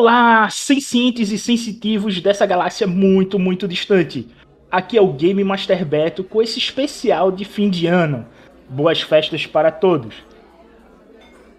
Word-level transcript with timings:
Olá, 0.00 0.48
sencientes 0.48 1.32
e 1.32 1.38
sensitivos 1.40 2.20
dessa 2.20 2.46
galáxia 2.46 2.86
muito, 2.86 3.36
muito 3.36 3.66
distante. 3.66 4.28
Aqui 4.70 4.96
é 4.96 5.02
o 5.02 5.12
Game 5.12 5.42
Master 5.42 5.84
Beto 5.84 6.22
com 6.22 6.40
esse 6.40 6.56
especial 6.56 7.32
de 7.32 7.44
fim 7.44 7.68
de 7.68 7.88
ano. 7.88 8.24
Boas 8.68 9.02
festas 9.02 9.44
para 9.44 9.72
todos. 9.72 10.14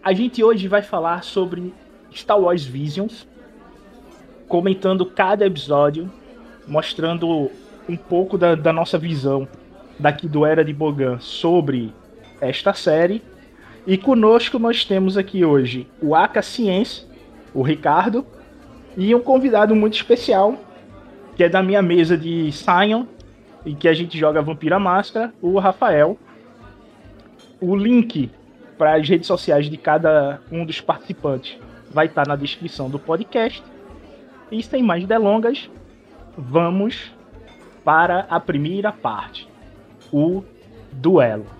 A 0.01 0.13
gente 0.13 0.41
hoje 0.41 0.69
vai 0.69 0.81
falar 0.81 1.25
sobre 1.25 1.73
Star 2.15 2.39
Wars 2.39 2.63
Visions, 2.63 3.27
comentando 4.47 5.05
cada 5.05 5.45
episódio, 5.45 6.09
mostrando 6.65 7.51
um 7.89 7.97
pouco 7.97 8.37
da, 8.37 8.55
da 8.55 8.71
nossa 8.71 8.97
visão 8.97 9.49
daqui 9.99 10.29
do 10.29 10.45
Era 10.45 10.63
de 10.63 10.71
Bogan 10.71 11.19
sobre 11.19 11.93
esta 12.39 12.73
série. 12.73 13.21
E 13.85 13.97
conosco 13.97 14.57
nós 14.57 14.85
temos 14.85 15.17
aqui 15.17 15.43
hoje 15.43 15.87
o 16.01 16.15
Aka 16.15 16.41
Ciência, 16.41 17.08
o 17.53 17.61
Ricardo, 17.61 18.25
e 18.97 19.13
um 19.13 19.21
convidado 19.21 19.75
muito 19.75 19.95
especial, 19.95 20.55
que 21.35 21.43
é 21.43 21.49
da 21.49 21.63
minha 21.63 21.81
mesa 21.81 22.17
de 22.17 22.51
Sion, 22.51 23.05
e 23.65 23.73
que 23.73 23.87
a 23.87 23.93
gente 23.93 24.17
joga 24.17 24.41
Vampira 24.41 24.79
Máscara, 24.79 25.33
o 25.41 25.59
Rafael. 25.59 26.17
O 27.61 27.75
link 27.75 28.31
para 28.77 28.95
as 28.95 29.07
redes 29.07 29.27
sociais 29.27 29.69
de 29.69 29.77
cada 29.77 30.41
um 30.51 30.65
dos 30.65 30.79
participantes 30.79 31.57
vai 31.91 32.05
estar 32.05 32.27
na 32.27 32.35
descrição 32.35 32.89
do 32.89 32.97
podcast. 32.97 33.63
E 34.51 34.63
sem 34.63 34.81
mais 34.81 35.05
delongas, 35.05 35.69
vamos 36.37 37.11
para 37.83 38.25
a 38.29 38.39
primeira 38.39 38.91
parte, 38.91 39.47
o 40.11 40.43
duelo. 40.91 41.58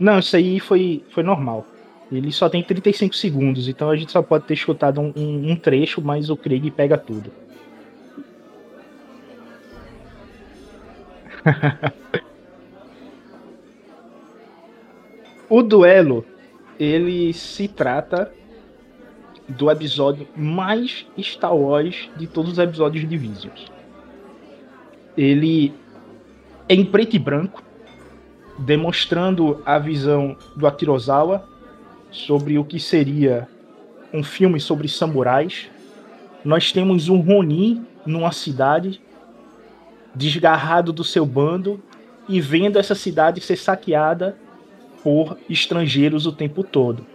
Não, 0.00 0.18
isso 0.18 0.34
aí 0.34 0.58
foi, 0.58 1.04
foi 1.10 1.22
normal. 1.22 1.66
Ele 2.10 2.32
só 2.32 2.48
tem 2.48 2.62
35 2.62 3.14
segundos, 3.14 3.68
então 3.68 3.90
a 3.90 3.96
gente 3.96 4.10
só 4.10 4.22
pode 4.22 4.46
ter 4.46 4.54
escutado 4.54 4.98
um, 4.98 5.12
um, 5.14 5.52
um 5.52 5.56
trecho, 5.56 6.00
mas 6.00 6.30
o 6.30 6.36
Craig 6.36 6.70
pega 6.70 6.96
tudo. 6.96 7.30
o 15.48 15.62
duelo, 15.62 16.24
ele 16.78 17.32
se 17.32 17.68
trata 17.68 18.32
do 19.46 19.70
episódio 19.70 20.26
mais 20.34 21.06
Star 21.18 21.54
Wars 21.54 22.08
de 22.16 22.26
todos 22.26 22.52
os 22.52 22.58
episódios 22.58 23.08
de 23.08 23.16
Visions. 23.16 23.70
Ele 25.16 25.72
é 26.68 26.74
em 26.74 26.84
preto 26.84 27.14
e 27.14 27.18
branco, 27.18 27.62
demonstrando 28.60 29.62
a 29.64 29.78
visão 29.78 30.36
do 30.54 30.66
Akirozawa 30.66 31.48
sobre 32.10 32.58
o 32.58 32.64
que 32.64 32.78
seria 32.78 33.48
um 34.12 34.22
filme 34.22 34.60
sobre 34.60 34.86
samurais. 34.86 35.70
Nós 36.44 36.70
temos 36.70 37.08
um 37.08 37.20
Ronin 37.20 37.86
numa 38.04 38.32
cidade, 38.32 39.00
desgarrado 40.14 40.92
do 40.92 41.02
seu 41.02 41.24
bando 41.24 41.82
e 42.28 42.40
vendo 42.40 42.78
essa 42.78 42.94
cidade 42.94 43.40
ser 43.40 43.56
saqueada 43.56 44.36
por 45.02 45.38
estrangeiros 45.48 46.26
o 46.26 46.32
tempo 46.32 46.62
todo. 46.62 47.06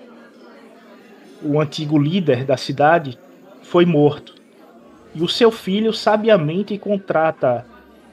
O 1.43 1.59
antigo 1.59 1.99
líder 1.99 2.43
da 2.43 2.57
cidade 2.57 3.19
foi 3.61 3.85
morto 3.85 4.33
e 5.13 5.21
o 5.21 5.29
seu 5.29 5.51
filho 5.51 5.93
sabiamente 5.93 6.77
contrata 6.79 7.65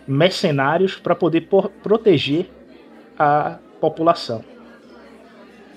mercenários 0.06 0.96
para 0.96 1.14
poder 1.14 1.48
proteger 1.82 2.50
a 3.22 3.58
população. 3.80 4.44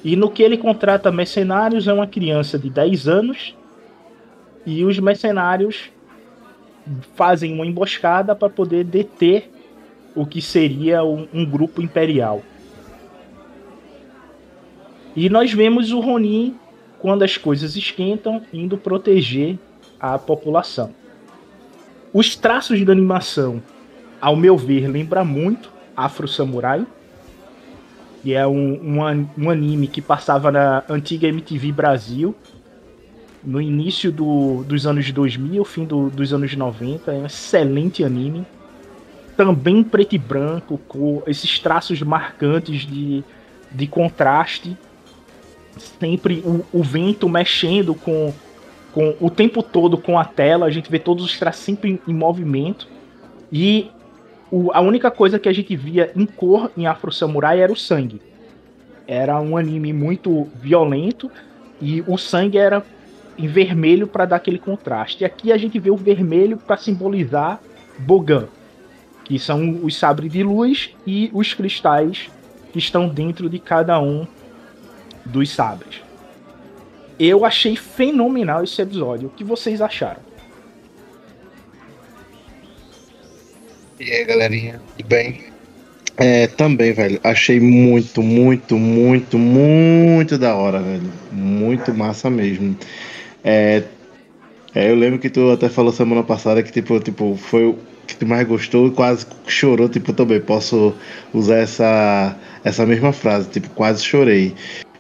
E 0.03 0.15
no 0.15 0.29
que 0.29 0.43
ele 0.43 0.57
contrata 0.57 1.11
mercenários 1.11 1.87
é 1.87 1.93
uma 1.93 2.07
criança 2.07 2.57
de 2.57 2.69
10 2.69 3.07
anos 3.07 3.55
e 4.65 4.83
os 4.83 4.99
mercenários 4.99 5.91
fazem 7.15 7.53
uma 7.53 7.65
emboscada 7.65 8.35
para 8.35 8.49
poder 8.49 8.83
deter 8.83 9.51
o 10.15 10.25
que 10.25 10.41
seria 10.41 11.03
um, 11.03 11.27
um, 11.33 11.45
grupo 11.45 11.81
imperial. 11.81 12.41
E 15.15 15.29
nós 15.29 15.51
vemos 15.51 15.91
o 15.91 15.99
Ronin, 15.99 16.55
quando 16.99 17.23
as 17.23 17.37
coisas 17.37 17.75
esquentam, 17.75 18.41
indo 18.53 18.77
proteger 18.77 19.57
a 19.99 20.17
população. 20.17 20.93
Os 22.13 22.35
traços 22.35 22.83
da 22.85 22.91
animação, 22.91 23.61
ao 24.21 24.35
meu 24.35 24.57
ver, 24.57 24.87
lembra 24.87 25.23
muito 25.23 25.71
Afro 25.95 26.27
Samurai 26.27 26.85
que 28.25 28.33
é 28.33 28.47
um, 28.47 28.73
um, 28.81 29.27
um 29.37 29.49
anime 29.51 29.87
que 29.87 30.01
passava 30.01 30.51
na 30.51 30.83
antiga 30.89 31.27
MTV 31.27 31.71
Brasil, 31.71 32.35
no 33.43 33.61
início 33.61 34.11
do, 34.11 34.63
dos 34.63 34.87
anos 34.87 35.11
2000, 35.11 35.63
fim 35.63 35.85
do, 35.85 36.09
dos 36.09 36.33
anos 36.33 36.55
90. 36.55 37.11
É 37.11 37.17
um 37.19 37.27
excelente 37.27 38.03
anime. 38.03 38.43
Também 39.37 39.83
preto 39.83 40.15
e 40.15 40.17
branco, 40.17 40.79
com 40.87 41.21
esses 41.27 41.59
traços 41.59 42.01
marcantes 42.01 42.87
de, 42.87 43.23
de 43.71 43.85
contraste. 43.85 44.75
Sempre 45.77 46.41
o, 46.43 46.65
o 46.73 46.81
vento 46.81 47.29
mexendo 47.29 47.93
com, 47.93 48.33
com 48.91 49.15
o 49.19 49.29
tempo 49.29 49.61
todo 49.61 49.99
com 49.99 50.17
a 50.17 50.25
tela. 50.25 50.65
A 50.65 50.71
gente 50.71 50.89
vê 50.89 50.97
todos 50.97 51.23
os 51.23 51.37
traços 51.37 51.63
sempre 51.63 51.91
em, 51.91 51.99
em 52.07 52.13
movimento. 52.15 52.87
E 53.51 53.91
o, 54.51 54.71
a 54.73 54.79
única 54.79 55.09
coisa 55.09 55.39
que 55.39 55.49
a 55.49 55.53
gente 55.53 55.75
via 55.75 56.11
em 56.15 56.25
cor 56.25 56.71
em 56.77 56.87
Afro 56.87 57.11
Samurai 57.11 57.59
era 57.59 57.71
o 57.71 57.75
sangue. 57.75 58.21
Era 59.07 59.39
um 59.39 59.57
anime 59.57 59.93
muito 59.93 60.47
violento 60.55 61.29
e 61.81 62.03
o 62.07 62.17
sangue 62.17 62.57
era 62.57 62.83
em 63.37 63.47
vermelho 63.47 64.07
para 64.07 64.25
dar 64.25 64.37
aquele 64.37 64.57
contraste. 64.57 65.23
E 65.23 65.25
aqui 65.25 65.51
a 65.51 65.57
gente 65.57 65.77
vê 65.79 65.89
o 65.89 65.97
vermelho 65.97 66.57
para 66.57 66.77
simbolizar 66.77 67.59
Bogan, 67.99 68.47
que 69.23 69.37
são 69.37 69.79
os 69.83 69.95
sabres 69.95 70.31
de 70.31 70.43
luz 70.43 70.91
e 71.05 71.29
os 71.33 71.53
cristais 71.53 72.29
que 72.71 72.79
estão 72.79 73.07
dentro 73.07 73.49
de 73.49 73.59
cada 73.59 73.99
um 73.99 74.27
dos 75.25 75.49
sabres. 75.49 76.01
Eu 77.19 77.45
achei 77.45 77.75
fenomenal 77.75 78.63
esse 78.63 78.81
episódio. 78.81 79.27
O 79.27 79.31
que 79.31 79.43
vocês 79.43 79.81
acharam? 79.81 80.21
E 83.99 84.11
aí, 84.11 84.25
galerinha, 84.25 84.81
tudo 84.97 85.07
bem? 85.07 85.39
É, 86.17 86.47
também, 86.47 86.91
velho. 86.91 87.19
Achei 87.23 87.59
muito, 87.59 88.21
muito, 88.21 88.77
muito, 88.77 89.37
muito 89.37 90.37
da 90.37 90.53
hora, 90.53 90.81
velho. 90.81 91.09
Muito 91.31 91.93
massa 91.93 92.29
mesmo. 92.29 92.77
É, 93.43 93.83
é, 94.73 94.89
eu 94.91 94.95
lembro 94.95 95.19
que 95.19 95.29
tu 95.29 95.49
até 95.49 95.69
falou 95.69 95.93
semana 95.93 96.23
passada 96.23 96.61
que 96.61 96.71
tipo, 96.71 96.99
tipo, 96.99 97.37
foi 97.37 97.67
o 97.67 97.77
que 98.05 98.17
tu 98.17 98.27
mais 98.27 98.45
gostou 98.45 98.87
e 98.87 98.91
quase 98.91 99.25
chorou, 99.47 99.87
tipo, 99.87 100.11
também 100.11 100.41
posso 100.41 100.93
usar 101.33 101.57
essa 101.57 102.37
essa 102.63 102.85
mesma 102.85 103.13
frase, 103.13 103.47
tipo, 103.49 103.69
quase 103.69 104.03
chorei. 104.03 104.53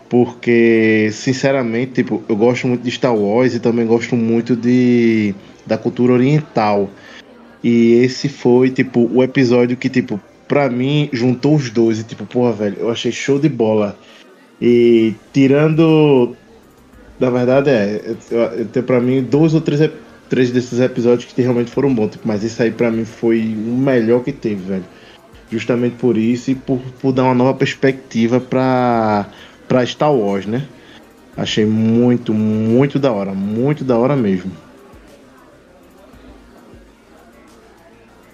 Porque, 0.07 1.09
sinceramente, 1.11 1.93
tipo, 1.93 2.23
eu 2.29 2.35
gosto 2.37 2.67
muito 2.67 2.83
de 2.83 2.91
Star 2.91 3.15
Wars 3.15 3.55
e 3.55 3.59
também 3.59 3.85
gosto 3.85 4.15
muito 4.15 4.55
de 4.55 5.35
da 5.65 5.77
cultura 5.77 6.13
oriental. 6.13 6.89
E 7.65 7.93
esse 7.93 8.29
foi, 8.29 8.69
tipo, 8.69 9.09
o 9.11 9.23
episódio 9.23 9.75
que, 9.75 9.89
tipo, 9.89 10.21
pra 10.47 10.69
mim, 10.69 11.09
juntou 11.11 11.55
os 11.55 11.71
dois. 11.71 11.99
E, 11.99 12.03
tipo, 12.03 12.23
porra, 12.23 12.53
velho, 12.53 12.77
eu 12.77 12.91
achei 12.91 13.11
show 13.11 13.39
de 13.39 13.49
bola. 13.49 13.97
E 14.61 15.15
tirando. 15.33 16.35
Na 17.19 17.31
verdade, 17.31 17.71
é. 17.71 18.15
Eu, 18.29 18.83
pra 18.83 19.01
mim, 19.01 19.23
dois 19.23 19.55
ou 19.55 19.61
três, 19.61 19.89
três 20.29 20.51
desses 20.51 20.79
episódios 20.79 21.33
que 21.33 21.41
realmente 21.41 21.71
foram 21.71 21.91
bons. 21.91 22.11
Tipo, 22.11 22.27
mas 22.27 22.43
esse 22.43 22.61
aí, 22.61 22.69
pra 22.69 22.91
mim, 22.91 23.03
foi 23.03 23.39
o 23.41 23.75
melhor 23.75 24.23
que 24.23 24.31
teve, 24.31 24.61
velho. 24.61 24.85
Justamente 25.49 25.95
por 25.95 26.17
isso 26.17 26.51
e 26.51 26.55
por, 26.55 26.79
por 27.01 27.13
dar 27.13 27.23
uma 27.23 27.33
nova 27.33 27.55
perspectiva 27.55 28.39
pra, 28.39 29.27
pra 29.67 29.83
Star 29.87 30.13
Wars, 30.13 30.45
né? 30.45 30.67
Achei 31.35 31.65
muito, 31.65 32.31
muito 32.31 32.99
da 32.99 33.11
hora. 33.11 33.33
Muito 33.33 33.83
da 33.83 33.97
hora 33.97 34.15
mesmo. 34.15 34.51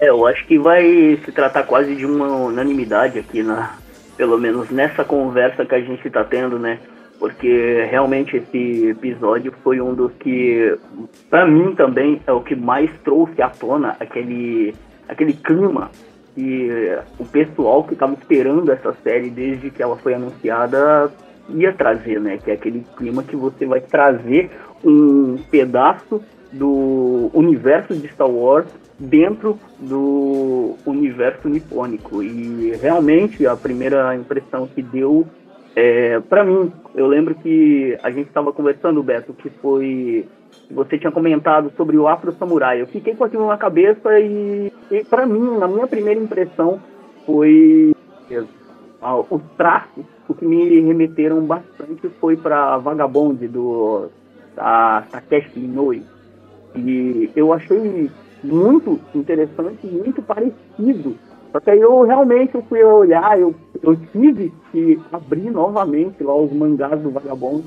É, 0.02 0.10
eu 0.10 0.26
acho 0.26 0.44
que 0.48 0.58
vai 0.58 1.20
se 1.24 1.32
tratar 1.32 1.64
quase 1.64 1.96
de 1.96 2.08
uma 2.08 2.26
unanimidade 2.26 3.20
aqui, 3.20 3.44
na, 3.44 3.76
pelo 4.18 4.36
menos 4.36 4.72
nessa 4.72 5.06
conversa 5.06 5.64
que 5.64 5.76
a 5.76 5.80
gente 5.80 6.08
está 6.08 6.24
tendo, 6.24 6.58
né? 6.58 6.80
Porque 7.20 7.86
realmente 7.88 8.36
esse 8.36 8.90
episódio 8.90 9.54
foi 9.64 9.80
um 9.80 9.94
dos 9.94 10.12
que, 10.14 10.76
para 11.30 11.46
mim 11.46 11.76
também, 11.76 12.20
é 12.26 12.32
o 12.32 12.42
que 12.42 12.56
mais 12.56 12.90
trouxe 13.04 13.44
à 13.44 13.50
tona 13.50 13.96
aquele, 14.00 14.74
aquele 15.08 15.34
clima 15.34 15.92
que 16.34 16.98
o 17.20 17.26
pessoal 17.26 17.84
que 17.84 17.94
estava 17.94 18.14
esperando 18.14 18.72
essa 18.72 18.94
série 19.04 19.30
desde 19.30 19.70
que 19.70 19.84
ela 19.84 19.98
foi 19.98 20.16
anunciada 20.16 21.12
ia 21.48 21.72
trazer, 21.74 22.20
né? 22.20 22.40
Que 22.44 22.50
é 22.50 22.54
aquele 22.56 22.84
clima 22.98 23.22
que 23.22 23.36
você 23.36 23.68
vai 23.68 23.82
trazer 23.82 24.50
um 24.84 25.36
pedaço 25.52 26.20
do 26.52 27.30
universo 27.36 27.94
de 27.94 28.08
Star 28.08 28.30
Wars 28.30 28.81
dentro 29.02 29.58
do 29.80 30.76
universo 30.86 31.50
nipônico. 31.50 32.22
E 32.22 32.72
realmente 32.82 33.46
a 33.48 33.56
primeira 33.56 34.16
impressão 34.16 34.68
que 34.68 34.82
deu 34.82 35.26
é, 35.76 36.20
para 36.20 36.44
mim, 36.44 36.72
eu 36.96 37.08
lembro 37.08 37.34
que 37.36 37.98
a 38.04 38.12
gente 38.12 38.28
estava 38.28 38.52
conversando, 38.52 39.02
Beto, 39.02 39.34
que 39.34 39.50
foi 39.50 40.28
você 40.70 40.98
tinha 40.98 41.12
comentado 41.12 41.72
sobre 41.78 41.98
o 41.98 42.08
Afro 42.08 42.34
Samurai. 42.34 42.82
Eu 42.82 42.88
fiquei 42.88 43.16
com 43.16 43.24
aquilo 43.24 43.48
na 43.48 43.58
cabeça 43.58 44.20
e, 44.20 44.72
e 44.92 45.04
para 45.06 45.26
mim, 45.26 45.58
na 45.58 45.68
minha 45.68 45.88
primeira 45.88 46.20
impressão, 46.20 46.82
foi 47.26 47.94
ah, 49.02 49.18
os 49.18 49.42
traços, 49.58 50.04
o 50.28 50.34
que 50.34 50.46
me 50.46 50.82
remeteram 50.82 51.42
bastante 51.46 52.10
foi 52.20 52.36
para 52.36 52.78
Vagabond 52.78 53.48
do 53.48 54.10
da 54.56 55.04
Takeshi 55.10 55.60
Inoue. 55.60 56.04
E 56.76 57.30
eu 57.36 57.54
achei 57.54 58.10
muito 58.44 59.00
interessante, 59.14 59.86
muito 59.88 60.22
parecido. 60.22 61.16
Só 61.52 61.60
que 61.60 61.70
aí 61.70 61.80
eu 61.80 62.02
realmente 62.04 62.56
eu 62.56 62.62
fui 62.64 62.82
olhar, 62.84 63.40
eu, 63.40 63.54
eu 63.84 63.96
tive 64.12 64.54
que 64.72 65.00
abrir 65.12 65.50
novamente 65.50 66.24
lá 66.24 66.36
os 66.36 66.52
mangás 66.52 67.00
do 67.02 67.12
Vagabundo. 67.12 67.66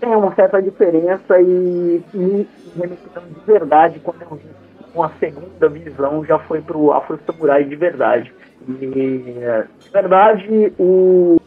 Tem 0.00 0.14
uma 0.14 0.34
certa 0.34 0.62
diferença 0.62 1.40
e 1.40 2.02
me 2.14 2.48
remetendo 2.76 3.26
de 3.34 3.46
verdade 3.46 4.00
quando 4.00 4.22
eu 4.22 4.36
vi 4.36 4.46
uma 4.94 5.10
segunda 5.18 5.68
visão 5.68 6.24
já 6.24 6.38
foi 6.38 6.62
pro 6.62 6.92
Afro 6.92 7.18
Samurai 7.26 7.64
de 7.64 7.76
verdade. 7.76 8.32
E 8.66 8.72
de 8.86 9.90
verdade 9.92 10.72
o 10.78 11.38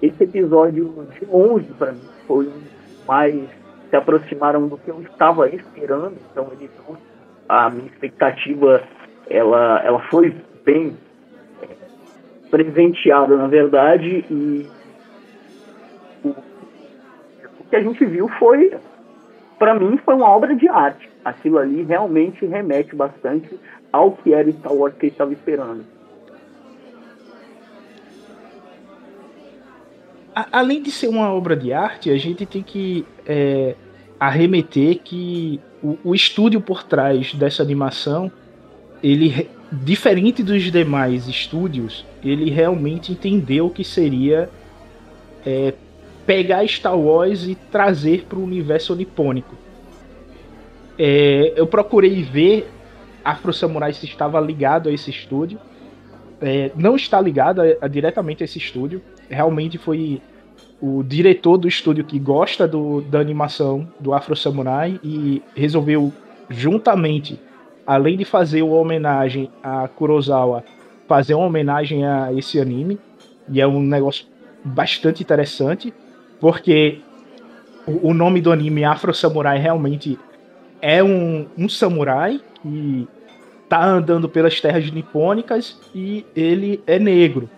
esse 0.00 0.24
episódio 0.24 1.06
de 1.18 1.24
longe 1.26 1.66
para 1.78 1.92
mim 1.92 2.00
foi 2.26 2.46
um 2.46 2.62
mais 3.06 3.34
se 3.88 3.96
aproximaram 3.96 4.66
do 4.68 4.78
que 4.78 4.90
eu 4.90 5.00
estava 5.02 5.48
esperando, 5.50 6.16
então 6.30 6.48
ele 6.52 6.70
trouxe 6.84 7.02
a 7.52 7.68
minha 7.68 7.86
expectativa 7.86 8.82
ela, 9.28 9.82
ela 9.84 10.00
foi 10.08 10.34
bem 10.64 10.96
é, 11.60 11.68
presenteada, 12.50 13.36
na 13.36 13.46
verdade, 13.46 14.24
e 14.30 14.66
o, 16.24 16.30
o 16.30 17.64
que 17.68 17.76
a 17.76 17.82
gente 17.82 18.02
viu 18.06 18.26
foi, 18.38 18.74
para 19.58 19.74
mim, 19.74 19.98
foi 19.98 20.14
uma 20.14 20.30
obra 20.30 20.56
de 20.56 20.66
arte. 20.66 21.10
Aquilo 21.22 21.58
ali 21.58 21.82
realmente 21.82 22.46
remete 22.46 22.96
bastante 22.96 23.60
ao 23.92 24.12
que 24.12 24.32
era 24.32 24.50
Star 24.50 24.72
Wars 24.72 24.94
que 24.94 25.06
eu 25.06 25.10
estava 25.10 25.32
esperando. 25.32 25.84
além 30.50 30.82
de 30.82 30.90
ser 30.90 31.08
uma 31.08 31.30
obra 31.30 31.54
de 31.54 31.74
arte, 31.74 32.10
a 32.10 32.16
gente 32.16 32.46
tem 32.46 32.62
que 32.62 33.06
é, 33.26 33.76
arremeter 34.26 35.00
que 35.00 35.60
o, 35.82 35.98
o 36.04 36.14
estúdio 36.14 36.60
por 36.60 36.84
trás 36.84 37.34
dessa 37.34 37.60
animação, 37.60 38.30
ele 39.02 39.50
diferente 39.72 40.44
dos 40.44 40.70
demais 40.70 41.26
estúdios, 41.26 42.06
ele 42.22 42.48
realmente 42.48 43.10
entendeu 43.10 43.68
que 43.68 43.82
seria 43.82 44.48
é, 45.44 45.74
pegar 46.24 46.64
Star 46.68 46.96
Wars 46.96 47.48
e 47.48 47.56
trazer 47.56 48.26
para 48.28 48.38
o 48.38 48.44
universo 48.44 48.94
nipônico. 48.94 49.56
É, 50.96 51.54
eu 51.56 51.66
procurei 51.66 52.22
ver 52.22 52.70
Afro 53.24 53.52
Samurai 53.52 53.92
se 53.92 54.06
estava 54.06 54.40
ligado 54.40 54.88
a 54.88 54.92
esse 54.92 55.10
estúdio. 55.10 55.58
É, 56.40 56.70
não 56.76 56.94
está 56.94 57.20
ligado 57.20 57.60
a, 57.60 57.64
a, 57.80 57.88
diretamente 57.88 58.44
a 58.44 58.44
esse 58.44 58.58
estúdio. 58.58 59.02
Realmente 59.28 59.78
foi 59.78 60.22
o 60.82 61.04
diretor 61.04 61.56
do 61.56 61.68
estúdio 61.68 62.02
que 62.02 62.18
gosta 62.18 62.66
do, 62.66 63.02
da 63.02 63.20
animação 63.20 63.88
do 64.00 64.12
Afro 64.12 64.34
Samurai 64.34 64.98
e 65.04 65.40
resolveu 65.54 66.12
juntamente, 66.50 67.38
além 67.86 68.16
de 68.16 68.24
fazer 68.24 68.62
uma 68.62 68.74
homenagem 68.74 69.48
a 69.62 69.86
Kurosawa, 69.86 70.64
fazer 71.06 71.34
uma 71.34 71.46
homenagem 71.46 72.04
a 72.04 72.32
esse 72.32 72.58
anime. 72.58 72.98
E 73.48 73.60
é 73.60 73.66
um 73.66 73.80
negócio 73.80 74.26
bastante 74.64 75.22
interessante, 75.22 75.94
porque 76.40 76.98
o, 77.86 78.08
o 78.08 78.14
nome 78.14 78.40
do 78.40 78.50
anime 78.50 78.84
Afro 78.84 79.14
Samurai 79.14 79.58
realmente 79.58 80.18
é 80.80 81.00
um, 81.00 81.46
um 81.56 81.68
samurai 81.68 82.40
que 82.60 83.06
tá 83.68 83.84
andando 83.84 84.28
pelas 84.28 84.60
terras 84.60 84.90
nipônicas 84.90 85.78
e 85.94 86.26
ele 86.34 86.82
é 86.88 86.98
negro 86.98 87.48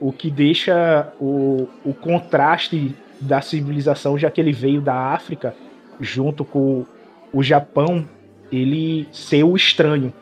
o 0.00 0.12
que 0.12 0.30
deixa 0.30 1.12
o, 1.20 1.68
o 1.84 1.94
contraste 1.94 2.94
da 3.20 3.40
civilização, 3.40 4.18
já 4.18 4.30
que 4.30 4.40
ele 4.40 4.52
veio 4.52 4.80
da 4.80 4.94
África, 4.94 5.54
junto 6.00 6.44
com 6.44 6.84
o 7.32 7.42
Japão, 7.42 8.06
ele 8.52 9.08
ser 9.10 9.44
o 9.44 9.56
estranho. 9.56 10.12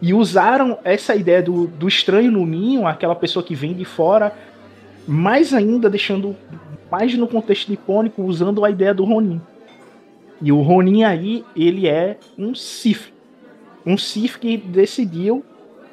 E 0.00 0.14
usaram 0.14 0.78
essa 0.84 1.14
ideia 1.16 1.42
do, 1.42 1.66
do 1.66 1.88
estranho 1.88 2.30
no 2.30 2.46
ninho, 2.46 2.86
aquela 2.86 3.14
pessoa 3.14 3.44
que 3.44 3.54
vem 3.54 3.74
de 3.74 3.84
fora, 3.84 4.32
mais 5.06 5.52
ainda 5.52 5.90
deixando 5.90 6.36
mais 6.90 7.14
no 7.16 7.26
contexto 7.26 7.68
nipônico, 7.68 8.22
usando 8.22 8.64
a 8.64 8.70
ideia 8.70 8.94
do 8.94 9.04
Ronin. 9.04 9.40
E 10.40 10.52
o 10.52 10.62
Ronin 10.62 11.02
aí, 11.02 11.44
ele 11.56 11.88
é 11.88 12.16
um 12.38 12.54
Sith. 12.54 13.12
Um 13.84 13.98
Sith 13.98 14.38
que 14.38 14.56
decidiu 14.56 15.44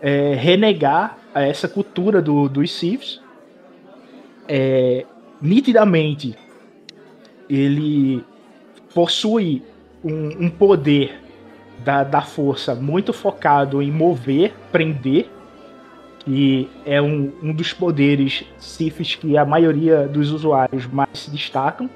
é, 0.02 0.36
renegar 0.36 1.18
a 1.36 1.42
essa 1.42 1.68
cultura 1.68 2.22
do, 2.22 2.48
dos 2.48 2.72
Siths. 2.72 3.22
É, 4.48 5.06
nitidamente, 5.42 6.34
ele 7.50 8.24
possui 8.94 9.62
um, 10.02 10.46
um 10.46 10.50
poder 10.50 11.20
da, 11.84 12.06
da 12.06 12.22
força 12.22 12.74
muito 12.74 13.12
focado 13.12 13.82
em 13.82 13.92
mover, 13.92 14.54
prender, 14.72 15.30
que 16.20 16.70
é 16.86 17.02
um, 17.02 17.32
um 17.44 17.54
dos 17.54 17.74
poderes 17.74 18.46
Siths 18.58 19.16
que 19.16 19.38
a 19.38 19.46
maioria 19.46 20.08
dos 20.08 20.32
usuários 20.32 20.88
mais 20.88 21.10
se 21.20 21.30
destacam. 21.30 21.90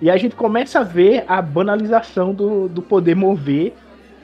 E 0.00 0.08
a 0.08 0.16
gente 0.16 0.36
começa 0.36 0.78
a 0.78 0.84
ver 0.84 1.24
a 1.26 1.42
banalização 1.42 2.32
do, 2.32 2.68
do 2.68 2.80
poder 2.80 3.16
mover 3.16 3.74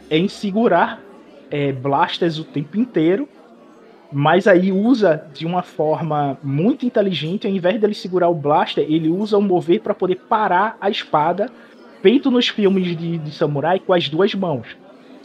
em 0.09 0.29
segurar 0.29 1.03
é, 1.51 1.73
blasters 1.73 2.39
o 2.39 2.45
tempo 2.45 2.79
inteiro, 2.79 3.29
mas 4.13 4.47
aí 4.47 4.73
usa 4.73 5.25
de 5.33 5.45
uma 5.45 5.63
forma 5.63 6.39
muito 6.43 6.87
inteligente, 6.87 7.47
ao 7.47 7.53
invés 7.53 7.81
dele 7.81 7.95
segurar 7.95 8.29
o 8.29 8.35
blaster, 8.35 8.85
ele 8.89 9.09
usa 9.09 9.37
o 9.37 9.43
mover 9.43 9.81
para 9.81 9.95
poder 9.95 10.17
parar 10.29 10.77
a 10.81 10.89
espada, 10.89 11.51
feito 12.03 12.31
nos 12.31 12.49
filmes 12.49 12.97
de, 12.97 13.19
de, 13.19 13.35
samurai 13.35 13.81
com 13.81 13.93
as 13.93 14.09
duas 14.09 14.35
mãos. 14.35 14.67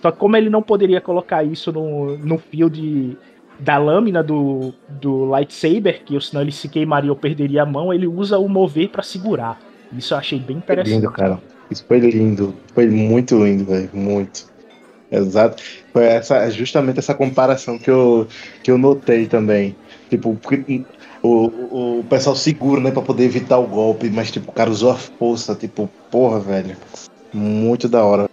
Só 0.01 0.11
que 0.11 0.17
como 0.17 0.35
ele 0.35 0.50
não 0.50 0.63
poderia 0.63 1.00
colocar 1.00 1.43
isso 1.43 1.71
no, 1.71 2.17
no 2.17 2.39
fio 2.39 2.69
de, 2.69 3.15
da 3.59 3.77
lâmina 3.77 4.23
do, 4.23 4.73
do 4.89 5.25
lightsaber, 5.25 6.03
que 6.03 6.19
senão 6.19 6.41
ele 6.41 6.51
se 6.51 6.67
queimaria 6.67 7.11
ou 7.11 7.15
perderia 7.15 7.61
a 7.61 7.65
mão, 7.65 7.93
ele 7.93 8.07
usa 8.07 8.39
o 8.39 8.50
mover 8.50 8.89
para 8.89 9.03
segurar. 9.03 9.59
Isso 9.95 10.13
eu 10.13 10.17
achei 10.17 10.39
bem 10.39 10.57
interessante. 10.57 10.89
Foi 10.89 11.01
lindo, 11.01 11.11
cara. 11.11 11.39
Isso 11.69 11.85
foi 11.88 12.00
lindo. 12.00 12.55
Foi 12.73 12.88
muito 12.88 13.43
lindo, 13.43 13.65
velho. 13.65 13.89
Muito. 13.93 14.50
Exato. 15.12 15.62
Foi 15.91 16.06
essa, 16.06 16.50
justamente 16.50 17.00
essa 17.00 17.13
comparação 17.13 17.77
que 17.77 17.91
eu, 17.91 18.27
que 18.63 18.72
eu 18.72 18.77
notei 18.77 19.27
também. 19.27 19.75
Tipo, 20.10 20.38
o, 21.22 22.00
o 22.00 22.03
pessoal 22.10 22.36
seguro, 22.36 22.80
né, 22.80 22.91
pra 22.91 23.01
poder 23.01 23.25
evitar 23.25 23.60
o 23.60 23.68
golpe, 23.68 24.10
mas, 24.10 24.32
tipo, 24.32 24.50
o 24.50 24.53
cara 24.53 24.70
usou 24.70 24.91
a 24.91 24.96
força. 24.96 25.53
Tipo, 25.53 25.89
porra, 26.10 26.39
velho. 26.39 26.77
Muito 27.34 27.89
da 27.89 28.03
hora. 28.03 28.30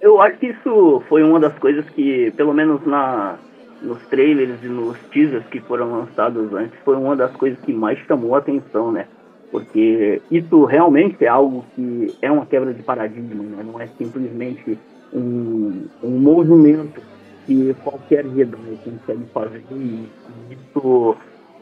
Eu 0.00 0.20
acho 0.20 0.38
que 0.38 0.46
isso 0.46 1.02
foi 1.08 1.22
uma 1.22 1.38
das 1.38 1.56
coisas 1.58 1.84
que, 1.90 2.32
pelo 2.32 2.52
menos 2.52 2.84
na, 2.86 3.36
nos 3.82 4.00
trailers 4.06 4.62
e 4.62 4.68
nos 4.68 4.98
teasers 5.12 5.44
que 5.46 5.60
foram 5.60 5.90
lançados 5.90 6.52
antes, 6.54 6.78
foi 6.84 6.96
uma 6.96 7.14
das 7.14 7.32
coisas 7.32 7.58
que 7.60 7.72
mais 7.72 7.98
chamou 8.00 8.34
a 8.34 8.38
atenção, 8.38 8.90
né? 8.90 9.06
Porque 9.52 10.22
isso 10.30 10.64
realmente 10.64 11.22
é 11.22 11.28
algo 11.28 11.62
que 11.74 12.16
é 12.22 12.32
uma 12.32 12.46
quebra 12.46 12.72
de 12.72 12.82
paradigma, 12.82 13.44
né? 13.44 13.62
não 13.62 13.78
é 13.78 13.86
simplesmente 13.86 14.78
um, 15.12 15.84
um 16.02 16.18
movimento 16.18 17.02
que 17.44 17.76
qualquer 17.84 18.24
Jedi 18.24 18.56
consegue 18.82 19.24
fazer, 19.34 19.62
e 19.70 20.08
isso 20.50 21.14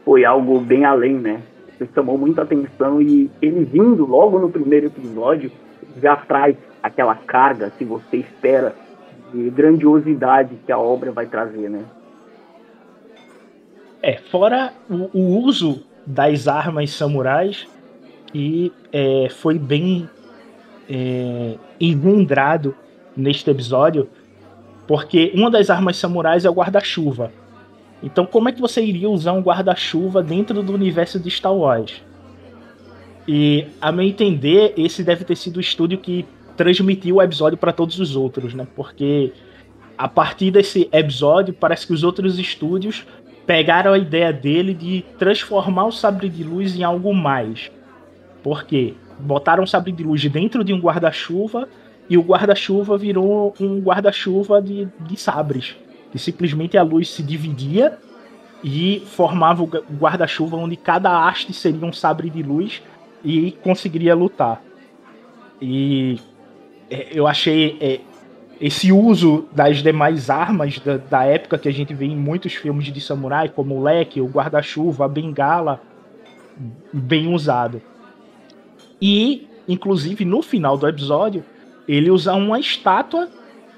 foi 0.05 0.25
algo 0.25 0.61
bem 0.61 0.85
além, 0.85 1.15
né? 1.15 1.43
Isso 1.81 1.89
chamou 1.93 2.17
muita 2.17 2.43
atenção 2.43 3.03
e 3.03 3.29
ele 3.43 3.65
vindo 3.65 4.07
logo 4.07 4.39
no 4.39 4.51
primeiro 4.51 4.87
episódio 4.87 5.51
já 6.01 6.15
traz 6.15 6.57
aquela 6.83 7.17
carga 7.17 7.73
que 7.77 7.85
você 7.85 8.19
espera 8.19 8.75
de 9.33 9.51
grandiosidade 9.51 10.55
que 10.65 10.71
a 10.71 10.79
obra 10.79 11.11
vai 11.11 11.27
trazer, 11.27 11.69
né? 11.69 11.85
É, 14.03 14.17
fora 14.31 14.73
o, 14.89 15.19
o 15.19 15.39
uso 15.45 15.83
das 16.07 16.49
armas 16.49 16.91
samurais, 16.91 17.69
e 18.35 18.73
é, 18.93 19.29
foi 19.31 19.59
bem 19.59 20.09
é, 20.89 21.57
engendrado 21.81 22.75
neste 23.17 23.49
episódio, 23.51 24.09
porque 24.87 25.33
uma 25.35 25.51
das 25.51 25.71
armas 25.71 25.97
samurais 25.97 26.45
é 26.45 26.51
o 26.51 26.55
guarda-chuva. 26.55 27.33
Então, 28.03 28.25
como 28.25 28.49
é 28.49 28.53
que 28.53 28.61
você 28.61 28.83
iria 28.83 29.09
usar 29.09 29.33
um 29.33 29.41
guarda-chuva 29.41 30.23
dentro 30.23 30.63
do 30.63 30.73
universo 30.73 31.21
de 31.21 31.31
Star 31.31 31.55
Wars? 31.55 32.03
E, 33.29 33.67
a 33.81 33.93
meu 33.93 34.07
entender, 34.07 34.73
esse 34.77 35.05
deve 35.05 35.25
ter 35.25 35.37
sido 35.37 35.59
o 35.59 35.61
estúdio 35.61 35.99
que 35.99 36.25
transmitiu 36.57 37.17
o 37.17 37.23
episódio 37.23 37.59
para 37.59 37.73
todos 37.73 38.01
os 38.01 38.17
outros, 38.17 38.55
né? 38.55 38.67
Porque 38.75 39.33
a 39.97 40.09
partir 40.09 40.51
desse 40.51 40.89
episódio, 40.93 41.53
parece 41.53 41.87
que 41.87 41.93
os 41.93 42.03
outros 42.03 42.39
estúdios 42.39 43.07
pegaram 43.47 43.93
a 43.93 43.99
ideia 43.99 44.33
dele 44.33 44.73
de 44.73 45.05
transformar 45.19 45.87
o 45.87 45.93
sabre 45.93 46.29
de 46.29 46.43
luz 46.43 46.75
em 46.75 46.83
algo 46.83 47.15
mais. 47.15 47.71
Porque 48.43 48.95
botaram 49.19 49.65
o 49.65 49.67
sabre 49.67 49.93
de 49.93 50.03
luz 50.03 50.25
dentro 50.27 50.65
de 50.65 50.73
um 50.73 50.81
guarda-chuva 50.81 51.69
e 52.09 52.17
o 52.17 52.23
guarda-chuva 52.23 52.99
virou 52.99 53.55
um 53.61 53.81
guarda-chuva 53.81 54.61
de, 54.61 54.89
de 55.01 55.17
sabres. 55.17 55.77
Que 56.11 56.19
simplesmente 56.19 56.77
a 56.77 56.83
luz 56.83 57.11
se 57.11 57.23
dividia 57.23 57.99
e 58.63 59.03
formava 59.07 59.63
o 59.63 59.67
guarda-chuva 59.67 60.57
onde 60.57 60.77
cada 60.77 61.27
haste 61.27 61.53
seria 61.53 61.87
um 61.87 61.93
sabre 61.93 62.29
de 62.29 62.43
luz 62.43 62.83
e 63.25 63.53
conseguiria 63.63 64.15
lutar. 64.15 64.63
E 65.61 66.19
é, 66.91 67.09
eu 67.13 67.27
achei 67.27 67.77
é, 67.81 68.01
esse 68.61 68.93
uso 68.93 69.49
das 69.53 69.83
demais 69.83 70.29
armas 70.29 70.79
da, 70.79 70.97
da, 70.97 71.25
época 71.25 71.59
que 71.59 71.69
a 71.69 71.73
gente 71.73 71.95
vê 71.95 72.07
em 72.07 72.17
muitos 72.17 72.55
filmes 72.55 72.93
de 72.93 73.01
samurai, 73.01 73.49
como 73.49 73.77
o 73.77 73.83
leque, 73.83 74.21
o 74.21 74.27
guarda-chuva, 74.27 75.05
a 75.05 75.09
bengala, 75.09 75.81
bem 76.93 77.33
usado. 77.33 77.81
E, 79.01 79.47
inclusive, 79.69 80.25
no 80.25 80.43
final 80.43 80.77
do 80.77 80.87
episódio, 80.87 81.45
ele 81.89 82.11
usa 82.11 82.35
uma 82.35 82.59
estátua 82.59 83.29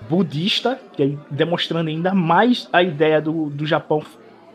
budista, 0.09 0.81
é 0.99 1.11
demonstrando 1.31 1.88
ainda 1.88 2.12
mais 2.12 2.69
a 2.73 2.83
ideia 2.83 3.21
do, 3.21 3.49
do 3.50 3.67
Japão 3.67 4.02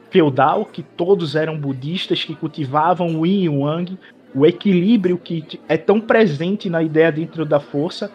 feudal, 0.09 0.65
que 0.65 0.83
todos 0.83 1.35
eram 1.35 1.57
budistas, 1.57 2.23
que 2.23 2.35
cultivavam 2.35 3.19
o 3.19 3.25
yin 3.25 3.43
e 3.43 3.49
o 3.49 3.67
yang, 3.67 3.97
o 4.35 4.45
equilíbrio 4.45 5.17
que 5.17 5.59
é 5.67 5.77
tão 5.77 5.99
presente 5.99 6.69
na 6.69 6.83
ideia 6.83 7.11
dentro 7.11 7.45
da 7.45 7.59
força, 7.59 8.11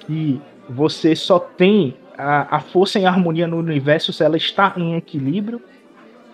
que 0.00 0.40
você 0.68 1.14
só 1.14 1.38
tem 1.38 1.94
a, 2.16 2.56
a 2.56 2.60
força 2.60 2.98
em 2.98 3.06
harmonia 3.06 3.46
no 3.46 3.58
universo 3.58 4.12
se 4.12 4.24
ela 4.24 4.36
está 4.36 4.72
em 4.76 4.96
equilíbrio. 4.96 5.60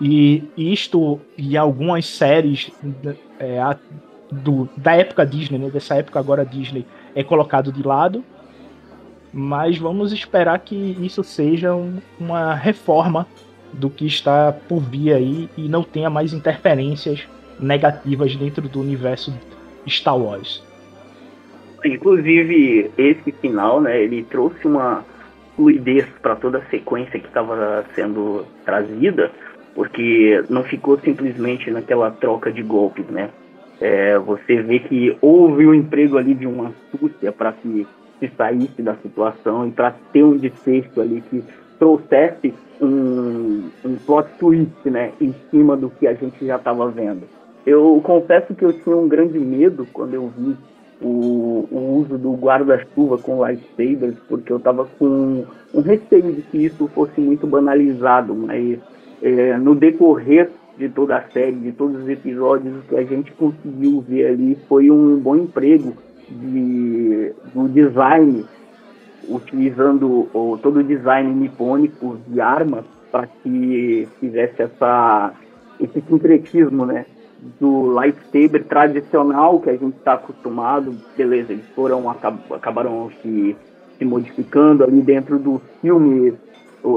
E 0.01 0.45
isto 0.57 1.21
e 1.39 1.57
algumas 1.57 2.07
séries 2.07 2.71
é, 3.39 3.61
do, 4.33 4.69
da 4.77 4.97
época 4.97 5.27
Disney, 5.27 5.59
né, 5.59 5.69
dessa 5.69 5.95
época 5.97 6.19
agora 6.19 6.45
Disney, 6.45 6.87
é 7.15 7.23
colocado 7.23 7.71
de 7.71 7.87
lado. 7.87 8.25
Mas 9.33 9.79
vamos 9.79 10.13
esperar 10.13 10.59
que 10.59 10.75
isso 11.01 11.23
seja 11.23 11.75
um, 11.75 11.99
uma 12.19 12.55
reforma 12.55 13.27
do 13.73 13.89
que 13.89 14.07
está 14.07 14.53
por 14.69 14.81
vir 14.81 15.13
aí 15.15 15.49
e 15.57 15.69
não 15.69 15.83
tenha 15.83 16.11
mais 16.11 16.33
interferências 16.33 17.27
negativas 17.59 18.37
dentro 18.37 18.69
do 18.69 18.81
universo 18.81 19.33
Star 19.89 20.19
Wars. 20.19 20.63
Inclusive, 21.85 22.91
esse 22.97 23.33
final, 23.33 23.81
né, 23.81 24.03
ele 24.03 24.23
trouxe 24.25 24.67
uma 24.67 25.05
fluidez 25.57 26.07
para 26.21 26.37
toda 26.37 26.59
a 26.59 26.65
sequência 26.67 27.19
que 27.19 27.27
estava 27.27 27.85
sendo 27.95 28.47
trazida, 28.65 29.31
porque 29.75 30.45
não 30.49 30.63
ficou 30.63 30.99
simplesmente 30.99 31.71
naquela 31.71 32.11
troca 32.11 32.53
de 32.53 32.63
golpes, 32.63 33.07
né? 33.07 33.31
É, 33.83 34.17
você 34.17 34.63
vê 34.63 34.79
que 34.79 35.17
houve 35.21 35.67
o 35.67 35.71
um 35.71 35.75
emprego 35.75 36.17
ali 36.17 36.35
de 36.35 36.47
uma 36.47 36.69
astúcia 36.69 37.33
para 37.33 37.53
que 37.53 37.85
se 38.21 38.31
saísse 38.37 38.81
da 38.81 38.95
situação 38.95 39.67
e 39.67 39.73
para 39.73 39.93
ter 40.13 40.23
um 40.23 40.37
desfecho 40.37 41.01
ali 41.01 41.21
que 41.29 41.43
trouxesse 41.81 42.55
um, 42.81 43.69
um 43.85 43.97
plot 44.07 44.29
twist 44.39 44.89
né, 44.89 45.11
em 45.21 45.35
cima 45.51 45.77
do 45.77 45.91
que 45.91 46.07
a 46.07 46.15
gente 46.15 46.47
já 46.47 46.55
estava 46.55 46.89
vendo. 46.91 47.23
Eu 47.67 48.01
confesso 48.05 48.55
que 48.55 48.65
eu 48.65 48.73
tinha 48.73 48.97
um 48.97 49.09
grande 49.09 49.41
medo 49.41 49.85
quando 49.93 50.15
eu 50.15 50.29
vi 50.29 50.57
o, 51.01 51.67
o 51.69 51.97
uso 51.99 52.17
do 52.17 52.35
guarda-chuva 52.35 53.19
com 53.19 53.45
lightsabers, 53.45 54.17
porque 54.29 54.53
eu 54.53 54.59
estava 54.59 54.85
com 54.97 55.45
um 55.75 55.81
receio 55.81 56.33
de 56.33 56.43
que 56.43 56.67
isso 56.67 56.87
fosse 56.87 57.21
muito 57.21 57.49
banalizado, 57.49 58.33
mas 58.33 58.79
é, 59.21 59.57
no 59.59 59.75
decorrer 59.75 60.51
de 60.79 60.89
toda 60.89 61.17
a 61.17 61.23
série, 61.31 61.57
de 61.57 61.73
todos 61.73 62.03
os 62.03 62.09
episódios, 62.09 62.77
o 62.79 62.83
que 62.89 62.97
a 62.97 63.05
gente 63.05 63.31
conseguiu 63.33 64.01
ver 64.01 64.29
ali 64.29 64.57
foi 64.69 64.91
um 64.91 65.19
bom 65.19 65.37
emprego 65.37 65.95
de, 66.29 67.33
do 67.55 67.69
design, 67.69 68.45
utilizando 69.29 70.29
o, 70.33 70.59
todo 70.63 70.81
o 70.81 70.85
design 70.85 71.33
nipônico 71.35 72.19
de 72.27 72.41
armas 72.41 72.85
para 73.11 73.27
que 73.27 74.09
fizesse 74.19 74.63
essa, 74.63 75.33
esse 75.79 76.01
sincretismo, 76.01 76.87
né? 76.87 77.05
Do 77.61 77.87
lightsaber 77.93 78.65
tradicional 78.65 79.61
que 79.61 79.69
a 79.69 79.77
gente 79.77 79.97
está 79.97 80.15
acostumado, 80.15 80.97
beleza, 81.17 81.53
eles 81.53 81.67
foram, 81.75 82.09
acab 82.09 82.39
acabaram 82.51 83.11
se, 83.21 83.57
se 83.99 84.05
modificando 84.05 84.85
ali 84.85 85.03
dentro 85.03 85.39
do 85.39 85.61
filme, 85.81 86.33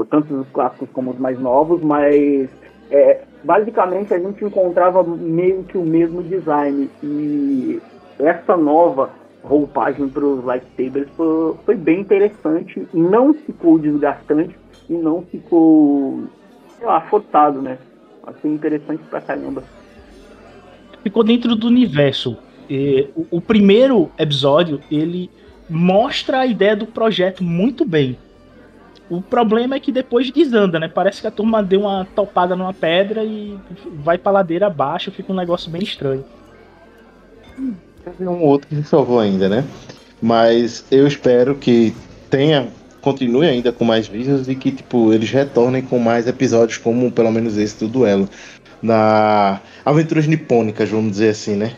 tanto 0.08 0.34
os 0.34 0.48
clássicos 0.48 0.88
como 0.92 1.10
os 1.10 1.18
mais 1.18 1.38
novos, 1.38 1.82
mas 1.82 2.48
é, 2.90 3.22
basicamente 3.46 4.12
a 4.12 4.18
gente 4.18 4.44
encontrava 4.44 5.04
meio 5.04 5.62
que 5.62 5.78
o 5.78 5.84
mesmo 5.84 6.22
design 6.22 6.90
e 7.02 7.80
essa 8.18 8.56
nova 8.56 9.10
roupagem 9.42 10.08
para 10.08 10.24
os 10.24 10.44
lightsabers 10.44 11.08
foi, 11.16 11.54
foi, 11.64 11.76
bem 11.76 12.00
interessante, 12.00 12.86
não 12.92 13.32
ficou 13.32 13.78
desgastante 13.78 14.56
e 14.90 14.94
não 14.94 15.22
ficou, 15.22 16.24
sei 16.76 16.86
lá, 16.86 17.00
né? 17.62 17.78
Achei 18.26 18.50
interessante 18.50 19.02
pra 19.08 19.20
caramba. 19.20 19.62
Ficou 21.04 21.22
dentro 21.22 21.54
do 21.54 21.68
universo. 21.68 22.36
O, 23.14 23.36
o 23.36 23.40
primeiro 23.40 24.10
episódio, 24.18 24.80
ele 24.90 25.30
mostra 25.70 26.40
a 26.40 26.46
ideia 26.46 26.74
do 26.74 26.86
projeto 26.86 27.44
muito 27.44 27.84
bem. 27.84 28.18
O 29.08 29.22
problema 29.22 29.76
é 29.76 29.80
que 29.80 29.92
depois 29.92 30.30
desanda, 30.30 30.80
né? 30.80 30.88
Parece 30.88 31.20
que 31.20 31.26
a 31.26 31.30
turma 31.30 31.62
deu 31.62 31.80
uma 31.80 32.04
topada 32.14 32.56
numa 32.56 32.74
pedra 32.74 33.22
e 33.22 33.56
vai 34.02 34.18
pra 34.18 34.32
ladeira 34.32 34.66
abaixo, 34.66 35.12
fica 35.12 35.32
um 35.32 35.36
negócio 35.36 35.70
bem 35.70 35.82
estranho. 35.82 36.24
Teve 38.04 38.26
um 38.28 38.42
outro 38.42 38.68
que 38.68 38.74
se 38.76 38.84
salvou 38.84 39.20
ainda, 39.20 39.48
né? 39.48 39.64
Mas 40.20 40.84
eu 40.90 41.06
espero 41.06 41.54
que 41.54 41.94
tenha, 42.28 42.68
continue 43.00 43.46
ainda 43.46 43.70
com 43.72 43.84
mais 43.84 44.08
vídeos 44.08 44.48
e 44.48 44.54
que, 44.56 44.72
tipo, 44.72 45.12
eles 45.12 45.30
retornem 45.30 45.82
com 45.82 45.98
mais 45.98 46.26
episódios, 46.26 46.78
como 46.78 47.10
pelo 47.12 47.30
menos 47.30 47.56
esse 47.56 47.78
do 47.78 47.88
duelo. 47.88 48.28
Na 48.82 49.60
Aventuras 49.84 50.26
Nipônicas, 50.26 50.88
vamos 50.88 51.12
dizer 51.12 51.30
assim, 51.30 51.54
né? 51.54 51.76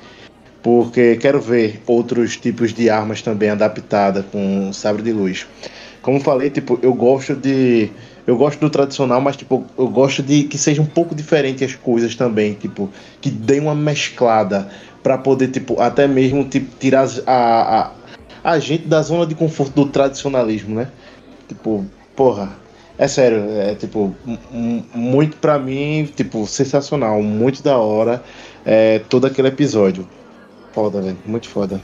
Porque 0.63 1.17
quero 1.17 1.41
ver 1.41 1.81
outros 1.87 2.37
tipos 2.37 2.73
de 2.73 2.91
armas 2.91 3.23
também 3.23 3.51
adaptadas 3.51 4.25
com 4.33 4.73
sabre 4.73 5.03
de 5.03 5.13
luz. 5.13 5.47
Como 6.09 6.21
falei, 6.21 6.49
tipo, 6.49 6.79
eu 6.81 6.95
gosto 6.95 7.35
de 7.35 7.91
eu 8.27 8.35
gosto 8.35 8.59
do 8.59 8.71
tradicional, 8.71 9.21
mas 9.21 9.37
tipo, 9.37 9.67
eu 9.77 9.89
gosto 9.89 10.23
de 10.23 10.45
que 10.45 10.57
seja 10.57 10.81
um 10.81 10.87
pouco 10.87 11.15
diferente 11.15 11.63
as 11.63 11.75
coisas 11.75 12.15
também, 12.15 12.55
tipo, 12.55 12.89
que 13.21 13.29
dê 13.29 13.61
uma 13.61 13.75
mesclada 13.75 14.71
para 15.03 15.19
poder, 15.19 15.49
tipo, 15.49 15.79
até 15.79 16.09
mesmo 16.09 16.47
tipo, 16.47 16.75
tirar 16.79 17.07
a, 17.27 17.81
a, 17.81 17.93
a 18.43 18.59
gente 18.59 18.89
da 18.89 19.03
zona 19.03 19.27
de 19.27 19.35
conforto 19.35 19.75
do 19.75 19.91
tradicionalismo, 19.91 20.77
né? 20.77 20.89
Tipo, 21.47 21.85
porra, 22.17 22.57
é 22.97 23.07
sério, 23.07 23.45
é 23.61 23.75
tipo, 23.75 24.15
muito 24.95 25.37
para 25.37 25.59
mim, 25.59 26.09
tipo, 26.17 26.47
sensacional, 26.47 27.23
muito 27.23 27.63
da 27.63 27.77
hora 27.77 28.23
é, 28.65 29.01
todo 29.11 29.27
aquele 29.27 29.49
episódio. 29.49 30.09
Foda, 30.73 31.03
velho, 31.03 31.19
muito 31.27 31.51
foda. 31.51 31.79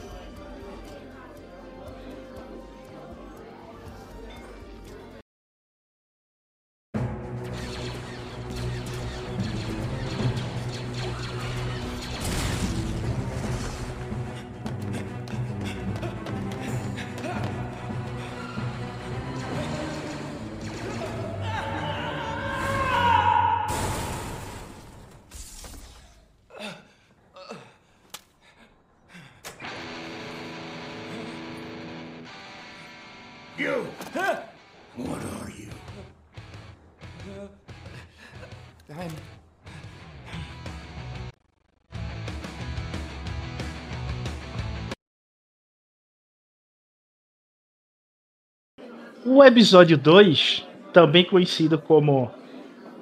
O 49.25 49.41
episódio 49.41 49.97
2, 49.97 50.67
também 50.91 51.23
conhecido 51.23 51.79
como 51.79 52.29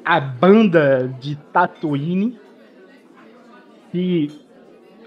a 0.05 0.19
banda 0.19 1.07
de 1.19 1.35
Tatooine, 1.51 2.39
e 3.91 4.29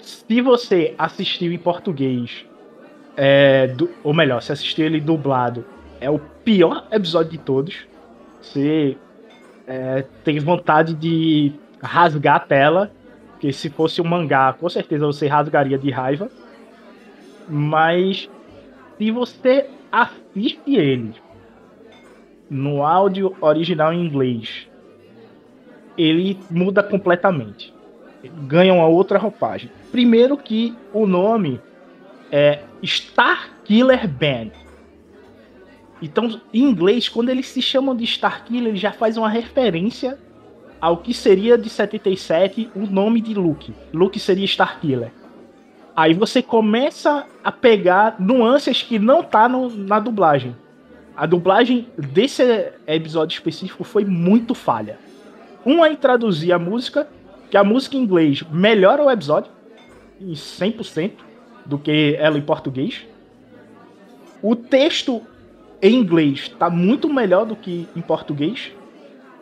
se 0.03 0.41
você 0.41 0.93
assistiu 0.99 1.53
em 1.53 1.59
português, 1.59 2.45
é, 3.17 3.69
do, 3.69 3.91
ou 4.05 4.13
melhor, 4.13 4.43
se 4.43 4.53
assistiu 4.53 4.87
ele 4.87 5.01
dublado, 5.01 5.65
é 6.01 6.11
o 6.11 6.19
pior 6.19 6.87
episódio 6.93 7.33
de 7.33 7.39
todos. 7.39 7.87
Você 8.41 8.97
é, 9.67 10.05
tem 10.23 10.39
vontade 10.39 10.95
de 10.95 11.53
rasgar 11.83 12.37
a 12.37 12.41
tela, 12.41 12.91
que 13.41 13.53
se 13.53 13.71
fosse 13.71 14.01
um 14.01 14.05
mangá, 14.05 14.53
com 14.53 14.69
certeza 14.69 15.07
você 15.07 15.27
rasgaria 15.27 15.79
de 15.79 15.91
raiva. 15.91 16.31
Mas 17.49 18.29
se 18.99 19.11
você 19.11 19.69
assiste 19.91 20.75
ele 20.75 21.15
no 22.51 22.85
áudio 22.85 23.37
original 23.41 23.93
em 23.93 24.05
inglês, 24.05 24.69
ele 25.97 26.39
muda 26.51 26.83
completamente. 26.83 27.75
Ele 28.23 28.33
ganha 28.47 28.75
uma 28.75 28.87
outra 28.87 29.19
roupagem. 29.19 29.71
Primeiro 29.91 30.37
que 30.37 30.75
o 30.93 31.07
nome 31.07 31.61
é 32.31 32.61
Star 32.85 33.51
Killer 33.65 34.09
Band. 34.09 34.51
Então, 36.01 36.41
em 36.53 36.63
inglês, 36.63 37.09
quando 37.09 37.31
eles 37.31 37.47
se 37.47 37.63
chamam 37.63 37.97
de 37.97 38.07
Star 38.07 38.45
Killer, 38.45 38.69
ele 38.69 38.77
já 38.77 38.93
faz 38.93 39.17
uma 39.17 39.29
referência 39.29 40.19
ao 40.81 40.99
que 40.99 41.15
seria 41.15 41.57
de 41.57 41.71
77 41.71 42.71
o 42.75 42.81
nome 42.81 43.21
de 43.21 43.35
Luke. 43.35 43.73
Luke 43.93 44.19
seria 44.19 44.47
Star 44.47 44.79
Killer. 44.81 45.11
Aí 45.97 46.13
você 46.13 46.43
começa 46.43 47.27
a 47.43 47.51
pegar 47.51 48.17
nuances 48.19 48.83
que 48.83 48.99
não 48.99 49.23
tá 49.23 49.49
no, 49.49 49.71
na 49.71 49.99
dublagem. 49.99 50.55
A 51.17 51.25
dublagem 51.25 51.89
desse 51.97 52.43
episódio 52.87 53.35
específico 53.35 53.83
foi 53.83 54.05
muito 54.05 54.55
falha. 54.55 54.99
Um 55.65 55.83
é 55.83 55.97
traduzir 55.97 56.53
a 56.53 56.59
música, 56.59 57.09
que 57.51 57.57
a 57.57 57.65
música 57.65 57.97
em 57.97 58.01
inglês 58.01 58.43
melhora 58.53 59.03
o 59.03 59.11
episódio 59.11 59.51
em 60.21 60.33
100% 60.33 61.13
do 61.67 61.79
que 61.79 62.17
ela 62.19 62.39
em 62.39 62.43
português. 62.43 63.07
O 64.43 64.55
texto 64.55 65.23
em 65.83 65.95
inglês 65.95 66.41
está 66.53 66.71
muito 66.71 67.13
melhor 67.13 67.45
do 67.45 67.57
que 67.57 67.89
em 67.95 68.01
português, 68.01 68.73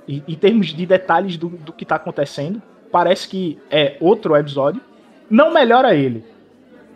em, 0.08 0.22
em 0.26 0.34
termos 0.34 0.68
de 0.68 0.86
detalhes 0.86 1.36
do, 1.36 1.48
do 1.48 1.72
que 1.72 1.84
está 1.84 1.96
acontecendo. 1.96 2.60
Parece 2.90 3.28
que 3.28 3.58
é 3.70 3.96
outro 4.00 4.36
episódio. 4.36 4.80
Não 5.28 5.52
melhora 5.52 5.94
ele, 5.94 6.24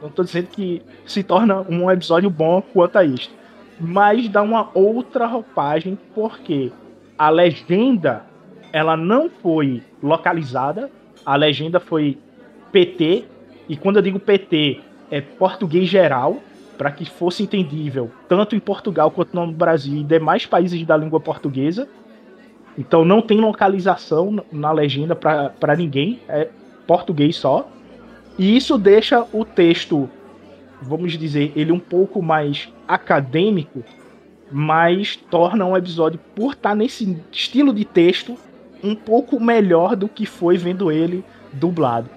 não 0.01 0.09
estou 0.09 0.25
dizendo 0.25 0.49
que 0.49 0.83
se 1.05 1.23
torna 1.23 1.61
um 1.69 1.91
episódio 1.91 2.31
bom 2.31 2.63
quanto 2.63 2.97
a 2.97 3.05
isto. 3.05 3.35
Mas 3.81 4.29
dá 4.29 4.43
uma 4.43 4.71
outra 4.75 5.27
roupagem, 5.27 5.99
porque 6.15 6.73
a 7.17 7.31
legenda 7.31 8.25
ela 8.73 8.97
não 8.97 9.29
foi 9.29 9.83
localizada, 10.03 10.91
a 11.25 11.37
legenda 11.37 11.81
foi 11.81 12.19
PT, 12.71 13.25
e 13.69 13.77
quando 13.77 13.97
eu 13.97 14.03
digo 14.03 14.19
PT, 14.21 14.81
é 15.11 15.21
português 15.21 15.89
geral, 15.89 16.39
para 16.77 16.93
que 16.93 17.05
fosse 17.05 17.43
entendível 17.43 18.11
tanto 18.29 18.55
em 18.55 18.61
Portugal 18.61 19.11
quanto 19.11 19.35
no 19.35 19.51
Brasil 19.51 19.97
e 19.97 20.05
demais 20.05 20.47
países 20.47 20.85
da 20.87 20.97
língua 20.97 21.19
portuguesa. 21.19 21.89
Então 22.77 23.05
não 23.05 23.21
tem 23.21 23.41
localização 23.41 24.45
na 24.53 24.71
legenda 24.71 25.17
para 25.17 25.77
ninguém, 25.77 26.21
é 26.29 26.49
português 26.87 27.35
só. 27.35 27.69
E 28.39 28.57
isso 28.57 28.79
deixa 28.79 29.27
o 29.33 29.45
texto, 29.45 30.09
vamos 30.81 31.19
dizer, 31.19 31.53
ele 31.57 31.73
um 31.73 31.81
pouco 31.81 32.23
mais 32.23 32.73
acadêmico, 32.87 33.83
mas 34.53 35.17
torna 35.17 35.65
um 35.65 35.77
episódio, 35.77 36.21
por 36.37 36.53
estar 36.53 36.77
nesse 36.77 37.21
estilo 37.33 37.75
de 37.75 37.85
texto, 37.85 38.37
um 38.85 38.95
pouco 38.95 39.41
melhor 39.41 39.97
do 39.97 40.09
que 40.09 40.25
foi 40.25 40.57
vendo 40.57 40.93
ele 40.93 41.25
dublado. 41.53 42.09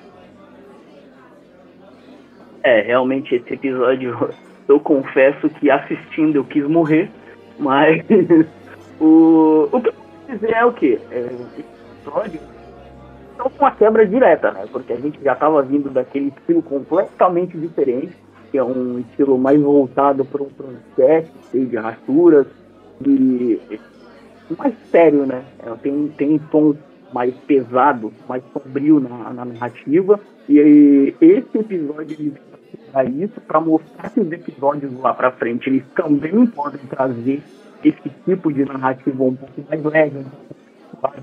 É, 2.64 2.82
realmente 2.82 3.36
esse 3.36 3.54
episódio, 3.54 4.30
eu 4.68 4.80
confesso 4.80 5.50
que 5.50 5.70
assistindo 5.70 6.38
eu 6.38 6.44
quis 6.44 6.68
morrer, 6.68 7.10
mas 7.60 8.04
o, 9.00 9.68
o 9.72 9.82
que 9.82 9.90
eu 9.90 9.94
posso 9.94 10.32
dizer 10.32 10.54
é 10.54 10.66
o 10.66 10.74
que? 10.74 11.00
É, 11.12 11.20
esse 11.20 11.66
episódio 12.00 12.52
então 13.42 13.52
uma 13.60 13.72
quebra 13.72 14.06
direta, 14.06 14.52
né? 14.52 14.66
Porque 14.72 14.94
a 14.94 14.98
gente 14.98 15.20
já 15.24 15.34
estava 15.34 15.62
vindo 15.64 15.90
daquele 15.90 16.28
estilo 16.28 16.62
completamente 16.62 17.58
diferente, 17.58 18.16
que 18.52 18.58
é 18.58 18.64
um 18.64 19.00
estilo 19.00 19.38
mais 19.38 19.60
voltado 19.60 20.24
para 20.26 20.44
um 20.44 20.50
cheio 21.52 21.66
de 21.66 21.76
rasturas, 21.78 22.46
e 23.04 23.60
mais 24.58 24.76
sério, 24.92 25.26
né? 25.26 25.44
É, 25.66 25.72
tem, 25.82 26.08
tem 26.10 26.34
um 26.36 26.38
tom 26.38 26.76
mais 27.12 27.34
pesado, 27.48 28.14
mais 28.30 28.44
sombrio 28.54 29.00
na, 29.00 29.34
na 29.34 29.46
narrativa. 29.46 30.20
E 30.48 31.16
esse 31.20 31.58
episódio 31.58 32.34
para 32.78 33.06
isso, 33.06 33.40
para 33.42 33.60
mostrar 33.60 34.10
que 34.10 34.20
os 34.20 34.32
episódios 34.32 34.94
lá 35.00 35.14
para 35.14 35.32
frente 35.32 35.70
eles 35.70 35.84
também 35.96 36.46
podem 36.48 36.82
trazer 36.88 37.42
esse 37.84 38.10
tipo 38.26 38.52
de 38.54 38.66
narrativa 38.66 39.24
um 39.24 39.36
pouco 39.36 39.64
mais 39.70 39.84
leve, 39.84 40.26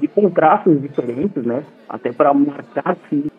de 0.01 0.09
contrastes 0.09 0.81
diferentes, 0.81 1.45
né? 1.45 1.65
Até 1.89 2.13
para 2.13 2.35
marcar 2.35 2.97
que 3.09 3.31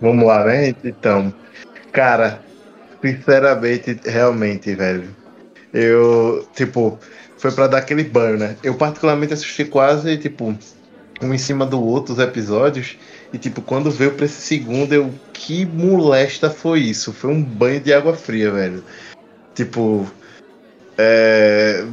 Vamos 0.00 0.24
lá, 0.24 0.44
né? 0.44 0.68
Então, 0.84 1.34
cara, 1.92 2.42
sinceramente, 3.02 3.98
realmente, 4.04 4.74
velho. 4.74 5.14
Eu, 5.72 6.46
tipo, 6.54 6.98
foi 7.36 7.52
para 7.52 7.68
dar 7.68 7.78
aquele 7.78 8.04
banho, 8.04 8.38
né? 8.38 8.56
Eu 8.62 8.74
particularmente 8.74 9.34
assisti 9.34 9.64
quase, 9.64 10.16
tipo, 10.16 10.56
um 11.22 11.34
em 11.34 11.38
cima 11.38 11.66
do 11.66 11.82
outro 11.82 12.14
os 12.14 12.20
episódios. 12.20 12.96
E, 13.32 13.38
tipo, 13.38 13.60
quando 13.60 13.90
veio 13.90 14.12
pra 14.12 14.24
esse 14.26 14.40
segundo, 14.40 14.92
eu. 14.92 15.12
Que 15.32 15.64
molesta 15.64 16.50
foi 16.50 16.80
isso? 16.80 17.12
Foi 17.12 17.30
um 17.30 17.42
banho 17.42 17.80
de 17.80 17.92
água 17.92 18.14
fria, 18.14 18.50
velho. 18.50 18.82
Tipo. 19.54 20.10
É. 20.96 21.84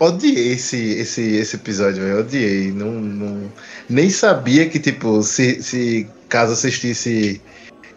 Odiei 0.00 0.52
esse, 0.52 0.76
esse, 0.92 1.22
esse 1.36 1.56
episódio, 1.56 2.02
velho. 2.02 2.20
Odiei. 2.20 2.72
Não, 2.72 2.90
não, 2.92 3.52
nem 3.88 4.08
sabia 4.10 4.68
que, 4.68 4.78
tipo, 4.78 5.22
se, 5.22 5.62
se 5.62 6.08
caso 6.28 6.52
assistisse 6.52 7.40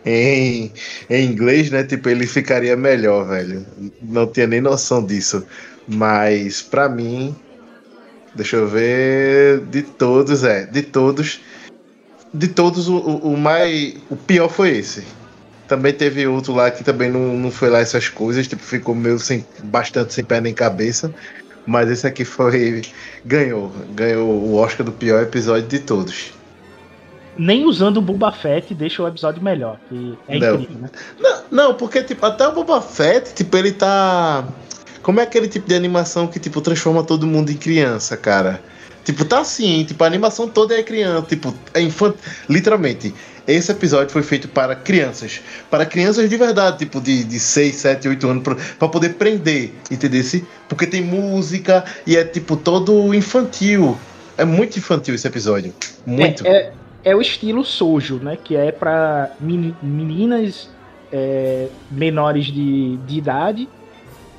em, 0.05 0.71
em 1.09 1.25
inglês, 1.25 1.69
né? 1.69 1.83
Tipo, 1.83 2.09
ele 2.09 2.27
ficaria 2.27 2.75
melhor, 2.75 3.27
velho. 3.27 3.65
Não 4.01 4.27
tinha 4.27 4.47
nem 4.47 4.61
noção 4.61 5.05
disso. 5.05 5.45
Mas 5.87 6.61
para 6.61 6.87
mim, 6.87 7.35
Deixa 8.33 8.55
eu 8.55 8.67
ver. 8.67 9.61
De 9.69 9.81
todos, 9.81 10.43
é. 10.43 10.65
De 10.65 10.81
todos. 10.81 11.41
De 12.33 12.47
todos, 12.47 12.87
o, 12.87 12.97
o, 12.97 13.37
mais. 13.37 13.95
O 14.09 14.15
pior 14.15 14.49
foi 14.49 14.77
esse. 14.77 15.03
Também 15.67 15.93
teve 15.93 16.25
outro 16.27 16.53
lá 16.53 16.69
que 16.71 16.83
também 16.83 17.09
não, 17.09 17.37
não 17.37 17.51
foi 17.51 17.69
lá 17.69 17.79
essas 17.79 18.09
coisas, 18.09 18.47
tipo, 18.47 18.61
ficou 18.61 18.93
meio 18.93 19.17
sem, 19.19 19.45
bastante 19.63 20.13
sem 20.13 20.23
pé 20.23 20.41
nem 20.41 20.53
cabeça. 20.53 21.13
Mas 21.65 21.89
esse 21.89 22.07
aqui 22.07 22.23
foi. 22.23 22.83
Ganhou. 23.25 23.71
Ganhou 23.93 24.29
o 24.29 24.55
Oscar 24.55 24.85
do 24.85 24.91
pior 24.91 25.21
episódio 25.23 25.67
de 25.67 25.79
todos. 25.79 26.33
Nem 27.37 27.65
usando 27.65 27.97
o 27.97 28.01
Boba 28.01 28.31
Fett 28.31 28.73
deixa 28.73 29.01
o 29.01 29.07
episódio 29.07 29.41
melhor. 29.41 29.77
Que 29.89 30.17
é 30.27 30.39
Não. 30.39 30.55
incrível, 30.55 30.81
né? 30.81 30.89
Não, 31.19 31.41
não, 31.51 31.73
porque 31.73 32.03
tipo, 32.03 32.25
até 32.25 32.47
o 32.47 32.53
Boba 32.53 32.81
Fett, 32.81 33.33
tipo, 33.33 33.55
ele 33.57 33.71
tá. 33.71 34.45
Como 35.01 35.19
é 35.19 35.23
aquele 35.23 35.47
tipo 35.47 35.67
de 35.67 35.73
animação 35.73 36.27
que, 36.27 36.39
tipo, 36.39 36.61
transforma 36.61 37.03
todo 37.03 37.25
mundo 37.25 37.51
em 37.51 37.57
criança, 37.57 38.15
cara? 38.15 38.61
Tipo, 39.03 39.25
tá 39.25 39.39
assim, 39.39 39.83
tipo, 39.83 40.03
a 40.03 40.07
animação 40.07 40.47
toda 40.47 40.75
é 40.77 40.83
criança, 40.83 41.25
tipo, 41.27 41.53
é 41.73 41.81
infantil. 41.81 42.19
Literalmente, 42.47 43.13
esse 43.47 43.71
episódio 43.71 44.11
foi 44.11 44.21
feito 44.21 44.47
para 44.47 44.75
crianças. 44.75 45.41
Para 45.69 45.85
crianças 45.85 46.29
de 46.29 46.37
verdade, 46.37 46.79
tipo, 46.79 47.01
de, 47.01 47.23
de 47.23 47.39
6, 47.39 47.75
7, 47.75 48.07
8 48.07 48.27
anos, 48.27 48.43
pra, 48.43 48.55
pra 48.77 48.87
poder 48.87 49.15
prender, 49.15 49.73
entendeu? 49.89 50.23
Porque 50.69 50.85
tem 50.85 51.01
música 51.01 51.83
e 52.05 52.15
é, 52.15 52.23
tipo, 52.23 52.55
todo 52.55 53.13
infantil. 53.13 53.97
É 54.37 54.45
muito 54.45 54.77
infantil 54.77 55.15
esse 55.15 55.27
episódio. 55.27 55.73
Muito. 56.05 56.45
É, 56.45 56.49
é, 56.49 56.73
é 57.03 57.15
o 57.15 57.21
estilo 57.21 57.63
Sojo, 57.63 58.17
né? 58.17 58.37
Que 58.41 58.55
é 58.55 58.71
meni- 59.39 59.75
meninas 59.81 60.69
é, 61.11 61.67
menores 61.89 62.45
de, 62.45 62.97
de 62.97 63.17
idade 63.17 63.67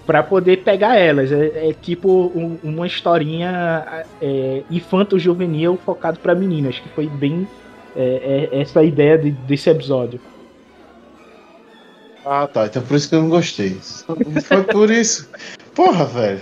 pra 0.07 0.23
poder 0.23 0.59
pegar 0.65 0.97
elas. 0.97 1.31
É, 1.33 1.71
é 1.71 1.75
tipo 1.81 2.33
um- 2.35 2.59
uma 2.63 2.87
historinha 2.87 4.05
é, 4.21 4.63
infanto-juvenil 4.71 5.79
focado 5.85 6.19
pra 6.21 6.35
meninas, 6.35 6.79
que 6.79 6.89
foi 6.91 7.07
bem 7.09 7.47
é, 7.95 8.49
é, 8.53 8.61
essa 8.61 8.83
ideia 8.83 9.19
de- 9.19 9.31
desse 9.33 9.69
episódio. 9.69 10.19
Ah, 12.25 12.47
tá. 12.47 12.67
Então 12.67 12.83
por 12.83 12.97
isso 12.97 13.09
que 13.09 13.15
eu 13.15 13.23
não 13.23 13.29
gostei. 13.29 13.77
Foi 14.45 14.63
por 14.65 14.91
isso. 14.91 15.29
Porra, 15.75 16.05
velho. 16.07 16.41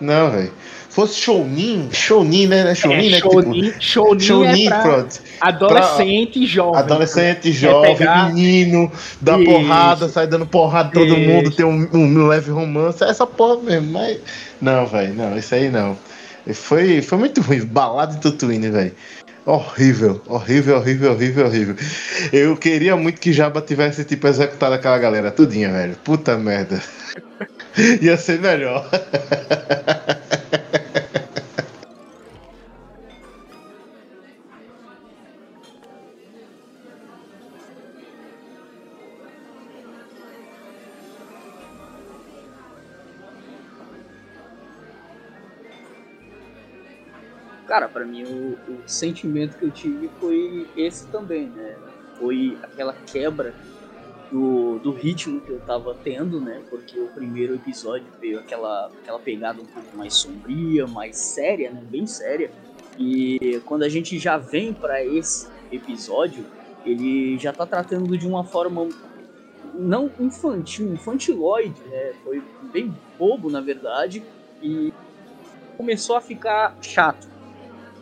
Não, 0.00 0.30
velho. 0.30 0.52
Fosse 0.90 1.20
Shounin, 1.20 1.88
Shounin, 1.92 2.48
né? 2.48 2.64
né? 2.64 2.74
Shounin, 2.74 3.06
é, 3.06 3.10
né? 3.12 3.18
Shounin, 3.20 3.72
Shounin 3.78 4.20
Shounin, 4.20 4.66
é 4.66 4.82
pronto. 4.82 5.20
adolescente 5.40 6.46
jovem. 6.46 6.80
Adolescente, 6.80 7.52
jovem, 7.52 7.96
pegar- 7.96 8.32
menino, 8.32 8.90
dá 9.20 9.38
Isso. 9.38 9.44
porrada, 9.50 10.08
sai 10.08 10.26
dando 10.26 10.46
porrada 10.46 10.88
em 10.88 10.92
todo 10.92 11.16
Isso. 11.16 11.28
mundo, 11.30 11.50
tem 11.52 11.64
um, 11.64 11.88
um 11.92 12.26
leve 12.26 12.50
romance, 12.50 13.04
é 13.04 13.08
essa 13.08 13.24
porra 13.24 13.62
mesmo, 13.62 13.92
mas. 13.92 14.18
Não, 14.60 14.84
velho, 14.84 15.14
não, 15.14 15.38
isso 15.38 15.54
aí 15.54 15.70
não. 15.70 15.96
Foi, 16.52 17.00
foi 17.02 17.18
muito 17.18 17.40
ruim, 17.40 17.64
balada 17.64 18.14
de 18.14 18.20
Tatooine, 18.20 18.68
velho. 18.70 18.92
Horrível, 19.46 20.20
horrível, 20.26 20.76
horrível, 20.76 21.12
horrível, 21.12 21.46
horrível. 21.46 21.76
Eu 22.32 22.56
queria 22.56 22.96
muito 22.96 23.20
que 23.20 23.32
Jabba 23.32 23.60
tivesse, 23.60 24.04
tipo, 24.04 24.26
executado 24.26 24.74
aquela 24.74 24.98
galera 24.98 25.30
tudinha, 25.30 25.70
velho. 25.70 25.96
Puta 26.04 26.36
merda. 26.36 26.82
Ia 28.02 28.16
ser 28.16 28.40
melhor. 28.40 28.88
Cara, 47.70 47.88
pra 47.88 48.04
mim 48.04 48.24
o, 48.24 48.58
o 48.68 48.82
sentimento 48.84 49.56
que 49.56 49.64
eu 49.64 49.70
tive 49.70 50.10
foi 50.18 50.66
esse 50.76 51.06
também, 51.06 51.46
né? 51.46 51.76
Foi 52.18 52.58
aquela 52.64 52.92
quebra 52.92 53.54
do, 54.28 54.80
do 54.80 54.90
ritmo 54.90 55.40
que 55.40 55.52
eu 55.52 55.60
tava 55.60 55.94
tendo, 56.02 56.40
né? 56.40 56.60
Porque 56.68 56.98
o 56.98 57.06
primeiro 57.06 57.54
episódio 57.54 58.08
veio 58.20 58.40
aquela, 58.40 58.90
aquela 59.00 59.20
pegada 59.20 59.62
um 59.62 59.66
pouco 59.66 59.96
mais 59.96 60.14
sombria, 60.14 60.84
mais 60.88 61.16
séria, 61.16 61.70
né? 61.70 61.80
Bem 61.88 62.08
séria. 62.08 62.50
E 62.98 63.62
quando 63.64 63.84
a 63.84 63.88
gente 63.88 64.18
já 64.18 64.36
vem 64.36 64.74
pra 64.74 65.04
esse 65.04 65.46
episódio, 65.70 66.44
ele 66.84 67.38
já 67.38 67.52
tá 67.52 67.64
tratando 67.64 68.18
de 68.18 68.26
uma 68.26 68.42
forma 68.42 68.88
não 69.74 70.10
infantil, 70.18 70.92
infantiloide, 70.92 71.80
né? 71.88 72.14
Foi 72.24 72.42
bem 72.72 72.92
bobo, 73.16 73.48
na 73.48 73.60
verdade, 73.60 74.24
e 74.60 74.92
começou 75.76 76.16
a 76.16 76.20
ficar 76.20 76.76
chato. 76.82 77.30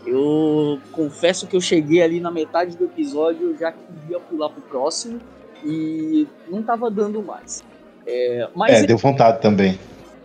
Eu 0.08 0.80
confesso 0.92 1.46
que 1.46 1.56
eu 1.56 1.60
cheguei 1.60 2.02
ali 2.02 2.20
na 2.20 2.30
metade 2.30 2.76
do 2.76 2.84
episódio, 2.84 3.50
eu 3.50 3.58
já 3.58 3.72
queria 3.72 4.18
pular 4.20 4.48
pro 4.48 4.62
próximo 4.62 5.20
e 5.62 6.26
não 6.48 6.62
tava 6.62 6.90
dando 6.90 7.22
mais. 7.22 7.62
É, 8.06 8.48
mas 8.54 8.74
É, 8.74 8.78
ele, 8.78 8.86
deu 8.86 8.96
vontade 8.96 9.40
também. 9.42 9.78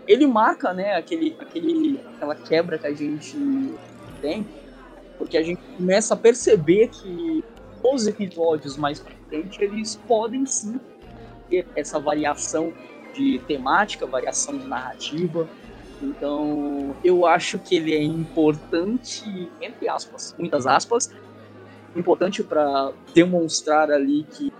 ele 0.07 0.25
marca, 0.25 0.73
né, 0.73 0.95
aquele, 0.95 1.35
aquele, 1.39 1.99
aquela 2.15 2.35
quebra 2.35 2.77
que 2.77 2.87
a 2.87 2.93
gente 2.93 3.37
tem, 4.21 4.47
porque 5.17 5.37
a 5.37 5.43
gente 5.43 5.61
começa 5.77 6.13
a 6.13 6.17
perceber 6.17 6.87
que 6.87 7.43
os 7.83 8.07
episódios 8.07 8.77
mais 8.77 8.99
pra 8.99 9.11
frente, 9.27 9.61
eles 9.61 9.95
podem 10.07 10.45
sim 10.45 10.79
ter 11.49 11.67
essa 11.75 11.99
variação 11.99 12.71
de 13.13 13.39
temática, 13.39 14.05
variação 14.07 14.57
de 14.57 14.65
narrativa. 14.65 15.47
Então, 16.03 16.95
eu 17.03 17.25
acho 17.25 17.57
que 17.57 17.75
ele 17.75 17.93
é 17.93 18.03
importante, 18.03 19.49
entre 19.61 19.87
aspas, 19.87 20.35
muitas 20.37 20.67
aspas, 20.67 21.11
importante 21.95 22.43
para 22.43 22.91
demonstrar 23.13 23.89
ali 23.89 24.23
que 24.23 24.51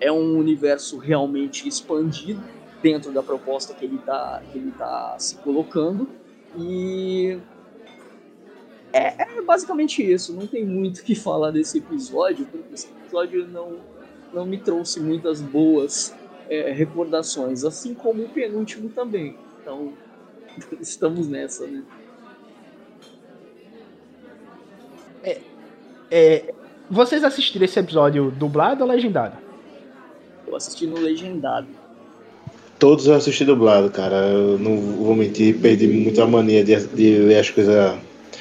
é 0.00 0.10
um 0.10 0.36
universo 0.36 0.98
realmente 0.98 1.68
expandido 1.68 2.42
dentro 2.82 3.12
da 3.12 3.22
proposta 3.22 3.72
que 3.72 3.84
ele 3.84 3.98
tá, 3.98 4.42
que 4.50 4.58
ele 4.58 4.72
tá 4.72 5.16
se 5.18 5.36
colocando. 5.36 6.08
E 6.58 7.38
é, 8.92 9.38
é 9.38 9.42
basicamente 9.42 10.02
isso. 10.02 10.34
Não 10.34 10.46
tem 10.46 10.64
muito 10.64 10.98
o 10.98 11.02
que 11.02 11.14
falar 11.14 11.50
desse 11.50 11.78
episódio, 11.78 12.46
porque 12.46 12.74
esse 12.74 12.88
episódio 12.88 13.46
não, 13.46 13.78
não 14.32 14.44
me 14.44 14.58
trouxe 14.58 15.00
muitas 15.00 15.40
boas 15.40 16.14
é, 16.48 16.72
recordações, 16.72 17.64
assim 17.64 17.94
como 17.94 18.24
o 18.24 18.28
penúltimo 18.28 18.88
também. 18.90 19.36
Então, 19.60 19.94
estamos 20.80 21.28
nessa, 21.28 21.66
né? 21.66 21.82
É, 26.16 26.54
vocês 26.88 27.24
assistiram 27.24 27.64
esse 27.64 27.76
episódio 27.76 28.30
dublado 28.30 28.84
ou 28.84 28.88
legendado? 28.88 29.36
Eu 30.46 30.54
assisti 30.54 30.86
no 30.86 31.00
Legendado. 31.00 31.66
Todos 32.78 33.08
eu 33.08 33.14
assisti 33.14 33.44
dublado, 33.44 33.90
cara. 33.90 34.28
Eu 34.28 34.56
não 34.58 34.76
vou 34.76 35.16
mentir, 35.16 35.58
perdi 35.58 35.88
muito 35.88 36.22
a 36.22 36.26
mania 36.26 36.62
de, 36.62 36.86
de 36.88 37.18
ler 37.18 37.40
as 37.40 37.50
coisas. 37.50 37.98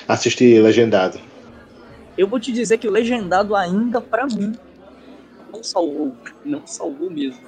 Assistir 0.08 0.62
legendado. 0.62 1.19
Eu 2.15 2.28
vou 2.28 2.39
te 2.39 2.52
dizer 2.52 2.78
que 2.78 2.88
o 2.88 2.91
Legendado 2.91 3.56
ainda, 3.56 3.99
pra 4.02 4.28
mim, 4.28 4.54
não 5.52 5.63
salvou. 5.63 6.13
Não 6.45 6.67
salvou 6.67 7.10
mesmo. 7.10 7.41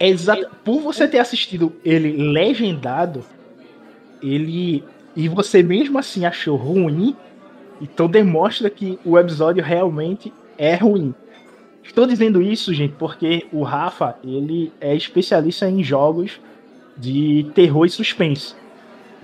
É 0.00 0.08
exato. 0.08 0.50
Por 0.64 0.80
você 0.80 1.06
ter 1.06 1.18
assistido 1.18 1.72
ele 1.84 2.32
legendado, 2.32 3.24
ele. 4.24 4.84
E 5.16 5.28
você 5.28 5.62
mesmo 5.62 5.98
assim 5.98 6.24
achou 6.24 6.56
ruim, 6.56 7.14
então 7.80 8.08
demonstra 8.08 8.68
que 8.68 8.98
o 9.04 9.18
episódio 9.18 9.62
realmente 9.62 10.32
é 10.58 10.74
ruim. 10.74 11.14
Estou 11.84 12.06
dizendo 12.06 12.40
isso, 12.40 12.72
gente, 12.72 12.94
porque 12.98 13.46
o 13.52 13.62
Rafa, 13.62 14.16
ele 14.24 14.72
é 14.80 14.96
especialista 14.96 15.68
em 15.68 15.84
jogos 15.84 16.40
de 16.96 17.46
terror 17.54 17.84
e 17.84 17.90
suspense. 17.90 18.54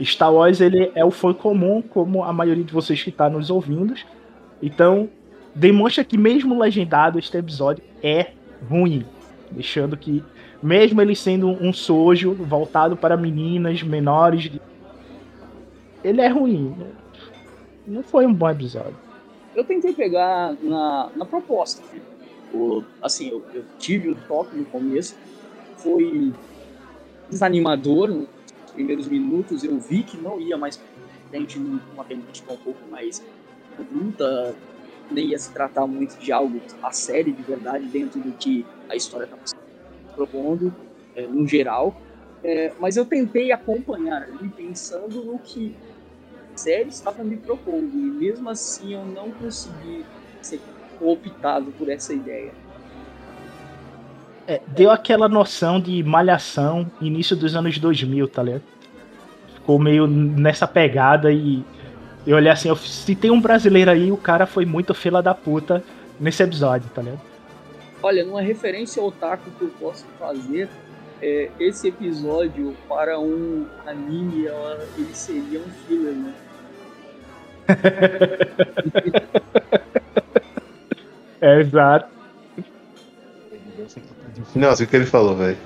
Star 0.05 0.33
Wars, 0.33 0.61
ele 0.61 0.91
é 0.95 1.05
o 1.05 1.11
fã 1.11 1.33
comum, 1.33 1.83
como 1.83 2.23
a 2.23 2.33
maioria 2.33 2.65
de 2.65 2.73
vocês 2.73 3.03
que 3.03 3.11
está 3.11 3.29
nos 3.29 3.51
ouvindo. 3.51 3.95
Então, 4.63 5.09
demonstra 5.55 6.05
que 6.05 6.17
mesmo 6.17 6.59
legendado, 6.59 7.19
este 7.19 7.37
episódio 7.37 7.83
é 8.03 8.29
ruim. 8.69 9.05
Deixando 9.51 9.97
que 9.97 10.23
mesmo 10.63 11.01
ele 11.01 11.17
sendo 11.17 11.49
um 11.49 11.73
sojo 11.73 12.35
voltado 12.35 12.97
para 12.97 13.17
meninas 13.17 13.83
menores, 13.83 14.51
ele 16.03 16.21
é 16.21 16.29
ruim. 16.29 16.75
Não 17.87 18.03
foi 18.03 18.27
um 18.27 18.33
bom 18.33 18.49
episódio. 18.51 18.97
Eu 19.55 19.65
tentei 19.65 19.93
pegar 19.93 20.55
na, 20.63 21.11
na 21.17 21.25
proposta. 21.25 21.83
né? 21.93 22.01
O, 22.53 22.83
assim, 23.03 23.29
eu, 23.31 23.45
eu 23.55 23.65
tive 23.79 24.11
um 24.11 24.15
toque 24.15 24.57
no 24.57 24.65
começo, 24.65 25.17
foi 25.77 26.33
desanimador 27.29 28.09
nos 28.09 28.29
primeiros 28.73 29.09
minutos. 29.09 29.65
Eu 29.65 29.79
vi 29.79 30.03
que 30.03 30.17
não 30.17 30.41
ia 30.41 30.57
mais 30.57 30.81
frente 31.29 31.59
numa 31.59 32.05
temática 32.05 32.53
um 32.53 32.57
pouco 32.57 32.81
mais 32.91 33.23
adulta, 33.79 34.55
nem 35.11 35.29
ia 35.29 35.39
se 35.39 35.53
tratar 35.53 35.87
muito 35.87 36.19
de 36.19 36.33
algo 36.33 36.61
a 36.83 36.93
série 36.93 37.33
de 37.33 37.43
verdade 37.43 37.87
dentro 37.87 38.21
do 38.21 38.33
que 38.33 38.67
a 38.89 38.97
história 38.97 39.25
estava 39.25 39.43
se 39.45 39.55
propondo, 40.15 40.75
é, 41.15 41.27
no 41.27 41.47
geral. 41.47 41.97
É, 42.43 42.73
mas 42.81 42.97
eu 42.97 43.05
tentei 43.05 43.53
acompanhar 43.53 44.23
ali 44.23 44.49
pensando 44.49 45.23
no 45.25 45.39
que 45.39 45.77
série 46.55 46.89
estava 46.89 47.23
me 47.23 47.37
propondo. 47.37 47.91
E 47.93 47.97
mesmo 47.97 48.49
assim 48.49 48.95
eu 48.95 49.05
não 49.05 49.31
consegui 49.31 50.05
ser 50.43 50.61
optado 51.01 51.73
por 51.73 51.89
essa 51.89 52.13
ideia. 52.13 52.53
É, 54.47 54.61
deu 54.67 54.91
aquela 54.91 55.29
noção 55.29 55.81
de 55.81 56.03
malhação 56.03 56.91
início 57.01 57.37
dos 57.37 57.55
anos 57.55 57.79
2000, 57.79 58.29
tá 58.29 58.43
ligado? 58.43 58.63
Ficou 59.55 59.79
meio 59.79 60.07
nessa 60.07 60.67
pegada 60.67 61.31
e 61.31 61.63
eu 62.27 62.37
olhei 62.37 62.51
assim, 62.51 62.69
eu, 62.69 62.77
se 62.77 63.15
tem 63.15 63.31
um 63.31 63.41
brasileiro 63.41 63.91
aí, 63.91 64.11
o 64.11 64.17
cara 64.17 64.47
foi 64.47 64.67
muito 64.67 64.93
fila 64.93 65.23
da 65.23 65.35
puta 65.35 65.83
nesse 66.19 66.43
episódio, 66.43 66.89
tá 66.95 67.01
ligado? 67.01 67.21
Olha, 68.03 68.25
numa 68.25 68.41
referência 68.41 69.01
ao 69.01 69.09
otaku 69.09 69.51
que 69.51 69.63
eu 69.63 69.73
posso 69.79 70.05
fazer, 70.19 70.69
é, 71.23 71.51
esse 71.59 71.89
episódio 71.89 72.77
para 72.89 73.19
um 73.19 73.67
anime, 73.87 74.47
ela, 74.47 74.87
ele 74.97 75.15
seria 75.15 75.61
um 75.61 75.69
filler, 75.87 76.15
né? 76.15 76.35
é, 81.41 81.61
exato. 81.61 82.09
Não, 84.55 84.71
assim 84.71 84.85
o 84.85 84.87
que 84.87 84.97
ele 84.97 85.07
falou, 85.07 85.37
velho. 85.37 85.59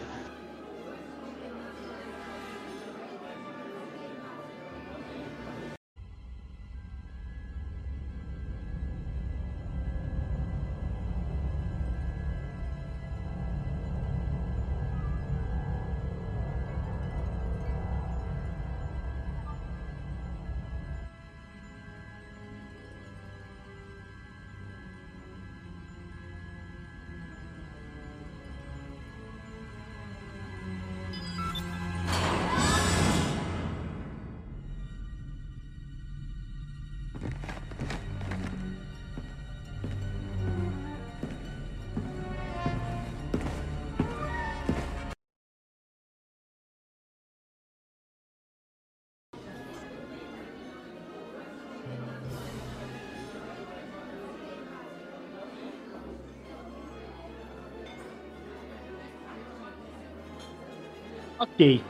Ok. 61.45 61.83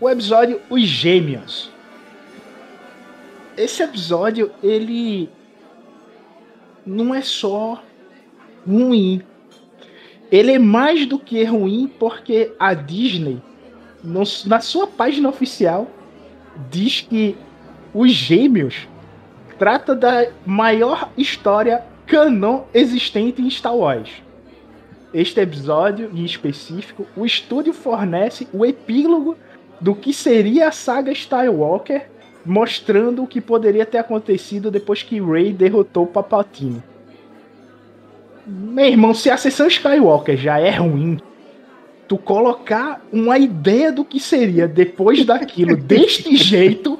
O 0.00 0.10
episódio 0.10 0.60
Os 0.68 0.82
Gêmeos. 0.82 1.70
Esse 3.56 3.84
episódio, 3.84 4.50
ele 4.60 5.30
não 6.84 7.14
é 7.14 7.22
só 7.22 7.80
ruim. 8.66 9.22
Ele 10.30 10.54
é 10.54 10.58
mais 10.58 11.06
do 11.06 11.20
que 11.20 11.44
ruim 11.44 11.86
porque 12.00 12.52
a 12.58 12.74
Disney, 12.74 13.40
na 14.02 14.60
sua 14.60 14.88
página 14.88 15.28
oficial, 15.28 15.88
diz 16.68 17.00
que 17.00 17.36
Os 17.94 18.10
Gêmeos 18.10 18.88
trata 19.56 19.94
da 19.94 20.26
maior 20.44 21.12
história 21.16 21.84
canon 22.06 22.64
existente 22.74 23.40
em 23.40 23.48
Star 23.48 23.76
Wars 23.76 24.10
este 25.14 25.40
episódio 25.40 26.10
em 26.12 26.24
específico, 26.24 27.06
o 27.16 27.24
estúdio 27.24 27.72
fornece 27.72 28.48
o 28.52 28.66
epílogo 28.66 29.36
do 29.80 29.94
que 29.94 30.12
seria 30.12 30.68
a 30.68 30.72
saga 30.72 31.12
Skywalker, 31.12 32.08
mostrando 32.44 33.22
o 33.22 33.26
que 33.26 33.40
poderia 33.40 33.86
ter 33.86 33.98
acontecido 33.98 34.70
depois 34.70 35.02
que 35.02 35.20
Rey 35.20 35.52
derrotou 35.52 36.06
Palpatine. 36.06 36.82
Meu 38.44 38.86
irmão, 38.86 39.14
se 39.14 39.30
a 39.30 39.36
sessão 39.36 39.68
Skywalker 39.68 40.36
já 40.36 40.58
é 40.58 40.70
ruim, 40.70 41.18
tu 42.08 42.18
colocar 42.18 43.00
uma 43.12 43.38
ideia 43.38 43.92
do 43.92 44.04
que 44.04 44.18
seria 44.18 44.66
depois 44.66 45.24
daquilo 45.24 45.76
deste 45.78 46.36
jeito 46.36 46.98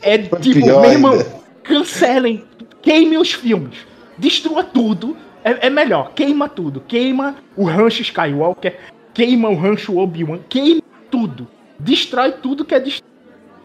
é 0.00 0.16
tipo, 0.16 0.64
meu 0.64 0.84
irmão, 0.84 1.18
cancelem, 1.62 2.42
queime 2.80 3.18
os 3.18 3.32
filmes, 3.32 3.86
destrua 4.16 4.64
tudo 4.64 5.16
é, 5.44 5.66
é, 5.66 5.70
melhor, 5.70 6.12
queima 6.14 6.48
tudo. 6.48 6.80
Queima 6.80 7.36
o 7.56 7.64
rancho 7.64 8.02
Skywalker, 8.02 8.78
queima 9.14 9.48
o 9.48 9.54
rancho 9.54 9.98
Obi-Wan, 9.98 10.38
queima 10.48 10.82
tudo. 11.10 11.46
Destrói 11.78 12.32
tudo 12.32 12.64
que 12.64 12.74
é 12.74 12.80
destruído. 12.80 13.10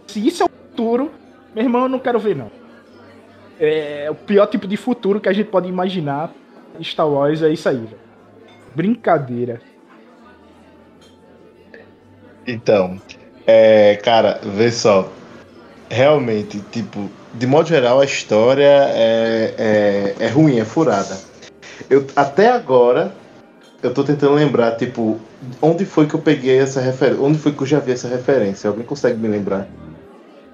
Se 0.07 0.25
isso 0.25 0.43
é 0.43 0.45
o 0.45 0.49
futuro, 0.49 1.11
meu 1.53 1.63
irmão, 1.63 1.83
eu 1.83 1.89
não 1.89 1.99
quero 1.99 2.19
ver, 2.19 2.35
não. 2.35 2.51
É 3.59 4.07
o 4.09 4.15
pior 4.15 4.47
tipo 4.47 4.67
de 4.67 4.77
futuro 4.77 5.19
que 5.19 5.29
a 5.29 5.33
gente 5.33 5.49
pode 5.49 5.67
imaginar. 5.67 6.31
Star 6.81 7.07
Wars 7.07 7.41
é 7.41 7.49
isso 7.49 7.67
aí. 7.69 7.87
Brincadeira. 8.73 9.61
Então, 12.45 12.99
é, 13.45 13.95
cara, 13.95 14.39
vê 14.43 14.71
só. 14.71 15.09
Realmente, 15.89 16.59
tipo, 16.71 17.09
de 17.33 17.45
modo 17.45 17.69
geral, 17.69 18.01
a 18.01 18.05
história 18.05 18.63
é, 18.63 19.53
é, 19.57 20.15
é 20.25 20.27
ruim, 20.27 20.59
é 20.59 20.65
furada. 20.65 21.15
Eu, 21.89 22.05
até 22.15 22.49
agora, 22.49 23.13
eu 23.81 23.93
tô 23.93 24.03
tentando 24.03 24.33
lembrar, 24.33 24.75
tipo, 24.75 25.19
onde 25.61 25.85
foi 25.85 26.07
que 26.07 26.15
eu 26.15 26.19
peguei 26.21 26.57
essa 26.59 26.81
referência? 26.81 27.21
Onde 27.21 27.37
foi 27.37 27.51
que 27.51 27.61
eu 27.61 27.67
já 27.67 27.79
vi 27.79 27.91
essa 27.91 28.07
referência? 28.07 28.69
Alguém 28.69 28.85
consegue 28.85 29.17
me 29.19 29.27
lembrar? 29.27 29.67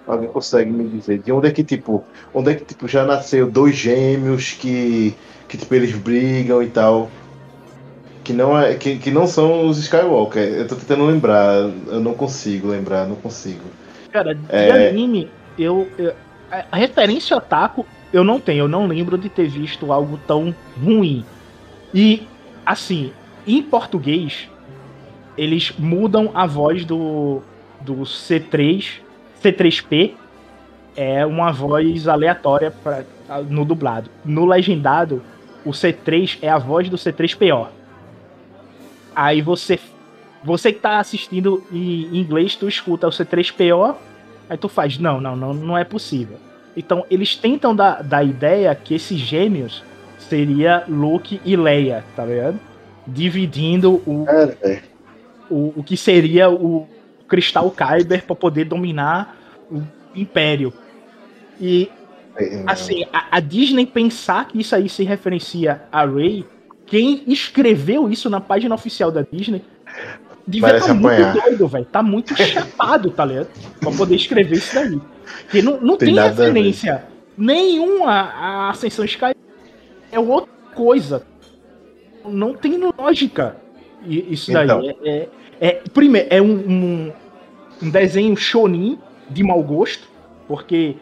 Alguém 0.05 0.29
consegue 0.29 0.71
me 0.71 0.87
dizer? 0.89 1.19
De 1.19 1.31
onde 1.31 1.47
é 1.47 1.51
que, 1.51 1.63
tipo, 1.63 2.03
onde 2.33 2.51
é 2.51 2.55
que 2.55 2.65
tipo, 2.65 2.87
já 2.87 3.05
nasceu 3.05 3.49
dois 3.49 3.75
gêmeos 3.75 4.51
que, 4.51 5.15
que 5.47 5.57
tipo, 5.57 5.73
eles 5.73 5.95
brigam 5.95 6.61
e 6.61 6.67
tal? 6.67 7.09
Que 8.23 8.33
não, 8.33 8.57
é, 8.57 8.75
que, 8.75 8.97
que 8.97 9.09
não 9.09 9.25
são 9.25 9.67
os 9.67 9.77
Skywalker. 9.77 10.43
Eu 10.43 10.67
tô 10.67 10.75
tentando 10.75 11.05
lembrar. 11.05 11.55
Eu 11.87 11.99
não 11.99 12.13
consigo 12.13 12.67
lembrar, 12.67 13.07
não 13.07 13.15
consigo. 13.15 13.63
Cara, 14.11 14.35
de 14.35 14.41
é... 14.49 14.89
anime, 14.89 15.29
eu, 15.57 15.87
eu. 15.97 16.13
A 16.69 16.75
referência 16.75 17.37
otaku 17.37 17.85
eu 18.11 18.23
não 18.23 18.39
tenho, 18.39 18.65
eu 18.65 18.67
não 18.67 18.87
lembro 18.87 19.17
de 19.17 19.29
ter 19.29 19.47
visto 19.47 19.91
algo 19.91 20.19
tão 20.27 20.53
ruim. 20.83 21.25
E, 21.93 22.27
assim, 22.65 23.11
em 23.45 23.61
português, 23.61 24.49
eles 25.37 25.73
mudam 25.77 26.31
a 26.33 26.45
voz 26.45 26.85
do, 26.85 27.41
do 27.79 27.97
C3, 27.97 28.99
C3P, 29.41 30.13
é 30.95 31.25
uma 31.25 31.51
voz 31.51 32.07
aleatória 32.07 32.71
pra, 32.71 33.03
no 33.49 33.63
dublado. 33.63 34.09
No 34.25 34.45
legendado, 34.45 35.23
o 35.65 35.71
C3 35.71 36.39
é 36.41 36.49
a 36.49 36.57
voz 36.57 36.89
do 36.89 36.97
C3PO. 36.97 37.67
Aí 39.15 39.41
você 39.41 39.79
você 40.43 40.73
que 40.73 40.79
tá 40.79 40.99
assistindo 40.99 41.63
em 41.71 42.17
inglês, 42.17 42.55
tu 42.55 42.67
escuta 42.67 43.07
o 43.07 43.11
C3PO, 43.11 43.95
aí 44.49 44.57
tu 44.57 44.67
faz, 44.67 44.97
não, 44.97 45.21
não, 45.21 45.35
não, 45.35 45.53
não 45.53 45.77
é 45.77 45.83
possível. 45.83 46.37
Então, 46.75 47.05
eles 47.09 47.35
tentam 47.35 47.75
dar, 47.75 48.01
dar 48.03 48.19
a 48.19 48.23
ideia 48.23 48.73
que 48.73 48.93
esses 48.93 49.19
gêmeos 49.19 49.83
seria 50.17 50.83
Luke 50.87 51.41
e 51.43 51.55
Leia, 51.55 52.03
tá 52.15 52.25
ligado? 52.25 52.59
Dividindo 53.05 54.01
o, 54.05 54.25
é, 54.29 54.81
o, 55.49 55.73
o 55.75 55.83
que 55.83 55.97
seria 55.97 56.49
o 56.49 56.87
Cristal 57.27 57.71
Kyber 57.71 58.23
para 58.25 58.35
poder 58.35 58.65
dominar 58.65 59.37
o 59.69 59.81
Império. 60.15 60.73
E, 61.59 61.89
é, 62.37 62.63
assim, 62.67 63.05
a, 63.11 63.37
a, 63.37 63.39
Disney 63.39 63.85
pensar 63.85 64.47
que 64.47 64.61
isso 64.61 64.75
aí 64.75 64.87
se 64.87 65.03
referencia 65.03 65.83
a 65.91 66.05
Rey, 66.05 66.45
quem 66.85 67.23
escreveu 67.27 68.09
isso 68.09 68.29
na 68.29 68.39
página 68.39 68.75
oficial 68.75 69.11
da 69.11 69.21
Disney 69.21 69.61
devia 70.47 70.77
estar 70.77 70.87
tá 70.87 70.93
muito 70.93 71.41
doido, 71.41 71.67
velho. 71.67 71.85
Tá 71.85 72.03
muito 72.03 72.35
chapado, 72.43 73.11
tá 73.11 73.25
ligado? 73.25 73.47
Pra 73.79 73.91
poder 73.91 74.15
escrever 74.15 74.57
isso 74.57 74.73
daí. 74.75 74.99
Porque 75.43 75.61
não, 75.61 75.79
não 75.79 75.97
tem, 75.97 76.13
tem 76.13 76.23
referência 76.23 77.03
nenhuma 77.37 78.11
à 78.11 78.69
Ascensão 78.69 79.05
Sky. 79.05 79.35
É 80.11 80.19
outra 80.19 80.51
coisa. 80.75 81.25
Não 82.25 82.53
tem 82.53 82.77
lógica 82.77 83.57
isso 84.05 84.51
daí. 84.51 84.65
Então. 84.65 84.81
É, 84.81 84.95
é, 85.03 85.29
é, 85.59 85.71
primeiro, 85.93 86.27
é 86.29 86.41
um, 86.41 86.53
um, 86.53 87.11
um 87.83 87.89
desenho 87.89 88.35
shonin 88.35 88.99
de 89.29 89.43
mau 89.43 89.61
gosto, 89.63 90.07
porque 90.47 90.95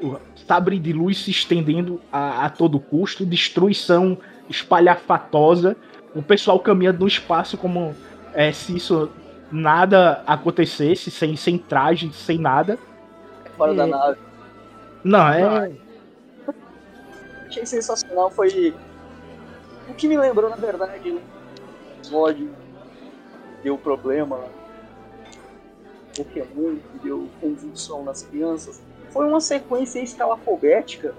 o 0.00 0.16
sabre 0.46 0.78
de 0.78 0.92
luz 0.92 1.18
se 1.18 1.30
estendendo 1.30 2.00
a, 2.10 2.46
a 2.46 2.50
todo 2.50 2.78
custo, 2.80 3.24
destruição 3.24 4.18
espalhafatosa, 4.48 5.76
o 6.14 6.22
pessoal 6.22 6.58
caminhando 6.58 7.00
no 7.00 7.06
espaço 7.06 7.56
como 7.56 7.94
é, 8.34 8.52
se 8.52 8.76
isso 8.76 9.10
nada 9.50 10.22
acontecesse, 10.26 11.10
sem, 11.10 11.36
sem 11.36 11.58
traje, 11.58 12.10
sem 12.12 12.38
nada 12.38 12.78
fora 13.62 13.72
É. 13.72 13.76
da 13.76 13.86
nave. 13.86 14.18
Não, 15.04 15.28
é. 15.28 15.72
Achei 17.46 17.66
sensacional, 17.66 18.30
foi. 18.30 18.74
O 19.88 19.94
que 19.94 20.08
me 20.08 20.16
lembrou, 20.16 20.50
na 20.50 20.56
verdade, 20.56 21.20
episódio 21.98 22.48
que 22.48 23.62
deu 23.64 23.78
problema. 23.78 24.40
Pokémon 26.16 26.76
que 26.76 26.98
deu 27.02 27.28
convulsão 27.40 28.04
nas 28.04 28.22
crianças. 28.22 28.80
Foi 29.10 29.26
uma 29.26 29.40
sequência 29.40 30.00
escalafobética 30.00 31.14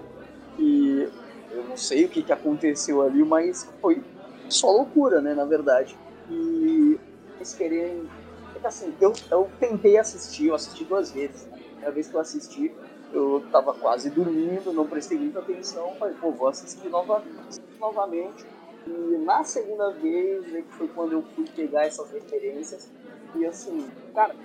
e 0.58 1.08
eu 1.52 1.64
não 1.64 1.78
sei 1.78 2.06
o 2.06 2.10
que, 2.10 2.22
que 2.22 2.32
aconteceu 2.32 3.02
ali, 3.02 3.24
mas 3.24 3.72
foi 3.82 4.04
só 4.50 4.70
loucura, 4.72 5.22
né, 5.22 5.34
na 5.34 5.46
verdade. 5.46 5.96
E 6.30 7.00
eles 7.38 7.54
querem. 7.54 8.08
É 8.56 8.60
que 8.60 8.68
assim, 8.68 8.94
eu, 9.02 9.14
eu 9.32 9.50
tentei 9.60 9.98
assistir, 9.98 10.48
eu 10.48 10.56
assisti 10.56 10.84
duas 10.84 11.12
vezes. 11.12 11.48
Né? 11.84 11.92
Primeira 11.92 11.92
vez 11.92 12.08
que 12.08 12.16
eu 12.16 12.20
assisti, 12.20 12.72
eu 13.12 13.44
tava 13.52 13.74
quase 13.74 14.10
dormindo, 14.10 14.72
não 14.72 14.88
prestei 14.88 15.18
muita 15.18 15.40
atenção, 15.40 15.94
falei, 16.00 16.16
pô, 16.16 16.32
vou 16.32 16.48
assistir 16.48 16.88
novamente, 16.90 17.62
novamente. 17.80 18.46
E 18.88 19.18
na 19.18 19.44
segunda 19.44 19.92
vez, 19.92 20.52
né, 20.52 20.62
que 20.62 20.74
foi 20.76 20.88
quando 20.88 21.14
eu 21.14 21.24
fui 21.36 21.46
pegar 21.56 21.86
essas 21.86 22.12
referências, 22.12 22.90
e 23.36 23.46
assim, 23.46 23.88
cara, 24.14 24.36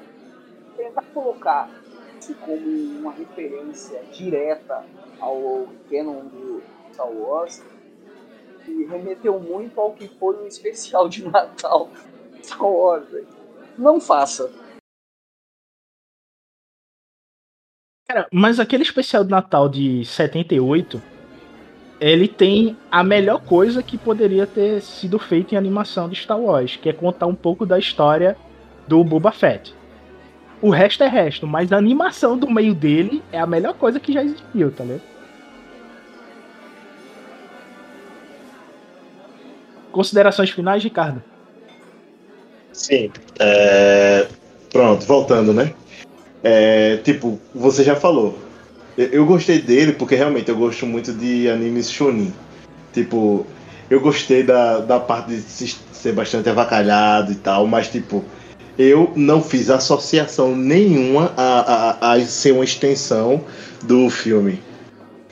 tentar 0.76 1.02
colocar 1.14 1.70
isso 2.18 2.34
como 2.36 2.66
uma 2.98 3.12
referência 3.12 4.02
direta 4.12 4.84
ao 5.20 5.68
canon 5.90 6.24
do 6.26 6.62
Star 6.92 7.10
Wars, 7.10 7.62
e 8.66 8.84
remeteu 8.84 9.38
muito 9.40 9.80
ao 9.80 9.92
que 9.92 10.08
foi 10.08 10.36
o 10.42 10.46
especial 10.46 11.08
de 11.08 11.26
Natal 11.26 11.88
Star 12.42 12.66
Wars. 12.66 13.08
velho. 13.08 13.28
Não 13.78 14.00
faça. 14.00 14.50
Cara, 18.10 18.26
mas 18.32 18.58
aquele 18.58 18.82
especial 18.82 19.22
de 19.22 19.30
Natal 19.30 19.68
de 19.68 20.02
78, 20.02 21.02
ele 22.00 22.26
tem 22.26 22.74
a 22.90 23.04
melhor 23.04 23.38
coisa 23.40 23.82
que 23.82 23.98
poderia 23.98 24.46
ter 24.46 24.80
sido 24.80 25.18
feito 25.18 25.54
em 25.54 25.58
animação 25.58 26.08
de 26.08 26.16
Star 26.16 26.40
Wars, 26.40 26.76
que 26.76 26.88
é 26.88 26.92
contar 26.94 27.26
um 27.26 27.34
pouco 27.34 27.66
da 27.66 27.78
história 27.78 28.34
do 28.86 29.04
Boba 29.04 29.30
Fett. 29.30 29.74
O 30.62 30.70
resto 30.70 31.04
é 31.04 31.06
resto, 31.06 31.46
mas 31.46 31.70
a 31.70 31.76
animação 31.76 32.38
do 32.38 32.50
meio 32.50 32.74
dele 32.74 33.22
é 33.30 33.38
a 33.38 33.46
melhor 33.46 33.74
coisa 33.74 34.00
que 34.00 34.10
já 34.10 34.24
existiu, 34.24 34.72
tá 34.72 34.84
ligado? 34.84 35.02
Considerações 39.92 40.48
finais, 40.48 40.82
Ricardo? 40.82 41.22
Sim. 42.72 43.10
É, 43.38 44.26
Pronto, 44.70 45.06
voltando, 45.06 45.52
né? 45.52 45.74
É, 46.42 46.98
Tipo, 46.98 47.38
você 47.54 47.82
já 47.84 47.96
falou. 47.96 48.38
Eu, 48.96 49.24
gostei 49.26 49.60
dele 49.60 49.92
porque 49.92 50.16
realmente 50.16 50.48
eu 50.48 50.56
gosto 50.56 50.84
muito 50.84 51.12
de 51.12 51.48
animes 51.48 51.90
shonen. 51.90 52.32
Tipo, 52.92 53.46
eu 53.88 54.00
gostei 54.00 54.42
da, 54.42 54.80
da 54.80 54.98
parte 54.98 55.30
de 55.30 55.40
se- 55.40 55.76
ser 55.92 56.12
bastante 56.12 56.48
avacalhado 56.48 57.30
e 57.30 57.36
tal, 57.36 57.64
mas 57.66 57.88
tipo, 57.88 58.24
eu 58.76 59.12
não 59.14 59.40
fiz 59.40 59.70
associação 59.70 60.56
nenhuma 60.56 61.32
a, 61.36 61.96
a, 62.00 62.12
a 62.14 62.20
ser 62.26 62.52
uma 62.52 62.64
extensão 62.64 63.44
do 63.84 64.10
filme. 64.10 64.60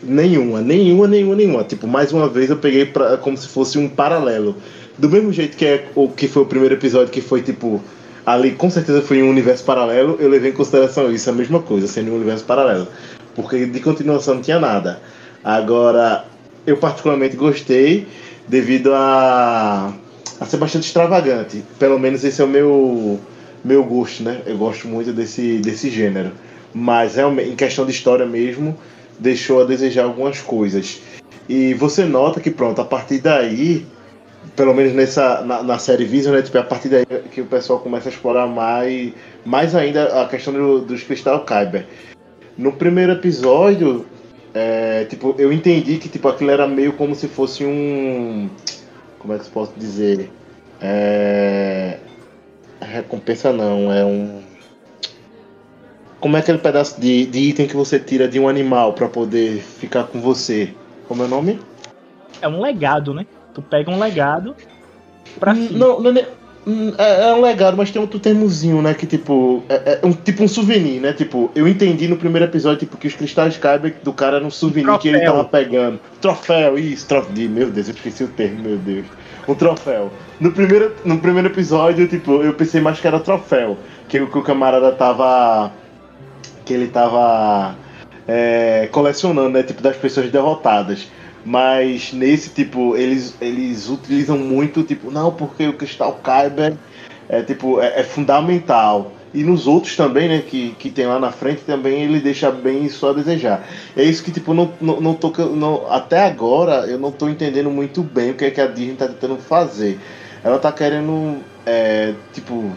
Nenhuma, 0.01 0.61
nenhuma, 0.61 1.09
nenhuma, 1.09 1.35
nenhuma. 1.35 1.65
Tipo, 1.65 1.89
mais 1.89 2.13
uma 2.13 2.29
vez 2.29 2.51
eu 2.51 2.57
peguei 2.59 2.85
pra, 2.87 3.17
como 3.17 3.37
se 3.37 3.49
fosse 3.49 3.79
um 3.79 3.89
paralelo. 3.89 4.55
Do 4.97 5.09
mesmo 5.09 5.33
jeito 5.33 5.57
que, 5.57 5.65
é, 5.65 5.87
o 5.95 6.09
que 6.09 6.29
foi 6.29 6.43
o 6.43 6.47
primeiro 6.47 6.75
episódio, 6.75 7.13
que 7.13 7.21
foi 7.21 7.43
tipo. 7.43 7.81
Ali 8.27 8.53
com 8.53 8.69
certeza 8.69 9.01
foi 9.01 9.23
um 9.23 9.31
universo 9.31 9.63
paralelo, 9.63 10.17
eu 10.19 10.29
levei 10.29 10.51
em 10.51 10.55
consideração 10.55 11.13
isso, 11.13 11.31
a 11.31 11.33
mesma 11.33 11.63
coisa, 11.63 11.87
sendo 11.87 12.11
um 12.11 12.17
universo 12.17 12.45
paralelo. 12.45 12.89
Porque 13.37 13.67
de 13.67 13.79
continuação 13.79 14.35
não 14.35 14.43
tinha 14.43 14.59
nada. 14.59 15.01
Agora, 15.45 16.25
eu 16.67 16.77
particularmente 16.77 17.37
gostei 17.37 18.09
devido 18.49 18.93
a, 18.93 19.95
a 20.41 20.45
ser 20.45 20.57
bastante 20.57 20.87
extravagante. 20.87 21.63
Pelo 21.79 22.01
menos 22.01 22.25
esse 22.25 22.43
é 22.43 22.45
o 22.45 22.49
meu, 22.49 23.21
meu 23.65 23.85
gosto, 23.85 24.25
né? 24.25 24.43
Eu 24.45 24.59
gosto 24.59 24.89
muito 24.89 25.13
desse, 25.13 25.59
desse 25.59 25.89
gênero. 25.89 26.33
Mas 26.75 27.15
realmente, 27.15 27.51
em 27.51 27.55
questão 27.55 27.87
de 27.87 27.93
história 27.93 28.27
mesmo, 28.27 28.77
deixou 29.21 29.63
a 29.63 29.65
desejar 29.65 30.03
algumas 30.03 30.41
coisas. 30.41 31.01
E 31.49 31.75
você 31.75 32.05
nota 32.05 32.41
que 32.41 32.51
pronto, 32.51 32.81
a 32.81 32.85
partir 32.85 33.19
daí, 33.19 33.87
pelo 34.57 34.75
menos 34.75 34.93
nessa 34.95 35.43
na, 35.43 35.63
na 35.63 35.79
série 35.79 36.05
Vision, 36.05 36.35
né, 36.35 36.43
tipo, 36.43 36.57
é 36.57 36.61
a 36.61 36.65
partir 36.65 36.89
daí 36.89 37.05
que 37.31 37.43
o 37.43 37.47
pessoal 37.47 37.79
começa 37.79 38.09
a 38.09 38.13
explorar 38.13 38.47
mais, 38.47 39.13
mais 39.45 39.75
ainda 39.75 40.23
a 40.23 40.27
questão 40.27 40.53
do, 40.53 40.81
dos 40.81 41.03
Crystal 41.03 41.45
Kyber. 41.45 41.87
No 42.57 42.73
primeiro 42.73 43.13
episódio, 43.13 44.07
é, 44.55 45.05
tipo, 45.05 45.35
eu 45.39 45.53
entendi 45.53 45.99
que 45.99 46.09
tipo 46.09 46.27
aquilo 46.27 46.51
era 46.51 46.67
meio 46.67 46.95
como 46.95 47.15
se 47.15 47.29
fosse 47.29 47.65
um, 47.65 48.49
como 49.19 49.35
é 49.35 49.39
que 49.39 49.45
eu 49.45 49.51
posso 49.51 49.73
dizer, 49.77 50.31
é, 50.81 51.99
recompensa 52.81 53.53
não, 53.53 53.93
é 53.93 54.05
um 54.05 54.41
como 56.19 56.37
é 56.37 56.41
aquele 56.41 56.59
pedaço 56.59 56.99
de, 56.99 57.27
de 57.27 57.39
item 57.39 57.67
que 57.67 57.77
você 57.77 58.01
tira 58.01 58.27
de 58.27 58.41
um 58.41 58.49
animal 58.49 58.95
pra 58.95 59.07
poder 59.07 59.61
ficar 59.61 60.05
com 60.05 60.21
você? 60.21 60.75
Como 61.07 61.23
é 61.23 61.27
o 61.27 61.29
nome? 61.29 61.61
É 62.41 62.49
um 62.49 62.61
legado, 62.61 63.13
né? 63.13 63.27
Tu 63.57 63.63
pega 63.63 63.91
um 63.91 63.99
legado 63.99 64.55
pra 65.41 65.53
Hum, 65.53 65.69
si. 65.69 65.73
Não, 65.75 65.99
não 66.01 66.11
é, 66.11 66.27
hum, 66.67 66.93
é, 66.99 67.31
é 67.31 67.35
um 67.35 67.41
legado, 67.41 67.75
mas 67.77 67.91
tem 67.91 68.01
outro 68.03 68.21
termozinho, 68.21 68.83
né? 68.83 68.93
Que 68.93 69.07
tipo. 69.07 69.63
É, 69.69 70.01
é 70.03 70.07
um, 70.07 70.13
tipo 70.13 70.45
um 70.45 70.49
souvenir, 70.49 71.01
né? 71.01 71.15
Tipo, 71.15 71.51
eu 71.55 71.67
entendi 71.67 72.07
no 72.07 72.17
primeiro 72.19 72.45
episódio 72.45 72.81
tipo, 72.81 72.99
que 72.99 73.07
os 73.09 73.15
cristais 73.15 73.57
Kyber 73.57 73.95
do 74.05 74.13
cara 74.13 74.37
era 74.37 74.45
um 74.45 74.51
souvenir 74.51 74.99
que 74.99 75.09
ele 75.09 75.21
troféu. 75.21 75.33
tava 75.37 75.49
pegando. 75.49 76.01
Troféu, 76.21 76.79
isso, 76.79 77.07
troféu. 77.09 77.49
Meu 77.49 77.71
Deus, 77.71 77.89
eu 77.89 77.95
esqueci 77.95 78.25
o 78.25 78.29
termo, 78.29 78.63
meu 78.63 78.77
Deus. 78.77 79.07
Um 79.49 79.55
troféu. 79.55 80.11
No 80.39 80.53
primeiro, 80.53 80.93
no 81.05 81.19
primeiro 81.19 81.49
episódio, 81.49 82.07
tipo, 82.09 82.43
eu 82.43 82.53
pensei 82.53 82.81
mais 82.83 83.01
que 83.01 83.07
era 83.07 83.19
troféu. 83.21 83.79
Que, 84.09 84.21
o- 84.21 84.27
que 84.31 84.37
o 84.39 84.43
camarada 84.43 84.93
tava. 84.93 85.73
Que 86.65 86.75
ele 86.75 86.89
tava. 86.89 87.75
é, 88.29 88.89
colecionando, 88.93 89.51
né? 89.51 89.63
Tipo, 89.63 89.81
das 89.81 89.97
pessoas 89.97 90.31
derrotadas. 90.31 91.07
Mas 91.47 92.13
nesse 92.13 92.51
tipo, 92.51 92.97
eles, 92.97 93.37
eles 93.41 93.89
utilizam 93.89 94.37
muito, 94.37 94.83
tipo, 94.83 95.13
não, 95.13 95.31
porque 95.33 95.69
o 95.69 95.75
Cristal 95.75 96.21
Kyber 96.21 96.75
é 97.29 97.41
tipo, 97.41 97.81
é, 97.81 98.01
é 98.01 98.03
fundamental. 98.03 99.13
E 99.33 99.45
nos 99.45 99.69
outros 99.69 99.95
também, 99.95 100.29
né, 100.29 100.43
que, 100.45 100.75
que 100.77 100.91
tem 100.91 101.07
lá 101.07 101.21
na 101.21 101.31
frente, 101.31 101.61
também 101.63 102.03
ele 102.03 102.19
deixa 102.19 102.51
bem 102.51 102.85
isso 102.85 103.07
a 103.07 103.13
desejar. 103.13 103.65
É 103.97 104.03
isso 104.03 104.25
que, 104.25 104.33
tipo, 104.33 104.53
não, 104.53 104.73
não, 104.81 105.01
não 105.01 105.15
tô, 105.15 105.31
não, 105.55 105.89
até 105.89 106.25
agora 106.25 106.85
eu 106.89 106.99
não 106.99 107.13
tô 107.13 107.29
entendendo 107.29 107.71
muito 107.71 108.03
bem 108.03 108.33
o 108.33 108.35
que 108.35 108.47
é 108.47 108.51
que 108.51 108.61
a 108.61 108.67
Disney 108.67 108.97
tá 108.97 109.07
tentando 109.07 109.37
fazer. 109.37 110.01
Ela 110.43 110.59
tá 110.59 110.73
querendo, 110.73 111.45
é, 111.65 112.15
tipo, 112.33 112.73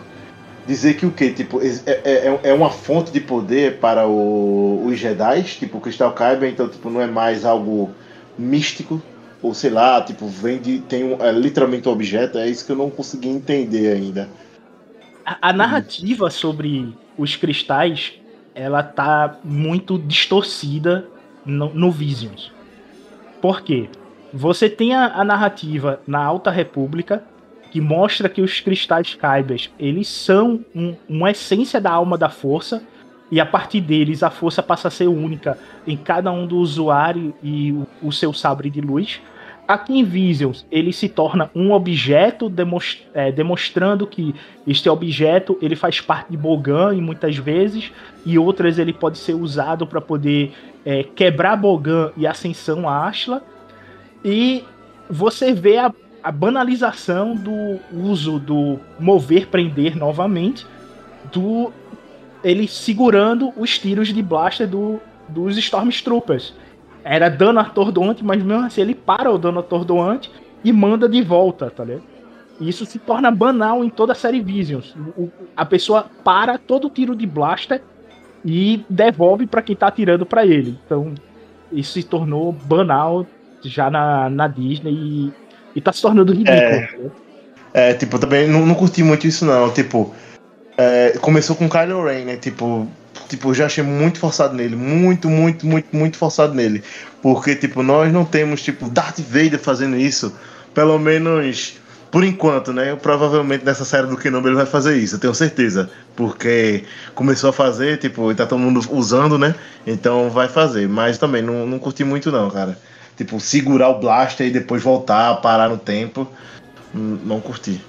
dizer 0.68 0.96
que 0.96 1.08
o 1.08 1.12
quê? 1.12 1.32
Tipo, 1.32 1.60
é, 1.62 1.68
é, 1.88 2.02
é- 2.04 2.39
é 2.43 2.54
uma 2.54 2.70
fonte 2.70 3.12
de 3.12 3.20
poder 3.20 3.78
para 3.80 4.08
o, 4.08 4.84
os 4.86 5.00
Jedi, 5.00 5.41
tipo, 5.43 5.80
o 5.80 5.82
Cristal 5.82 6.14
Kyber, 6.14 6.50
então, 6.50 6.68
tipo, 6.70 6.89
não 6.91 7.02
é 7.02 7.08
mais 7.08 7.46
algo 7.46 7.89
místico, 8.40 9.02
ou 9.42 9.54
sei 9.54 9.70
lá, 9.70 10.02
tipo, 10.02 10.28
vem 10.28 10.60
de. 10.60 10.80
tem 10.80 11.04
um, 11.04 11.22
é 11.24 11.32
literalmente 11.32 11.88
um 11.88 11.92
objeto, 11.92 12.38
é 12.38 12.50
isso 12.50 12.66
que 12.66 12.72
eu 12.72 12.76
não 12.76 12.90
consegui 12.90 13.30
entender 13.30 13.92
ainda. 13.94 14.30
A, 15.26 15.50
a 15.50 15.54
narrativa 15.54 16.30
sobre 16.30 16.94
os 17.18 17.36
cristais, 17.36 18.14
ela 18.56 18.82
tá 18.84 19.38
muito 19.44 19.98
distorcida 20.00 21.06
no, 21.46 21.74
no 21.74 21.92
Visions. 21.92 22.52
Por 23.42 23.62
quê? 23.62 23.90
Você 24.34 24.70
tem 24.70 24.94
a, 24.94 25.06
a 25.08 25.24
narrativa 25.24 26.02
na 26.06 26.24
Alta 26.24 26.52
República 26.52 27.24
que 27.72 27.80
mostra 27.80 28.28
que 28.28 28.42
os 28.42 28.60
cristais 28.60 29.16
Kybers, 29.16 29.70
eles 29.80 30.08
são 30.08 30.66
um- 30.76 30.96
uma 31.08 31.32
essência 31.32 31.80
da 31.80 31.92
alma 31.92 32.18
da 32.18 32.30
força 32.30 32.82
e 33.32 33.40
a 33.40 33.46
partir 33.46 33.82
deles 33.82 34.24
a 34.24 34.30
força 34.30 34.62
passa 34.64 34.88
a 34.88 34.92
ser 34.92 35.08
única 35.08 35.58
em 35.86 35.96
cada 35.96 36.32
um 36.32 36.48
do 36.48 36.58
usuário 36.58 37.34
e 37.44 37.72
o, 37.72 37.88
o 38.02 38.12
seu 38.12 38.34
sabre 38.34 38.70
de 38.70 38.82
luz. 38.82 39.22
Aqui 39.68 40.00
em 40.00 40.04
Visions, 40.04 40.66
ele 40.72 40.92
se 40.92 41.08
torna 41.08 41.52
um 41.54 41.72
objeto 41.72 42.52
é, 43.14 43.32
demonstrando 43.32 44.08
que 44.08 44.34
este 44.66 44.90
objeto 44.90 45.60
ele 45.62 45.76
faz 45.76 46.02
parte 46.02 46.32
de 46.32 46.38
Bogan 46.38 46.96
e 46.96 47.00
muitas 47.00 47.38
vezes 47.38 47.92
e 48.26 48.40
outras 48.40 48.80
ele 48.80 48.92
pode 48.92 49.20
ser 49.20 49.36
usado 49.36 49.86
para 49.86 50.02
poder 50.02 50.54
é, 50.84 51.04
quebrar 51.04 51.56
Bogan 51.56 52.12
e 52.18 52.26
ascensão 52.26 52.90
a 52.90 53.06
Ashla 53.06 53.44
e 54.26 54.64
você 55.08 55.54
vê 55.54 55.78
a, 55.78 55.94
a 56.24 56.32
banalização 56.32 57.36
do 57.36 57.80
uso 57.94 58.40
do 58.40 58.80
mover 59.00 59.50
prender 59.50 59.96
novamente 59.96 60.66
do 61.32 61.72
ele 62.44 62.68
segurando 62.68 63.54
os 63.58 63.78
tiros 63.78 64.10
de 64.10 64.22
blaster 64.22 64.68
do, 64.68 65.00
dos 65.28 65.58
Stormtroopers 65.58 66.54
era 67.04 67.30
dano 67.30 67.60
atordoante 67.60 68.24
mas 68.24 68.42
mesmo 68.44 68.66
assim 68.66 68.82
ele 68.82 68.96
para 68.96 69.32
o 69.32 69.38
dano 69.38 69.60
atordoante 69.60 70.32
e 70.64 70.72
manda 70.72 71.08
de 71.08 71.22
volta 71.22 71.70
tá 71.70 71.84
ligado? 71.84 72.04
E 72.60 72.68
isso 72.68 72.86
se 72.86 73.00
torna 73.00 73.32
banal 73.32 73.84
em 73.86 73.90
toda 73.90 74.12
a 74.12 74.16
série 74.16 74.42
Visions. 74.42 74.94
O- 75.18 75.30
a 75.56 75.66
pessoa 75.66 76.08
para 76.24 76.58
todo 76.58 76.90
tiro 76.90 77.16
de 77.16 77.26
blaster 77.26 77.82
e 78.44 78.84
devolve 78.90 79.48
para 79.48 79.62
quem 79.62 79.76
tá 79.76 79.88
atirando 79.88 80.26
para 80.26 80.46
ele. 80.46 80.78
Então, 80.86 81.14
isso 81.72 81.94
se 81.94 82.04
tornou 82.04 82.52
banal 82.52 83.26
já 83.64 83.90
na, 83.90 84.30
na 84.30 84.48
Disney 84.48 84.92
e, 84.94 85.34
e 85.76 85.82
tá 85.82 85.94
se 85.94 86.02
tornando 86.02 86.34
ridículo. 86.34 86.58
É, 86.58 86.98
né? 86.98 87.12
é 87.74 87.94
tipo, 87.94 88.20
também 88.20 88.48
não, 88.48 88.66
não 88.66 88.76
curti 88.76 89.04
muito 89.04 89.26
isso 89.26 89.46
não. 89.46 89.72
Tipo, 89.72 90.14
é, 90.80 91.18
começou 91.20 91.58
com 91.58 91.70
Kylo 91.70 92.06
Ren, 92.06 92.24
né? 92.24 92.38
Tipo, 92.38 92.88
tipo, 93.28 93.54
já 93.54 93.66
achei 93.66 93.84
muito 93.84 94.18
forçado 94.18 94.56
nele. 94.56 94.78
Muito, 94.78 95.30
muito, 95.30 95.68
muito, 95.68 95.94
muito 95.94 96.18
forçado 96.18 96.54
nele. 96.54 96.82
Porque, 97.22 97.54
tipo, 97.54 97.84
nós 97.84 98.14
não 98.14 98.24
temos, 98.24 98.62
tipo, 98.62 98.90
Darth 98.90 99.20
Vader 99.20 99.60
fazendo 99.60 99.98
isso. 99.98 100.34
Pelo 100.74 100.98
menos 100.98 101.78
por 102.10 102.24
enquanto, 102.24 102.72
né? 102.72 102.96
Provavelmente 102.96 103.66
nessa 103.66 103.84
série 103.84 104.08
do 104.08 104.16
Kenobi 104.16 104.48
ele 104.48 104.56
vai 104.56 104.66
fazer 104.66 104.98
isso, 104.98 105.16
eu 105.16 105.20
tenho 105.20 105.36
certeza. 105.36 105.90
Porque 106.16 106.86
começou 107.14 107.50
a 107.50 107.54
fazer, 107.54 107.98
tipo, 107.98 108.34
tá 108.34 108.46
todo 108.46 108.58
mundo 108.60 108.80
usando, 108.90 109.38
né? 109.38 109.54
Então 109.86 110.30
vai 110.30 110.48
fazer. 110.48 110.88
Mas 110.88 111.18
também 111.18 111.42
não, 111.42 111.68
não 111.68 111.78
curti 111.78 112.06
muito, 112.06 112.32
não, 112.32 112.50
cara. 112.50 112.80
Tipo, 113.18 113.38
segurar 113.42 113.90
o 113.90 114.00
blaster 114.00 114.48
e 114.48 114.52
depois 114.52 114.82
voltar, 114.82 115.36
parar 115.42 115.68
no 115.68 115.78
tempo. 115.78 116.26
Não 116.94 117.42
curti. 117.42 117.82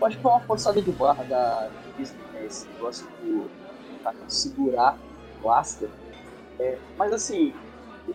Eu 0.00 0.08
que 0.08 0.16
foi 0.18 0.30
uma 0.30 0.40
forçada 0.40 0.80
de 0.80 0.92
barra 0.92 1.24
da 1.24 1.68
Disney, 1.98 2.20
né? 2.32 2.46
Esse 2.46 2.66
negócio 2.68 3.06
de 3.22 3.42
segurar 4.28 4.96
o 5.38 5.42
blaster. 5.42 5.88
É, 6.58 6.78
mas 6.96 7.12
assim, 7.12 7.52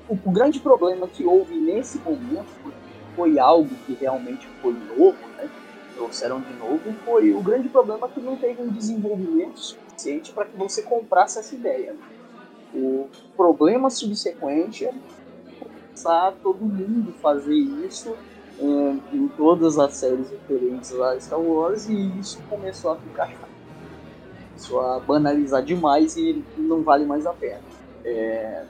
o, 0.10 0.14
o 0.14 0.32
grande 0.32 0.60
problema 0.60 1.08
que 1.08 1.26
houve 1.26 1.56
nesse 1.56 2.00
momento 2.00 2.74
foi 3.16 3.38
algo 3.38 3.70
que 3.86 3.94
realmente 3.94 4.48
foi 4.62 4.74
novo, 4.74 5.18
né? 5.38 5.50
trouxeram 5.94 6.42
de 6.42 6.54
novo, 6.54 6.94
foi 7.06 7.32
o 7.34 7.42
grande 7.42 7.70
problema 7.70 8.10
que 8.10 8.20
não 8.20 8.36
teve 8.36 8.62
um 8.62 8.70
desenvolvimento 8.70 9.60
suficiente 9.60 10.34
para 10.34 10.46
que 10.46 10.58
você 10.58 10.82
comprasse 10.82 11.40
essa 11.40 11.54
ideia. 11.54 11.96
O 12.74 13.08
problema 13.38 13.90
subsequente 13.90 14.86
é 14.86 14.94
começar 15.60 16.34
todo 16.42 16.66
mundo 16.66 17.14
fazer 17.22 17.54
isso 17.54 18.16
é, 18.60 19.16
em 19.16 19.28
todas 19.30 19.78
as 19.78 19.94
séries 19.96 20.30
referentes 20.30 20.94
a 21.00 21.20
Star 21.20 21.40
Wars 21.40 21.88
e 21.88 22.20
isso 22.20 22.42
começou 22.50 22.94
a 22.94 22.96
ficar 22.98 23.28
chato. 23.28 23.53
Começou 24.64 24.80
a 24.82 24.99
banalizar 24.99 25.61
demais 25.61 26.16
e 26.16 26.41
não 26.57 26.84
vale 26.84 27.05
mais 27.05 27.26
a 27.26 27.34
pena. 27.34 27.59
É, 28.05 28.64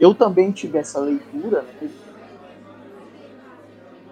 eu 0.00 0.12
também 0.12 0.50
tive 0.50 0.78
essa 0.78 0.98
leitura, 0.98 1.62
né, 1.62 1.90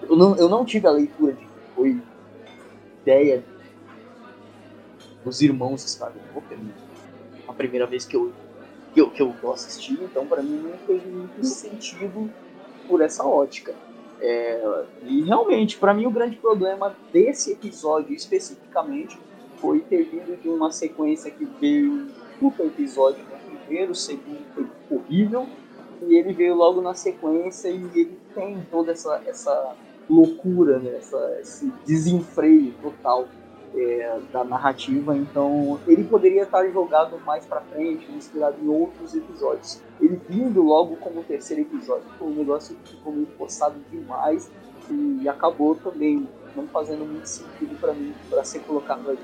eu 0.02 0.16
não, 0.16 0.36
eu 0.36 0.48
não 0.48 0.64
tive 0.64 0.86
a 0.86 0.90
leitura 0.90 1.32
de 1.32 1.44
que 1.44 1.48
foi 1.74 2.00
ideia 3.02 3.44
dos 5.24 5.42
irmãos 5.42 5.84
Skywalker, 5.84 6.58
né? 6.58 6.72
a 7.48 7.52
primeira 7.52 7.86
vez 7.86 8.04
que 8.04 8.14
eu, 8.14 8.32
que 8.94 9.00
eu, 9.00 9.10
que 9.10 9.20
eu 9.20 9.52
assisti, 9.52 9.94
então 9.94 10.26
para 10.26 10.42
mim 10.42 10.58
não 10.62 10.78
fez 10.86 11.04
muito 11.04 11.44
sentido 11.44 12.30
por 12.86 13.00
essa 13.00 13.24
ótica. 13.24 13.74
É, 14.20 14.84
e 15.02 15.22
realmente, 15.22 15.76
para 15.76 15.92
mim, 15.92 16.06
o 16.06 16.10
grande 16.10 16.36
problema 16.36 16.96
desse 17.12 17.52
episódio 17.52 18.14
especificamente 18.14 19.18
foi 19.66 19.80
ter 19.80 20.04
vindo 20.04 20.40
de 20.40 20.48
uma 20.48 20.70
sequência 20.70 21.28
que 21.28 21.44
veio 21.44 22.06
um 22.40 22.52
episódio 22.60 23.24
no 23.24 23.58
primeiro, 23.58 23.90
o 23.90 23.94
segundo 23.96 24.38
foi 24.54 24.64
horrível, 24.88 25.44
e 26.06 26.14
ele 26.14 26.32
veio 26.32 26.54
logo 26.54 26.80
na 26.80 26.94
sequência 26.94 27.68
e 27.68 27.82
ele 27.94 28.16
tem 28.32 28.64
toda 28.70 28.92
essa, 28.92 29.20
essa 29.26 29.74
loucura, 30.08 30.78
né? 30.78 30.98
Essa, 30.98 31.38
esse 31.40 31.72
desenfreio 31.84 32.74
total 32.80 33.26
é, 33.74 34.20
da 34.32 34.44
narrativa. 34.44 35.16
Então, 35.16 35.80
ele 35.88 36.04
poderia 36.04 36.44
estar 36.44 36.64
jogado 36.68 37.18
mais 37.26 37.44
para 37.44 37.60
frente, 37.62 38.08
inspirado 38.12 38.56
em 38.62 38.68
outros 38.68 39.16
episódios. 39.16 39.82
Ele 40.00 40.20
vindo 40.28 40.62
logo 40.62 40.94
como 40.96 41.24
terceiro 41.24 41.62
episódio 41.62 42.04
foi 42.20 42.28
um 42.28 42.34
negócio 42.34 42.76
que 42.84 42.92
ficou 42.94 43.12
meio 43.12 43.26
forçado 43.36 43.74
demais 43.90 44.48
e 45.20 45.28
acabou 45.28 45.74
também 45.74 46.28
não 46.54 46.66
fazendo 46.68 47.04
muito 47.04 47.26
sentido 47.26 47.78
para 47.80 47.92
mim 47.92 48.14
para 48.30 48.44
ser 48.44 48.60
colocado 48.60 49.10
ali. 49.10 49.18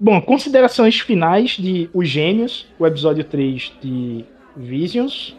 Bom, 0.00 0.20
considerações 0.20 1.00
finais 1.00 1.50
de 1.52 1.90
Os 1.92 2.08
Gênios, 2.08 2.68
o 2.78 2.86
episódio 2.86 3.24
3 3.24 3.72
de 3.82 4.24
Visions. 4.56 5.36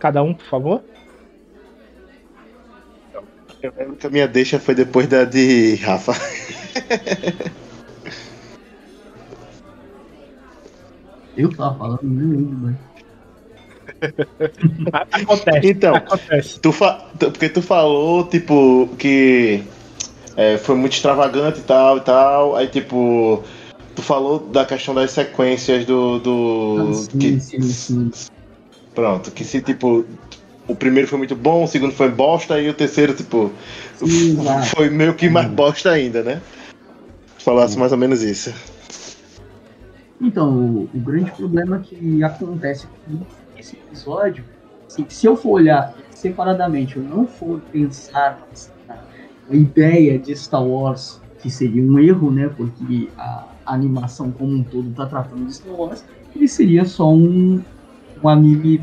Cada 0.00 0.22
um, 0.22 0.34
por 0.34 0.46
favor. 0.46 0.82
Eu 3.62 3.72
lembro 3.76 3.96
que 3.96 4.06
a 4.06 4.10
minha 4.10 4.26
deixa 4.26 4.58
foi 4.58 4.74
depois 4.74 5.06
da 5.06 5.24
de 5.24 5.76
Rafa. 5.76 6.12
Eu 11.36 11.54
tava 11.54 11.78
falando, 11.78 12.02
não 12.02 12.30
lembro, 12.30 12.58
mas. 12.58 12.76
Acontece. 15.12 15.66
Então, 15.68 15.94
acontece. 15.94 16.60
Tu 16.60 16.72
fa... 16.72 17.06
porque 17.18 17.48
tu 17.48 17.62
falou, 17.62 18.26
tipo, 18.28 18.88
que 18.98 19.62
é, 20.38 20.56
foi 20.56 20.76
muito 20.76 20.92
extravagante 20.92 21.58
e 21.58 21.64
tal 21.64 21.96
e 21.96 22.00
tal. 22.00 22.54
Aí, 22.54 22.68
tipo, 22.68 23.42
tu 23.96 24.02
falou 24.02 24.38
da 24.38 24.64
questão 24.64 24.94
das 24.94 25.10
sequências 25.10 25.84
do. 25.84 26.20
do 26.20 26.76
ah, 26.90 26.94
sim, 26.94 27.18
que, 27.18 27.40
sim, 27.40 27.60
sim. 27.60 28.10
Pronto, 28.94 29.32
que 29.32 29.44
se, 29.44 29.60
tipo, 29.60 30.06
o 30.68 30.76
primeiro 30.76 31.08
foi 31.08 31.18
muito 31.18 31.34
bom, 31.34 31.64
o 31.64 31.66
segundo 31.66 31.92
foi 31.92 32.08
bosta 32.08 32.60
e 32.60 32.68
o 32.68 32.74
terceiro, 32.74 33.14
tipo, 33.14 33.50
Sim, 33.96 34.38
foi 34.76 34.88
meio 34.88 35.14
que 35.14 35.28
mais 35.28 35.48
bosta 35.50 35.90
ainda, 35.90 36.22
né? 36.22 36.40
Falasse 37.38 37.76
mais 37.76 37.90
ou 37.90 37.98
menos 37.98 38.22
isso. 38.22 38.54
Então, 40.20 40.50
o, 40.50 40.90
o 40.94 41.00
grande 41.00 41.32
problema 41.32 41.80
que 41.80 42.22
acontece 42.22 42.86
nesse 43.56 43.74
episódio, 43.76 44.44
assim, 44.86 45.04
se 45.08 45.26
eu 45.26 45.36
for 45.36 45.50
olhar 45.50 45.94
separadamente, 46.10 46.96
eu 46.96 47.02
não 47.02 47.26
for 47.26 47.60
pensar 47.72 48.46
a 49.50 49.54
ideia 49.54 50.18
de 50.18 50.34
Star 50.36 50.64
Wars, 50.64 51.20
que 51.40 51.50
seria 51.50 51.82
um 51.82 51.98
erro, 51.98 52.30
né? 52.30 52.48
Porque 52.48 53.08
a, 53.16 53.46
animação 53.66 54.30
como 54.30 54.54
um 54.54 54.62
todo 54.62 54.88
está 54.88 55.04
tratando 55.04 55.44
de 55.44 55.54
Star 55.54 55.74
Wars, 55.74 56.02
ele 56.34 56.48
seria 56.48 56.86
só 56.86 57.12
um, 57.12 57.62
um 58.22 58.28
anime 58.28 58.80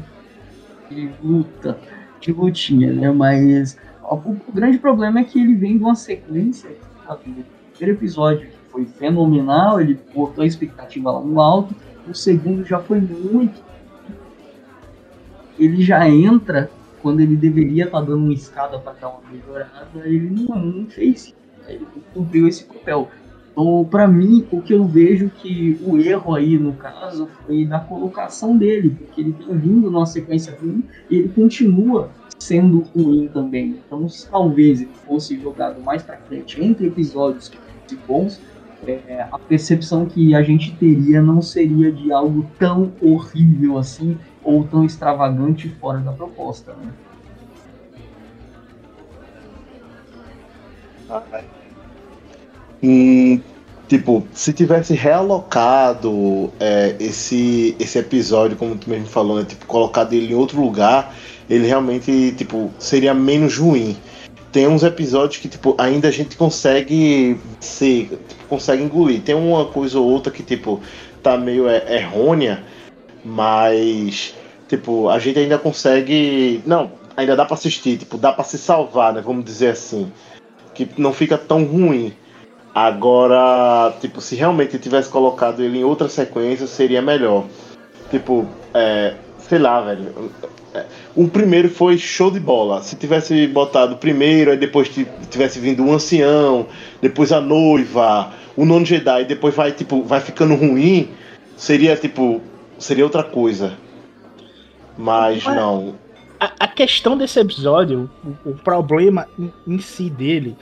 de 0.91 1.09
luta, 1.23 1.79
de 2.19 2.31
lutinha, 2.31 2.93
né? 2.93 3.11
Mas 3.11 3.77
o, 4.03 4.15
o, 4.15 4.37
grande 4.53 4.77
problema 4.77 5.19
é 5.19 5.23
que 5.23 5.39
ele 5.39 5.55
vem 5.55 5.77
de 5.77 5.83
uma 5.83 5.95
sequência, 5.95 6.69
sabe? 7.05 7.45
Primeiro 7.71 7.97
episódio 7.97 8.47
foi 8.69 8.85
fenomenal, 8.85 9.81
ele 9.81 9.99
botou 10.13 10.43
a 10.43 10.47
expectativa 10.47 11.11
lá 11.11 11.21
no 11.21 11.39
alto, 11.39 11.75
o 12.07 12.13
segundo 12.13 12.63
já 12.63 12.79
foi 12.79 12.99
muito. 12.99 13.63
Ele 15.57 15.81
já 15.81 16.07
entra 16.07 16.69
quando 17.05 17.19
ele 17.19 17.35
deveria 17.35 17.85
estar 17.85 17.99
tá 17.99 18.03
dando 18.03 18.23
uma 18.23 18.33
escada 18.33 18.79
para 18.79 18.93
dar 18.93 19.09
uma 19.09 19.21
melhorada, 19.31 19.99
ele 20.05 20.27
não, 20.27 20.59
não 20.59 20.85
fez. 20.87 21.35
Ele 21.67 21.85
cumpriu 22.15 22.47
esse 22.47 22.63
papel. 22.63 23.09
Então, 23.51 23.87
para 23.91 24.07
mim, 24.07 24.43
o 24.51 24.59
que 24.59 24.73
eu 24.73 24.85
vejo 24.85 25.29
que 25.29 25.79
o 25.85 25.97
erro 25.97 26.33
aí, 26.33 26.57
no 26.57 26.73
caso, 26.73 27.29
foi 27.45 27.63
da 27.63 27.79
colocação 27.79 28.57
dele, 28.57 28.89
porque 28.89 29.21
ele 29.21 29.33
tem 29.33 29.55
vindo 29.55 29.91
numa 29.91 30.07
sequência 30.07 30.57
ruim 30.59 30.83
e 31.07 31.17
ele 31.17 31.29
continua 31.29 32.09
sendo 32.39 32.79
ruim 32.79 33.27
também. 33.27 33.79
Então, 33.85 34.09
se 34.09 34.27
talvez 34.27 34.81
ele 34.81 34.89
fosse 35.05 35.39
jogado 35.39 35.79
mais 35.83 36.01
para 36.01 36.17
frente 36.17 36.59
entre 36.59 36.87
episódios 36.87 37.49
fossem 37.49 37.99
bons, 38.07 38.41
é, 38.87 39.27
a 39.31 39.37
percepção 39.37 40.07
que 40.07 40.33
a 40.33 40.41
gente 40.41 40.75
teria 40.75 41.21
não 41.21 41.39
seria 41.39 41.91
de 41.91 42.11
algo 42.11 42.47
tão 42.57 42.91
horrível 42.99 43.77
assim 43.77 44.17
ou 44.45 44.63
tão 44.63 44.85
extravagante 44.85 45.67
fora 45.67 45.97
da 45.99 46.11
proposta. 46.11 46.73
Né? 46.73 46.93
Hum, 52.81 53.41
tipo, 53.87 54.25
se 54.31 54.53
tivesse 54.53 54.93
realocado 54.93 56.51
é, 56.59 56.95
esse, 56.99 57.75
esse 57.79 57.97
episódio, 57.97 58.55
como 58.55 58.75
tu 58.75 58.89
mesmo 58.89 59.07
falou, 59.07 59.37
né? 59.37 59.45
Tipo, 59.45 59.65
colocado 59.65 60.13
ele 60.13 60.31
em 60.33 60.35
outro 60.35 60.61
lugar, 60.61 61.15
ele 61.49 61.65
realmente, 61.67 62.33
tipo, 62.37 62.71
seria 62.77 63.13
menos 63.13 63.57
ruim. 63.57 63.97
Tem 64.51 64.67
uns 64.67 64.83
episódios 64.83 65.41
que, 65.41 65.49
tipo, 65.49 65.75
ainda 65.77 66.07
a 66.07 66.11
gente 66.11 66.37
consegue 66.37 67.37
ser, 67.59 68.09
tipo, 68.27 68.45
consegue 68.47 68.83
engolir. 68.83 69.21
Tem 69.21 69.35
uma 69.35 69.65
coisa 69.65 69.99
ou 69.99 70.05
outra 70.05 70.31
que, 70.31 70.43
tipo, 70.43 70.79
tá 71.21 71.37
meio 71.37 71.67
é, 71.67 71.97
errônea, 71.97 72.63
mas, 73.25 74.35
tipo, 74.69 75.09
a 75.09 75.17
gente 75.17 75.39
ainda 75.39 75.57
consegue. 75.57 76.61
Não, 76.65 76.91
ainda 77.17 77.35
dá 77.35 77.43
para 77.43 77.55
assistir, 77.55 77.97
tipo, 77.97 78.17
dá 78.17 78.31
para 78.31 78.43
se 78.43 78.57
salvar, 78.57 79.13
né? 79.13 79.21
Vamos 79.21 79.43
dizer 79.43 79.69
assim. 79.69 80.11
Que 80.75 80.87
não 80.97 81.11
fica 81.11 81.37
tão 81.37 81.63
ruim. 81.63 82.13
Agora, 82.73 83.93
tipo, 83.99 84.21
se 84.21 84.35
realmente 84.35 84.77
tivesse 84.77 85.09
colocado 85.09 85.63
ele 85.63 85.79
em 85.79 85.83
outra 85.83 86.07
sequência, 86.07 86.67
seria 86.67 87.01
melhor. 87.01 87.45
Tipo, 88.11 88.45
é, 88.73 89.15
sei 89.39 89.59
lá, 89.59 89.81
velho. 89.81 90.31
O 91.15 91.27
primeiro 91.29 91.69
foi 91.69 91.97
show 91.97 92.29
de 92.29 92.39
bola. 92.39 92.83
Se 92.83 92.97
tivesse 92.97 93.47
botado 93.47 93.95
primeiro, 93.95 94.51
aí 94.51 94.57
depois 94.57 94.91
tivesse 95.29 95.57
vindo 95.57 95.85
o 95.85 95.93
ancião, 95.93 96.67
depois 97.01 97.31
a 97.31 97.39
noiva, 97.39 98.33
o 98.57 98.65
nono 98.65 98.85
Jedi, 98.85 99.23
depois 99.23 99.55
vai, 99.55 99.71
tipo, 99.71 100.03
vai 100.03 100.19
ficando 100.19 100.53
ruim, 100.53 101.09
seria 101.55 101.95
tipo. 101.95 102.41
Seria 102.77 103.03
outra 103.03 103.23
coisa. 103.23 103.77
Mas, 104.97 105.43
não. 105.45 105.95
A, 106.39 106.51
a, 106.59 106.67
questão 106.67 107.17
desse 107.17 107.39
episódio, 107.39 108.09
o, 108.45 108.51
o 108.51 108.55
problema 108.55 109.27
em, 109.37 109.51
em, 109.67 109.79
si 109.79 110.09
dele, 110.09 110.55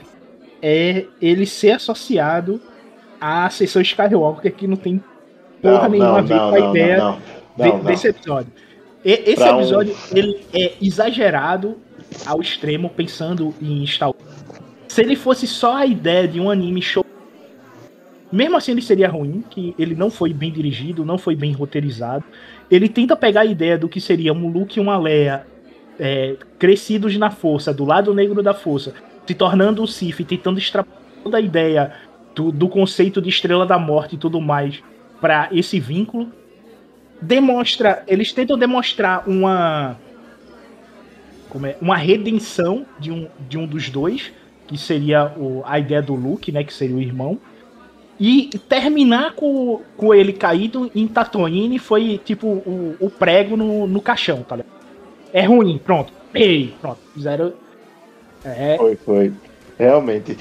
é 0.62 1.06
ele 1.20 1.46
ser 1.46 1.72
associado 1.72 2.60
à 3.20 3.48
sessão 3.50 3.82
Skywalker 3.82 4.52
que 4.52 4.66
não 4.66 4.76
tem 4.76 5.02
porra 5.60 5.82
não, 5.82 5.90
nenhuma 5.90 6.10
não, 6.10 6.18
a 6.18 6.22
ver 6.22 6.34
não, 6.36 6.50
com 6.50 6.56
a 6.56 6.70
ideia 6.70 7.16
de, 7.56 7.84
desse 7.84 8.08
episódio. 8.08 8.52
Esse 9.04 9.36
pra 9.36 9.56
episódio 9.56 9.94
um... 9.94 10.16
ele 10.16 10.46
é 10.52 10.72
exagerado 10.80 11.76
ao 12.24 12.40
extremo, 12.40 12.88
pensando 12.88 13.54
em 13.60 13.86
Star 13.86 14.08
Wars. 14.08 14.44
Se 14.88 15.02
ele 15.02 15.16
fosse 15.16 15.46
só 15.46 15.78
a 15.78 15.86
ideia 15.86 16.26
de 16.28 16.40
um 16.40 16.48
anime 16.48 16.80
show, 16.80 17.04
mesmo 18.34 18.56
assim 18.56 18.72
ele 18.72 18.82
seria 18.82 19.08
ruim, 19.08 19.44
que 19.48 19.74
ele 19.78 19.94
não 19.94 20.10
foi 20.10 20.32
bem 20.32 20.50
dirigido, 20.50 21.04
não 21.04 21.18
foi 21.18 21.36
bem 21.36 21.52
roteirizado. 21.52 22.24
Ele 22.70 22.88
tenta 22.88 23.16
pegar 23.16 23.42
a 23.42 23.46
ideia 23.46 23.78
do 23.78 23.88
que 23.88 24.00
seria 24.00 24.32
um 24.32 24.48
Luke 24.48 24.78
e 24.78 24.82
uma 24.82 24.98
Leia 24.98 25.46
é, 25.98 26.36
crescidos 26.58 27.16
na 27.16 27.30
força, 27.30 27.72
do 27.72 27.84
lado 27.84 28.12
negro 28.12 28.42
da 28.42 28.54
força, 28.54 28.94
se 29.26 29.34
tornando 29.34 29.82
o 29.82 29.86
Sith, 29.86 30.26
tentando 30.26 30.58
extrapolar 30.58 31.00
toda 31.22 31.38
a 31.38 31.40
ideia 31.40 31.92
do, 32.34 32.50
do 32.50 32.68
conceito 32.68 33.22
de 33.22 33.28
Estrela 33.28 33.64
da 33.64 33.78
Morte 33.78 34.16
e 34.16 34.18
tudo 34.18 34.40
mais 34.40 34.82
para 35.20 35.48
esse 35.52 35.80
vínculo 35.80 36.30
demonstra, 37.20 38.02
eles 38.06 38.32
tentam 38.32 38.58
demonstrar 38.58 39.26
uma 39.26 39.96
como 41.48 41.66
é, 41.66 41.76
uma 41.80 41.96
redenção 41.96 42.84
de 42.98 43.12
um, 43.12 43.28
de 43.48 43.56
um 43.56 43.64
dos 43.64 43.88
dois, 43.88 44.32
que 44.66 44.76
seria 44.76 45.32
o, 45.36 45.62
a 45.64 45.78
ideia 45.78 46.02
do 46.02 46.14
Luke, 46.14 46.50
né, 46.50 46.64
que 46.64 46.74
seria 46.74 46.96
o 46.96 47.00
irmão. 47.00 47.38
E 48.18 48.50
terminar 48.68 49.34
com, 49.34 49.80
com 49.96 50.14
ele 50.14 50.32
caído 50.32 50.90
em 50.94 51.06
Tatooine 51.06 51.78
foi 51.78 52.20
tipo 52.24 52.46
o, 52.46 52.96
o 53.00 53.10
prego 53.10 53.56
no, 53.56 53.86
no 53.86 54.00
caixão, 54.00 54.42
tá 54.42 54.56
ligado? 54.56 54.72
É 55.32 55.42
ruim, 55.42 55.78
pronto. 55.78 56.12
Ei, 56.32 56.72
pronto. 56.80 56.98
Fizeram. 57.12 57.52
É... 58.44 58.76
Foi, 58.76 58.96
foi. 58.96 59.32
Realmente. 59.78 60.36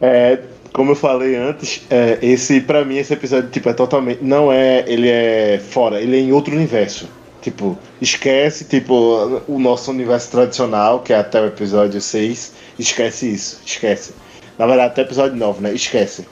É, 0.00 0.38
como 0.72 0.92
eu 0.92 0.96
falei 0.96 1.36
antes, 1.36 1.82
é, 1.90 2.18
esse 2.22 2.60
para 2.60 2.84
mim 2.84 2.96
esse 2.96 3.12
episódio 3.12 3.50
tipo 3.50 3.68
é 3.68 3.72
totalmente 3.72 4.22
não 4.22 4.52
é 4.52 4.84
ele 4.86 5.08
é 5.08 5.58
fora, 5.58 6.00
ele 6.00 6.16
é 6.16 6.20
em 6.20 6.32
outro 6.32 6.54
universo. 6.54 7.08
Tipo, 7.42 7.78
esquece 8.00 8.66
tipo 8.66 9.42
o 9.48 9.58
nosso 9.58 9.90
universo 9.90 10.30
tradicional, 10.30 11.00
que 11.00 11.12
é 11.12 11.16
até 11.16 11.40
o 11.40 11.46
episódio 11.46 12.00
6, 12.00 12.52
esquece 12.78 13.32
isso, 13.32 13.62
esquece. 13.64 14.12
Na 14.58 14.66
verdade, 14.66 14.92
até 14.92 15.02
o 15.02 15.06
episódio 15.06 15.36
9, 15.36 15.62
né? 15.62 15.72
Esquece. 15.72 16.26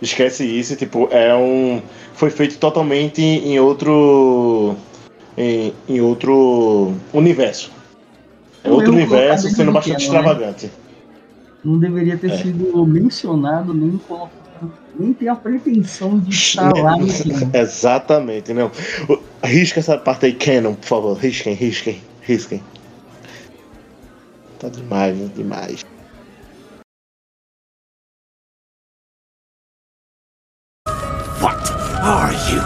Esquece 0.00 0.44
isso, 0.44 0.76
tipo, 0.76 1.08
é 1.10 1.34
um 1.34 1.80
foi 2.14 2.30
feito 2.30 2.58
totalmente 2.58 3.22
em 3.22 3.58
outro 3.58 4.76
em, 5.36 5.72
em 5.88 6.00
outro 6.00 6.92
universo. 7.12 7.70
É 8.62 8.70
outro 8.70 8.92
universo 8.92 9.48
sendo 9.50 9.72
bastante 9.72 9.98
né? 9.98 10.04
extravagante. 10.04 10.66
Né? 10.66 10.72
não 11.66 11.78
deveria 11.78 12.16
ter 12.16 12.30
é. 12.30 12.36
sido 12.38 12.86
mencionado, 12.86 13.74
nem 13.74 13.98
colocado, 13.98 14.72
nem 14.98 15.12
ter 15.12 15.28
a 15.28 15.34
pretensão 15.34 16.18
de 16.18 16.30
estar 16.30 16.72
lá 16.72 16.96
no 16.96 17.08
filme. 17.08 17.50
Exatamente, 17.52 18.54
não. 18.54 18.70
Risca 19.42 19.80
essa 19.80 19.98
parte 19.98 20.26
aí, 20.26 20.32
Canon, 20.32 20.74
por 20.74 20.86
favor. 20.86 21.16
Risquem, 21.16 21.54
risquem, 21.54 22.00
risquem. 22.22 22.62
Tá 24.60 24.68
demais, 24.68 25.16
né? 25.16 25.28
demais. 25.34 25.84
What 31.40 31.70
are 32.02 32.32
you? 32.50 32.62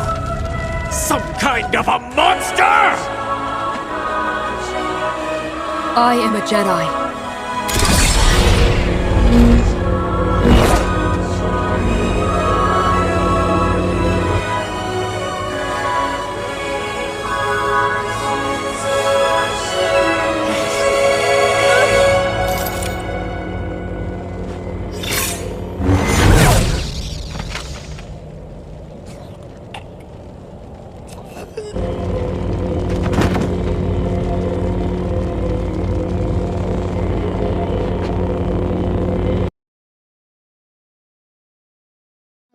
Some 0.93 1.23
kind 1.41 1.75
of 1.75 1.89
a 1.89 1.99
monster? 2.15 2.63
I 5.97 6.15
am 6.15 6.37
a 6.37 6.41
Jedi. 6.41 7.11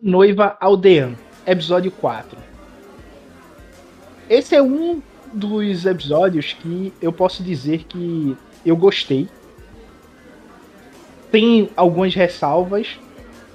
Noiva 0.06 0.56
Aldean, 0.60 1.16
episódio 1.44 1.90
4. 1.90 2.38
Esse 4.30 4.54
é 4.54 4.62
um 4.62 5.02
dos 5.32 5.84
episódios 5.84 6.52
que 6.52 6.92
eu 7.02 7.12
posso 7.12 7.42
dizer 7.42 7.82
que 7.88 8.36
eu 8.64 8.76
gostei. 8.76 9.28
Tem 11.28 11.68
algumas 11.76 12.14
ressalvas, 12.14 13.00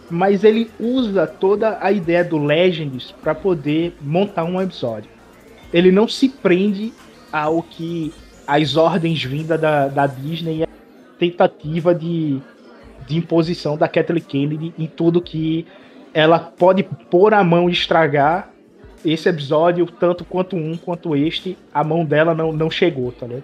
mas 0.09 0.43
ele 0.43 0.69
usa 0.77 1.25
toda 1.25 1.77
a 1.79 1.89
ideia 1.89 2.21
do 2.21 2.37
Legends 2.37 3.15
para 3.23 3.33
poder 3.33 3.95
montar 4.01 4.43
um 4.43 4.61
episódio. 4.61 5.09
Ele 5.71 5.89
não 5.89 6.05
se 6.05 6.27
prende 6.27 6.91
ao 7.31 7.63
que 7.63 8.13
as 8.45 8.75
ordens 8.75 9.23
vindas 9.23 9.57
da, 9.57 9.87
da 9.87 10.05
Disney 10.05 10.57
e 10.57 10.63
a 10.65 10.67
tentativa 11.17 11.95
de, 11.95 12.41
de 13.07 13.15
imposição 13.15 13.77
da 13.77 13.87
Kathleen 13.87 14.21
Kennedy 14.21 14.73
em 14.77 14.85
tudo 14.85 15.21
que 15.21 15.65
ela 16.13 16.39
pode 16.39 16.83
pôr 16.83 17.33
a 17.33 17.43
mão 17.43 17.69
e 17.69 17.73
estragar 17.73 18.49
esse 19.03 19.27
episódio, 19.27 19.85
tanto 19.85 20.23
quanto 20.23 20.55
um 20.55 20.77
quanto 20.77 21.15
este, 21.15 21.57
a 21.73 21.83
mão 21.83 22.05
dela 22.05 22.35
não, 22.35 22.51
não 22.51 22.69
chegou, 22.69 23.11
tá 23.11 23.25
ligado? 23.25 23.43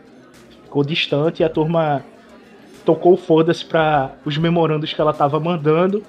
Ficou 0.64 0.84
distante 0.84 1.42
e 1.42 1.44
a 1.44 1.50
turma 1.50 2.04
tocou 2.86 3.18
foda-se 3.18 3.66
para 3.66 4.14
os 4.24 4.38
memorandos 4.38 4.94
que 4.94 5.02
ela 5.02 5.14
tava 5.14 5.40
mandando 5.40 6.04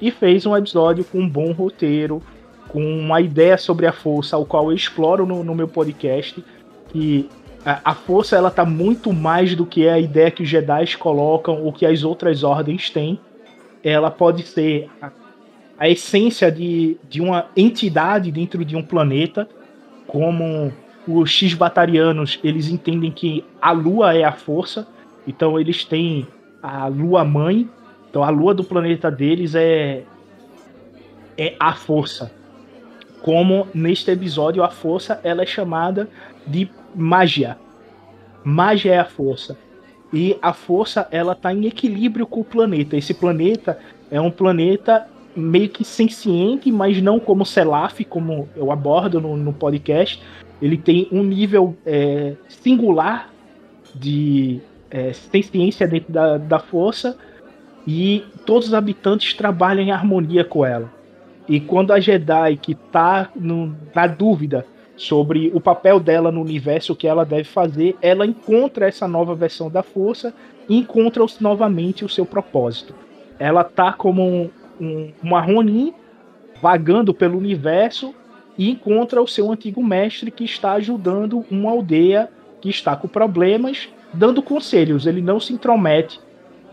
e 0.00 0.10
fez 0.10 0.46
um 0.46 0.56
episódio 0.56 1.04
com 1.04 1.18
um 1.18 1.28
bom 1.28 1.52
roteiro, 1.52 2.22
com 2.68 2.82
uma 2.82 3.20
ideia 3.20 3.58
sobre 3.58 3.86
a 3.86 3.92
força, 3.92 4.36
ao 4.36 4.44
qual 4.44 4.70
eu 4.70 4.76
exploro 4.76 5.26
no, 5.26 5.44
no 5.44 5.54
meu 5.54 5.68
podcast, 5.68 6.42
que 6.88 7.28
a, 7.64 7.80
a 7.84 7.94
força 7.94 8.36
ela 8.36 8.50
tá 8.50 8.64
muito 8.64 9.12
mais 9.12 9.54
do 9.54 9.66
que 9.66 9.88
a 9.88 9.98
ideia 9.98 10.30
que 10.30 10.42
os 10.42 10.48
Jedi 10.48 10.96
colocam 10.96 11.62
ou 11.62 11.72
que 11.72 11.84
as 11.86 12.02
outras 12.02 12.42
ordens 12.42 12.90
têm. 12.90 13.18
Ela 13.82 14.10
pode 14.10 14.44
ser 14.44 14.88
a, 15.78 15.88
essência 15.88 16.50
de, 16.50 16.96
de 17.08 17.20
uma 17.20 17.46
entidade 17.56 18.30
dentro 18.30 18.64
de 18.64 18.76
um 18.76 18.82
planeta, 18.82 19.48
como 20.06 20.72
os 21.06 21.30
X-Batarianos, 21.30 22.38
eles 22.42 22.68
entendem 22.68 23.10
que 23.10 23.44
a 23.60 23.72
Lua 23.72 24.14
é 24.14 24.24
a 24.24 24.32
força, 24.32 24.86
então 25.26 25.58
eles 25.58 25.84
têm 25.84 26.26
a 26.62 26.86
Lua 26.86 27.24
Mãe, 27.24 27.68
então 28.08 28.22
a 28.22 28.30
Lua 28.30 28.54
do 28.54 28.64
planeta 28.64 29.10
deles 29.10 29.54
é, 29.54 30.02
é 31.36 31.54
a 31.58 31.74
força. 31.74 32.32
Como 33.22 33.66
neste 33.74 34.10
episódio 34.10 34.62
a 34.62 34.70
força 34.70 35.20
ela 35.24 35.42
é 35.42 35.46
chamada 35.46 36.08
de 36.46 36.70
magia. 36.94 37.58
Magia 38.44 38.94
é 38.94 38.98
a 38.98 39.04
força. 39.04 39.56
E 40.12 40.38
a 40.40 40.52
força 40.52 41.08
ela 41.10 41.32
está 41.32 41.52
em 41.52 41.66
equilíbrio 41.66 42.26
com 42.26 42.40
o 42.40 42.44
planeta. 42.44 42.96
Esse 42.96 43.14
planeta 43.14 43.78
é 44.10 44.20
um 44.20 44.30
planeta 44.30 45.08
meio 45.36 45.68
que 45.68 45.84
senciente, 45.84 46.70
mas 46.70 47.00
não 47.02 47.18
como 47.18 47.44
Selaf, 47.44 48.04
como 48.04 48.48
eu 48.56 48.70
abordo 48.70 49.20
no, 49.20 49.36
no 49.36 49.52
podcast. 49.52 50.22
Ele 50.60 50.76
tem 50.76 51.08
um 51.10 51.22
nível 51.22 51.76
é, 51.84 52.34
singular 52.48 53.30
de 53.94 54.60
é, 54.90 55.12
senciência 55.12 55.86
dentro 55.86 56.12
da, 56.12 56.38
da 56.38 56.58
força 56.58 57.16
e 57.86 58.24
todos 58.46 58.68
os 58.68 58.74
habitantes 58.74 59.34
trabalham 59.34 59.82
em 59.82 59.90
harmonia 59.90 60.44
com 60.44 60.64
ela. 60.64 60.90
E 61.48 61.60
quando 61.60 61.92
a 61.92 62.00
Jedi 62.00 62.56
que 62.56 62.72
está 62.72 63.30
na 63.36 64.06
dúvida 64.06 64.66
sobre 64.96 65.50
o 65.52 65.60
papel 65.60 66.00
dela 66.00 66.32
no 66.32 66.40
universo, 66.40 66.92
o 66.92 66.96
que 66.96 67.06
ela 67.06 67.24
deve 67.24 67.44
fazer, 67.44 67.96
ela 68.00 68.24
encontra 68.24 68.86
essa 68.86 69.06
nova 69.06 69.34
versão 69.34 69.68
da 69.68 69.82
força 69.82 70.32
e 70.68 70.78
encontra 70.78 71.24
novamente 71.40 72.04
o 72.04 72.08
seu 72.08 72.24
propósito. 72.24 72.94
Ela 73.38 73.64
tá 73.64 73.92
como 73.92 74.50
um, 74.80 75.10
uma 75.22 75.40
Ronin 75.40 75.92
vagando 76.60 77.12
pelo 77.12 77.38
universo 77.38 78.14
e 78.56 78.70
encontra 78.70 79.20
o 79.20 79.26
seu 79.26 79.50
antigo 79.50 79.82
mestre 79.82 80.30
que 80.30 80.44
está 80.44 80.72
ajudando 80.72 81.44
uma 81.50 81.70
aldeia 81.70 82.30
que 82.60 82.68
está 82.70 82.96
com 82.96 83.08
problemas, 83.08 83.88
dando 84.12 84.42
conselhos. 84.42 85.06
Ele 85.06 85.20
não 85.20 85.38
se 85.38 85.52
intromete, 85.52 86.20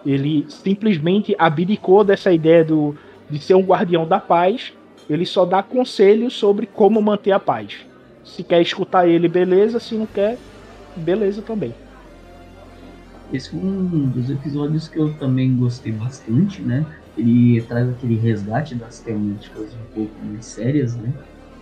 ele 0.06 0.46
simplesmente 0.50 1.36
abdicou 1.38 2.04
dessa 2.04 2.32
ideia 2.32 2.64
do, 2.64 2.96
de 3.30 3.40
ser 3.40 3.56
um 3.56 3.62
guardião 3.62 4.08
da 4.08 4.20
paz. 4.20 4.74
Ele 5.10 5.26
só 5.26 5.46
dá 5.46 5.62
conselhos 5.62 6.34
sobre 6.34 6.66
como 6.66 7.02
manter 7.02 7.32
a 7.32 7.40
paz. 7.40 7.86
Se 8.24 8.44
quer 8.44 8.62
escutar 8.62 9.08
ele, 9.08 9.28
beleza. 9.28 9.80
Se 9.80 9.96
não 9.96 10.06
quer, 10.06 10.38
beleza 10.96 11.42
também. 11.42 11.74
Esse 13.34 13.52
foi 13.52 13.60
um 13.60 14.10
dos 14.10 14.30
episódios 14.30 14.88
que 14.88 14.98
eu 14.98 15.14
também 15.14 15.56
gostei 15.56 15.92
bastante, 15.92 16.62
né? 16.62 16.86
Ele 17.18 17.62
traz 17.62 17.90
aquele 17.90 18.16
resgate 18.16 18.76
das 18.76 19.00
temáticas 19.00 19.74
um 19.74 19.94
pouco 19.94 20.12
mais 20.26 20.46
sérias, 20.46 20.96
né? 20.96 21.14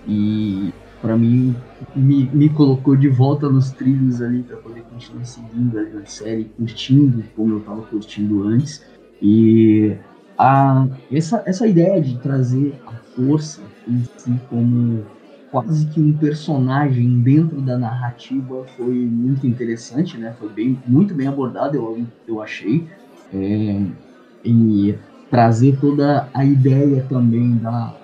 E 0.08 0.72
para 1.02 1.18
mim 1.18 1.56
me, 1.96 2.26
me 2.26 2.50
colocou 2.50 2.96
de 2.96 3.08
volta 3.08 3.50
nos 3.50 3.72
trilhos 3.72 4.22
ali 4.22 4.44
para 4.44 4.58
poder 4.58 4.82
continuar 4.84 5.26
seguindo 5.26 5.94
na 5.94 6.06
série, 6.06 6.46
curtindo 6.46 7.24
como 7.36 7.54
eu 7.54 7.60
estava 7.60 7.82
curtindo 7.84 8.44
antes. 8.44 8.84
E 9.22 9.96
a, 10.38 10.88
essa, 11.12 11.44
essa 11.46 11.68
ideia 11.68 12.02
de 12.02 12.18
trazer 12.20 12.74
a 12.86 12.92
força 13.16 13.62
em 13.88 14.04
si 14.18 14.40
como 14.50 15.06
quase 15.52 15.88
que 15.88 16.00
um 16.00 16.14
personagem 16.14 17.22
dentro 17.22 17.60
da 17.62 17.78
narrativa 17.78 18.66
foi 18.78 18.94
muito 18.94 19.48
interessante, 19.48 20.18
né? 20.18 20.36
Foi 20.40 20.50
bem, 20.50 20.78
muito 20.86 21.14
bem 21.14 21.28
abordado, 21.28 21.76
eu, 21.76 22.06
eu 22.28 22.42
achei. 22.42 22.88
É, 23.34 23.82
e 24.46 24.96
trazer 25.30 25.78
toda 25.80 26.30
a 26.34 26.46
ideia 26.46 27.06
também 27.08 27.58
da, 27.60 28.00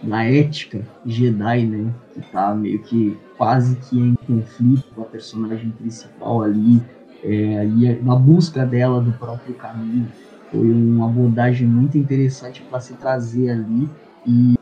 da 0.00 0.24
ética 0.24 0.90
Jedi, 1.04 1.66
né? 1.66 1.94
Que 2.12 2.22
tá 2.22 2.54
meio 2.54 2.82
que 2.82 3.22
quase 3.36 3.76
que 3.78 3.98
em 3.98 4.14
conflito 4.26 4.92
com 4.94 5.02
a 5.02 5.06
personagem 5.08 5.70
principal 5.72 6.42
ali, 6.42 6.86
é, 7.22 7.58
ali 7.60 8.02
na 8.02 8.16
busca 8.16 8.66
dela 8.66 9.00
do 9.02 9.16
próprio 9.16 9.54
caminho. 9.56 10.12
Foi 10.50 10.70
uma 10.72 11.06
abordagem 11.08 11.66
muito 11.68 11.96
interessante 11.96 12.62
para 12.64 12.80
se 12.80 12.96
trazer 12.96 13.50
ali 13.50 13.94
e 14.24 14.54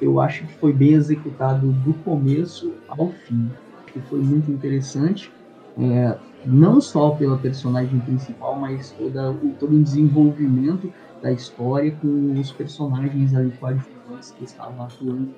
eu 0.00 0.20
acho 0.20 0.46
que 0.46 0.54
foi 0.54 0.72
bem 0.72 0.94
executado 0.94 1.72
do 1.72 1.94
começo 1.94 2.82
ao 2.86 3.12
fim. 3.12 3.56
Que 3.92 4.00
foi 4.02 4.22
muito 4.22 4.50
interessante, 4.50 5.34
é, 5.76 6.20
não 6.44 6.80
só 6.80 7.10
pela 7.10 7.38
personagem 7.38 8.00
principal, 8.00 8.56
mas 8.58 8.90
toda, 8.92 9.30
o, 9.30 9.54
todo 9.58 9.74
o 9.74 9.82
desenvolvimento 9.82 10.92
da 11.22 11.30
história 11.30 11.92
com 12.00 12.32
os 12.38 12.50
personagens 12.50 13.34
ali 13.34 13.50
coadjuvantes 13.52 14.32
que 14.32 14.44
estavam 14.44 14.84
atuando, 14.84 15.34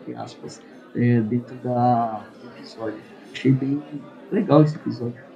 entre 0.00 0.14
aspas, 0.14 0.60
é, 0.94 1.20
dentro 1.20 1.54
da, 1.56 2.22
do 2.42 2.48
episódio. 2.58 2.98
Achei 3.32 3.52
bem 3.52 3.82
legal 4.30 4.62
esse 4.62 4.76
episódio. 4.76 5.30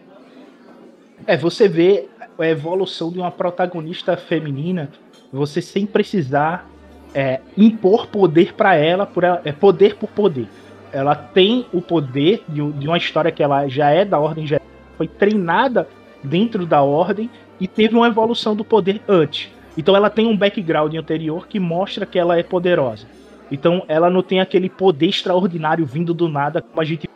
É, 1.26 1.36
você 1.36 1.68
vê 1.68 2.08
a 2.38 2.46
evolução 2.46 3.10
de 3.10 3.18
uma 3.18 3.30
protagonista 3.30 4.16
feminina, 4.16 4.90
você 5.32 5.62
sem 5.62 5.86
precisar 5.86 6.68
é, 7.14 7.40
impor 7.56 8.08
poder 8.08 8.52
para 8.54 8.74
ela, 8.74 9.06
por 9.06 9.24
ela, 9.24 9.40
é 9.44 9.52
poder 9.52 9.96
por 9.96 10.10
poder. 10.10 10.48
Ela 10.94 11.16
tem 11.16 11.66
o 11.72 11.82
poder 11.82 12.44
de, 12.48 12.72
de, 12.72 12.86
uma 12.86 12.96
história 12.96 13.32
que 13.32 13.42
ela 13.42 13.66
já 13.66 13.90
é 13.90 14.04
da 14.04 14.16
ordem, 14.16 14.46
já 14.46 14.60
foi 14.96 15.08
treinada 15.08 15.88
dentro 16.22 16.64
da 16.64 16.82
ordem 16.82 17.28
e 17.60 17.66
teve 17.66 17.96
uma 17.96 18.06
evolução 18.06 18.54
do 18.54 18.64
poder 18.64 19.02
antes. 19.08 19.50
Então 19.76 19.96
ela 19.96 20.08
tem 20.08 20.28
um 20.28 20.36
background 20.36 20.94
anterior 20.94 21.48
que 21.48 21.58
mostra 21.58 22.06
que 22.06 22.16
ela 22.16 22.38
é 22.38 22.44
poderosa. 22.44 23.08
Então 23.50 23.82
ela 23.88 24.08
não 24.08 24.22
tem 24.22 24.40
aquele 24.40 24.70
poder 24.70 25.08
extraordinário 25.08 25.84
vindo 25.84 26.14
do 26.14 26.28
nada 26.28 26.62
como 26.62 26.80
a 26.80 26.84
gente 26.84 27.08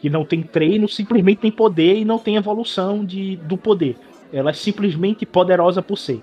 que 0.00 0.10
não 0.10 0.24
tem 0.24 0.42
treino, 0.42 0.88
simplesmente 0.88 1.38
tem 1.38 1.52
poder 1.52 1.98
e 1.98 2.04
não 2.04 2.18
tem 2.18 2.34
evolução 2.34 3.04
de, 3.04 3.36
do 3.36 3.56
poder. 3.56 3.96
Ela 4.32 4.50
é 4.50 4.52
simplesmente 4.52 5.24
poderosa 5.24 5.80
por 5.80 5.96
ser. 5.96 6.20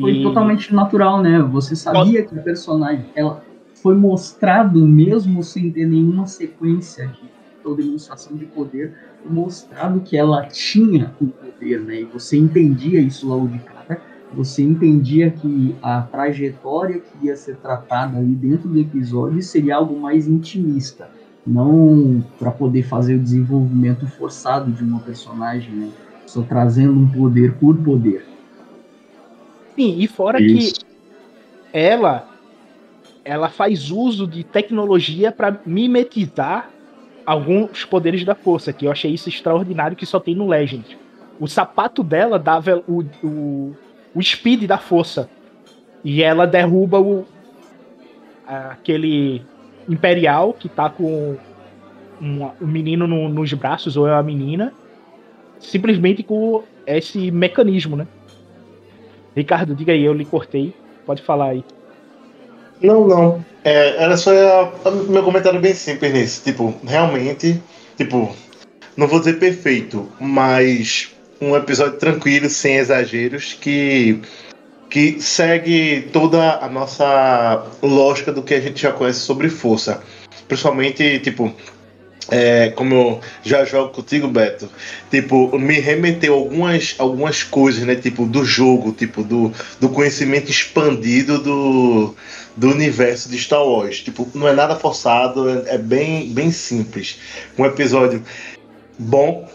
Foi 0.00 0.10
e... 0.10 0.22
totalmente 0.22 0.74
natural, 0.74 1.20
né? 1.20 1.38
Você 1.52 1.76
sabia 1.76 2.24
que 2.24 2.36
a 2.36 2.42
personagem 2.42 3.04
ela 3.14 3.44
foi 3.86 3.94
mostrado 3.94 4.84
mesmo 4.84 5.44
sem 5.44 5.70
ter 5.70 5.86
nenhuma 5.86 6.26
sequência 6.26 7.06
de 7.06 7.30
ou 7.64 7.76
demonstração 7.76 8.36
de 8.36 8.44
poder, 8.44 8.94
mostrado 9.24 10.00
que 10.00 10.16
ela 10.16 10.44
tinha 10.46 11.14
o 11.20 11.26
poder, 11.28 11.80
né? 11.82 12.00
E 12.00 12.04
você 12.04 12.36
entendia 12.36 12.98
isso 12.98 13.28
logo 13.28 13.46
de 13.46 13.60
cara. 13.60 14.02
Você 14.34 14.62
entendia 14.62 15.30
que 15.30 15.76
a 15.80 16.02
trajetória 16.02 16.98
que 17.00 17.26
ia 17.26 17.36
ser 17.36 17.58
tratada 17.58 18.18
ali 18.18 18.34
dentro 18.34 18.68
do 18.68 18.80
episódio 18.80 19.40
seria 19.40 19.76
algo 19.76 19.96
mais 20.00 20.26
intimista, 20.26 21.08
não 21.46 22.24
para 22.40 22.50
poder 22.50 22.82
fazer 22.82 23.14
o 23.14 23.20
desenvolvimento 23.20 24.04
forçado 24.08 24.72
de 24.72 24.82
uma 24.82 24.98
personagem, 24.98 25.72
né? 25.72 25.90
Só 26.26 26.42
trazendo 26.42 26.98
um 26.98 27.08
poder 27.08 27.54
por 27.54 27.76
poder. 27.76 28.26
Sim, 29.76 29.96
e 29.96 30.08
fora 30.08 30.42
Isso. 30.42 30.80
que 30.80 30.86
ela 31.72 32.35
ela 33.26 33.48
faz 33.48 33.90
uso 33.90 34.24
de 34.24 34.44
tecnologia 34.44 35.32
para 35.32 35.60
mimetizar 35.66 36.70
alguns 37.26 37.84
poderes 37.84 38.24
da 38.24 38.36
força, 38.36 38.72
que 38.72 38.86
eu 38.86 38.92
achei 38.92 39.10
isso 39.10 39.28
extraordinário 39.28 39.96
que 39.96 40.06
só 40.06 40.20
tem 40.20 40.36
no 40.36 40.46
Legend. 40.46 40.96
O 41.40 41.48
sapato 41.48 42.04
dela 42.04 42.38
dava 42.38 42.84
o, 42.86 43.04
o, 43.24 43.76
o 44.14 44.22
speed 44.22 44.64
da 44.64 44.78
força. 44.78 45.28
E 46.04 46.22
ela 46.22 46.46
derruba 46.46 47.00
o 47.00 47.26
aquele 48.46 49.42
imperial 49.88 50.52
que 50.52 50.68
tá 50.68 50.88
com 50.88 51.36
um, 52.22 52.44
um 52.60 52.66
menino 52.66 53.08
no, 53.08 53.28
nos 53.28 53.52
braços, 53.54 53.96
ou 53.96 54.06
é 54.06 54.14
a 54.14 54.22
menina, 54.22 54.72
simplesmente 55.58 56.22
com 56.22 56.62
esse 56.86 57.32
mecanismo, 57.32 57.96
né? 57.96 58.06
Ricardo, 59.34 59.74
diga 59.74 59.92
aí, 59.92 60.04
eu 60.04 60.14
lhe 60.14 60.24
cortei. 60.24 60.72
Pode 61.04 61.22
falar 61.22 61.46
aí. 61.46 61.64
Não, 62.80 63.06
não. 63.06 63.44
É, 63.64 64.02
era 64.02 64.16
só 64.16 64.30
a, 64.30 64.88
a, 64.88 64.90
meu 64.90 65.22
comentário 65.22 65.60
bem 65.60 65.74
simples 65.74 66.12
nisso. 66.12 66.42
Tipo, 66.44 66.74
realmente, 66.84 67.60
tipo, 67.96 68.34
não 68.96 69.06
vou 69.06 69.18
dizer 69.18 69.38
perfeito, 69.38 70.08
mas 70.20 71.10
um 71.40 71.56
episódio 71.56 71.98
tranquilo, 71.98 72.48
sem 72.48 72.76
exageros, 72.76 73.54
que 73.54 74.20
que 74.88 75.20
segue 75.20 76.08
toda 76.12 76.58
a 76.58 76.68
nossa 76.68 77.66
lógica 77.82 78.32
do 78.32 78.42
que 78.42 78.54
a 78.54 78.60
gente 78.60 78.80
já 78.80 78.92
conhece 78.92 79.20
sobre 79.20 79.50
força. 79.50 80.00
Principalmente, 80.46 81.18
tipo, 81.18 81.52
é, 82.30 82.70
como 82.70 82.94
eu 82.94 83.20
já 83.44 83.64
jogo 83.64 83.92
contigo, 83.92 84.26
Beto, 84.26 84.68
tipo, 85.10 85.56
me 85.58 85.78
remeteu 85.78 86.34
algumas, 86.34 86.94
algumas 86.98 87.42
coisas, 87.42 87.84
né? 87.84 87.94
Tipo, 87.94 88.26
do 88.26 88.44
jogo, 88.44 88.92
tipo, 88.92 89.22
do, 89.22 89.52
do 89.80 89.88
conhecimento 89.88 90.50
expandido 90.50 91.38
do, 91.38 92.14
do 92.56 92.70
universo 92.70 93.28
de 93.28 93.38
Star 93.38 93.64
Wars. 93.64 94.00
Tipo, 94.00 94.28
não 94.34 94.48
é 94.48 94.52
nada 94.52 94.76
forçado, 94.76 95.48
é, 95.48 95.74
é 95.74 95.78
bem, 95.78 96.32
bem 96.32 96.50
simples. 96.50 97.18
Um 97.56 97.64
episódio 97.64 98.22
bom, 98.98 99.48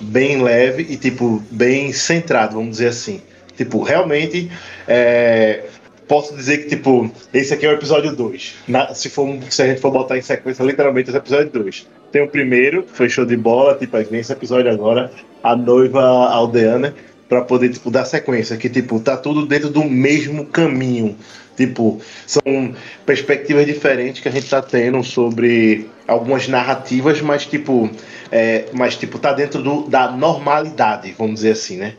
bem 0.00 0.42
leve 0.42 0.86
e, 0.88 0.96
tipo, 0.96 1.42
bem 1.50 1.92
centrado, 1.92 2.54
vamos 2.54 2.72
dizer 2.72 2.88
assim. 2.88 3.22
Tipo, 3.56 3.82
realmente, 3.82 4.50
é, 4.86 5.64
posso 6.08 6.34
dizer 6.34 6.58
que, 6.58 6.70
tipo, 6.70 7.10
esse 7.32 7.52
aqui 7.52 7.66
é 7.66 7.68
o 7.68 7.72
episódio 7.72 8.16
2. 8.16 8.56
Se, 8.94 9.10
for, 9.10 9.28
se 9.50 9.62
a 9.62 9.66
gente 9.66 9.80
for 9.80 9.92
botar 9.92 10.16
em 10.16 10.22
sequência, 10.22 10.64
literalmente, 10.64 11.10
esse 11.10 11.16
é 11.16 11.20
o 11.20 11.22
episódio 11.22 11.50
2. 11.50 11.86
Tem 12.10 12.22
o 12.22 12.28
primeiro, 12.28 12.84
foi 12.90 13.08
show 13.08 13.26
de 13.26 13.36
bola, 13.36 13.74
tipo, 13.74 13.96
nesse 14.10 14.32
episódio 14.32 14.72
agora, 14.72 15.12
a 15.42 15.54
noiva 15.54 16.00
aldeana, 16.00 16.94
para 17.28 17.42
poder, 17.42 17.68
tipo, 17.68 17.90
dar 17.90 18.06
sequência, 18.06 18.56
que, 18.56 18.70
tipo, 18.70 18.98
tá 18.98 19.16
tudo 19.16 19.44
dentro 19.44 19.68
do 19.68 19.84
mesmo 19.84 20.46
caminho. 20.46 21.14
Tipo, 21.54 22.00
são 22.26 22.74
perspectivas 23.04 23.66
diferentes 23.66 24.22
que 24.22 24.28
a 24.28 24.32
gente 24.32 24.48
tá 24.48 24.62
tendo 24.62 25.02
sobre 25.02 25.90
algumas 26.06 26.48
narrativas, 26.48 27.20
mas, 27.20 27.44
tipo, 27.44 27.90
é, 28.32 28.66
mas, 28.72 28.96
tipo, 28.96 29.18
tá 29.18 29.32
dentro 29.32 29.62
do, 29.62 29.82
da 29.88 30.10
normalidade, 30.10 31.14
vamos 31.18 31.34
dizer 31.34 31.50
assim, 31.50 31.76
né? 31.76 31.94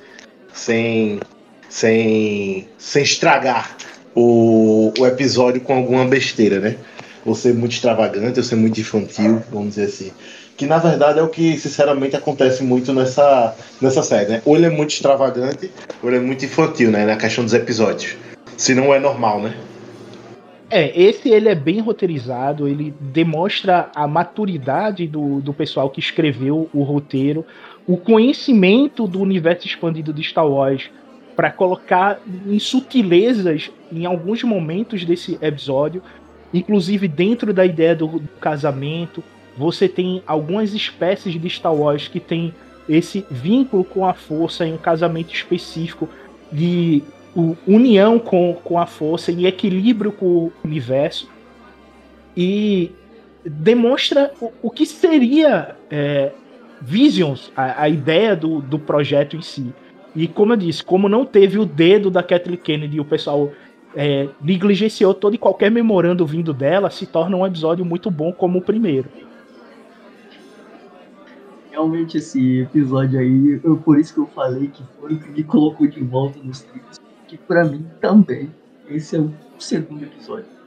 Sem, 0.51 1.20
sem, 1.70 2.68
sem 2.78 3.03
estragar 3.03 3.76
o, 4.16 4.91
o 4.97 5.05
episódio 5.05 5.62
com 5.62 5.74
alguma 5.74 6.05
besteira, 6.05 6.60
né? 6.60 6.76
Ou 7.26 7.36
ser 7.36 7.53
muito 7.53 7.74
extravagante, 7.74 8.39
ou 8.39 8.43
ser 8.43 8.55
muito 8.55 8.80
infantil, 8.80 9.41
vamos 9.51 9.70
dizer 9.70 9.86
assim. 9.86 10.12
Que 10.57 10.66
na 10.66 10.78
verdade 10.78 11.20
é 11.20 11.22
o 11.22 11.30
que 11.30 11.57
sinceramente 11.57 12.16
acontece 12.16 12.64
muito 12.64 12.93
nessa, 12.93 13.55
nessa 13.82 14.03
série, 14.03 14.30
né? 14.30 14.41
Ou 14.45 14.55
ele 14.55 14.66
é 14.66 14.70
muito 14.70 14.91
extravagante, 14.91 15.72
ou 16.01 16.10
ele 16.10 16.18
é 16.18 16.22
muito 16.22 16.43
infantil, 16.43 16.91
né? 16.91 17.05
Na 17.05 17.16
questão 17.16 17.43
dos 17.43 17.53
episódios. 17.53 18.16
Se 18.57 18.74
não 18.74 18.93
é 18.93 18.99
normal, 18.99 19.41
né? 19.41 19.55
É, 20.72 21.01
esse 21.01 21.30
ele 21.30 21.49
é 21.49 21.55
bem 21.55 21.80
roteirizado, 21.80 22.68
ele 22.68 22.93
demonstra 22.99 23.89
a 23.95 24.07
maturidade 24.07 25.07
do, 25.07 25.41
do 25.41 25.51
pessoal 25.51 25.89
que 25.89 25.99
escreveu 25.99 26.70
o 26.72 26.84
roteiro, 26.84 27.43
o 27.88 27.97
conhecimento 27.97 29.07
do 29.07 29.20
universo 29.20 29.66
expandido 29.66 30.14
de 30.14 30.24
Star 30.24 30.47
Wars 30.47 30.91
para 31.39 31.51
colocar 31.51 32.19
em 32.45 32.59
sutilezas 32.59 33.71
em 33.89 34.05
alguns 34.05 34.43
momentos 34.43 35.05
desse 35.05 35.39
episódio, 35.41 36.03
inclusive 36.53 37.07
dentro 37.07 37.53
da 37.53 37.65
ideia 37.65 37.95
do, 37.95 38.07
do 38.07 38.27
casamento, 38.41 39.23
você 39.57 39.87
tem 39.87 40.21
algumas 40.27 40.73
espécies 40.73 41.39
de 41.39 41.49
Star 41.49 41.73
Wars 41.73 42.09
que 42.09 42.19
tem 42.19 42.53
esse 42.89 43.25
vínculo 43.31 43.85
com 43.85 44.05
a 44.05 44.13
força 44.13 44.67
em 44.67 44.73
um 44.73 44.77
casamento 44.77 45.33
específico 45.33 46.09
de 46.51 47.03
o, 47.33 47.55
união 47.65 48.19
com, 48.19 48.53
com 48.61 48.77
a 48.77 48.85
força 48.85 49.31
e 49.31 49.45
equilíbrio 49.45 50.11
com 50.11 50.25
o 50.25 50.53
universo. 50.61 51.29
E 52.35 52.91
demonstra 53.45 54.33
o, 54.41 54.51
o 54.63 54.69
que 54.69 54.85
seria 54.85 55.77
é, 55.89 56.33
Visions, 56.81 57.49
a, 57.55 57.83
a, 57.83 57.87
ideia 57.87 58.35
do, 58.35 58.59
do 58.59 58.77
projeto 58.77 59.37
em 59.37 59.41
si. 59.41 59.73
E 60.16 60.28
como 60.28 60.53
eu 60.53 60.57
disse, 60.57 60.84
como 60.84 61.07
não 61.07 61.26
teve 61.26 61.60
o 61.60 61.66
dedo 61.66 62.10
da 62.10 62.24
Kathleen 62.24 62.57
Kennedy, 62.57 62.99
o 62.99 63.05
pessoal 63.05 63.51
é, 63.95 64.30
negligenciou 64.41 65.14
todo 65.14 65.36
e 65.36 65.38
qualquer 65.38 65.70
memorando 65.70 66.26
vindo 66.26 66.53
dela, 66.53 66.89
se 66.89 67.05
torna 67.05 67.38
um 67.38 67.45
episódio 67.45 67.86
muito 67.86 68.10
bom 68.10 68.32
como 68.32 68.60
o 68.60 68.62
primeiro. 68.62 69.10
Realmente 71.72 72.18
esse 72.18 72.62
episódio 72.62 73.20
aí, 73.20 73.60
eu, 73.64 73.78
por 73.78 73.99
isso 73.99 74.14
que 74.14 74.20
eu 74.20 74.28
falei 74.28 74.68
que 74.68 74.84
foi 74.99 75.14
o 75.14 75.20
que 75.20 75.30
me 75.30 75.43
colocou 75.43 75.88
de 75.88 76.01
volta 76.03 76.39
nos 76.43 76.62
trilhos 76.62 76.99
que 77.30 77.38
para 77.38 77.64
mim 77.64 77.86
também 78.01 78.49
esse 78.88 79.16
é 79.16 79.20
o 79.20 79.32
segundo 79.60 80.03
episódio. 80.03 80.59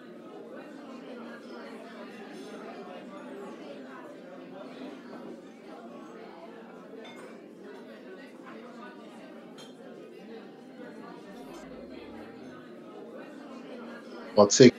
Pode 14.34 14.54
ser 14.54 14.72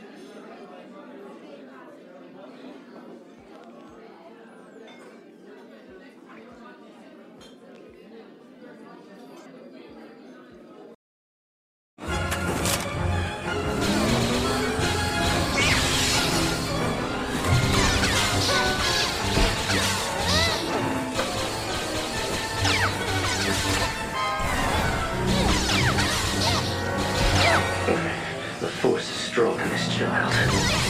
child. 30.04 30.83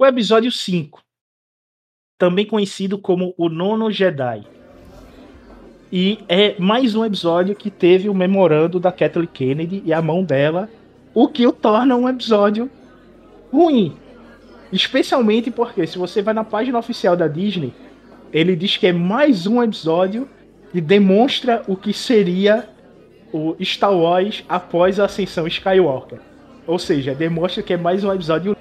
O 0.00 0.06
episódio 0.06 0.52
5, 0.52 1.00
também 2.16 2.46
conhecido 2.46 2.96
como 2.96 3.34
o 3.36 3.48
Nono 3.48 3.90
Jedi. 3.90 4.46
E 5.90 6.20
é 6.28 6.56
mais 6.56 6.94
um 6.94 7.04
episódio 7.04 7.56
que 7.56 7.68
teve 7.68 8.08
o 8.08 8.14
memorando 8.14 8.78
da 8.78 8.92
Kathleen 8.92 9.26
Kennedy 9.26 9.82
e 9.84 9.92
a 9.92 10.00
mão 10.00 10.22
dela, 10.22 10.70
o 11.12 11.26
que 11.26 11.44
o 11.48 11.50
torna 11.50 11.96
um 11.96 12.08
episódio 12.08 12.70
ruim. 13.52 13.96
Especialmente 14.72 15.50
porque, 15.50 15.84
se 15.84 15.98
você 15.98 16.22
vai 16.22 16.32
na 16.32 16.44
página 16.44 16.78
oficial 16.78 17.16
da 17.16 17.26
Disney, 17.26 17.74
ele 18.32 18.54
diz 18.54 18.76
que 18.76 18.86
é 18.86 18.92
mais 18.92 19.48
um 19.48 19.60
episódio 19.60 20.28
que 20.70 20.80
demonstra 20.80 21.64
o 21.66 21.74
que 21.74 21.92
seria 21.92 22.68
o 23.32 23.56
Star 23.64 23.92
Wars 23.92 24.44
após 24.48 25.00
a 25.00 25.06
ascensão 25.06 25.44
Skywalker. 25.48 26.20
Ou 26.68 26.78
seja, 26.78 27.16
demonstra 27.16 27.64
que 27.64 27.72
é 27.72 27.76
mais 27.76 28.04
um 28.04 28.12
episódio 28.12 28.56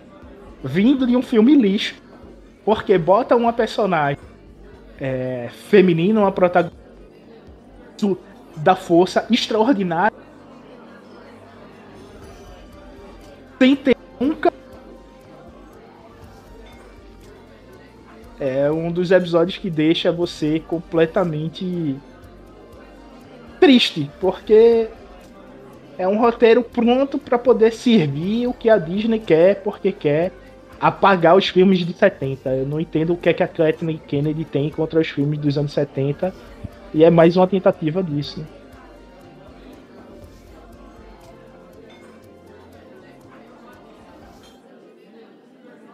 vindo 0.63 1.05
de 1.05 1.15
um 1.15 1.21
filme 1.21 1.55
lixo, 1.55 1.95
porque 2.65 2.97
bota 2.97 3.35
uma 3.35 3.53
personagem 3.53 4.19
é, 4.99 5.49
feminina, 5.69 6.19
uma 6.19 6.31
protagonista 6.31 6.77
da 8.57 8.75
força 8.75 9.25
extraordinária, 9.29 10.15
sem 13.59 13.75
ter 13.75 13.95
nunca. 14.19 14.51
É 18.39 18.69
um 18.69 18.91
dos 18.91 19.11
episódios 19.11 19.57
que 19.57 19.69
deixa 19.69 20.11
você 20.11 20.59
completamente 20.59 21.95
triste, 23.59 24.11
porque 24.19 24.89
é 25.97 26.07
um 26.07 26.19
roteiro 26.19 26.61
pronto 26.61 27.17
para 27.17 27.39
poder 27.39 27.73
servir 27.73 28.47
o 28.47 28.53
que 28.53 28.69
a 28.69 28.77
Disney 28.77 29.19
quer, 29.19 29.63
porque 29.63 29.91
quer 29.91 30.31
apagar 30.79 31.35
os 31.35 31.47
filmes 31.47 31.79
de 31.79 31.93
70. 31.93 32.49
Eu 32.49 32.67
não 32.67 32.79
entendo 32.79 33.13
o 33.13 33.17
que 33.17 33.29
é 33.29 33.33
que 33.33 33.43
a 33.43 33.47
Kathleen 33.47 33.99
Kennedy 34.07 34.45
tem 34.45 34.69
contra 34.69 34.99
os 34.99 35.07
filmes 35.07 35.39
dos 35.39 35.57
anos 35.57 35.73
70. 35.73 36.33
E 36.93 37.03
é 37.03 37.09
mais 37.09 37.35
uma 37.35 37.47
tentativa 37.47 38.01
disso. 38.01 38.45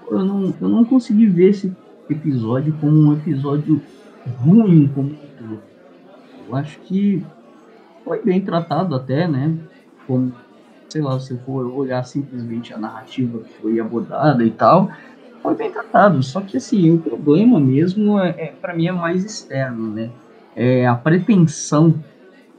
Eu 0.09 0.23
não, 0.23 0.53
eu 0.61 0.69
não 0.69 0.85
consegui 0.85 1.25
ver 1.25 1.49
esse 1.49 1.75
episódio 2.09 2.73
como 2.79 2.95
um 2.95 3.13
episódio 3.13 3.81
ruim 4.39 4.87
como 4.93 5.09
um. 5.09 5.57
Eu 6.47 6.55
acho 6.55 6.79
que 6.81 7.23
foi 8.03 8.21
bem 8.21 8.41
tratado 8.41 8.93
até, 8.95 9.27
né? 9.27 9.57
Como 10.05 10.33
sei 10.93 11.01
lá, 11.01 11.19
se 11.19 11.35
for 11.39 11.65
olhar 11.65 12.03
simplesmente 12.03 12.71
a 12.71 12.77
narrativa 12.77 13.39
que 13.39 13.53
foi 13.59 13.79
abordada 13.79 14.45
e 14.45 14.51
tal, 14.51 14.91
foi 15.41 15.55
bem 15.55 15.71
tratado. 15.71 16.21
Só 16.21 16.39
que 16.39 16.55
assim, 16.55 16.91
o 16.91 16.99
problema 16.99 17.59
mesmo 17.59 18.19
é, 18.19 18.29
é 18.29 18.53
para 18.61 18.75
mim 18.75 18.87
é 18.87 18.91
mais 18.91 19.25
externo, 19.25 19.91
né? 19.91 20.11
É 20.55 20.85
a 20.85 20.93
pretensão 20.93 21.95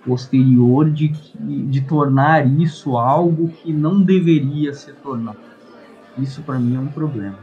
posterior 0.05 0.91
de, 0.91 1.13
de 1.39 1.81
tornar 1.83 2.45
isso 2.61 2.97
algo 2.97 3.49
que 3.63 3.73
não 3.73 4.03
deveria 4.03 4.75
ser 4.75 4.97
tornado. 4.97 5.39
Isso 6.19 6.43
para 6.43 6.59
mim 6.59 6.75
é 6.75 6.81
um 6.81 6.89
problema. 6.89 7.39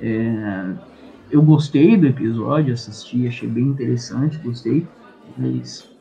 É, 0.00 0.70
eu 1.32 1.42
gostei 1.42 1.96
do 1.96 2.06
episódio, 2.06 2.72
assisti, 2.72 3.26
achei 3.26 3.48
bem 3.48 3.64
interessante, 3.64 4.38
gostei, 4.38 4.86
mas 5.36 5.97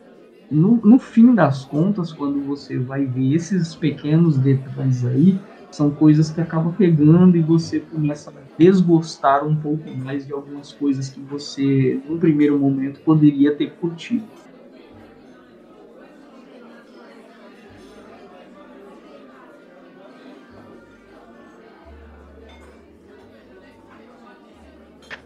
no, 0.49 0.77
no 0.77 0.99
fim 0.99 1.33
das 1.35 1.65
contas, 1.65 2.13
quando 2.13 2.43
você 2.43 2.79
vai 2.79 3.05
ver 3.05 3.33
esses 3.33 3.75
pequenos 3.75 4.39
detalhes 4.39 5.03
aí, 5.05 5.45
são 5.69 5.93
coisas 5.93 6.31
que 6.31 6.39
acabam 6.41 6.73
pegando 6.73 7.37
e 7.37 7.41
você 7.41 7.79
começa 7.81 8.31
a 8.31 8.43
desgostar 8.57 9.45
um 9.45 9.59
pouco 9.59 9.93
mais 9.95 10.25
de 10.25 10.33
algumas 10.33 10.71
coisas 10.71 11.09
que 11.09 11.21
você, 11.21 12.01
num 12.05 12.19
primeiro 12.19 12.57
momento, 12.57 13.01
poderia 13.01 13.55
ter 13.55 13.75
curtido. 13.75 14.31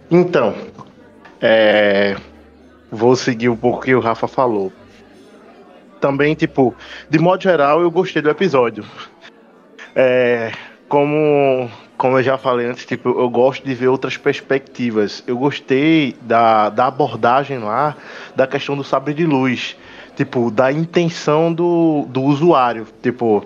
Então, 0.10 0.54
é, 1.42 2.16
vou 2.92 3.16
seguir 3.16 3.50
um 3.50 3.58
pouco 3.58 3.80
o 3.80 3.82
que 3.82 3.96
o 3.96 4.00
Rafa 4.00 4.28
falou. 4.28 4.81
Também, 6.02 6.34
tipo, 6.34 6.76
de 7.10 7.20
modo 7.20 7.43
geral, 7.43 7.80
eu 7.80 7.91
gostei 7.91 8.24
do 8.24 8.30
episódio. 8.30 8.84
É, 9.95 10.52
como, 10.89 11.70
como 11.95 12.18
eu 12.18 12.24
já 12.24 12.39
falei 12.39 12.66
antes, 12.66 12.86
tipo, 12.86 13.10
eu 13.10 13.30
gosto 13.30 13.64
de 13.64 13.76
ver 13.76 13.88
outras 13.88 14.18
perspectivas. 14.18 15.24
Eu 15.28 15.38
gostei 15.38 16.16
da, 16.22 16.70
da 16.70 16.88
abordagem 16.88 17.60
lá 17.60 17.95
da 18.36 18.47
questão 18.47 18.76
do 18.76 18.84
sabre 18.84 19.14
de 19.14 19.26
luz. 19.26 19.78
Tipo, 20.16 20.49
da 20.49 20.72
intenção 20.72 21.54
do, 21.54 22.06
do 22.10 22.24
usuário. 22.24 22.88
Tipo, 23.02 23.45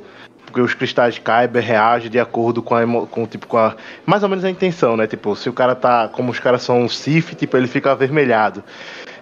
porque 0.56 0.62
os 0.62 0.74
cristais 0.74 1.20
Kyber 1.20 1.62
reagem 1.62 2.10
de 2.10 2.18
acordo 2.18 2.64
com 2.64 2.76
a, 2.76 3.08
com, 3.08 3.28
tipo, 3.28 3.46
com 3.46 3.58
a. 3.58 3.76
Mais 4.06 4.24
ou 4.24 4.30
menos 4.30 4.46
a 4.46 4.50
intenção, 4.50 4.96
né? 4.96 5.06
Tipo, 5.06 5.36
se 5.36 5.50
o 5.50 5.54
cara 5.54 5.76
tá. 5.76 6.08
Como 6.08 6.32
os 6.32 6.40
caras 6.40 6.62
são 6.64 6.88
Sif, 6.88 7.36
tipo, 7.36 7.58
ele 7.58 7.68
fica 7.68 7.92
avermelhado. 7.92 8.64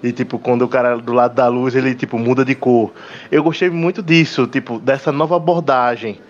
E, 0.04 0.12
tipo, 0.12 0.38
quando 0.38 0.62
o 0.62 0.68
cara 0.68 0.96
do 0.96 1.12
lado 1.12 1.34
da 1.34 1.48
luz, 1.48 1.74
ele, 1.74 1.96
tipo, 1.96 2.20
muda 2.20 2.46
de 2.46 2.54
cor. 2.54 2.94
Eu 3.32 3.42
gostei 3.42 3.72
muito 3.72 4.04
disso, 4.04 4.46
tipo, 4.46 4.78
dessa 4.78 5.12
nova 5.12 5.36
abordagem. 5.36 6.22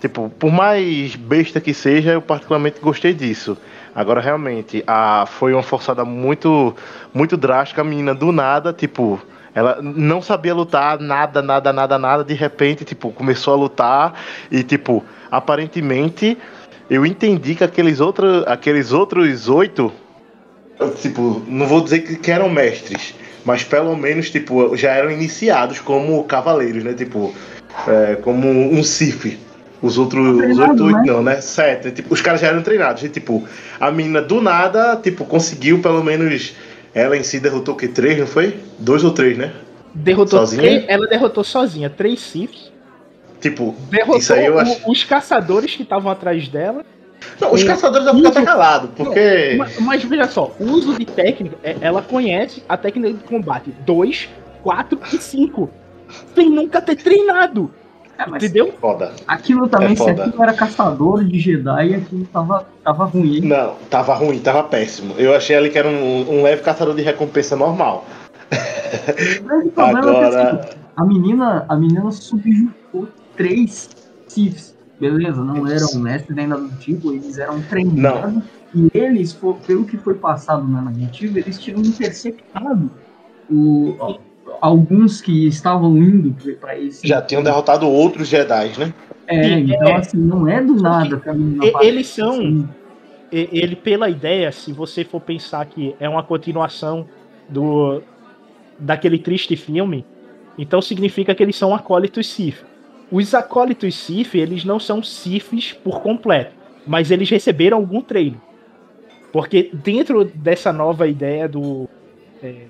Tipo, 0.00 0.30
por 0.38 0.52
mais 0.52 1.16
besta 1.16 1.60
que 1.60 1.74
seja, 1.74 2.12
eu 2.12 2.22
particularmente 2.22 2.78
gostei 2.80 3.12
disso. 3.12 3.58
Agora, 3.92 4.20
realmente, 4.20 4.84
a, 4.86 5.26
foi 5.26 5.54
uma 5.54 5.62
forçada 5.64 6.04
muito, 6.04 6.72
muito 7.12 7.36
drástica. 7.36 7.80
A 7.80 7.84
menina, 7.84 8.14
do 8.14 8.30
nada, 8.30 8.72
tipo 8.72 9.20
ela 9.56 9.80
não 9.80 10.20
sabia 10.20 10.54
lutar 10.54 11.00
nada, 11.00 11.40
nada, 11.40 11.72
nada, 11.72 11.98
nada. 11.98 12.22
De 12.22 12.34
repente, 12.34 12.84
tipo, 12.84 13.10
começou 13.10 13.54
a 13.54 13.56
lutar 13.56 14.14
e, 14.50 14.62
tipo, 14.62 15.02
aparentemente 15.30 16.36
eu 16.90 17.06
entendi 17.06 17.54
que 17.54 17.64
aqueles 17.64 17.98
outros, 17.98 18.46
aqueles 18.46 18.92
outros 18.92 19.48
oito, 19.48 19.90
tipo, 21.00 21.42
não 21.48 21.66
vou 21.66 21.80
dizer 21.80 22.00
que, 22.00 22.16
que 22.16 22.30
eram 22.30 22.50
mestres, 22.50 23.14
mas 23.46 23.64
pelo 23.64 23.96
menos, 23.96 24.28
tipo, 24.28 24.76
já 24.76 24.90
eram 24.92 25.10
iniciados 25.10 25.80
como 25.80 26.22
cavaleiros, 26.24 26.84
né? 26.84 26.92
Tipo, 26.92 27.34
é, 27.88 28.16
como 28.16 28.46
um 28.46 28.84
Sif. 28.84 29.38
Os 29.80 29.96
outros, 29.96 30.38
os 30.50 30.58
outros 30.58 30.92
né? 30.92 31.02
não, 31.06 31.22
né? 31.22 31.40
Sete. 31.40 31.92
Tipo, 31.92 32.12
os 32.12 32.20
caras 32.20 32.40
já 32.40 32.48
eram 32.48 32.62
treinados. 32.62 33.02
E, 33.02 33.08
tipo, 33.08 33.46
a 33.80 33.90
menina 33.90 34.20
do 34.20 34.40
nada, 34.40 34.96
tipo, 34.96 35.24
conseguiu 35.24 35.80
pelo 35.80 36.02
menos 36.02 36.54
ela 36.96 37.14
em 37.14 37.22
si 37.22 37.38
derrotou 37.38 37.74
o 37.74 37.76
que? 37.76 37.86
Três, 37.88 38.18
não 38.18 38.26
foi? 38.26 38.58
Dois 38.78 39.04
ou 39.04 39.10
três, 39.10 39.36
né? 39.36 39.52
Derrotou 39.94 40.38
sozinha? 40.38 40.62
Três, 40.62 40.84
ela 40.88 41.06
derrotou 41.06 41.44
sozinha 41.44 41.90
três 41.90 42.20
Siths. 42.20 42.72
Tipo, 43.38 43.76
derrotou 43.90 44.16
isso 44.16 44.32
aí 44.32 44.46
eu 44.46 44.58
acho... 44.58 44.90
os 44.90 45.04
caçadores 45.04 45.76
que 45.76 45.82
estavam 45.82 46.10
atrás 46.10 46.48
dela. 46.48 46.86
Não, 47.38 47.52
os 47.52 47.62
caçadores 47.62 48.06
vão 48.06 48.16
ficar 48.16 48.42
calados, 48.42 48.90
porque. 48.96 49.56
Mas, 49.58 49.78
mas, 49.78 50.04
veja 50.04 50.26
só, 50.26 50.54
o 50.58 50.64
uso 50.64 50.98
de 50.98 51.04
técnica, 51.04 51.58
é, 51.62 51.76
ela 51.82 52.00
conhece 52.00 52.62
a 52.66 52.78
técnica 52.78 53.12
de 53.12 53.24
combate 53.24 53.74
2, 53.84 54.30
4 54.62 54.98
e 55.12 55.18
5. 55.18 55.70
Sem 56.34 56.48
nunca 56.48 56.80
ter 56.80 56.96
treinado. 56.96 57.70
É, 58.18 58.28
Entendeu? 58.28 58.72
Foda. 58.80 59.12
Aquilo 59.26 59.68
também, 59.68 59.92
é 59.92 59.96
se 59.96 60.10
aquilo 60.10 60.42
era 60.42 60.54
caçador 60.54 61.22
de 61.24 61.38
Jedi, 61.38 61.94
aquilo 61.94 62.24
tava, 62.32 62.66
tava 62.82 63.04
ruim. 63.04 63.40
Não, 63.40 63.74
tava 63.90 64.14
ruim, 64.14 64.38
tava 64.38 64.62
péssimo. 64.64 65.14
Eu 65.18 65.34
achei 65.34 65.54
ali 65.54 65.70
que 65.70 65.78
era 65.78 65.88
um, 65.88 66.38
um 66.38 66.42
leve 66.42 66.62
caçador 66.62 66.94
de 66.94 67.02
recompensa 67.02 67.54
normal. 67.56 68.06
O 69.76 69.80
Agora... 69.80 70.36
É 70.36 70.42
assim, 70.42 70.76
a 70.96 71.04
menina, 71.04 71.66
a 71.68 71.76
menina 71.76 72.10
subjugou 72.10 73.08
três 73.36 73.90
Siths, 74.28 74.74
beleza? 74.98 75.42
Não 75.42 75.66
eram 75.66 75.94
mestres 75.96 76.34
nem 76.34 76.46
nada 76.46 76.62
do 76.62 76.76
tipo, 76.78 77.12
eles 77.12 77.38
eram 77.38 77.60
treinados. 77.62 78.34
Não. 78.34 78.42
E 78.74 78.90
eles, 78.94 79.38
pelo 79.66 79.84
que 79.84 79.96
foi 79.96 80.14
passado 80.14 80.66
na 80.66 80.82
narrativa, 80.82 81.38
eles 81.38 81.58
tinham 81.58 81.80
interceptado 81.80 82.90
o, 83.50 84.18
alguns 84.60 85.20
que 85.20 85.46
estavam 85.46 85.96
indo 85.96 86.34
para 86.56 86.78
esse. 86.78 87.06
Já 87.06 87.20
tinham 87.22 87.42
derrotado 87.42 87.88
outros 87.88 88.28
Jedi, 88.28 88.72
né? 88.78 88.94
É, 89.26 89.58
então 89.58 89.88
é, 89.88 89.94
assim, 89.94 90.18
não 90.18 90.46
é 90.48 90.62
do 90.62 90.76
nada 90.76 91.20
Eles 91.80 92.06
são. 92.08 92.34
Assim. 92.34 92.68
Ele, 93.32 93.74
pela 93.74 94.08
ideia, 94.08 94.52
se 94.52 94.72
você 94.72 95.04
for 95.04 95.20
pensar 95.20 95.66
que 95.66 95.96
é 95.98 96.08
uma 96.08 96.22
continuação 96.22 97.06
do 97.48 98.00
daquele 98.78 99.18
triste 99.18 99.56
filme, 99.56 100.04
então 100.56 100.80
significa 100.80 101.34
que 101.34 101.42
eles 101.42 101.56
são 101.56 101.74
acólitos 101.74 102.28
Sith. 102.28 102.64
Os 103.10 103.34
acólitos 103.34 103.94
Sith, 103.94 104.34
eles 104.34 104.64
não 104.64 104.78
são 104.78 105.02
Siths 105.02 105.72
por 105.72 106.00
completo, 106.00 106.54
mas 106.86 107.10
eles 107.10 107.28
receberam 107.28 107.78
algum 107.78 108.00
treino. 108.00 108.40
Porque 109.32 109.70
dentro 109.72 110.24
dessa 110.24 110.72
nova 110.72 111.06
ideia 111.06 111.48
do. 111.48 111.88
É, 112.42 112.66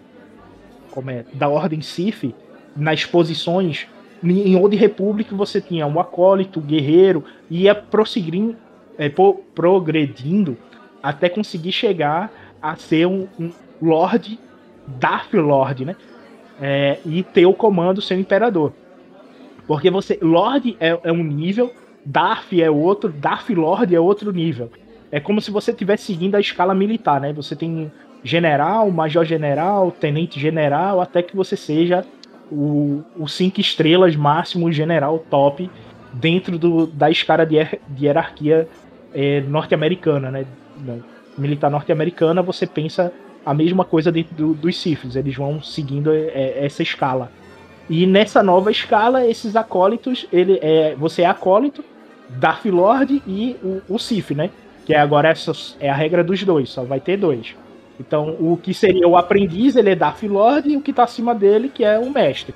como 0.96 1.10
é, 1.10 1.26
da 1.34 1.46
Ordem 1.46 1.82
Sif, 1.82 2.34
nas 2.74 3.04
posições, 3.04 3.86
em 4.24 4.56
Old 4.56 4.74
Republic 4.74 5.34
você 5.34 5.60
tinha 5.60 5.86
um 5.86 6.00
acólito, 6.00 6.58
um 6.58 6.62
guerreiro, 6.62 7.22
e 7.50 7.64
ia 7.64 7.74
prosseguindo, 7.74 8.56
é, 8.96 9.12
progredindo 9.54 10.56
até 11.02 11.28
conseguir 11.28 11.72
chegar 11.72 12.32
a 12.62 12.74
ser 12.76 13.06
um, 13.06 13.28
um 13.38 13.52
Lord, 13.80 14.40
Darth 14.86 15.34
Lord, 15.34 15.84
né? 15.84 15.96
É, 16.58 16.98
e 17.04 17.22
ter 17.22 17.44
o 17.44 17.52
comando 17.52 18.00
ser 18.00 18.18
imperador. 18.18 18.72
Porque 19.66 19.90
você. 19.90 20.18
Lord 20.22 20.78
é, 20.80 20.98
é 21.04 21.12
um 21.12 21.22
nível, 21.22 21.70
Darth 22.06 22.54
é 22.54 22.70
outro, 22.70 23.12
Darth 23.12 23.50
Lord 23.50 23.94
é 23.94 24.00
outro 24.00 24.32
nível. 24.32 24.70
É 25.12 25.20
como 25.20 25.42
se 25.42 25.50
você 25.50 25.72
estivesse 25.72 26.04
seguindo 26.04 26.36
a 26.36 26.40
escala 26.40 26.74
militar, 26.74 27.20
né? 27.20 27.34
Você 27.34 27.54
tem 27.54 27.92
general, 28.26 28.90
major 28.90 29.24
general, 29.24 29.90
tenente 29.90 30.40
general, 30.40 31.00
até 31.00 31.22
que 31.22 31.36
você 31.36 31.56
seja 31.56 32.04
o, 32.50 33.02
o 33.16 33.28
cinco 33.28 33.60
estrelas 33.60 34.16
máximo 34.16 34.70
general 34.72 35.24
top 35.30 35.70
dentro 36.12 36.58
do, 36.58 36.86
da 36.86 37.10
escala 37.10 37.46
de, 37.46 37.56
de 37.88 38.04
hierarquia 38.04 38.68
é, 39.14 39.40
norte-americana, 39.42 40.30
né? 40.30 40.44
Militar 41.38 41.70
norte-americana, 41.70 42.42
você 42.42 42.66
pensa 42.66 43.12
a 43.44 43.54
mesma 43.54 43.84
coisa 43.84 44.10
dentro 44.10 44.34
do, 44.34 44.54
dos 44.54 44.76
Siths, 44.80 45.14
eles 45.14 45.36
vão 45.36 45.62
seguindo 45.62 46.12
é, 46.12 46.64
essa 46.64 46.82
escala. 46.82 47.30
E 47.88 48.06
nessa 48.06 48.42
nova 48.42 48.70
escala, 48.70 49.24
esses 49.24 49.54
acólitos, 49.54 50.26
ele 50.32 50.58
é, 50.60 50.96
você 50.96 51.22
é 51.22 51.26
acólito, 51.26 51.84
Darth 52.28 52.64
Lord 52.64 53.22
e 53.26 53.56
o, 53.62 53.94
o 53.94 54.34
né? 54.34 54.50
Que 54.84 54.94
é 54.94 54.98
agora 54.98 55.28
essa 55.28 55.52
é 55.78 55.88
a 55.88 55.94
regra 55.94 56.24
dos 56.24 56.42
dois, 56.42 56.70
só 56.70 56.82
vai 56.82 56.98
ter 56.98 57.16
dois. 57.16 57.54
Então, 57.98 58.36
o 58.38 58.56
que 58.56 58.74
seria 58.74 59.08
o 59.08 59.16
aprendiz, 59.16 59.76
ele 59.76 59.90
é 59.90 59.96
Darth 59.96 60.22
Lord, 60.22 60.68
e 60.68 60.76
o 60.76 60.80
que 60.80 60.90
está 60.90 61.04
acima 61.04 61.34
dele, 61.34 61.68
que 61.68 61.84
é 61.84 61.98
o 61.98 62.10
mestre. 62.10 62.54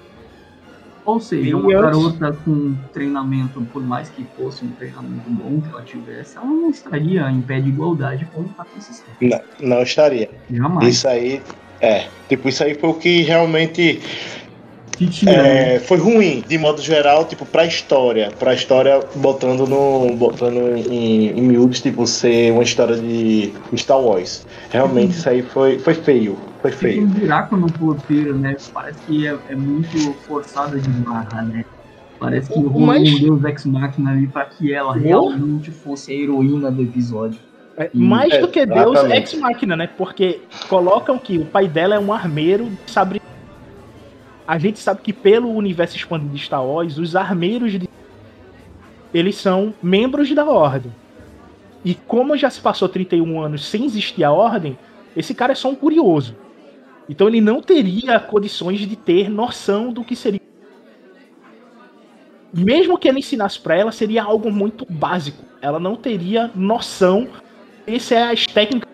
Ou 1.05 1.19
seja, 1.19 1.57
uma 1.57 1.73
garota 1.73 2.33
com 2.45 2.75
treinamento, 2.93 3.61
por 3.73 3.83
mais 3.83 4.11
que 4.11 4.25
fosse 4.37 4.65
um 4.65 4.71
treinamento 4.73 5.29
bom 5.31 5.61
que 5.61 5.69
ela 5.69 5.83
tivesse, 5.83 6.37
ela 6.37 6.47
não 6.47 6.71
estaria 6.71 7.29
em 7.31 7.41
pé 7.41 7.59
de 7.59 7.69
igualdade 7.69 8.29
com 8.33 8.43
o 8.43 8.49
Patrick 8.51 8.85
Não, 9.21 9.41
não 9.61 9.83
estaria. 9.83 10.31
Jamais. 10.51 10.95
Isso 10.95 11.09
aí, 11.09 11.43
é. 11.81 12.07
Tipo, 12.29 12.49
isso 12.49 12.63
aí 12.63 12.75
foi 12.75 12.91
o 12.91 12.95
que 12.95 13.23
realmente 13.23 14.01
é, 15.27 15.79
foi 15.79 15.99
ruim, 15.99 16.45
de 16.47 16.59
modo 16.59 16.83
geral, 16.83 17.25
tipo, 17.25 17.47
pra 17.47 17.65
história. 17.65 18.31
Pra 18.39 18.53
história, 18.53 19.01
botando 19.15 19.67
no. 19.67 20.15
botando 20.15 20.77
em, 20.77 21.31
em 21.31 21.43
miúdos, 21.43 21.81
tipo, 21.81 22.07
ser 22.07 22.53
uma 22.53 22.63
história 22.63 22.97
de 22.97 23.53
Star 23.77 23.99
Wars. 23.99 24.47
Realmente, 24.71 25.13
isso 25.13 25.29
aí 25.29 25.43
foi, 25.43 25.79
foi 25.79 25.95
feio. 25.95 26.37
Foi 26.61 26.71
feio. 26.71 26.95
Tem 26.97 27.05
um 27.05 27.09
buraco 27.09 27.57
no 27.57 27.67
roteiro, 27.69 28.37
né? 28.37 28.57
Parece 28.75 28.99
que 29.07 29.27
é, 29.27 29.37
é 29.49 29.57
muito 29.57 30.13
forçada 30.27 30.79
de 30.79 30.89
barra, 30.91 31.43
né? 31.43 31.65
Parece 32.19 32.53
que 32.53 32.59
rolou 32.61 32.81
Mas... 32.81 33.09
um 33.09 33.19
Deus 33.19 33.45
Ex 33.45 33.65
Machina 33.65 34.11
ali 34.11 34.27
pra 34.27 34.45
que 34.45 34.75
ela 34.75 34.95
realmente 34.95 35.71
fosse 35.71 36.13
a 36.13 36.15
heroína 36.15 36.71
do 36.71 36.83
episódio. 36.83 37.41
É, 37.79 37.89
mais 37.95 38.39
do 38.39 38.49
que 38.49 38.67
Deus 38.67 39.03
Ex 39.05 39.33
Machina, 39.35 39.75
né? 39.75 39.89
Porque 39.97 40.43
colocam 40.69 41.19
que 41.19 41.39
o 41.39 41.47
pai 41.47 41.67
dela 41.67 41.95
é 41.95 41.99
um 41.99 42.13
armeiro, 42.13 42.69
sabe 42.87 43.23
a 44.51 44.59
gente 44.59 44.81
sabe 44.81 45.01
que 45.01 45.13
pelo 45.13 45.49
universo 45.55 45.97
expandido 45.97 46.35
de 46.35 46.45
Star 46.45 46.67
Wars, 46.67 46.99
os 46.99 47.15
armeiros 47.15 47.71
de... 47.71 47.89
eles 49.15 49.37
são 49.37 49.73
membros 49.81 50.35
da 50.35 50.45
ordem. 50.45 50.93
E 51.85 51.95
como 51.95 52.37
já 52.37 52.51
se 52.51 52.61
passou 52.61 52.89
31 52.89 53.41
anos 53.41 53.65
sem 53.65 53.85
existir 53.85 54.25
a 54.25 54.33
ordem, 54.33 54.77
esse 55.17 55.37
cara 55.37 55.53
é 55.53 55.55
só 55.55 55.71
um 55.71 55.77
curioso. 55.77 56.35
Então 57.09 57.29
ele 57.29 57.41
não 57.41 57.63
teria 57.63 58.19
condições 58.19 58.81
de 58.81 58.97
ter 58.97 59.31
noção 59.31 59.93
do 59.93 60.03
que 60.03 60.17
seria. 60.17 60.41
Mesmo 62.53 62.99
que 62.99 63.07
ele 63.07 63.21
ensinasse 63.21 63.61
para 63.61 63.77
ela, 63.77 63.93
seria 63.93 64.25
algo 64.25 64.51
muito 64.51 64.85
básico. 64.91 65.45
Ela 65.63 65.79
não 65.79 65.95
teria 65.95 66.51
noção. 66.57 67.29
Essa 67.87 68.17
é 68.17 68.33
as 68.33 68.47
técnicas 68.47 68.91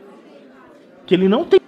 que 1.06 1.14
ele 1.14 1.30
não 1.30 1.46
tem 1.46 1.58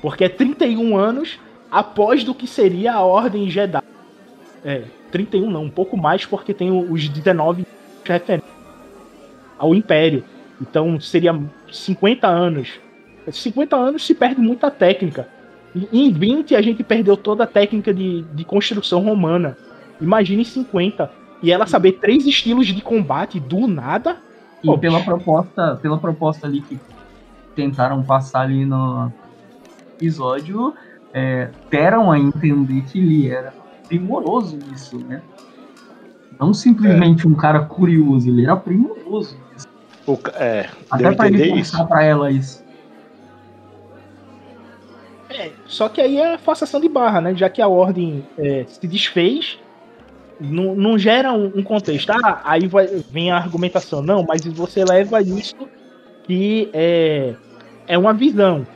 porque 0.00 0.22
é 0.22 0.28
31 0.28 0.96
anos 0.96 1.40
após 1.72 2.22
do 2.22 2.34
que 2.34 2.46
seria 2.46 2.92
a 2.92 3.00
Ordem 3.02 3.50
Jedi. 3.50 3.82
É, 4.62 4.84
31 5.10 5.50
não, 5.50 5.64
um 5.64 5.70
pouco 5.70 5.96
mais 5.96 6.24
porque 6.24 6.52
tem 6.54 6.70
os 6.70 7.08
19 7.08 7.66
referentes 8.04 8.48
ao 9.58 9.74
Império. 9.74 10.22
Então 10.60 11.00
seria 11.00 11.36
50 11.70 12.28
anos 12.28 12.78
50 13.30 13.76
anos 13.76 14.04
se 14.04 14.14
perde 14.14 14.40
muita 14.40 14.70
técnica. 14.70 15.28
Em 15.92 16.12
20 16.12 16.56
a 16.56 16.62
gente 16.62 16.82
perdeu 16.82 17.16
toda 17.16 17.44
a 17.44 17.46
técnica 17.46 17.94
de, 17.94 18.22
de 18.22 18.44
construção 18.44 19.00
romana. 19.00 19.56
Imagine 20.00 20.44
50. 20.44 21.10
E 21.42 21.52
ela 21.52 21.66
saber 21.66 21.92
três 21.92 22.26
estilos 22.26 22.66
de 22.66 22.80
combate 22.80 23.38
do 23.38 23.66
nada. 23.66 24.16
E 24.62 24.78
pela 24.78 25.00
proposta, 25.00 25.78
pela 25.80 25.98
proposta 25.98 26.46
ali 26.46 26.60
que 26.62 26.78
tentaram 27.54 28.02
passar 28.02 28.42
ali 28.42 28.64
no 28.64 29.12
episódio, 29.94 30.74
é, 31.12 31.48
deram 31.70 32.10
a 32.10 32.18
entender 32.18 32.82
que 32.82 32.98
ele 32.98 33.28
era 33.28 33.52
primoroso 33.86 34.56
nisso, 34.56 34.98
né? 34.98 35.22
Não 36.40 36.54
simplesmente 36.54 37.26
é. 37.26 37.28
um 37.28 37.34
cara 37.34 37.60
curioso, 37.60 38.28
ele 38.28 38.44
era 38.44 38.56
primoroso 38.56 39.36
nisso. 39.52 39.68
O, 40.06 40.18
é, 40.34 40.68
Até 40.90 41.12
pra 41.12 41.28
ele 41.28 41.58
passar 41.58 41.84
pra 41.84 42.02
ela 42.02 42.30
isso. 42.30 42.62
É, 45.30 45.50
só 45.66 45.88
que 45.88 46.00
aí 46.00 46.18
é 46.18 46.36
forçação 46.38 46.80
de 46.80 46.88
barra, 46.88 47.20
né? 47.20 47.34
Já 47.34 47.48
que 47.48 47.62
a 47.62 47.68
ordem 47.68 48.26
é, 48.36 48.64
se 48.66 48.86
desfez, 48.86 49.58
não, 50.40 50.74
não 50.74 50.98
gera 50.98 51.32
um, 51.32 51.52
um, 51.54 51.62
contexto. 51.62 52.10
Ah, 52.10 52.40
aí 52.44 52.66
vai, 52.66 52.86
vem 52.86 53.30
a 53.30 53.36
argumentação. 53.36 54.02
Não, 54.02 54.24
mas 54.24 54.44
você 54.44 54.84
leva 54.84 55.22
isso 55.22 55.56
que 56.24 56.68
é, 56.72 57.34
é 57.86 57.96
uma 57.96 58.12
visão. 58.12 58.66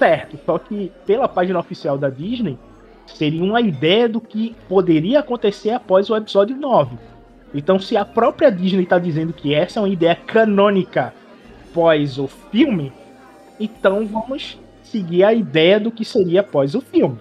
Certo, 0.00 0.38
só 0.46 0.58
que 0.58 0.90
pela 1.04 1.28
página 1.28 1.58
oficial 1.58 1.98
da 1.98 2.08
Disney, 2.08 2.58
seria 3.04 3.44
uma 3.44 3.60
ideia 3.60 4.08
do 4.08 4.18
que 4.18 4.56
poderia 4.66 5.20
acontecer 5.20 5.72
após 5.72 6.08
o 6.08 6.16
episódio 6.16 6.56
9. 6.56 6.96
Então, 7.52 7.78
se 7.78 7.98
a 7.98 8.04
própria 8.04 8.50
Disney 8.50 8.84
está 8.84 8.98
dizendo 8.98 9.34
que 9.34 9.52
essa 9.52 9.78
é 9.78 9.82
uma 9.82 9.90
ideia 9.90 10.16
canônica 10.16 11.12
pós 11.74 12.16
o 12.16 12.26
filme, 12.26 12.90
então 13.60 14.06
vamos 14.06 14.58
seguir 14.82 15.22
a 15.22 15.34
ideia 15.34 15.78
do 15.78 15.90
que 15.90 16.02
seria 16.02 16.40
após 16.40 16.74
o 16.74 16.80
filme. 16.80 17.18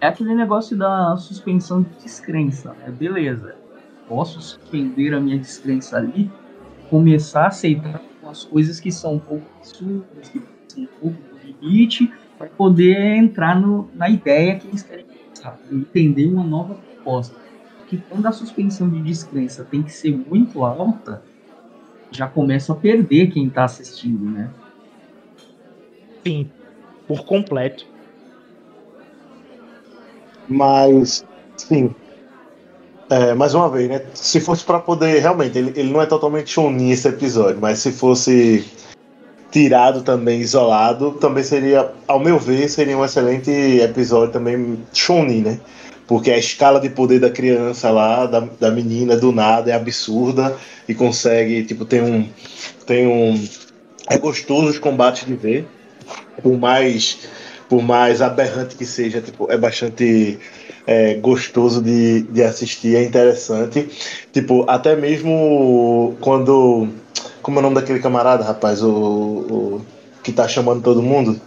É 0.00 0.06
aquele 0.06 0.32
negócio 0.32 0.76
da 0.76 1.16
suspensão 1.16 1.82
de 1.82 1.88
descrença, 2.04 2.72
né? 2.74 2.88
Beleza. 2.88 3.56
Posso 4.06 4.40
suspender 4.40 5.12
a 5.12 5.18
minha 5.18 5.38
descrença 5.40 5.96
ali, 5.96 6.30
começar 6.88 7.42
a 7.42 7.48
aceitar 7.48 8.00
as 8.24 8.44
coisas 8.44 8.78
que 8.78 8.92
são 8.92 9.14
um 9.14 9.18
pouco 9.18 9.44
absurdas, 9.58 10.28
que 10.28 10.55
são 10.76 10.84
um 10.84 10.86
pouco 11.00 11.16
do 11.16 11.66
limite, 11.66 12.12
para 12.38 12.48
poder 12.48 13.16
entrar 13.16 13.58
no, 13.58 13.88
na 13.94 14.08
ideia 14.08 14.58
que 14.58 14.68
eles 14.68 14.82
querem 14.82 15.06
pensar, 15.06 15.58
entender 15.72 16.26
uma 16.26 16.44
nova 16.44 16.74
proposta. 16.74 17.34
Porque 17.78 17.98
quando 18.10 18.26
a 18.26 18.32
suspensão 18.32 18.88
de 18.90 19.00
descrença 19.00 19.64
tem 19.64 19.82
que 19.82 19.92
ser 19.92 20.16
muito 20.16 20.64
alta, 20.64 21.22
já 22.10 22.26
começa 22.26 22.72
a 22.72 22.76
perder 22.76 23.28
quem 23.28 23.46
está 23.46 23.64
assistindo, 23.64 24.24
né? 24.30 24.50
Sim, 26.24 26.50
por 27.06 27.24
completo. 27.24 27.86
Mas, 30.48 31.24
sim. 31.56 31.94
É, 33.08 33.34
mais 33.34 33.54
uma 33.54 33.70
vez, 33.70 33.88
né? 33.88 34.04
Se 34.14 34.40
fosse 34.40 34.64
para 34.64 34.80
poder. 34.80 35.20
Realmente, 35.20 35.56
ele, 35.56 35.72
ele 35.76 35.92
não 35.92 36.02
é 36.02 36.06
totalmente 36.06 36.50
Shonin 36.50 36.90
esse 36.90 37.06
episódio, 37.08 37.60
mas 37.60 37.78
se 37.78 37.92
fosse 37.92 38.64
tirado 39.56 40.02
também, 40.02 40.38
isolado, 40.42 41.12
também 41.12 41.42
seria, 41.42 41.90
ao 42.06 42.20
meu 42.20 42.38
ver, 42.38 42.68
seria 42.68 42.98
um 42.98 43.02
excelente 43.02 43.50
episódio 43.50 44.30
também 44.30 44.78
Shonin, 44.92 45.40
né? 45.40 45.60
Porque 46.06 46.30
a 46.30 46.36
escala 46.36 46.78
de 46.78 46.90
poder 46.90 47.20
da 47.20 47.30
criança 47.30 47.90
lá, 47.90 48.26
da, 48.26 48.40
da 48.60 48.70
menina, 48.70 49.16
do 49.16 49.32
nada, 49.32 49.70
é 49.70 49.74
absurda 49.74 50.54
e 50.86 50.94
consegue, 50.94 51.64
tipo, 51.64 51.86
tem 51.86 52.02
um. 52.02 52.28
Tem 52.86 53.06
um. 53.06 53.42
É 54.10 54.18
gostoso 54.18 54.68
os 54.68 54.78
combates 54.78 55.24
de 55.24 55.34
ver 55.34 55.66
por 56.42 56.58
mais 56.58 57.18
por 57.66 57.82
mais 57.82 58.20
aberrante 58.22 58.76
que 58.76 58.84
seja, 58.84 59.22
tipo, 59.22 59.50
é 59.50 59.56
bastante 59.56 60.38
é, 60.86 61.14
gostoso 61.14 61.82
de, 61.82 62.22
de 62.22 62.42
assistir, 62.42 62.94
é 62.94 63.02
interessante. 63.02 63.88
Tipo, 64.32 64.68
até 64.68 64.94
mesmo 64.94 66.14
quando. 66.20 66.88
Como 67.46 67.58
é 67.58 67.60
o 67.60 67.62
nome 67.62 67.76
daquele 67.76 68.00
camarada, 68.00 68.42
rapaz? 68.42 68.82
O, 68.82 68.90
o 68.90 69.86
que 70.20 70.32
tá 70.32 70.48
chamando 70.48 70.82
todo 70.82 71.00
mundo? 71.00 71.40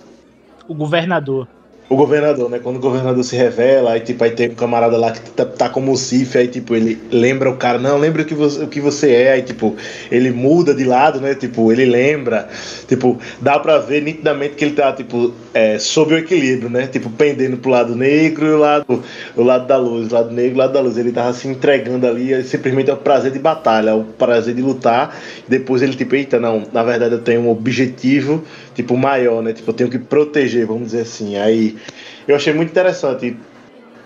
O 0.66 0.74
governador 0.74 1.46
o 1.90 1.96
governador, 1.96 2.50
né? 2.52 2.60
Quando 2.60 2.76
o 2.76 2.80
governador 2.80 3.24
se 3.24 3.36
revela, 3.36 3.94
aí 3.94 4.00
tipo, 4.00 4.24
aí 4.24 4.30
tem 4.30 4.50
um 4.50 4.54
camarada 4.56 4.96
lá 4.96 5.12
que 5.12 5.32
tá, 5.32 5.44
tá 5.44 5.70
como 5.70 5.92
o 5.92 5.98
Cif, 5.98 6.38
aí 6.38 6.48
tipo, 6.48 6.76
ele 6.76 7.02
lembra 7.12 7.50
o 7.50 7.58
cara, 7.58 7.80
não, 7.80 7.98
lembra 7.98 8.22
o 8.22 8.26
que, 8.26 8.36
você, 8.36 8.64
o 8.64 8.68
que 8.68 8.80
você 8.80 9.12
é, 9.12 9.32
aí 9.32 9.42
tipo, 9.42 9.76
ele 10.12 10.32
muda 10.32 10.74
de 10.76 10.84
lado, 10.84 11.20
né? 11.20 11.34
Tipo, 11.34 11.72
ele 11.72 11.86
lembra, 11.86 12.48
tipo, 12.88 13.18
dá 13.42 13.58
pra 13.58 13.80
ver 13.80 14.04
nitidamente 14.04 14.54
que 14.54 14.66
ele 14.66 14.76
tá, 14.76 14.94
tipo, 14.94 15.34
é, 15.52 15.80
sob 15.80 16.14
o 16.14 16.18
equilíbrio, 16.20 16.70
né? 16.70 16.86
Tipo, 16.86 17.10
pendendo 17.10 17.58
pro 17.58 17.72
lado 17.72 17.96
negro 17.96 18.46
e 18.46 18.52
o 18.52 18.58
lado, 18.60 19.04
o 19.36 19.42
lado 19.42 19.66
da 19.66 19.78
luz, 19.78 20.12
o 20.12 20.14
lado 20.14 20.32
negro 20.32 20.56
o 20.56 20.60
lado 20.60 20.74
da 20.74 20.82
luz. 20.82 20.96
Ele 20.96 21.12
tava 21.12 21.34
se 21.34 21.48
entregando 21.48 22.06
ali, 22.06 22.44
simplesmente 22.44 22.92
é 22.92 22.94
o 22.94 22.98
prazer 22.98 23.32
de 23.32 23.40
batalha, 23.40 23.90
é 23.90 23.94
o 23.96 24.04
prazer 24.04 24.54
de 24.54 24.62
lutar. 24.62 25.20
Depois 25.48 25.82
ele, 25.82 25.96
tipo, 25.96 26.16
eita, 26.16 26.40
não, 26.40 26.64
na 26.72 26.84
verdade 26.84 27.16
eu 27.16 27.22
tenho 27.22 27.42
um 27.42 27.50
objetivo 27.50 28.44
tipo, 28.80 28.96
maior, 28.96 29.44
né? 29.44 29.52
Tipo, 29.52 29.72
eu 29.72 29.74
tenho 29.74 29.90
que 29.90 30.00
proteger, 30.00 30.66
vamos 30.66 30.84
dizer 30.88 31.02
assim. 31.02 31.36
Aí 31.36 31.78
eu 32.26 32.36
achei 32.36 32.54
muito 32.54 32.70
interessante. 32.70 33.36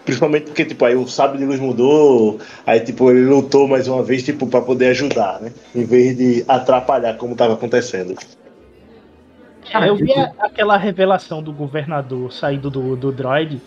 Principalmente 0.04 0.46
porque, 0.46 0.66
tipo, 0.66 0.84
aí 0.84 0.96
o 0.96 1.08
sábio 1.08 1.38
de 1.38 1.46
luz 1.46 1.60
mudou, 1.60 2.40
aí, 2.66 2.80
tipo, 2.82 3.10
ele 3.10 3.26
lutou 3.26 3.68
mais 3.68 3.88
uma 3.88 4.04
vez, 4.04 4.24
tipo, 4.24 4.48
para 4.48 4.62
poder 4.62 4.88
ajudar, 4.88 5.40
né? 5.40 5.54
Em 5.74 5.86
vez 5.86 6.18
de 6.18 6.44
atrapalhar 6.48 7.16
como 7.16 7.36
tava 7.36 7.54
acontecendo. 7.54 8.16
Cara, 9.72 9.88
eu 9.88 9.96
vi 9.96 10.12
aquela 10.40 10.76
revelação 10.76 11.42
do 11.42 11.54
governador 11.54 12.34
saindo 12.34 12.70
do, 12.70 12.98
do 12.98 13.14
droid, 13.14 13.62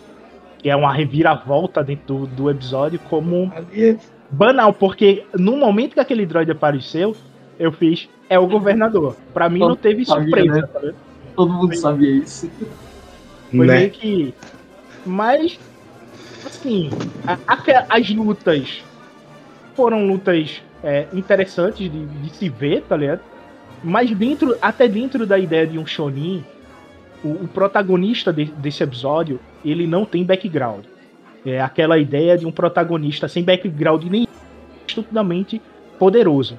que 0.59 0.69
é 0.69 0.75
uma 0.75 0.93
reviravolta 0.93 1.83
dentro 1.83 2.05
do, 2.05 2.27
do 2.27 2.51
episódio, 2.51 2.99
como 3.09 3.51
é 3.73 3.95
banal, 4.29 4.73
porque 4.73 5.25
no 5.33 5.57
momento 5.57 5.93
que 5.93 5.99
aquele 5.99 6.25
droid 6.25 6.51
apareceu, 6.51 7.15
eu 7.59 7.71
fiz 7.71 8.07
é 8.29 8.37
o 8.37 8.47
governador. 8.47 9.15
Pra 9.33 9.49
mim 9.49 9.59
Todo 9.59 9.69
não 9.69 9.75
teve 9.75 10.05
surpresa. 10.05 10.61
Sabia, 10.61 10.61
né? 10.61 10.91
Tá 10.91 10.93
Todo 11.35 11.53
mundo 11.53 11.67
Foi... 11.67 11.77
sabia 11.77 12.11
isso. 12.11 12.49
Foi 13.51 13.65
né? 13.65 13.77
meio 13.77 13.91
que. 13.91 14.33
Mas, 15.05 15.59
assim, 16.45 16.89
a, 17.25 17.37
a, 17.47 17.85
as 17.89 18.09
lutas 18.09 18.83
foram 19.75 20.07
lutas 20.07 20.61
é, 20.83 21.07
interessantes 21.13 21.89
de, 21.89 22.05
de, 22.05 22.29
se 22.31 22.49
ver, 22.49 22.81
tá 22.81 22.97
ligado? 22.97 23.21
Mas 23.83 24.11
dentro, 24.11 24.57
até 24.61 24.87
dentro 24.87 25.25
da 25.25 25.37
ideia 25.37 25.65
de 25.65 25.77
um 25.77 25.85
Shonin, 25.85 26.43
o, 27.23 27.29
o 27.29 27.47
protagonista 27.47 28.33
de, 28.33 28.45
desse 28.45 28.83
episódio, 28.83 29.39
ele 29.63 29.87
não 29.87 30.03
tem 30.03 30.23
background. 30.23 30.85
É 31.45 31.61
aquela 31.61 31.97
ideia 31.97 32.37
de 32.37 32.45
um 32.45 32.51
protagonista 32.51 33.27
sem 33.27 33.43
background 33.43 34.03
nem 34.03 34.27
estupidamente 34.85 35.61
poderoso. 35.97 36.57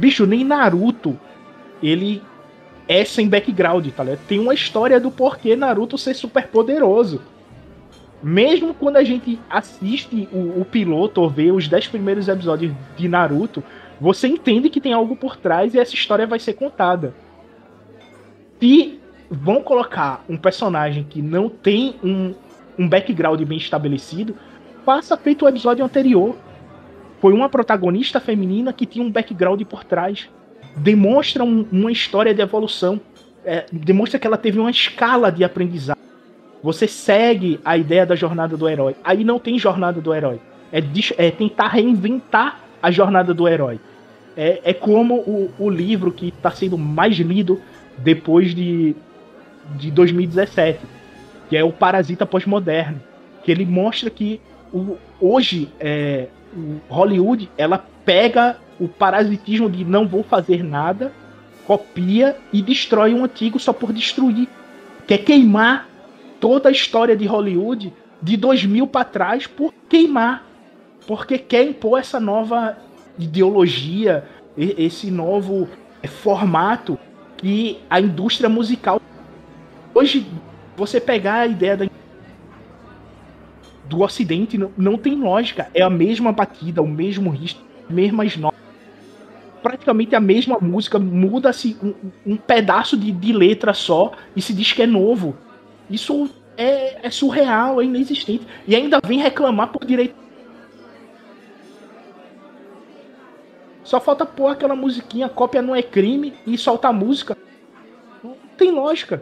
Bicho, 0.00 0.24
nem 0.24 0.42
Naruto, 0.44 1.20
ele 1.82 2.22
é 2.88 3.04
sem 3.04 3.28
background, 3.28 3.86
tá 3.88 4.02
ligado? 4.02 4.26
Tem 4.26 4.38
uma 4.38 4.54
história 4.54 4.98
do 4.98 5.10
porquê 5.10 5.54
Naruto 5.54 5.98
ser 5.98 6.14
super 6.14 6.48
poderoso. 6.48 7.20
Mesmo 8.22 8.72
quando 8.72 8.96
a 8.96 9.04
gente 9.04 9.38
assiste 9.50 10.26
o, 10.32 10.62
o 10.62 10.64
piloto 10.64 11.20
ou 11.20 11.28
vê 11.28 11.52
os 11.52 11.68
10 11.68 11.88
primeiros 11.88 12.28
episódios 12.28 12.72
de 12.96 13.08
Naruto, 13.08 13.62
você 14.00 14.26
entende 14.26 14.70
que 14.70 14.80
tem 14.80 14.94
algo 14.94 15.14
por 15.14 15.36
trás 15.36 15.74
e 15.74 15.78
essa 15.78 15.94
história 15.94 16.26
vai 16.26 16.38
ser 16.38 16.54
contada. 16.54 17.14
Se 18.58 18.98
vão 19.30 19.62
colocar 19.62 20.24
um 20.26 20.38
personagem 20.38 21.04
que 21.04 21.20
não 21.20 21.50
tem 21.50 21.96
um, 22.02 22.34
um 22.78 22.88
background 22.88 23.42
bem 23.42 23.58
estabelecido, 23.58 24.34
passa 24.82 25.14
feito 25.14 25.44
o 25.44 25.48
episódio 25.48 25.84
anterior 25.84 26.36
foi 27.20 27.32
uma 27.34 27.48
protagonista 27.48 28.18
feminina 28.18 28.72
que 28.72 28.86
tinha 28.86 29.04
um 29.04 29.10
background 29.10 29.60
por 29.62 29.84
trás. 29.84 30.28
Demonstra 30.76 31.44
um, 31.44 31.66
uma 31.70 31.92
história 31.92 32.34
de 32.34 32.40
evolução. 32.40 33.00
É, 33.44 33.66
demonstra 33.70 34.18
que 34.18 34.26
ela 34.26 34.38
teve 34.38 34.58
uma 34.58 34.70
escala 34.70 35.30
de 35.30 35.44
aprendizado. 35.44 35.98
Você 36.62 36.86
segue 36.86 37.60
a 37.64 37.76
ideia 37.76 38.06
da 38.06 38.14
jornada 38.16 38.56
do 38.56 38.68
herói. 38.68 38.96
Aí 39.04 39.22
não 39.22 39.38
tem 39.38 39.58
jornada 39.58 40.00
do 40.00 40.14
herói. 40.14 40.40
É, 40.72 40.82
é 41.18 41.30
tentar 41.30 41.68
reinventar 41.68 42.60
a 42.82 42.90
jornada 42.90 43.34
do 43.34 43.46
herói. 43.46 43.78
É, 44.36 44.60
é 44.64 44.72
como 44.72 45.16
o, 45.16 45.50
o 45.58 45.68
livro 45.68 46.10
que 46.10 46.28
está 46.28 46.50
sendo 46.50 46.78
mais 46.78 47.16
lido 47.16 47.60
depois 47.98 48.54
de, 48.54 48.94
de 49.76 49.90
2017, 49.90 50.80
que 51.48 51.56
é 51.56 51.64
o 51.64 51.72
Parasita 51.72 52.24
Pós-Moderno, 52.24 53.00
que 53.44 53.50
ele 53.50 53.66
mostra 53.66 54.08
que 54.08 54.40
o, 54.72 54.96
hoje 55.20 55.68
é, 55.78 56.28
Hollywood 56.88 57.50
ela 57.56 57.84
pega 58.04 58.56
o 58.78 58.88
parasitismo 58.88 59.70
de 59.70 59.84
não 59.84 60.08
vou 60.08 60.22
fazer 60.22 60.64
nada, 60.64 61.12
copia 61.66 62.36
e 62.52 62.62
destrói 62.62 63.14
um 63.14 63.24
antigo 63.24 63.58
só 63.58 63.72
por 63.72 63.92
destruir. 63.92 64.48
Quer 65.06 65.18
queimar 65.18 65.88
toda 66.40 66.68
a 66.68 66.72
história 66.72 67.16
de 67.16 67.26
Hollywood 67.26 67.92
de 68.22 68.36
2000 68.36 68.86
para 68.86 69.04
trás 69.04 69.46
por 69.46 69.72
queimar. 69.88 70.46
Porque 71.06 71.38
quer 71.38 71.64
impor 71.64 71.98
essa 71.98 72.20
nova 72.20 72.76
ideologia, 73.18 74.24
esse 74.56 75.10
novo 75.10 75.68
é, 76.02 76.08
formato 76.08 76.98
que 77.36 77.78
a 77.88 78.00
indústria 78.00 78.48
musical. 78.48 79.00
Hoje, 79.94 80.26
você 80.76 81.00
pegar 81.00 81.40
a 81.40 81.46
ideia 81.46 81.76
da, 81.76 81.86
do 83.90 84.02
Ocidente 84.02 84.56
não, 84.56 84.70
não 84.76 84.96
tem 84.96 85.14
lógica. 85.14 85.68
É 85.74 85.82
a 85.82 85.90
mesma 85.90 86.32
batida, 86.32 86.80
o 86.80 86.88
mesmo 86.88 87.30
ritmo, 87.30 87.62
mesmas 87.88 88.36
notas. 88.36 88.60
Praticamente 89.62 90.14
a 90.14 90.20
mesma 90.20 90.58
música, 90.60 90.98
muda-se 90.98 91.76
um, 91.82 91.94
um, 92.32 92.36
pedaço 92.36 92.96
de, 92.96 93.12
de 93.12 93.32
letra 93.32 93.74
só 93.74 94.12
e 94.34 94.40
se 94.40 94.54
diz 94.54 94.72
que 94.72 94.82
é 94.82 94.86
novo. 94.86 95.36
Isso 95.90 96.30
é, 96.56 97.06
é 97.06 97.10
surreal, 97.10 97.80
é 97.80 97.84
inexistente. 97.84 98.46
E 98.66 98.74
ainda 98.74 99.00
vem 99.04 99.18
reclamar 99.18 99.68
por 99.68 99.84
direito 99.84 100.14
Só 103.90 103.98
falta 103.98 104.24
pôr 104.24 104.46
aquela 104.46 104.76
musiquinha, 104.76 105.28
cópia 105.28 105.60
não 105.60 105.74
é 105.74 105.82
crime 105.82 106.32
e 106.46 106.56
soltar 106.56 106.92
música. 106.92 107.36
Não 108.22 108.36
tem 108.56 108.70
lógica. 108.70 109.20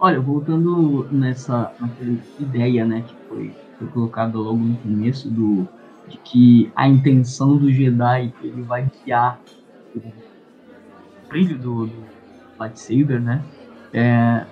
Olha, 0.00 0.20
voltando 0.20 1.08
nessa, 1.10 1.74
nessa 1.80 2.02
ideia, 2.38 2.86
né, 2.86 3.02
que 3.02 3.16
foi, 3.26 3.58
foi 3.76 3.88
colocada 3.88 4.38
logo 4.38 4.64
no 4.64 4.78
começo 4.80 5.30
do 5.30 5.68
de 6.06 6.16
que 6.18 6.72
a 6.74 6.88
intenção 6.88 7.58
do 7.58 7.70
Jedi 7.70 8.34
ele 8.40 8.62
vai 8.62 8.88
guiar 9.04 9.42
o 9.94 10.24
brilho 11.28 11.58
do, 11.58 11.86
do 11.86 12.08
lightsaber, 12.58 13.20
né? 13.20 13.46
É, 13.92 14.46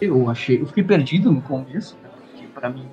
eu 0.00 0.28
achei, 0.28 0.60
eu 0.60 0.66
fiquei 0.66 0.84
perdido 0.84 1.32
no 1.32 1.42
começo, 1.42 1.98
porque 2.00 2.48
para 2.48 2.70
mim 2.70 2.90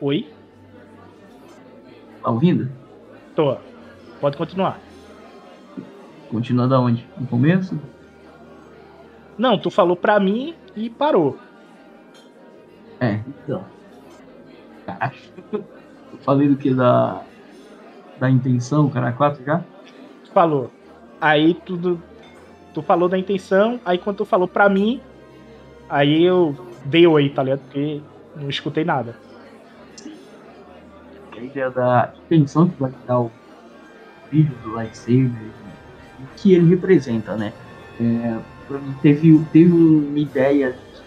Oi? 0.00 0.28
Tá 2.22 2.30
ouvindo? 2.30 2.68
Tô. 3.34 3.58
Pode 4.20 4.36
continuar. 4.36 4.91
Continua 6.32 6.66
da 6.66 6.80
onde? 6.80 7.06
No 7.16 7.26
começo? 7.28 7.78
Não, 9.38 9.56
tu 9.56 9.70
falou 9.70 9.94
pra 9.94 10.18
mim 10.18 10.54
e 10.74 10.90
parou. 10.90 11.38
É, 12.98 13.20
então. 13.28 13.64
Eu 15.52 16.18
falei 16.22 16.48
do 16.48 16.56
que? 16.56 16.74
Da. 16.74 17.22
Da 18.18 18.30
intenção, 18.30 18.88
cara 18.88 19.12
4 19.12 19.44
já? 19.44 19.62
Falou. 20.32 20.70
Aí 21.20 21.54
tu, 21.54 22.00
tu 22.74 22.82
falou 22.82 23.08
da 23.08 23.18
intenção, 23.18 23.80
aí 23.84 23.98
quando 23.98 24.18
tu 24.18 24.24
falou 24.24 24.48
pra 24.48 24.68
mim, 24.68 25.00
aí 25.88 26.24
eu 26.24 26.56
dei 26.84 27.06
oi, 27.06 27.28
tá 27.28 27.42
ligado? 27.42 27.60
Porque 27.60 28.00
não 28.36 28.48
escutei 28.48 28.84
nada 28.84 29.16
a 31.42 31.44
ideia 31.44 31.70
da 31.70 32.12
intenção 32.24 32.68
que 32.68 32.80
vai 32.80 32.92
dar 33.06 33.20
o 33.20 33.30
vídeo 34.30 34.54
do 34.62 34.72
lightsaber, 34.74 35.50
que 36.36 36.54
ele 36.54 36.68
representa, 36.68 37.36
né? 37.36 37.52
É, 38.00 38.38
teve, 39.00 39.44
teve 39.52 39.72
uma 39.72 40.18
ideia 40.18 40.72
que 40.72 41.02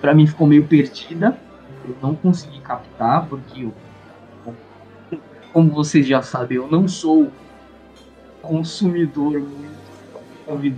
pra 0.00 0.14
mim 0.14 0.26
ficou 0.26 0.46
meio 0.46 0.66
perdida, 0.66 1.38
eu 1.84 1.96
não 2.02 2.14
consegui 2.14 2.60
captar, 2.60 3.26
porque 3.26 3.64
eu, 3.64 3.74
como 5.52 5.70
vocês 5.70 6.06
já 6.06 6.22
sabem, 6.22 6.56
eu 6.56 6.68
não 6.70 6.86
sou 6.86 7.30
consumidor 8.42 9.40
muito 9.40 10.60
de 10.60 10.74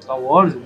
Star 0.00 0.20
Wars, 0.20 0.56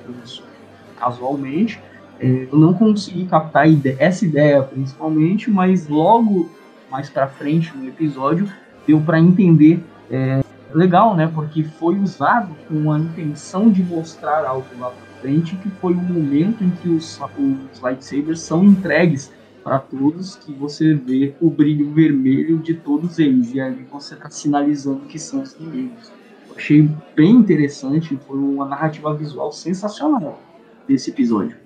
casualmente, 0.99 1.81
é, 2.19 2.49
eu 2.51 2.59
não 2.59 2.73
consegui 2.73 3.27
captar 3.27 3.67
essa 3.99 4.25
ideia 4.25 4.63
principalmente, 4.63 5.51
mas 5.51 5.87
logo 5.89 6.51
mais 6.91 7.11
para 7.11 7.27
frente 7.27 7.77
no 7.77 7.87
episódio, 7.89 8.51
deu 8.87 9.01
para 9.01 9.19
entender 9.19 9.85
é, 10.11 10.43
legal, 10.75 11.17
né? 11.17 11.31
Porque 11.33 11.63
foi 11.63 11.99
usado 11.99 12.55
com 12.69 12.93
a 12.93 12.99
intenção 12.99 13.71
de 13.71 13.83
mostrar 13.83 14.45
algo 14.45 14.67
lá 14.79 14.91
para 14.91 15.21
frente, 15.21 15.57
que 15.57 15.71
foi 15.71 15.93
o 15.93 15.97
momento 15.97 16.63
em 16.63 16.71
que 16.71 16.89
os, 16.89 17.19
os 17.21 17.83
lightsabers 17.83 18.41
são 18.41 18.65
entregues 18.65 19.33
para 19.63 19.79
todos, 19.81 20.37
que 20.37 20.53
você 20.53 20.95
vê 20.95 21.35
o 21.41 21.51
brilho 21.51 21.93
vermelho 21.93 22.59
de 22.59 22.75
todos 22.75 23.19
eles 23.19 23.53
e 23.53 23.61
ali 23.61 23.85
você 23.91 24.15
está 24.15 24.31
sinalizando 24.31 25.01
que 25.07 25.19
são 25.19 25.43
os 25.43 25.55
inimigos. 25.55 26.13
Eu 26.49 26.57
achei 26.57 26.89
bem 27.17 27.33
interessante, 27.33 28.17
foi 28.27 28.39
uma 28.39 28.65
narrativa 28.65 29.13
visual 29.13 29.51
sensacional 29.51 30.41
desse 30.87 31.11
episódio. 31.11 31.57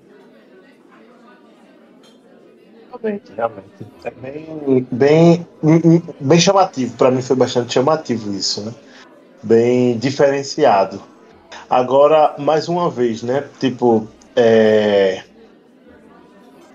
Realmente, 2.91 3.33
realmente. 3.37 3.87
É 4.05 4.11
bem, 4.11 4.87
bem, 4.91 5.47
bem 6.21 6.41
chamativo. 6.41 6.97
Para 6.97 7.11
mim 7.11 7.23
foi 7.23 7.37
bastante 7.37 7.75
chamativo 7.75 8.33
isso, 8.33 8.65
né? 8.65 8.75
Bem 9.43 9.97
diferenciado. 9.99 11.03
Agora, 11.69 12.35
mais 12.39 12.69
uma 12.69 12.91
vez, 12.91 13.23
né? 13.23 13.45
Tipo, 13.59 14.07
é... 14.37 15.23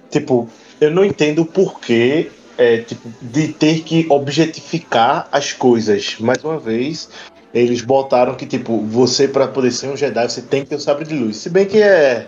Tipo, 0.09 0.49
eu 0.79 0.91
não 0.91 1.03
entendo 1.03 1.41
o 1.41 1.45
porquê 1.45 2.31
é, 2.57 2.77
tipo, 2.77 3.11
de 3.21 3.49
ter 3.49 3.81
que 3.81 4.05
objetificar 4.09 5.27
as 5.31 5.51
coisas. 5.53 6.17
Mais 6.19 6.43
uma 6.43 6.59
vez, 6.59 7.09
eles 7.53 7.81
botaram 7.81 8.35
que, 8.35 8.45
tipo, 8.45 8.79
você 8.81 9.27
para 9.27 9.47
poder 9.47 9.71
ser 9.71 9.87
um 9.87 9.97
Jedi, 9.97 10.29
você 10.29 10.41
tem 10.41 10.63
que 10.63 10.69
ter 10.69 10.75
o 10.75 10.77
um 10.77 10.81
sabre 10.81 11.05
de 11.05 11.15
luz. 11.15 11.37
Se 11.37 11.49
bem 11.49 11.65
que 11.65 11.81
é, 11.81 12.27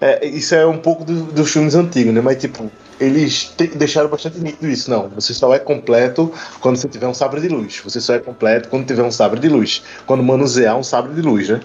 é 0.00 0.26
isso 0.26 0.54
é 0.54 0.66
um 0.66 0.78
pouco 0.78 1.04
do, 1.04 1.24
dos 1.24 1.52
filmes 1.52 1.74
antigos, 1.74 2.12
né? 2.12 2.20
Mas, 2.20 2.38
tipo, 2.38 2.70
eles 3.00 3.52
te, 3.56 3.66
deixaram 3.68 4.08
bastante 4.08 4.38
nítido 4.38 4.68
isso. 4.68 4.90
Não, 4.90 5.08
você 5.08 5.34
só 5.34 5.52
é 5.54 5.58
completo 5.58 6.32
quando 6.60 6.76
você 6.76 6.88
tiver 6.88 7.06
um 7.06 7.14
sabre 7.14 7.40
de 7.40 7.48
luz. 7.48 7.80
Você 7.84 8.00
só 8.00 8.14
é 8.14 8.18
completo 8.18 8.68
quando 8.68 8.86
tiver 8.86 9.02
um 9.02 9.10
sabre 9.10 9.40
de 9.40 9.48
luz. 9.48 9.82
Quando 10.06 10.22
manusear 10.22 10.76
um 10.76 10.82
sabre 10.82 11.14
de 11.14 11.22
luz, 11.22 11.48
né? 11.48 11.60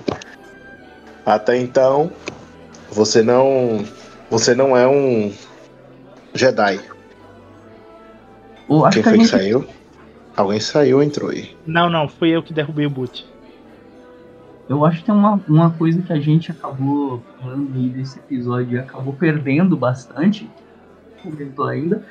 Até 1.26 1.58
então, 1.58 2.12
você 2.92 3.22
não. 3.22 3.84
Você 4.30 4.54
não 4.54 4.78
é 4.78 4.88
um 4.88 5.34
Jedi. 6.34 6.80
Quem 8.92 9.04
foi 9.04 9.14
que, 9.14 9.18
gente... 9.20 9.28
saiu? 9.28 9.66
Alguém 10.36 10.60
saiu 10.60 10.98
ou 10.98 11.04
entrou 11.04 11.32
aí? 11.32 11.56
Não, 11.66 11.90
não, 11.90 12.08
foi 12.08 12.30
eu 12.30 12.44
que 12.44 12.54
derrubei 12.54 12.86
o 12.86 12.90
boot. 12.90 13.28
Eu 14.70 14.86
acho 14.86 15.00
que 15.00 15.06
tem 15.06 15.16
uma, 15.16 15.42
uma 15.48 15.72
coisa 15.72 16.00
que 16.02 16.14
a 16.14 16.20
gente 16.20 16.52
acabou 16.52 17.24
falando 17.42 17.76
aí 17.76 17.90
desse 17.90 18.20
episódio 18.20 18.76
e 18.76 18.80
acabou 18.80 19.14
perdendo 19.14 19.76
bastante, 19.76 20.48
comentou 21.20 21.66
ainda, 21.66 22.04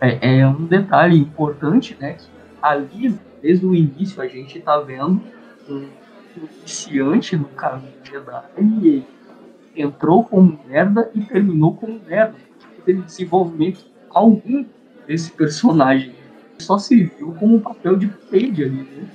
é, 0.00 0.38
é, 0.38 0.46
um 0.46 0.66
detalhe 0.66 1.18
importante, 1.18 1.96
né? 2.00 2.14
Que 2.14 2.28
ali, 2.62 3.18
desde 3.42 3.66
o 3.66 3.74
início, 3.74 4.22
a 4.22 4.28
gente 4.28 4.58
está 4.58 4.78
vendo 4.78 5.20
um 5.68 5.88
iniciante 6.36 7.36
no 7.36 7.46
caminho 7.46 7.92
Jedi 8.04 8.44
e 8.58 8.86
ele 8.86 9.06
entrou 9.74 10.24
como 10.24 10.58
merda 10.66 11.10
e 11.14 11.20
terminou 11.22 11.74
como 11.74 12.00
merda. 12.06 12.34
Teve 12.84 13.02
desenvolvimento 13.02 13.84
algum 14.10 14.64
desse 15.06 15.30
personagem. 15.32 16.14
Só 16.58 16.78
se 16.78 17.04
viu 17.04 17.34
como 17.38 17.56
um 17.56 17.60
papel 17.60 17.96
de 17.96 18.06
page 18.06 18.64
ali, 18.64 18.82
né? 18.82 19.08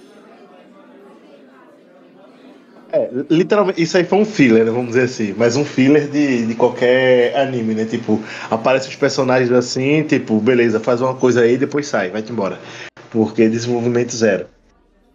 É, 2.95 3.09
literalmente, 3.29 3.81
isso 3.81 3.97
aí 3.97 4.05
foi 4.05 4.19
um 4.19 4.23
filler, 4.23 4.65
vamos 4.67 4.87
dizer 4.87 5.03
assim. 5.03 5.35
Mas 5.37 5.57
um 5.57 5.65
filler 5.65 6.09
de, 6.09 6.45
de 6.45 6.55
qualquer 6.55 7.35
anime, 7.35 7.75
né? 7.75 7.83
Tipo, 7.83 8.21
aparecem 8.49 8.89
os 8.89 8.95
personagens 8.95 9.51
assim, 9.51 10.01
tipo, 10.03 10.39
beleza, 10.39 10.79
faz 10.79 11.01
uma 11.01 11.13
coisa 11.13 11.41
aí 11.41 11.57
depois 11.57 11.87
sai, 11.87 12.09
vai-te 12.09 12.31
embora. 12.31 12.57
Porque 13.11 13.49
desenvolvimento 13.49 14.15
zero. 14.15 14.45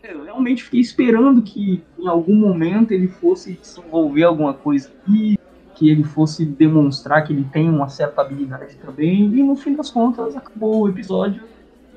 É, 0.03 0.13
eu 0.13 0.25
realmente 0.25 0.63
fiquei 0.63 0.81
esperando 0.81 1.41
que 1.41 1.83
em 1.99 2.07
algum 2.07 2.35
momento 2.35 2.93
ele 2.93 3.09
fosse 3.09 3.59
desenvolver 3.59 4.25
alguma 4.25 4.53
coisa 4.53 4.91
aqui, 5.03 5.39
que 5.75 5.89
ele 5.89 6.05
fosse 6.05 6.45
demonstrar 6.45 7.25
que 7.25 7.33
ele 7.33 7.47
tem 7.51 7.67
uma 7.67 7.89
certa 7.89 8.21
habilidade 8.21 8.77
também, 8.85 9.25
e 9.25 9.43
no 9.43 9.57
fim 9.57 9.75
das 9.75 9.91
contas 9.91 10.37
acabou 10.37 10.83
o 10.83 10.89
episódio 10.91 11.43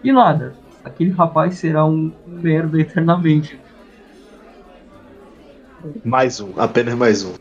e 0.02 0.14
nada. 0.14 0.54
Aquele 0.82 1.12
rapaz 1.12 1.56
será 1.56 1.86
um 1.86 2.10
merda 2.26 2.80
eternamente. 2.80 3.60
Mais 6.04 6.40
um, 6.40 6.54
apenas 6.58 6.96
mais 6.96 7.24
um. 7.24 7.34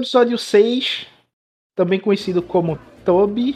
Episódio 0.00 0.38
6, 0.38 1.06
também 1.76 2.00
conhecido 2.00 2.40
como 2.40 2.78
Toby, 3.04 3.54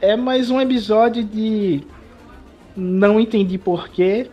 é 0.00 0.16
mais 0.16 0.50
um 0.50 0.58
episódio 0.58 1.22
de 1.22 1.82
não 2.74 3.20
entendi 3.20 3.58
porquê, 3.58 4.30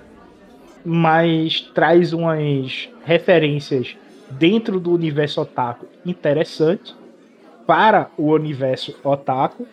mas 0.86 1.62
traz 1.76 2.14
umas 2.14 2.90
referências 3.04 3.98
dentro 4.30 4.80
do 4.80 4.94
universo 4.94 5.42
otaku 5.42 5.86
interessante 6.06 6.96
para 7.68 8.10
o 8.18 8.32
universo 8.32 8.96
otaku, 9.04 9.68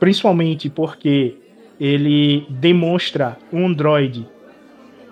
principalmente 0.00 0.70
porque 0.70 1.36
ele 1.78 2.46
demonstra 2.48 3.36
um 3.52 3.70
droid 3.70 4.26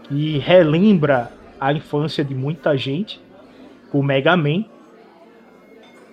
que 0.05 0.39
relembra 0.39 1.31
a 1.61 1.74
infância 1.74 2.24
de 2.24 2.35
muita 2.35 2.74
gente 2.74 3.20
o 3.93 4.02
Mega 4.02 4.36
Man. 4.36 4.64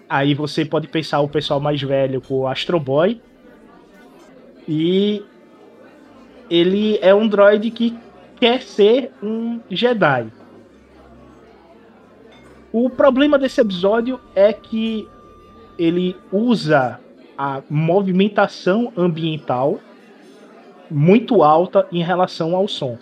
Aí 0.10 0.34
você 0.34 0.66
pode 0.66 0.88
pensar 0.88 1.20
o 1.22 1.30
pessoal 1.30 1.60
mais 1.60 1.82
velho 1.82 2.22
com 2.22 2.40
o 2.40 2.48
Astro 2.48 2.80
Boy. 2.80 3.22
E 4.68 5.24
ele 6.50 6.98
é 7.02 7.14
um 7.14 7.28
droid 7.28 7.70
que 7.72 7.98
quer 8.40 8.62
ser 8.62 9.12
um 9.22 9.60
Jedi. 9.70 10.32
O 12.72 12.90
problema 12.90 13.38
desse 13.38 13.62
episódio 13.62 14.20
é 14.36 14.54
que 14.54 15.08
ele 15.78 16.16
usa 16.32 17.00
a 17.38 17.62
movimentação 17.70 18.92
ambiental 18.98 19.80
muito 20.90 21.44
alta 21.44 21.88
em 21.92 22.04
relação 22.04 22.56
ao 22.56 22.68
som. 22.68 22.98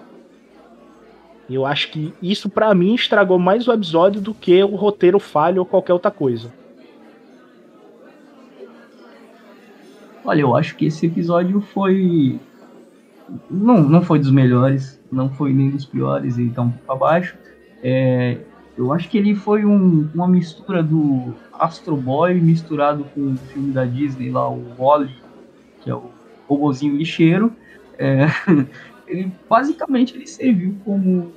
Eu 1.50 1.66
acho 1.66 1.90
que 1.92 2.14
isso 2.22 2.50
para 2.50 2.74
mim 2.76 2.94
estragou 2.94 3.40
mais 3.40 3.68
o 3.68 3.74
episódio 3.74 4.20
do 4.20 4.34
que 4.34 4.62
o 4.64 4.76
roteiro 4.76 5.18
falho 5.20 5.60
ou 5.60 5.66
qualquer 5.66 5.94
outra 5.94 6.12
coisa. 6.12 6.52
Olha, 10.26 10.42
eu 10.42 10.56
acho 10.56 10.76
que 10.76 10.86
esse 10.86 11.06
episódio 11.06 11.62
foi. 11.62 12.40
Não, 13.50 13.82
não 13.82 14.02
foi 14.02 14.20
dos 14.20 14.32
melhores, 14.32 15.00
não 15.12 15.30
foi 15.30 15.54
nem 15.54 15.70
dos 15.70 15.86
piores, 15.86 16.38
então 16.38 16.74
para 16.86 16.96
baixo. 16.96 17.38
É, 17.82 18.38
eu 18.78 18.92
acho 18.92 19.10
que 19.10 19.18
ele 19.18 19.34
foi 19.36 19.66
um- 19.66 20.10
uma 20.14 20.28
mistura 20.28 20.84
do 20.84 21.34
Astro 21.54 21.96
Boy 21.96 22.34
misturado 22.36 23.06
com 23.16 23.34
o 23.34 23.38
filme 23.38 23.72
da 23.72 23.86
Disney 23.86 24.30
lá, 24.30 24.50
o 24.50 24.64
Wally, 24.78 25.16
que 25.82 25.90
é 25.90 25.96
o 25.96 26.10
robozinho 26.48 26.96
lixeiro. 26.98 27.54
É, 27.98 28.26
ele 29.08 29.32
basicamente 29.50 30.16
ele 30.16 30.28
serviu 30.28 30.76
como 30.84 31.32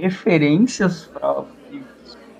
referências 0.00 1.04
para 1.04 1.44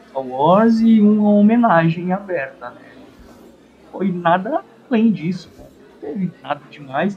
Star 0.09 0.27
Wars 0.27 0.81
e 0.81 1.01
uma 1.01 1.31
homenagem 1.31 2.13
aberta, 2.13 2.71
né? 2.71 2.81
Foi 3.93 4.11
nada 4.11 4.65
além 4.89 5.13
disso, 5.13 5.49
não 5.57 5.67
teve 6.01 6.31
nada 6.43 6.61
demais. 6.71 7.17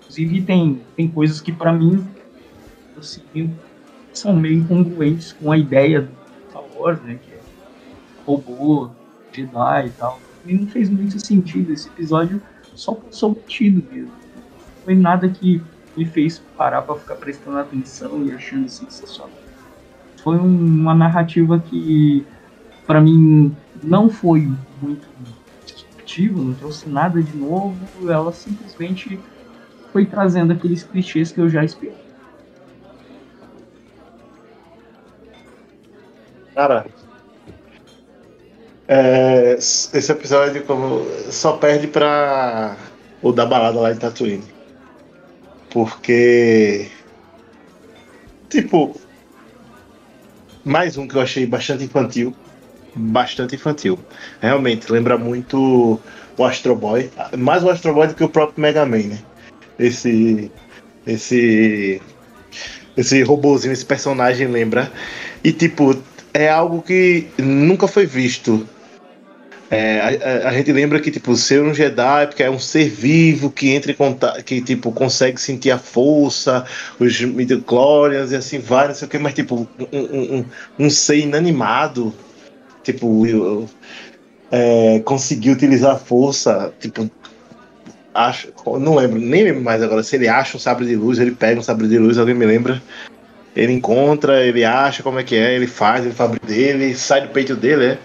Inclusive 0.00 0.42
tem, 0.42 0.82
tem 0.96 1.08
coisas 1.08 1.40
que 1.40 1.52
para 1.52 1.72
mim 1.72 2.06
assim, 2.96 3.54
são 4.12 4.34
meio 4.34 4.60
incongruentes 4.60 5.32
com 5.32 5.52
a 5.52 5.58
ideia 5.58 6.02
do 6.02 6.10
Star 6.48 6.64
Wars, 6.76 7.00
né? 7.02 7.18
Que 7.22 7.32
é 7.32 7.40
robô, 8.26 8.90
Jedi 9.32 9.86
e 9.86 9.90
tal. 9.90 10.20
E 10.46 10.54
não 10.54 10.66
fez 10.66 10.88
muito 10.88 11.24
sentido. 11.24 11.72
Esse 11.72 11.88
episódio 11.88 12.40
só 12.74 12.94
passou 12.94 13.34
batido 13.34 13.84
mesmo. 13.92 14.12
Não 14.36 14.84
foi 14.84 14.94
nada 14.94 15.28
que 15.28 15.62
me 15.96 16.04
fez 16.04 16.40
parar 16.56 16.82
para 16.82 16.94
ficar 16.94 17.16
prestando 17.16 17.58
atenção 17.58 18.24
e 18.24 18.32
achando 18.32 18.68
sensacional. 18.68 19.47
Foi 20.28 20.36
um- 20.36 20.80
uma 20.82 20.94
narrativa 20.94 21.58
que, 21.58 22.26
para 22.86 23.00
mim, 23.00 23.56
não 23.82 24.10
foi 24.10 24.52
muito 24.82 25.08
disruptiva, 25.64 26.38
não 26.38 26.52
trouxe 26.52 26.86
nada 26.86 27.22
de 27.22 27.34
novo. 27.34 27.78
Ela 28.10 28.30
simplesmente 28.30 29.18
foi 29.90 30.04
trazendo 30.04 30.52
aqueles 30.52 30.82
clichês 30.82 31.32
que 31.32 31.40
eu 31.40 31.48
já 31.48 31.64
esperava. 31.64 31.96
Cara, 36.54 36.86
é, 38.86 39.54
esse 39.54 40.12
episódio 40.12 40.62
como 40.64 41.06
só 41.30 41.56
perde 41.56 41.86
pra 41.86 42.76
o 43.22 43.32
da 43.32 43.46
balada 43.46 43.80
lá 43.80 43.92
em 43.92 43.96
Tatooine. 43.96 44.44
Porque. 45.70 46.90
Tipo. 48.48 49.07
Mais 50.68 50.98
um 50.98 51.08
que 51.08 51.14
eu 51.14 51.22
achei 51.22 51.46
bastante 51.46 51.84
infantil. 51.84 52.36
Bastante 52.94 53.54
infantil. 53.54 53.98
Realmente, 54.38 54.92
lembra 54.92 55.16
muito 55.16 55.98
o 56.36 56.44
Astro 56.44 56.76
Boy. 56.76 57.10
Mais 57.38 57.64
o 57.64 57.70
Astro 57.70 57.94
Boy 57.94 58.08
do 58.08 58.14
que 58.14 58.22
o 58.22 58.28
próprio 58.28 58.60
Mega 58.60 58.84
Man, 58.84 59.04
né? 59.04 59.18
Esse. 59.78 60.52
Esse. 61.06 62.02
Esse 62.94 63.22
robozinho, 63.22 63.72
esse 63.72 63.86
personagem 63.86 64.46
lembra. 64.46 64.92
E 65.42 65.52
tipo, 65.52 65.96
é 66.34 66.50
algo 66.50 66.82
que 66.82 67.28
nunca 67.38 67.88
foi 67.88 68.04
visto. 68.04 68.68
É, 69.70 70.00
a, 70.00 70.48
a- 70.48 70.52
gente 70.54 70.72
lembra 70.72 70.98
que 70.98 71.10
tipo 71.10 71.36
ser 71.36 71.62
um 71.62 71.74
Jedi 71.74 72.22
é 72.22 72.26
porque 72.26 72.42
é 72.42 72.50
um 72.50 72.58
ser 72.58 72.88
vivo 72.88 73.50
que 73.50 73.68
entra 73.70 73.92
em 73.92 73.94
contato, 73.94 74.42
que 74.42 74.62
tipo 74.62 74.90
consegue 74.92 75.38
sentir 75.40 75.70
a 75.70 75.78
força, 75.78 76.64
os 76.98 77.20
midichlorians 77.20 78.32
e 78.32 78.36
assim 78.36 78.58
vai, 78.60 78.88
não 78.88 78.94
sei 78.94 79.06
o 79.06 79.10
que, 79.10 79.18
mas 79.18 79.34
tipo 79.34 79.68
um, 79.78 80.38
um, 80.38 80.44
um- 80.78 80.90
ser 80.90 81.18
inanimado, 81.18 82.14
tipo 82.82 83.68
é, 84.50 85.00
conseguir 85.00 85.50
utilizar 85.50 85.96
a 85.96 85.98
força, 85.98 86.72
tipo 86.80 87.10
acho, 88.14 88.48
não 88.80 88.96
lembro, 88.96 89.18
nem 89.18 89.44
lembro 89.44 89.62
mais 89.62 89.82
agora 89.82 90.02
se 90.02 90.16
ele 90.16 90.28
acha 90.28 90.56
um 90.56 90.60
sabre 90.60 90.86
de 90.86 90.96
luz, 90.96 91.18
ele 91.18 91.32
pega 91.32 91.60
um 91.60 91.62
sabre 91.62 91.86
de 91.86 91.98
luz, 91.98 92.18
alguém 92.18 92.34
me 92.34 92.46
lembra? 92.46 92.82
Ele 93.54 93.72
encontra, 93.72 94.44
ele 94.44 94.64
acha 94.64 95.02
como 95.02 95.18
é 95.18 95.24
que 95.24 95.36
é, 95.36 95.54
ele 95.54 95.66
faz, 95.66 96.04
ele 96.04 96.14
fabrica 96.14 96.46
dele, 96.46 96.94
sai 96.94 97.22
do 97.22 97.28
peito 97.28 97.54
dele, 97.54 97.84
é? 97.84 97.98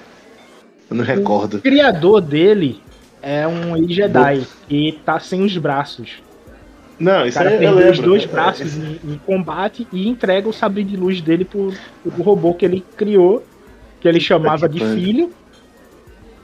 Eu 0.89 0.95
não 0.95 1.03
recordo. 1.03 1.57
O 1.57 1.61
criador 1.61 2.22
dele 2.22 2.81
é 3.22 3.47
um 3.47 3.88
Jedi 3.89 4.45
que 4.68 4.99
tá 5.05 5.19
sem 5.19 5.41
os 5.43 5.57
braços. 5.57 6.22
Não, 6.99 7.23
O 7.23 7.26
isso 7.26 7.38
cara 7.38 7.49
aí 7.49 7.55
eu 7.55 7.73
perdeu 7.76 7.91
os 7.91 7.99
dois 7.99 8.23
É, 8.23 8.27
braços 8.27 8.76
em, 8.77 8.99
em 9.03 9.18
combate 9.26 9.88
e 9.91 10.07
entrega 10.07 10.47
o 10.47 10.53
sabre 10.53 10.84
de 10.84 10.95
luz 10.95 11.22
dele 11.22 11.43
pro, 11.43 11.73
pro 12.03 12.23
robô 12.23 12.53
que 12.53 12.65
ele 12.65 12.85
criou, 12.95 13.43
que 13.99 14.07
ele 14.07 14.19
chamava 14.19 14.69
de 14.69 14.80
filho. 14.80 15.31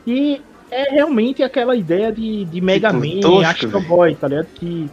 E 0.08 0.42
é 0.72 0.92
realmente 0.92 1.44
aquela 1.44 1.76
ideia 1.76 2.12
de, 2.12 2.46
de 2.46 2.62
Mega 2.62 2.92
Man, 2.92 3.20
tosco, 3.22 3.46
Astro. 3.46 3.82
Boy, 3.82 4.16
tá 4.16 4.28
ligado? 4.28 4.48
Que 4.56 4.90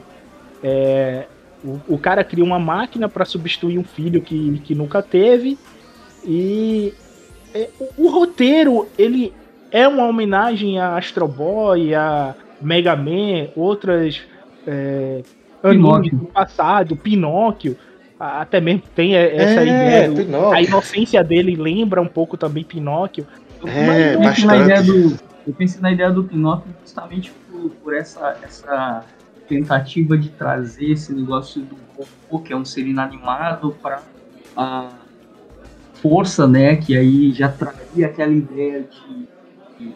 é, 0.62 1.27
o, 1.64 1.81
o 1.89 1.98
cara 1.98 2.23
cria 2.23 2.44
uma 2.44 2.59
máquina 2.59 3.09
pra 3.09 3.24
substituir 3.24 3.78
um 3.78 3.85
filho 3.85 4.20
que, 4.20 4.60
que 4.64 4.74
nunca 4.74 5.02
teve. 5.02 5.59
E 6.24 6.93
é, 7.57 7.70
o, 7.81 8.07
o 8.07 8.11
roteiro, 8.11 8.87
ele 8.99 9.33
é 9.70 9.87
uma 9.89 10.07
homenagem 10.07 10.78
a 10.78 10.97
Astro 10.97 11.27
Boy, 11.27 11.95
a 11.95 12.35
Mega 12.61 12.95
Man, 12.97 13.49
outras 13.57 14.23
é, 14.66 15.23
animes 15.62 16.11
do 16.12 16.27
passado, 16.27 16.97
Pinóquio. 16.97 17.77
Até 18.19 18.61
mesmo 18.61 18.83
tem 18.95 19.15
essa 19.15 19.61
É, 19.61 19.62
ideia. 19.62 20.12
Pinóquio. 20.12 20.53
A 20.53 20.62
inocência 20.62 21.23
dele 21.23 21.55
lembra 21.55 22.01
um 22.01 22.07
pouco 22.09 22.37
também 22.37 22.65
Pinóquio. 22.65 23.27
É, 23.65 24.15
eu, 24.15 24.20
pensei 24.20 24.45
na 24.45 24.57
bastante. 24.57 24.65
ideia 24.65 24.83
do, 24.83 25.16
eu 25.47 25.53
pensei 25.55 25.81
na 25.81 25.93
ideia 25.93 26.11
do 26.11 26.24
Pinóquio 26.24 26.73
justamente 26.83 27.33
por, 27.51 27.70
por 27.70 27.95
essa, 27.95 28.39
essa 28.43 29.05
tentativa 29.49 30.16
de 30.16 30.28
trazer 30.31 30.93
esse 30.93 31.12
negócio 31.12 31.61
do 31.62 31.77
robô, 31.97 32.43
que 32.43 32.53
é 32.53 32.57
um 32.57 32.65
ser 32.65 32.87
inanimado, 32.87 33.77
para 33.83 34.03
a 34.57 34.89
força, 36.09 36.47
né? 36.47 36.77
Que 36.77 36.97
aí 36.97 37.33
já 37.33 37.49
traria 37.49 38.07
aquela 38.07 38.33
ideia 38.33 38.83
de, 38.83 39.28
de, 39.87 39.95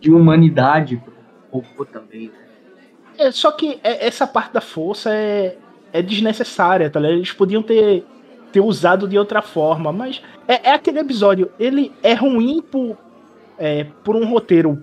de 0.00 0.10
humanidade 0.10 0.96
para 0.96 1.12
o 1.52 1.58
robô 1.60 1.84
também, 1.84 2.28
né? 2.28 2.34
É, 3.18 3.30
só 3.30 3.52
que 3.52 3.78
é- 3.84 4.06
essa 4.06 4.26
parte 4.26 4.52
da 4.54 4.60
força 4.60 5.12
é, 5.14 5.56
é 5.92 6.00
desnecessária, 6.00 6.88
tá 6.88 6.98
ligado? 6.98 7.16
Eles 7.18 7.32
podiam 7.32 7.62
ter, 7.62 8.04
ter 8.50 8.60
usado 8.60 9.06
de 9.06 9.18
outra 9.18 9.42
forma, 9.42 9.92
mas 9.92 10.22
é, 10.48 10.70
é 10.70 10.72
aquele 10.72 11.00
episódio. 11.00 11.50
Ele 11.58 11.92
é 12.02 12.14
ruim 12.14 12.62
por, 12.62 12.96
é, 13.58 13.84
por 14.02 14.16
um 14.16 14.24
roteiro 14.24 14.82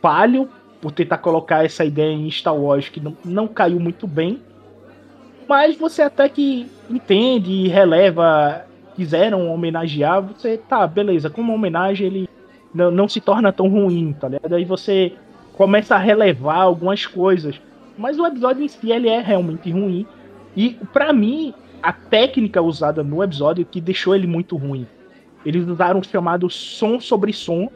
palho, 0.00 0.48
por 0.80 0.92
tentar 0.92 1.18
colocar 1.18 1.64
essa 1.64 1.84
ideia 1.84 2.12
em 2.12 2.30
Star 2.30 2.56
Wars 2.56 2.88
que 2.88 3.00
não, 3.00 3.16
não 3.24 3.46
caiu 3.46 3.78
muito 3.78 4.06
bem. 4.06 4.40
Mas 5.46 5.76
você 5.76 6.02
até 6.02 6.28
que 6.28 6.70
entende 6.88 7.50
e 7.50 7.68
releva, 7.68 8.64
quiseram 8.98 9.48
homenagear, 9.48 10.20
você 10.20 10.58
tá, 10.58 10.84
beleza, 10.84 11.30
como 11.30 11.54
homenagem 11.54 12.04
ele 12.04 12.28
não, 12.74 12.90
não 12.90 13.08
se 13.08 13.20
torna 13.20 13.52
tão 13.52 13.68
ruim, 13.68 14.12
tá 14.12 14.26
ligado? 14.26 14.52
Aí 14.52 14.64
você 14.64 15.12
começa 15.52 15.94
a 15.94 15.98
relevar 15.98 16.62
algumas 16.62 17.06
coisas. 17.06 17.60
Mas 17.96 18.18
o 18.18 18.26
episódio 18.26 18.64
em 18.64 18.66
si 18.66 18.90
ele 18.90 19.08
é 19.08 19.20
realmente 19.20 19.70
ruim. 19.70 20.04
E 20.56 20.76
pra 20.92 21.12
mim, 21.12 21.54
a 21.80 21.92
técnica 21.92 22.60
usada 22.60 23.04
no 23.04 23.22
episódio 23.22 23.64
que 23.64 23.80
deixou 23.80 24.16
ele 24.16 24.26
muito 24.26 24.56
ruim. 24.56 24.84
Eles 25.46 25.64
usaram 25.68 26.00
o 26.00 26.04
chamado 26.04 26.50
som 26.50 26.98
sobre 26.98 27.32
som, 27.32 27.70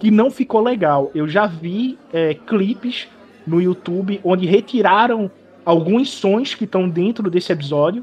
que 0.00 0.10
não 0.10 0.30
ficou 0.30 0.62
legal. 0.62 1.10
Eu 1.14 1.28
já 1.28 1.46
vi 1.46 1.98
é, 2.10 2.32
clipes 2.32 3.06
no 3.46 3.60
YouTube 3.60 4.18
onde 4.24 4.46
retiraram 4.46 5.30
alguns 5.62 6.10
sons 6.10 6.54
que 6.54 6.64
estão 6.64 6.88
dentro 6.88 7.30
desse 7.30 7.52
episódio, 7.52 8.02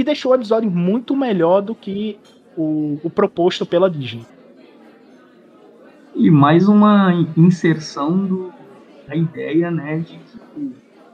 que 0.00 0.04
deixou 0.04 0.32
o 0.32 0.34
episódio 0.34 0.70
muito 0.70 1.14
melhor 1.14 1.60
do 1.60 1.74
que 1.74 2.18
o, 2.56 2.98
o 3.04 3.10
proposto 3.10 3.66
pela 3.66 3.90
Disney. 3.90 4.24
E 6.14 6.30
mais 6.30 6.66
uma 6.66 7.12
inserção 7.36 8.26
do, 8.26 8.52
da 9.06 9.14
ideia, 9.14 9.70
né, 9.70 9.98
de 9.98 10.16
que 10.16 10.72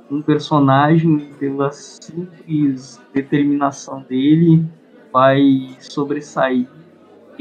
um 0.08 0.22
personagem, 0.22 1.32
pela 1.36 1.72
simples 1.72 3.00
determinação 3.12 4.02
dele, 4.08 4.64
vai 5.12 5.76
sobressair 5.80 6.68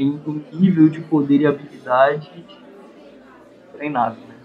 em 0.00 0.18
um 0.26 0.42
nível 0.52 0.88
de 0.88 1.00
poder 1.00 1.42
e 1.42 1.46
habilidade 1.46 2.44
treinável. 3.72 4.20
Né? 4.26 4.35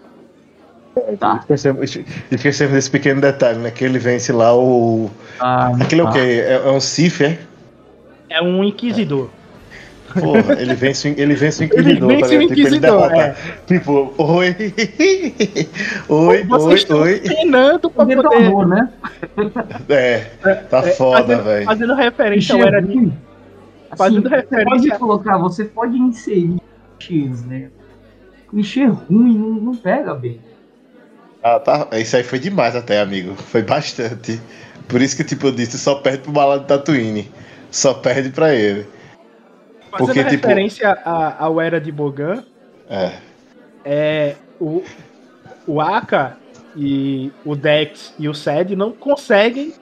Tá. 1.20 1.38
Esquecemos, 1.42 1.98
esquecemos 2.30 2.74
desse 2.74 2.90
pequeno 2.92 3.22
detalhe, 3.22 3.60
né? 3.60 3.72
Que 3.72 3.86
ele 3.86 3.98
vence 3.98 4.32
lá 4.34 4.54
o. 4.56 5.10
Ah, 5.40 5.72
Aquele 5.80 6.02
é 6.02 6.04
o 6.04 6.08
tá. 6.08 6.14
quê? 6.14 6.20
É, 6.20 6.54
é 6.66 6.70
um 6.72 6.80
Sif, 6.82 7.22
é? 7.24 7.40
É 8.30 8.42
um 8.42 8.64
inquisidor. 8.64 9.30
Porra, 10.20 10.60
ele 10.60 10.74
vence, 10.76 11.10
o- 11.10 11.16
ele 11.18 11.34
vence 11.36 11.64
o 11.64 11.66
Inquisidor. 11.66 12.12
Ele 12.12 12.18
vence 12.18 12.30
tá 12.30 12.36
o 12.36 12.40
ligado? 12.40 12.50
Tipo, 12.50 12.54
ele 12.54 12.62
Inquisidor, 12.62 13.10
derrota. 13.10 13.16
é. 13.22 13.36
Tipo, 13.66 14.14
oi. 14.18 14.56
oi, 16.10 16.44
Vocês 16.44 16.64
oi, 16.68 16.74
estão 16.76 17.00
oi. 17.00 17.20
treinando 17.20 17.90
pra 17.90 18.04
Poder 18.06 18.16
do 18.18 18.24
poder. 18.24 18.46
amor, 18.48 18.68
né? 18.68 18.90
É, 19.88 20.20
tá 20.70 20.80
é, 20.80 20.92
foda, 20.92 21.38
velho. 21.42 21.66
fazendo 21.66 21.94
referência 21.96 22.56
ao 22.56 22.62
Era 22.62 22.82
de 22.82 23.12
fazendo 23.96 24.28
Assim, 24.28 24.30
Você 24.30 24.30
pode 24.30 24.30
referência- 24.30 25.00
colocar, 25.00 25.38
você 25.38 25.64
pode 25.66 25.98
inserir 25.98 26.58
clichês, 27.00 27.46
né? 27.46 27.70
Clichê 28.50 28.86
ruim 28.86 29.38
não, 29.38 29.50
não 29.54 29.76
pega 29.76 30.14
bem. 30.14 30.40
Ah, 31.44 31.60
tá. 31.60 31.88
Isso 31.94 32.16
aí 32.16 32.24
foi 32.24 32.40
demais 32.40 32.76
até, 32.76 33.00
amigo. 33.00 33.36
Foi 33.36 33.62
bastante. 33.64 34.40
Por 34.88 35.02
isso 35.02 35.16
que, 35.16 35.24
tipo, 35.24 35.48
eu 35.48 35.52
disse, 35.52 35.78
só 35.78 35.96
perde 35.96 36.20
pro 36.20 36.32
balado 36.32 36.66
Tatooine. 36.66 37.32
Só 37.72 37.94
perde 37.94 38.30
pra 38.30 38.54
ele. 38.54 38.86
Fazendo 39.92 40.06
Porque, 40.08 40.24
tipo- 40.24 40.48
referência 40.48 40.98
ao 41.04 41.60
Era 41.60 41.80
de 41.82 41.92
Bogan, 41.92 42.44
É. 42.90 43.12
é, 43.84 44.36
o, 44.60 44.84
o 45.68 45.82
Aka 45.82 46.38
e 46.76 47.32
o 47.44 47.56
Dex 47.56 48.14
e 48.18 48.30
o 48.30 48.34
Sed 48.34 48.76
não 48.76 48.92
conseguem 48.94 49.74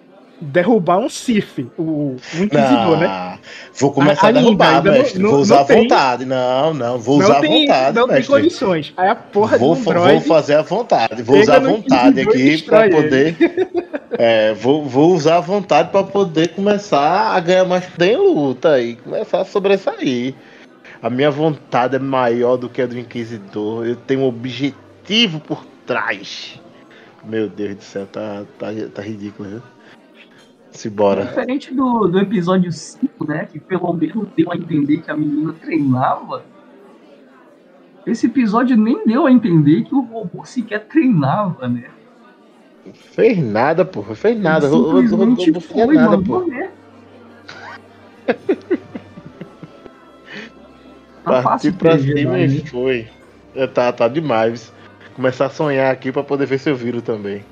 derrubar 0.41 0.97
um 0.99 1.09
Sif, 1.09 1.67
o, 1.77 2.15
Inquisidor, 2.33 2.91
Não, 2.91 2.99
né? 2.99 3.39
Vou 3.77 3.91
começar 3.91 4.25
a, 4.25 4.27
Ainda, 4.29 4.41
derrubar, 4.41 4.75
ainda 4.77 4.91
mestre. 4.91 5.19
não- 5.21 5.31
vou 5.31 5.39
usar 5.39 5.61
à 5.61 5.65
tem- 5.65 5.81
vontade. 5.83 6.25
Não, 6.25 6.73
não. 6.73 6.97
Vou 6.97 7.17
usar 7.19 7.27
não 7.29 7.35
à 7.37 7.41
tem, 7.41 7.61
vontade, 7.67 7.95
não 7.97 8.07
tem 8.07 8.15
mestre. 8.17 8.35
condições. 8.35 8.93
Aí 8.97 9.09
a 9.09 9.15
porra 9.15 9.57
Vou, 9.57 9.75
de 9.75 9.81
um 9.81 9.83
fa- 9.83 9.93
droid 9.93 10.11
vou 10.13 10.21
fazer 10.21 10.55
à 10.55 10.61
vontade. 10.61 11.21
Vou 11.23 11.39
usar 11.39 11.55
à 11.57 11.59
no 11.59 11.69
vontade 11.75 12.21
aqui 12.21 12.61
pra 12.63 12.87
destrói 12.87 12.89
poder. 12.89 13.35
É, 14.21 14.53
vou, 14.55 14.83
vou 14.85 15.13
usar 15.13 15.37
à 15.37 15.39
vontade 15.39 15.91
pra 15.91 16.03
poder 16.03 16.49
começar 16.49 17.31
a 17.35 17.39
ganhar 17.39 17.63
mais 17.63 17.85
poder 17.85 18.13
em 18.13 18.17
luta 18.17 18.81
e 18.81 18.95
começar 18.95 19.39
a 19.41 19.45
sobressair. 19.45 20.33
A 21.01 21.09
minha 21.09 21.29
vontade 21.31 21.95
é 21.95 21.99
maior 21.99 22.57
do 22.57 22.67
que 22.67 22.81
a 22.81 22.87
do 22.87 22.97
Inquisidor. 22.99 23.85
Eu 23.85 23.95
tenho 23.95 24.21
um 24.21 24.27
objetivo 24.27 25.39
por 25.39 25.63
trás. 25.85 26.59
Meu 27.23 27.47
Deus 27.47 27.75
do 27.75 27.83
céu, 27.83 28.07
tá, 28.07 28.43
tá, 28.57 28.67
tá 28.93 29.01
ridículo, 29.01 29.47
viu? 29.47 29.61
Simbora. 30.71 31.25
Diferente 31.25 31.73
do, 31.73 32.07
do 32.07 32.19
episódio 32.19 32.71
5, 32.71 33.25
né? 33.27 33.47
Que 33.51 33.59
pelo 33.59 33.91
menos 33.93 34.27
deu 34.35 34.51
a 34.51 34.55
entender 34.55 34.97
que 34.97 35.11
a 35.11 35.17
menina 35.17 35.53
treinava. 35.53 36.43
Esse 38.05 38.27
episódio 38.27 38.77
nem 38.77 39.05
deu 39.05 39.25
a 39.25 39.31
entender 39.31 39.83
que 39.83 39.93
o 39.93 40.01
robô 40.01 40.45
sequer 40.45 40.85
treinava, 40.85 41.67
né? 41.67 41.89
Fez 42.93 43.37
nada, 43.37 43.83
porra. 43.83 44.15
Fez 44.15 44.39
nada. 44.39 44.67
Ele 44.67 44.75
eu, 44.75 45.01
simplesmente 45.01 45.51
não 45.51 45.61
foi, 45.61 45.95
nada, 45.95 46.17
mandou, 46.17 46.41
pô. 46.41 46.47
né? 46.47 46.69
Tá 51.23 51.43
Partiu 51.43 51.73
pra 51.73 51.97
cima 51.99 52.39
e 52.39 52.65
foi. 52.67 53.07
É, 53.53 53.67
tá, 53.67 53.91
tá 53.91 54.07
demais. 54.07 54.71
Começar 55.15 55.47
a 55.47 55.49
sonhar 55.49 55.91
aqui 55.91 56.11
pra 56.11 56.23
poder 56.23 56.45
ver 56.45 56.59
se 56.59 56.69
eu 56.69 56.75
viro 56.75 57.01
também. 57.01 57.43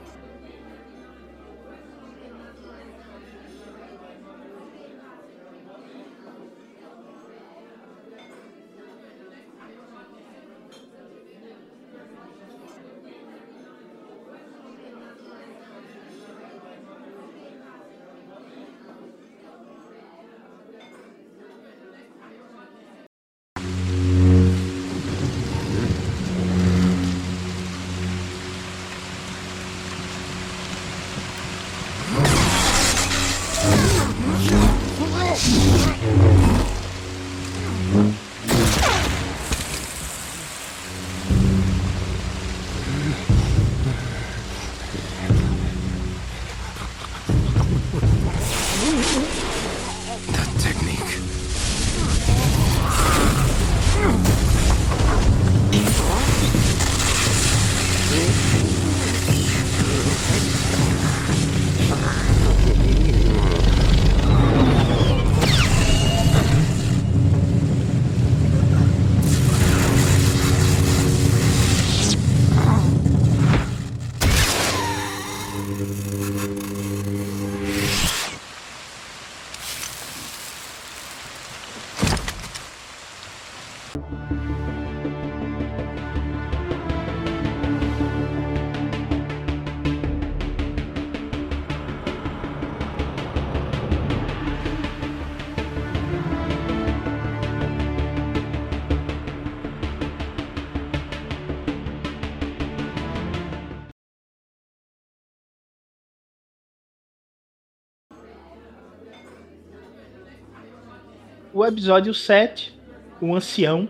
O 111.57 111.65
episódio 111.65 112.13
7, 112.13 112.71
o 113.19 113.33
ancião. 113.33 113.89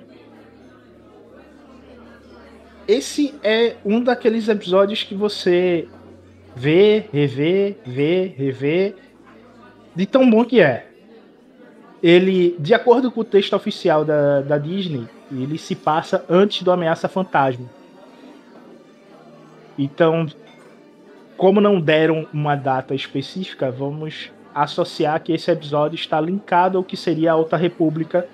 Esse 2.87 3.35
é 3.43 3.75
um 3.83 4.01
daqueles 4.01 4.47
episódios 4.47 5.03
que 5.03 5.13
você 5.13 5.85
vê, 6.55 7.03
revê, 7.11 7.75
vê, 7.85 8.33
revê, 8.37 8.95
de 9.93 10.05
tão 10.05 10.29
bom 10.29 10.45
que 10.45 10.61
é. 10.61 10.87
Ele, 12.01 12.55
de 12.57 12.73
acordo 12.73 13.11
com 13.11 13.19
o 13.19 13.25
texto 13.25 13.53
oficial 13.53 14.05
da, 14.05 14.39
da 14.39 14.57
Disney, 14.57 15.05
ele 15.29 15.57
se 15.57 15.75
passa 15.75 16.23
antes 16.29 16.63
do 16.63 16.71
Ameaça 16.71 17.09
Fantasma. 17.09 17.69
Então, 19.77 20.25
como 21.35 21.59
não 21.59 21.81
deram 21.81 22.29
uma 22.31 22.55
data 22.55 22.95
específica, 22.95 23.69
vamos 23.69 24.31
associar 24.63 25.21
que 25.21 25.31
esse 25.31 25.51
episódio 25.51 25.95
está 25.95 26.19
linkado 26.19 26.77
ao 26.77 26.83
que 26.83 26.97
seria 26.97 27.31
a 27.31 27.33
Alta 27.33 27.55
República, 27.55 28.27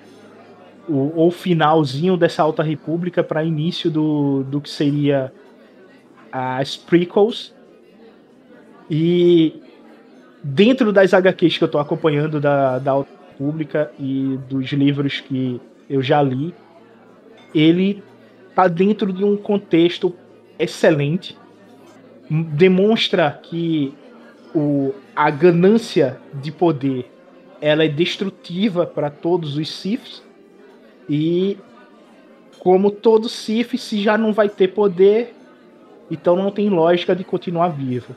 o, 0.88 1.26
o 1.26 1.30
finalzinho 1.30 2.16
dessa 2.16 2.42
Alta 2.42 2.62
República 2.62 3.22
para 3.22 3.44
início 3.44 3.90
do, 3.90 4.42
do 4.44 4.60
que 4.60 4.70
seria 4.70 5.32
as 6.32 6.76
prequels. 6.76 7.54
E 8.90 9.62
dentro 10.42 10.92
das 10.92 11.12
HQs 11.12 11.58
que 11.58 11.64
eu 11.64 11.66
estou 11.66 11.80
acompanhando 11.80 12.40
da, 12.40 12.78
da 12.78 12.92
Alta 12.92 13.10
República 13.30 13.92
e 13.98 14.38
dos 14.48 14.72
livros 14.72 15.20
que 15.20 15.60
eu 15.88 16.02
já 16.02 16.22
li, 16.22 16.54
ele 17.54 18.02
está 18.48 18.66
dentro 18.66 19.12
de 19.12 19.24
um 19.24 19.36
contexto 19.36 20.14
excelente. 20.58 21.36
Demonstra 22.30 23.38
que 23.42 23.92
o, 24.54 24.94
a 25.14 25.30
ganância 25.30 26.20
de 26.32 26.50
poder 26.50 27.10
ela 27.64 27.82
é 27.82 27.88
destrutiva 27.88 28.84
para 28.84 29.08
todos 29.08 29.56
os 29.56 29.70
Siths 29.70 30.22
e 31.08 31.56
como 32.58 32.90
todo 32.90 33.26
Sith 33.26 33.78
se 33.78 34.02
já 34.02 34.18
não 34.18 34.34
vai 34.34 34.50
ter 34.50 34.68
poder, 34.68 35.34
então 36.10 36.36
não 36.36 36.50
tem 36.50 36.68
lógica 36.68 37.16
de 37.16 37.24
continuar 37.24 37.68
vivo. 37.68 38.14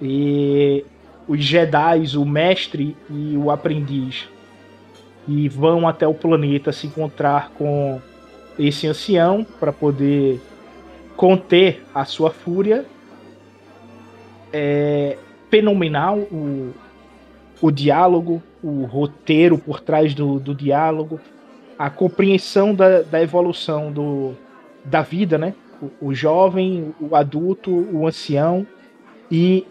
E 0.00 0.86
os 1.28 1.44
Jedi, 1.44 2.16
o 2.16 2.24
mestre 2.24 2.96
e 3.10 3.36
o 3.36 3.50
aprendiz, 3.50 4.26
e 5.28 5.46
vão 5.46 5.86
até 5.86 6.06
o 6.06 6.14
planeta 6.14 6.72
se 6.72 6.86
encontrar 6.86 7.50
com 7.50 8.00
esse 8.58 8.86
ancião 8.86 9.44
para 9.60 9.70
poder 9.70 10.40
conter 11.14 11.84
a 11.94 12.06
sua 12.06 12.30
fúria 12.30 12.86
é 14.54 15.18
fenomenal 15.50 16.18
o, 16.18 16.72
o 17.60 17.70
diálogo, 17.72 18.40
o 18.62 18.84
roteiro 18.84 19.58
por 19.58 19.80
trás 19.80 20.14
do, 20.14 20.38
do 20.38 20.54
diálogo, 20.54 21.20
a 21.76 21.90
compreensão 21.90 22.72
da, 22.72 23.02
da 23.02 23.20
evolução 23.20 23.90
do, 23.90 24.34
da 24.84 25.02
vida, 25.02 25.36
né? 25.36 25.54
O, 25.82 26.08
o 26.08 26.14
jovem, 26.14 26.94
o 27.00 27.16
adulto, 27.16 27.70
o 27.70 28.06
ancião 28.06 28.64
e 29.30 29.66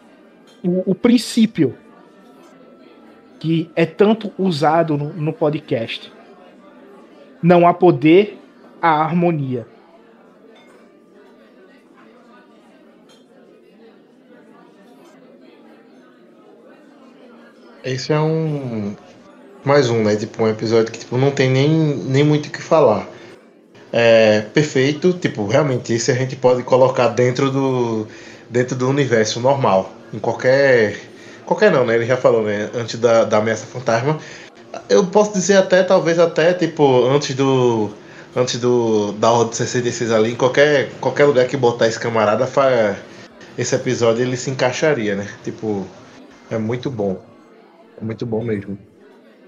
o, 0.61 0.91
o, 0.91 0.93
princípio 0.93 1.75
que 3.39 3.69
é 3.75 3.85
tanto 3.85 4.33
usado 4.37 4.97
no, 4.97 5.13
no 5.13 5.31
podcast. 5.31 6.11
Não 7.41 7.65
há 7.65 7.73
poder, 7.73 8.37
há 8.81 9.01
harmonia. 9.01 9.65
Esse 17.83 18.13
é 18.13 18.19
um. 18.19 18.95
Mais 19.63 19.89
um, 19.89 20.03
né? 20.03 20.15
Tipo, 20.15 20.43
um 20.43 20.47
episódio 20.47 20.91
que 20.91 20.99
tipo, 20.99 21.17
não 21.17 21.31
tem 21.31 21.49
nem, 21.49 21.69
nem 21.69 22.23
muito 22.23 22.47
o 22.47 22.49
que 22.49 22.61
falar. 22.61 23.07
É 23.91 24.41
perfeito, 24.53 25.13
tipo, 25.13 25.45
realmente 25.45 25.93
esse 25.93 26.11
a 26.11 26.15
gente 26.15 26.35
pode 26.35 26.63
colocar 26.63 27.09
dentro 27.09 27.51
do. 27.51 28.07
dentro 28.49 28.75
do 28.75 28.89
universo 28.89 29.39
normal. 29.39 29.91
Em 30.13 30.19
qualquer. 30.19 30.97
Qualquer 31.45 31.71
não, 31.71 31.85
né? 31.85 31.95
Ele 31.95 32.05
já 32.05 32.15
falou, 32.15 32.43
né? 32.43 32.69
Antes 32.73 32.99
da, 32.99 33.25
da 33.25 33.37
ameaça 33.37 33.65
fantasma. 33.65 34.17
Eu 34.89 35.05
posso 35.05 35.33
dizer 35.33 35.57
até, 35.57 35.83
talvez 35.83 36.19
até, 36.19 36.53
tipo, 36.53 37.05
antes 37.07 37.35
do. 37.35 37.91
Antes 38.35 38.59
do. 38.59 39.11
Da 39.13 39.29
Ordem 39.29 39.53
66 39.53 40.09
ali, 40.11 40.31
em 40.31 40.35
qualquer, 40.35 40.89
qualquer 41.01 41.25
lugar 41.25 41.47
que 41.47 41.57
botar 41.57 41.87
esse 41.87 41.99
camarada, 41.99 42.47
fa, 42.47 42.95
esse 43.57 43.75
episódio 43.75 44.23
ele 44.23 44.37
se 44.37 44.49
encaixaria, 44.49 45.15
né? 45.15 45.27
Tipo, 45.43 45.85
é 46.49 46.57
muito 46.57 46.89
bom. 46.89 47.32
É 48.03 48.05
muito 48.05 48.25
bom 48.25 48.43
mesmo. 48.43 48.77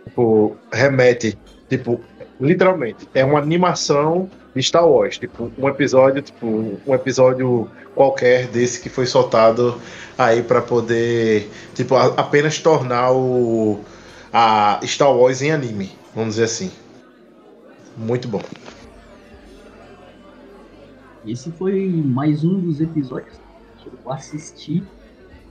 Tipo, 0.05 0.55
remete, 0.71 1.37
tipo, 1.67 1.99
literalmente, 2.39 3.05
é 3.13 3.25
uma 3.25 3.39
animação 3.39 4.29
de 4.55 4.63
Star 4.63 4.87
Wars, 4.87 5.17
tipo, 5.17 5.51
um 5.57 5.67
episódio, 5.67 6.21
tipo, 6.21 6.79
um 6.87 6.95
episódio 6.95 7.69
qualquer 7.93 8.47
desse 8.47 8.81
que 8.81 8.87
foi 8.87 9.05
soltado 9.05 9.77
aí 10.17 10.41
para 10.41 10.61
poder, 10.61 11.51
tipo, 11.73 11.95
a, 11.95 12.05
apenas 12.15 12.59
tornar 12.59 13.11
o 13.11 13.81
a 14.31 14.79
Star 14.83 15.13
Wars 15.13 15.41
em 15.41 15.51
anime, 15.51 15.91
vamos 16.13 16.35
dizer 16.35 16.45
assim. 16.45 16.71
Muito 17.97 18.29
bom. 18.29 18.41
Esse 21.25 21.51
foi 21.51 21.89
mais 22.05 22.43
um 22.45 22.59
dos 22.61 22.79
episódios 22.79 23.37
que 23.79 23.87
eu 23.89 24.11
assisti 24.13 24.81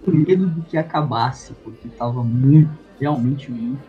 com 0.05 0.11
medo 0.11 0.47
de 0.47 0.63
que 0.63 0.77
acabasse, 0.79 1.53
porque 1.65 1.89
tava 1.89 2.23
muito 2.23 2.84
realmente 3.01 3.51
muito. 3.51 3.83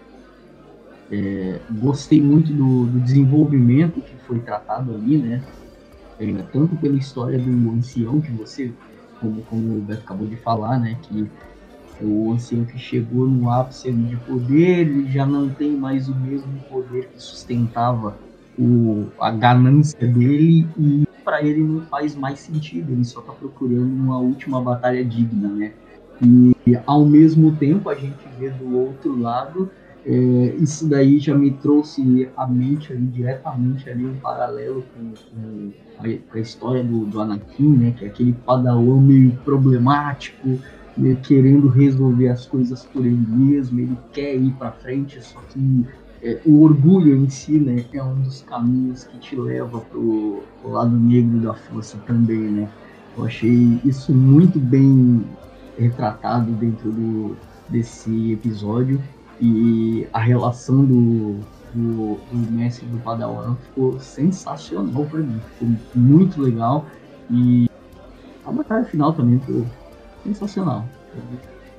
É, 1.12 1.60
gostei 1.80 2.22
muito 2.22 2.52
do, 2.52 2.86
do, 2.86 3.00
desenvolvimento 3.00 4.02
que 4.02 4.16
foi 4.26 4.40
tratado 4.40 4.94
ali, 4.94 5.18
né? 5.18 5.44
É, 6.20 6.34
tanto 6.52 6.76
pela 6.78 6.96
história 6.96 7.38
do 7.38 7.72
ancião 7.72 8.20
que 8.20 8.32
você, 8.32 8.72
como, 9.20 9.42
como 9.44 9.78
o 9.78 9.82
Beto 9.82 10.02
acabou 10.02 10.28
de 10.28 10.36
falar, 10.38 10.80
né? 10.80 10.98
Que 11.04 11.28
o 12.02 12.34
ancião 12.34 12.66
que 12.66 12.78
chegou 12.78 13.28
no 13.28 13.50
ápice 13.50 13.92
de 13.92 14.16
poder, 14.18 14.80
ele 14.80 15.12
já 15.12 15.26
não 15.26 15.50
tem 15.50 15.78
mais 15.78 16.10
o 16.10 16.16
mesmo 16.16 16.60
poder 16.70 17.08
que 17.10 17.22
sustentava 17.22 18.18
o, 18.58 19.08
a 19.20 19.32
ganância 19.32 20.08
dele 20.08 20.68
e 20.78 21.06
para 21.24 21.42
ele 21.44 21.64
não 21.64 21.82
faz 21.88 22.16
mais 22.16 22.40
sentido, 22.40 22.92
ele 22.92 23.04
só 23.04 23.20
está 23.20 23.34
procurando 23.34 23.92
uma 23.94 24.20
última 24.20 24.62
batalha 24.62 25.04
digna, 25.04 25.50
né? 25.50 25.74
E 26.22 26.56
ao 26.86 27.06
mesmo 27.06 27.56
tempo 27.56 27.90
a 27.90 27.96
gente 27.96 28.18
vê 28.40 28.50
do 28.50 28.76
outro 28.76 29.20
lado, 29.20 29.70
é, 30.06 30.56
isso 30.60 30.88
daí 30.88 31.18
já 31.18 31.36
me 31.36 31.52
trouxe 31.52 32.30
à 32.38 32.46
mente 32.46 32.94
ali, 32.94 33.08
diretamente 33.08 33.90
ali 33.90 34.06
um 34.06 34.16
paralelo 34.16 34.84
com, 34.94 35.14
com, 35.34 35.72
a, 36.00 36.38
a, 36.38 36.40
história 36.40 36.84
do, 36.84 37.06
do, 37.06 37.20
Anakin, 37.20 37.70
né, 37.70 37.92
que 37.98 38.06
é 38.06 38.08
aquele 38.08 38.34
padawan 38.34 39.02
meio 39.02 39.32
problemático, 39.44 40.60
né, 40.96 41.18
querendo 41.24 41.68
resolver 41.68 42.30
as 42.30 42.46
coisas 42.46 42.86
por 42.86 43.04
ele 43.04 43.26
mesmo, 43.30 43.80
ele 43.80 43.98
quer 44.14 44.36
ir 44.36 44.52
para 44.52 44.72
frente, 44.72 45.20
só 45.22 45.40
que 45.50 45.86
é, 46.22 46.40
o 46.46 46.62
orgulho 46.62 47.16
em 47.16 47.28
si 47.28 47.60
né, 47.60 47.84
é 47.92 48.04
um 48.04 48.22
dos 48.22 48.44
caminhos 48.44 49.06
que 49.06 49.18
te 49.18 49.36
leva 49.36 49.80
pro, 49.80 50.44
pro 50.62 50.72
lado 50.72 50.96
negro 50.96 51.40
da 51.40 51.54
força 51.56 51.98
também, 52.06 52.40
né? 52.40 52.70
Eu 53.18 53.26
achei 53.26 53.80
isso 53.86 54.14
muito 54.14 54.60
bem 54.60 55.24
retratado 55.78 56.52
dentro 56.54 56.92
do, 56.92 57.38
desse 57.70 58.34
episódio 58.34 59.02
e 59.42 60.08
a 60.14 60.20
relação 60.20 60.86
do, 60.86 61.40
do, 61.74 62.16
do 62.32 62.52
mestre 62.52 62.86
do 62.88 62.98
Padawan 63.00 63.56
ficou 63.56 64.00
sensacional 64.00 65.06
para 65.06 65.20
mim, 65.20 65.40
ficou 65.54 65.76
muito 65.96 66.42
legal 66.42 66.86
e 67.30 67.70
a 68.46 68.52
batalha 68.52 68.86
final 68.86 69.14
também 69.14 69.40
ficou 69.40 69.66
sensacional. 70.24 70.86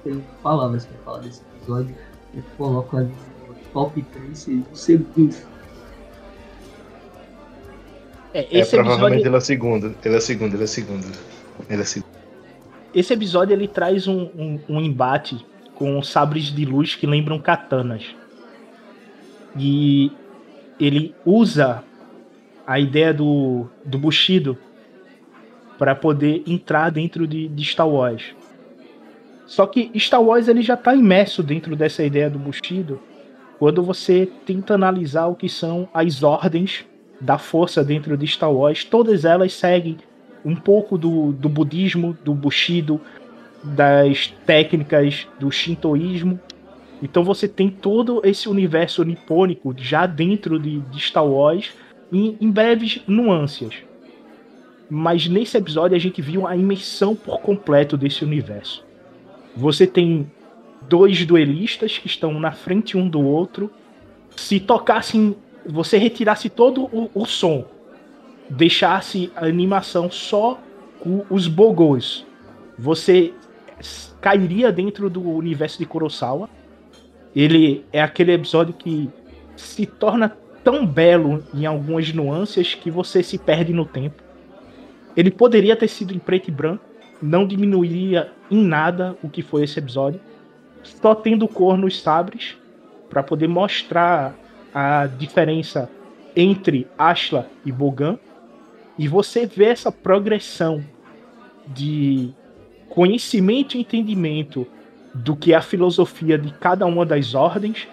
Tenho 0.04 0.22
palavras 0.42 0.86
para 0.86 0.98
falar 0.98 1.18
desse 1.20 1.42
episódio, 1.56 1.94
eu 2.34 2.42
coloco 2.56 2.96
ali 2.96 3.12
no 3.48 3.54
top 3.72 4.02
3 4.02 4.64
segundos. 4.74 5.42
É, 8.34 8.46
esse 8.50 8.76
é, 8.76 8.82
provavelmente 8.82 9.22
episódio... 9.22 9.28
ele 9.28 9.36
é 9.36 9.40
segundo, 9.40 9.94
ele 10.04 10.16
é 10.16 10.20
segundo, 10.20 10.54
ele 10.54 10.64
é 10.64 10.66
segundo. 10.66 11.36
Ele 11.70 11.82
é 11.82 11.84
segundo 11.84 12.05
esse 12.96 13.12
episódio 13.12 13.52
ele 13.52 13.68
traz 13.68 14.08
um, 14.08 14.22
um, 14.34 14.60
um 14.70 14.80
embate 14.80 15.44
com 15.74 16.02
sabres 16.02 16.44
de 16.44 16.64
luz 16.64 16.94
que 16.94 17.06
lembram 17.06 17.38
katanas. 17.38 18.16
E 19.54 20.10
ele 20.80 21.14
usa 21.22 21.84
a 22.66 22.80
ideia 22.80 23.12
do, 23.12 23.66
do 23.84 23.98
Bushido 23.98 24.56
para 25.76 25.94
poder 25.94 26.42
entrar 26.46 26.90
dentro 26.90 27.26
de, 27.26 27.48
de, 27.48 27.64
Star 27.66 27.86
Wars. 27.86 28.34
Só 29.46 29.66
que 29.66 29.90
Star 30.00 30.22
Wars 30.22 30.48
ele 30.48 30.62
já 30.62 30.72
está 30.72 30.94
imerso 30.94 31.42
dentro 31.42 31.76
dessa 31.76 32.02
ideia 32.02 32.30
do 32.30 32.38
Bushido 32.38 32.98
quando 33.58 33.82
você 33.82 34.26
tenta 34.46 34.72
analisar 34.72 35.26
o 35.26 35.34
que 35.34 35.50
são 35.50 35.86
as 35.92 36.22
ordens 36.22 36.86
da 37.20 37.36
força 37.36 37.84
dentro 37.84 38.16
de 38.16 38.26
Star 38.26 38.50
Wars. 38.50 38.84
Todas 38.84 39.26
elas 39.26 39.52
seguem 39.52 39.98
um 40.46 40.54
pouco 40.54 40.96
do, 40.96 41.32
do 41.32 41.48
budismo, 41.48 42.16
do 42.24 42.32
Bushido, 42.32 43.00
das 43.64 44.32
técnicas 44.46 45.26
do 45.40 45.50
shintoísmo. 45.50 46.38
Então 47.02 47.24
você 47.24 47.48
tem 47.48 47.68
todo 47.68 48.22
esse 48.24 48.48
universo 48.48 49.02
nipônico 49.02 49.74
já 49.76 50.06
dentro 50.06 50.56
de, 50.56 50.78
de 50.82 51.00
Star 51.00 51.26
Wars 51.26 51.72
em, 52.12 52.38
em 52.40 52.48
breves 52.48 53.02
nuances. 53.08 53.74
Mas 54.88 55.26
nesse 55.26 55.56
episódio 55.56 55.96
a 55.96 56.00
gente 56.00 56.22
viu 56.22 56.46
a 56.46 56.56
imersão 56.56 57.16
por 57.16 57.40
completo 57.40 57.96
desse 57.96 58.24
universo. 58.24 58.84
Você 59.56 59.84
tem 59.84 60.30
dois 60.88 61.26
duelistas 61.26 61.98
que 61.98 62.06
estão 62.06 62.38
na 62.38 62.52
frente 62.52 62.96
um 62.96 63.08
do 63.08 63.20
outro. 63.20 63.68
Se 64.36 64.60
tocassem, 64.60 65.34
você 65.66 65.98
retirasse 65.98 66.48
todo 66.48 66.84
o, 66.84 67.10
o 67.12 67.26
som 67.26 67.64
deixasse 68.48 69.30
a 69.36 69.46
animação 69.46 70.10
só 70.10 70.58
com 71.00 71.24
os 71.30 71.46
bogos, 71.46 72.26
você 72.78 73.32
cairia 74.20 74.72
dentro 74.72 75.08
do 75.08 75.22
universo 75.22 75.78
de 75.78 75.86
Kurosawa. 75.86 76.48
Ele 77.34 77.84
é 77.92 78.02
aquele 78.02 78.32
episódio 78.32 78.74
que 78.74 79.10
se 79.56 79.86
torna 79.86 80.36
tão 80.64 80.86
belo 80.86 81.44
em 81.54 81.66
algumas 81.66 82.12
nuances 82.12 82.74
que 82.74 82.90
você 82.90 83.22
se 83.22 83.38
perde 83.38 83.72
no 83.72 83.84
tempo. 83.84 84.22
Ele 85.16 85.30
poderia 85.30 85.76
ter 85.76 85.88
sido 85.88 86.14
em 86.14 86.18
preto 86.18 86.48
e 86.48 86.50
branco, 86.50 86.84
não 87.22 87.46
diminuiria 87.46 88.32
em 88.50 88.62
nada 88.62 89.16
o 89.22 89.28
que 89.28 89.42
foi 89.42 89.64
esse 89.64 89.78
episódio, 89.78 90.20
só 90.82 91.14
tendo 91.14 91.48
cor 91.48 91.76
nos 91.76 92.00
sabres 92.00 92.56
para 93.08 93.22
poder 93.22 93.48
mostrar 93.48 94.34
a 94.74 95.06
diferença 95.06 95.90
entre 96.34 96.86
Ashla 96.98 97.48
e 97.64 97.72
Bogan 97.72 98.18
e 98.98 99.06
você 99.06 99.46
vê 99.46 99.66
essa 99.66 99.92
progressão 99.92 100.82
de 101.66 102.32
conhecimento 102.88 103.76
e 103.76 103.80
entendimento 103.80 104.66
do 105.14 105.36
que 105.36 105.52
é 105.52 105.56
a 105.56 105.62
filosofia 105.62 106.38
de 106.38 106.52
cada 106.54 106.86
uma 106.86 107.04
das 107.04 107.34
ordens 107.34 107.88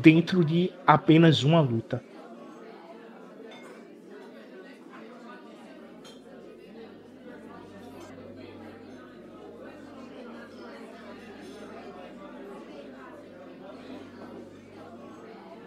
dentro 0.00 0.44
de 0.44 0.70
apenas 0.86 1.42
uma 1.42 1.60
luta. 1.60 2.02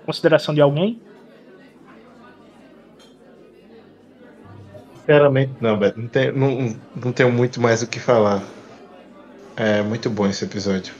Consideração 0.05 0.53
de 0.53 0.61
alguém? 0.61 1.01
Sinceramente, 5.05 5.53
não, 5.61 5.77
Beto. 5.77 6.01
Não, 6.01 6.07
tem, 6.07 6.31
não, 6.31 6.75
não 6.95 7.11
tenho 7.13 7.31
muito 7.31 7.61
mais 7.61 7.83
o 7.83 7.87
que 7.87 7.99
falar. 7.99 8.43
É 9.55 9.83
muito 9.83 10.09
bom 10.09 10.25
esse 10.25 10.43
episódio. 10.43 10.95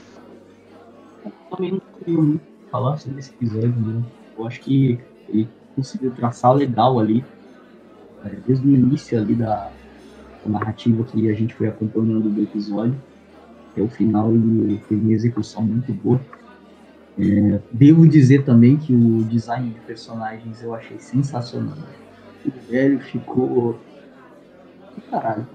Eu 1.26 1.32
também 1.50 1.72
não 1.72 1.82
tenho 2.04 2.22
muito 2.22 2.44
o 2.44 2.66
que 2.66 2.70
falar 2.72 2.98
sobre 2.98 3.20
esse 3.20 3.32
episódio, 3.32 3.76
né? 3.76 4.04
Eu 4.38 4.46
acho 4.46 4.62
que 4.62 5.00
ele 5.28 5.50
conseguiu 5.76 6.12
traçar 6.12 6.54
legal 6.54 7.00
ali, 7.00 7.26
é, 8.24 8.30
desde 8.48 8.68
o 8.68 8.76
início 8.76 9.20
ali 9.20 9.34
da, 9.34 9.72
da 10.46 10.52
narrativa 10.52 11.04
que 11.04 11.28
a 11.28 11.34
gente 11.34 11.56
foi 11.56 11.68
acompanhando 11.68 12.30
do 12.30 12.44
episódio, 12.44 12.96
até 13.72 13.82
o 13.82 13.90
final 13.90 14.32
ele 14.32 14.80
teve 14.88 15.02
uma 15.02 15.14
execução 15.14 15.64
muito 15.64 15.92
boa. 15.92 16.22
É, 17.18 17.60
devo 17.72 18.08
dizer 18.08 18.44
também 18.44 18.78
que 18.78 18.94
o 18.94 19.24
design 19.24 19.72
de 19.72 19.80
personagens 19.80 20.62
eu 20.62 20.76
achei 20.76 21.00
sensacional. 21.00 21.78
O 22.46 22.52
velho 22.70 23.00
ficou 23.00 23.80
Caralho. 25.10 25.48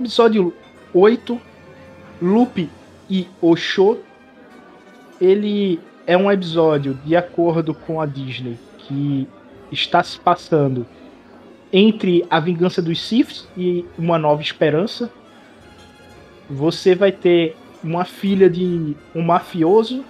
Episódio 0.00 0.54
8, 0.94 1.38
Lupe 2.22 2.70
e 3.08 3.28
Osho, 3.42 3.98
ele 5.20 5.78
é 6.06 6.16
um 6.16 6.32
episódio 6.32 6.94
de 7.04 7.14
acordo 7.14 7.74
com 7.74 8.00
a 8.00 8.06
Disney 8.06 8.58
que 8.78 9.28
está 9.70 10.02
se 10.02 10.18
passando 10.18 10.86
entre 11.70 12.24
a 12.30 12.40
vingança 12.40 12.80
dos 12.80 12.98
Siths 13.06 13.46
e 13.54 13.84
uma 13.98 14.18
nova 14.18 14.40
esperança. 14.40 15.12
Você 16.48 16.94
vai 16.94 17.12
ter 17.12 17.54
uma 17.84 18.06
filha 18.06 18.48
de 18.48 18.96
um 19.14 19.20
mafioso 19.20 20.02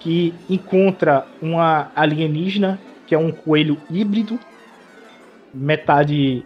que 0.00 0.34
encontra 0.50 1.24
uma 1.40 1.92
alienígena 1.94 2.80
que 3.06 3.14
é 3.14 3.18
um 3.18 3.30
coelho 3.30 3.80
híbrido, 3.88 4.38
metade 5.54 6.44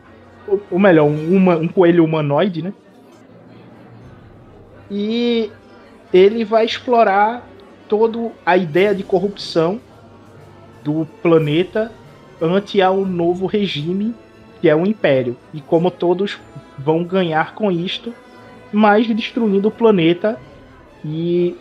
ou 0.70 0.78
melhor, 0.78 1.04
um, 1.04 1.36
uma, 1.36 1.56
um 1.56 1.68
coelho 1.68 2.04
humanoide, 2.04 2.62
né? 2.62 2.72
E 4.90 5.50
ele 6.12 6.44
vai 6.44 6.64
explorar 6.64 7.46
toda 7.88 8.30
a 8.44 8.56
ideia 8.56 8.94
de 8.94 9.02
corrupção 9.02 9.80
do 10.82 11.06
planeta 11.22 11.92
ante 12.40 12.80
ao 12.80 13.04
novo 13.04 13.46
regime 13.46 14.14
que 14.60 14.68
é 14.68 14.74
o 14.74 14.86
Império. 14.86 15.36
E 15.52 15.60
como 15.60 15.90
todos 15.90 16.38
vão 16.78 17.04
ganhar 17.04 17.54
com 17.54 17.70
isto, 17.70 18.12
mas 18.72 19.06
destruindo 19.06 19.68
o 19.68 19.72
planeta 19.72 20.38
e 21.04 21.56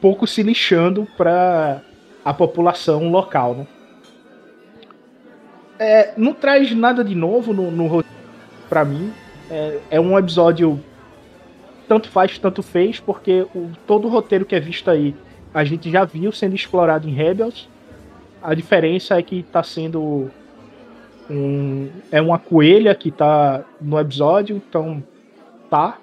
pouco 0.00 0.26
se 0.26 0.42
lixando 0.42 1.06
para 1.16 1.82
a 2.24 2.32
população 2.32 3.10
local. 3.10 3.54
Né? 3.54 3.66
É, 5.80 6.12
não 6.14 6.34
traz 6.34 6.70
nada 6.76 7.02
de 7.02 7.14
novo 7.14 7.54
no, 7.54 7.70
no 7.70 8.04
para 8.68 8.84
mim. 8.84 9.10
É, 9.50 9.78
é, 9.92 10.00
um 10.00 10.16
episódio 10.18 10.78
tanto 11.88 12.10
faz, 12.10 12.38
tanto 12.38 12.62
fez, 12.62 13.00
porque 13.00 13.46
o, 13.54 13.70
todo 13.86 14.06
o 14.06 14.10
roteiro 14.10 14.44
que 14.44 14.54
é 14.54 14.60
visto 14.60 14.90
aí 14.90 15.16
a 15.54 15.64
gente 15.64 15.90
já 15.90 16.04
viu 16.04 16.30
sendo 16.32 16.54
explorado 16.54 17.08
em 17.08 17.12
Rebels. 17.14 17.66
A 18.42 18.52
diferença 18.52 19.18
é 19.18 19.22
que 19.22 19.40
está 19.40 19.62
sendo 19.62 20.30
um, 21.30 21.88
é 22.12 22.20
uma 22.20 22.38
coelha 22.38 22.94
que 22.94 23.10
tá 23.10 23.64
no 23.80 23.98
episódio, 23.98 24.56
então 24.56 25.02
tá. 25.70 25.98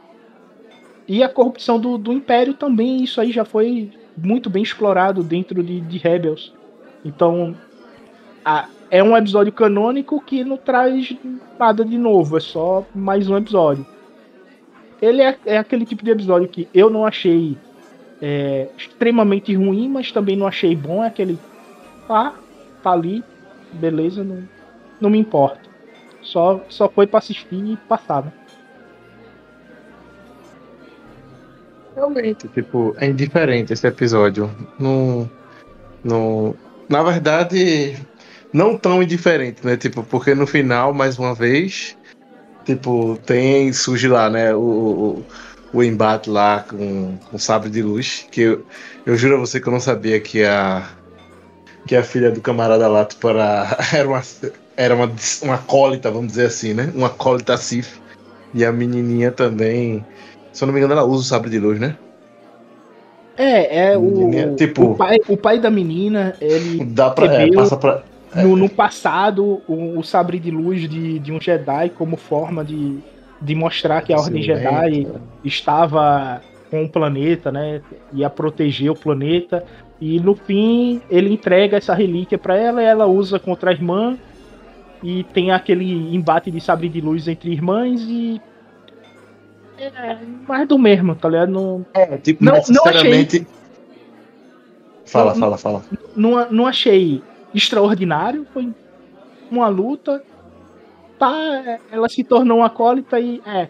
E 1.08 1.24
a 1.24 1.30
corrupção 1.30 1.80
do, 1.80 1.99
do 1.99 2.12
Império 2.12 2.56
também, 2.56 3.04
isso 3.04 3.22
aí 3.22 3.32
já 3.32 3.45
foi 3.45 3.91
muito 4.18 4.49
bem 4.49 4.64
explorado 4.64 5.24
dentro 5.24 5.62
de, 5.62 5.80
de 5.82 5.98
Rebels. 5.99 6.52
Então, 7.06 7.56
a, 8.44 8.68
é 8.89 9.03
um 9.03 9.15
episódio 9.15 9.51
canônico 9.51 10.22
que 10.22 10.43
não 10.43 10.57
traz 10.57 11.15
nada 11.59 11.84
de 11.84 11.97
novo, 11.97 12.38
é 12.38 12.39
só 12.39 12.85
mais 12.93 13.30
um 13.30 13.38
episódio. 13.38 13.85
Ele 15.01 15.22
é, 15.22 15.38
é 15.45 15.57
aquele 15.57 15.85
tipo 15.85 16.03
de 16.03 16.11
episódio 16.11 16.47
que 16.47 16.68
eu 16.73 16.89
não 16.89 17.05
achei 17.05 17.57
é, 18.22 18.68
extremamente 18.77 19.53
ruim, 19.53 19.88
mas 19.89 20.11
também 20.11 20.35
não 20.35 20.47
achei 20.47 20.76
bom. 20.76 21.03
É 21.03 21.07
aquele. 21.07 21.38
Ah, 22.09 22.34
tá 22.81 22.91
ali, 22.91 23.23
beleza, 23.73 24.23
não, 24.23 24.47
não 24.99 25.09
me 25.09 25.19
importa. 25.19 25.61
Só, 26.22 26.61
só 26.68 26.89
foi 26.89 27.05
pra 27.05 27.19
assistir 27.19 27.55
e 27.55 27.77
passar, 27.88 28.23
né? 28.23 28.34
Realmente, 31.95 32.47
tipo, 32.49 32.95
é 32.97 33.07
indiferente 33.07 33.73
esse 33.73 33.88
episódio. 33.88 34.49
No, 34.80 35.30
no, 36.03 36.55
na 36.88 37.01
verdade, 37.01 37.97
não 38.53 38.78
tão 38.78 39.02
indiferente, 39.02 39.65
né? 39.65 39.78
Tipo, 39.78 40.03
porque 40.03 40.34
no 40.34 40.48
final, 40.48 40.94
mais 40.94 41.18
uma 41.18 41.34
vez, 41.34 41.98
tipo, 42.65 43.18
tem, 43.26 43.72
surge 43.74 44.07
lá, 44.07 44.30
né, 44.30 44.53
o, 44.53 44.60
o, 44.60 45.26
o 45.74 45.84
embate 45.84 46.30
lá 46.30 46.65
com, 46.68 47.18
com 47.30 47.38
sabre 47.38 47.69
de 47.69 47.82
luz, 47.82 48.28
que 48.32 48.41
eu, 48.41 48.65
eu 49.06 49.15
juro 49.15 49.36
a 49.36 49.40
você 49.40 49.60
que 49.60 49.68
eu 49.68 49.74
não 49.74 49.80
sabia 49.80 50.19
que 50.19 50.44
a 50.44 50.90
que 51.86 51.95
a 51.95 52.03
filha 52.03 52.30
do 52.30 52.41
camarada 52.41 52.86
lá, 52.88 53.06
tipo, 53.06 53.30
era, 53.30 53.78
era 53.94 54.07
uma 54.07 54.22
era 54.76 54.94
uma, 54.94 55.11
uma 55.41 55.56
acólita, 55.56 56.11
vamos 56.11 56.28
dizer 56.28 56.48
assim, 56.48 56.74
né? 56.74 56.91
Uma 56.94 57.07
acólita 57.07 57.57
Sif. 57.57 57.99
E 58.53 58.64
a 58.64 58.72
menininha 58.72 59.32
também, 59.32 60.06
se 60.52 60.64
eu 60.64 60.68
não 60.68 60.74
me 60.74 60.80
engano, 60.80 60.94
ela 60.94 61.03
usa 61.03 61.22
o 61.22 61.26
sabre 61.26 61.49
de 61.49 61.60
luz, 61.60 61.80
né? 61.80 61.98
É, 63.38 63.91
é 63.91 63.98
o, 63.98 64.56
tipo, 64.56 64.91
o, 64.91 64.95
pai, 64.95 65.18
o 65.28 65.38
pai 65.38 65.60
da 65.60 65.69
menina, 65.69 66.36
ele 66.41 66.84
dá 66.86 67.11
pra, 67.11 67.26
é, 67.26 67.52
passa 67.52 67.78
pra. 67.78 68.03
No, 68.43 68.55
no, 68.55 68.69
passado 68.69 69.61
o, 69.68 69.99
o, 69.99 70.03
sabre 70.03 70.39
de 70.39 70.51
luz 70.51 70.89
de, 70.89 71.19
de 71.19 71.31
um 71.31 71.39
Jedi 71.39 71.89
como 71.89 72.18
forma 72.18 72.64
de, 72.64 72.99
de 73.41 73.55
mostrar 73.55 74.01
que 74.01 74.14
a 74.14 74.18
Ordem 74.18 74.41
Jedi 74.41 75.05
é. 75.05 75.19
estava 75.43 76.41
com 76.69 76.84
o 76.84 76.89
planeta, 76.89 77.51
né? 77.51 77.81
Ia 78.14 78.30
proteger 78.30 78.91
o 78.91 78.95
planeta. 78.95 79.64
E 79.99 80.19
no 80.19 80.35
fim 80.35 81.01
ele 81.09 81.34
entrega 81.34 81.77
essa 81.77 81.93
relíquia 81.93 82.38
para 82.38 82.55
ela 82.55 82.81
e 82.81 82.85
ela 82.85 83.05
usa 83.05 83.39
contra 83.39 83.72
a 83.72 83.73
irmã 83.73 84.18
e 85.03 85.23
tem 85.26 85.51
aquele 85.51 86.15
embate 86.15 86.51
de 86.51 86.59
sabre 86.59 86.89
de 86.89 87.01
luz 87.01 87.27
entre 87.27 87.51
irmãs 87.51 88.01
e. 88.01 88.41
É 89.80 90.18
mais 90.47 90.68
do 90.68 90.77
mesmo, 90.80 91.15
tá 91.15 91.30
ligado? 91.30 91.51
Não, 91.51 91.85
é, 91.93 92.18
tipo, 92.18 92.43
não, 92.43 92.53
não 92.68 92.85
achei. 92.85 93.45
Fala, 95.05 95.34
não, 95.34 95.39
fala, 95.39 95.57
fala. 95.57 95.84
Não, 96.15 96.51
não 96.51 96.68
achei 96.68 97.22
extraordinário, 97.53 98.45
foi 98.53 98.74
uma 99.49 99.68
luta. 99.68 100.24
Tá, 101.18 101.80
ela 101.91 102.07
se 102.07 102.24
tornou 102.24 102.60
uma 102.60 102.68
acólita 102.68 103.19
e. 103.19 103.41
É. 103.45 103.68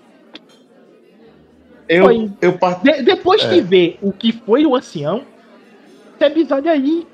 Eu, 1.88 2.04
foi, 2.04 2.32
eu 2.41 2.58
part... 2.58 2.84
de, 2.84 3.02
depois 3.02 3.41
é. 3.44 3.49
de 3.49 3.62
ver 3.62 3.98
o 4.02 4.12
que 4.12 4.34
foi 4.34 4.66
o 4.66 4.76
ancião, 4.76 5.24
esse 6.16 6.26
episódio 6.26 6.70
aí 6.70 7.08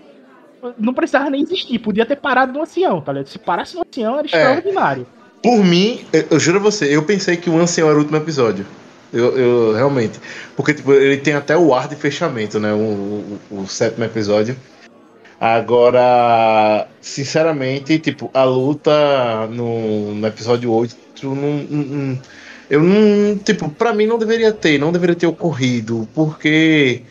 não 0.80 0.94
precisava 0.94 1.30
nem 1.30 1.41
existir, 1.41 1.77
podia 1.80 2.06
ter 2.06 2.15
parado 2.15 2.53
no 2.53 2.61
ancião, 2.61 3.02
tá 3.02 3.11
ligado? 3.11 3.27
Se 3.27 3.38
parasse 3.38 3.76
no 3.76 3.81
ancião 3.81 4.18
era 4.18 4.23
é. 4.23 4.26
extraordinário. 4.26 5.06
Por 5.44 5.64
mim, 5.64 6.06
eu, 6.14 6.26
eu, 6.31 6.40
juro 6.40 6.57
a 6.57 6.61
você, 6.61 6.95
eu 6.95 7.03
pensei 7.03 7.35
que 7.35 7.49
o 7.49 7.60
ancião 7.60 7.88
era 7.88 7.98
o 7.98 7.99
último 7.99 8.18
episódio. 8.18 8.65
Eu, 9.11 9.38
eu 9.38 9.73
realmente. 9.73 10.19
Porque 10.56 10.73
tipo, 10.73 10.94
ele 10.94 11.18
tem 11.18 11.34
até 11.34 11.56
o 11.56 11.73
ar 11.73 11.88
de 11.88 11.95
fechamento, 11.95 12.60
né? 12.60 12.73
O, 12.73 13.38
o, 13.52 13.60
o 13.61 13.68
sétimo 13.68 14.06
episódio. 14.06 14.56
Agora, 15.44 16.88
sinceramente, 17.02 17.99
tipo, 17.99 18.32
a 18.34 18.45
luta 18.45 19.45
no, 19.48 20.15
no 20.15 20.26
episódio 20.26 20.72
8 20.72 20.95
não, 21.22 21.36
não, 21.36 22.22
eu 22.70 22.82
não, 22.82 23.38
tipo, 23.40 23.70
para 23.70 23.94
mim 23.94 24.06
não 24.06 24.18
deveria 24.18 24.53
ter, 24.53 24.80
não 24.80 24.90
deveria 24.90 25.18
ter 25.18 25.28
ocorrido, 25.28 26.07
porque 26.15 27.02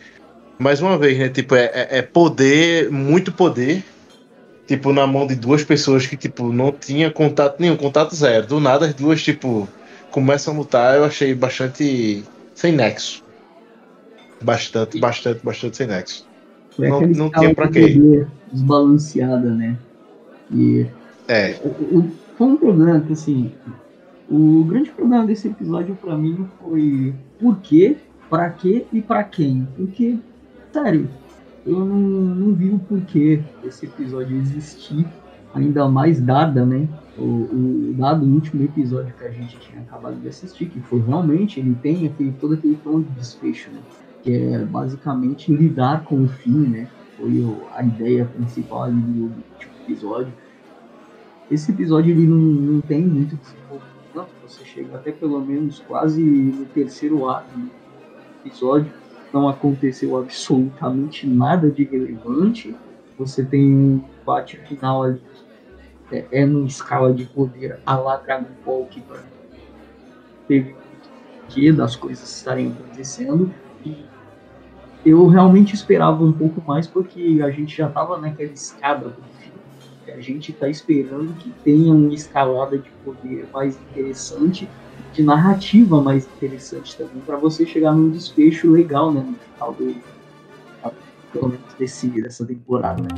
mais 0.59 0.81
uma 0.81 0.97
vez, 0.97 1.19
né? 1.19 1.29
Tipo, 1.29 1.57
é, 1.57 1.67
é, 1.75 1.99
é 1.99 2.01
poder, 2.01 2.91
muito 2.91 3.31
poder, 3.33 3.85
tipo, 4.67 4.95
na 4.95 5.07
mão 5.07 5.27
de 5.27 5.35
duas 5.35 5.63
pessoas 5.63 6.07
que, 6.07 6.17
tipo, 6.17 6.51
não 6.55 6.73
tinha 6.73 7.11
contato 7.11 7.61
nenhum, 7.61 7.77
contato 7.77 8.17
zero. 8.17 8.47
Do 8.47 8.59
nada, 8.59 8.87
as 8.87 8.95
duas, 8.95 9.23
tipo, 9.23 9.69
começam 10.11 10.55
a 10.55 10.57
lutar, 10.57 10.97
eu 10.97 11.05
achei 11.05 11.35
bastante 11.35 12.25
sem 12.55 12.73
nexo. 12.73 13.23
Bastante, 14.41 14.99
bastante, 14.99 15.45
bastante 15.45 15.77
sem 15.77 15.87
nexo. 15.87 16.32
Foi 16.77 16.89
não, 16.89 17.01
não 17.01 17.31
tinha 17.31 17.55
pra 17.55 17.69
quê. 17.69 18.27
Desbalanceada, 18.53 19.51
né? 19.51 19.77
E. 20.51 20.87
É. 21.29 21.61
O, 21.65 21.99
o, 21.99 22.11
foi 22.37 22.47
um 22.47 22.57
problema 22.57 23.01
que, 23.01 23.13
assim. 23.13 23.53
O 24.29 24.65
grande 24.65 24.91
problema 24.91 25.27
desse 25.27 25.49
episódio 25.49 25.95
para 25.95 26.17
mim 26.17 26.47
foi 26.61 27.15
por 27.39 27.59
quê, 27.59 27.97
pra 28.31 28.49
quê 28.49 28.87
e 28.93 29.03
pra 29.03 29.23
quem. 29.25 29.69
Porque 29.77 30.19
sério, 30.73 31.09
eu 31.67 31.79
não, 31.85 31.97
não 31.97 32.55
vi 32.55 32.71
o 32.71 32.79
porquê 32.79 33.41
desse 33.63 33.87
episódio 33.87 34.37
existir, 34.37 35.07
ainda 35.55 35.87
mais 35.89 36.21
dada, 36.21 36.65
né? 36.65 36.89
O, 37.19 37.23
o 37.23 37.95
dado 37.97 38.25
o 38.25 38.29
último 38.29 38.65
episódio 38.65 39.13
que 39.19 39.25
a 39.25 39.31
gente 39.31 39.59
tinha 39.59 39.83
acabado 39.83 40.17
de 40.17 40.29
assistir, 40.29 40.67
que 40.67 40.81
foi 40.81 41.01
realmente, 41.01 41.61
ele 41.61 41.77
tem 41.83 42.07
aquele, 42.07 42.33
todo 42.41 42.55
aquele 42.55 42.77
tom 42.77 43.03
de 43.03 43.11
desfecho, 43.11 43.71
né? 43.71 43.81
Que 44.23 44.33
é 44.33 44.59
basicamente 44.59 45.53
lidar 45.53 46.05
com 46.05 46.25
o 46.25 46.29
fim, 46.29 46.69
né? 46.69 46.89
Foi 47.17 47.41
o, 47.41 47.63
a 47.75 47.83
ideia 47.83 48.25
principal 48.25 48.85
ali 48.85 49.01
do, 49.01 49.33
episódio. 49.83 50.33
Esse 51.51 51.73
episódio 51.73 52.13
ele 52.13 52.27
não, 52.27 52.37
não 52.37 52.81
tem 52.81 53.03
muito 53.03 53.37
desenvolvimento, 53.37 54.31
você 54.47 54.65
chega 54.65 54.97
até 54.97 55.11
pelo 55.11 55.41
menos 55.41 55.81
quase 55.81 56.23
no 56.23 56.65
terceiro 56.67 57.29
ato 57.29 57.59
do 57.59 57.71
episódio 58.45 58.93
não 59.33 59.49
aconteceu 59.49 60.17
absolutamente 60.19 61.27
nada 61.27 61.71
de 61.71 61.85
relevante. 61.85 62.77
Você 63.19 63.45
tem 63.45 63.75
um 63.75 64.05
bate 64.27 64.59
final 64.59 65.03
ali 65.03 65.21
é, 66.11 66.27
é 66.31 66.47
numa 66.47 66.67
escala 66.67 67.13
de 67.13 67.25
poder 67.25 67.81
a 67.87 67.97
lá 67.97 68.17
Dragon 68.19 68.51
Ball 68.65 68.85
que 68.87 69.03
teve 70.47 70.77
que 71.49 71.73
das 71.73 71.97
coisas 71.97 72.31
estarem 72.37 72.71
acontecendo 72.73 73.53
e 73.85 74.05
eu 75.05 75.27
realmente 75.27 75.75
esperava 75.75 76.23
um 76.25 76.33
pouco 76.33 76.63
mais 76.67 76.87
porque 76.87 77.41
a 77.45 77.51
gente 77.51 77.77
já 77.77 77.89
estava 77.89 78.19
naquela 78.19 78.53
escada 78.53 79.09
do 79.09 79.23
filme. 79.39 80.13
A 80.17 80.21
gente 80.21 80.53
está 80.53 80.69
esperando 80.69 81.33
que 81.35 81.51
tenha 81.65 81.93
uma 81.93 82.13
escalada 82.13 82.77
de 82.79 82.91
poder 83.05 83.47
mais 83.53 83.77
interessante 83.91 84.69
de 85.13 85.23
narrativa 85.23 86.01
mais 86.01 86.25
interessante 86.25 86.97
também, 86.97 87.21
para 87.27 87.37
você 87.37 87.67
chegar 87.67 87.93
num 87.93 88.11
desfecho 88.11 88.71
legal, 88.71 89.13
né, 89.13 89.21
no 89.21 89.35
final 89.35 89.73
do, 89.75 89.95
pelo 91.33 91.49
menos 91.49 91.75
desse, 91.79 92.09
dessa 92.09 92.47
temporada, 92.47 93.03
né. 93.03 93.09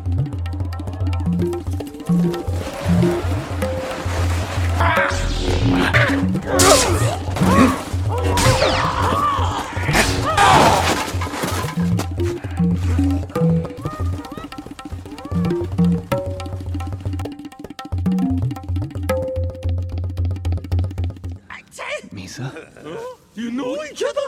You 23.34 23.50
know 23.50 23.82
each 23.84 24.02
other? 24.02 24.20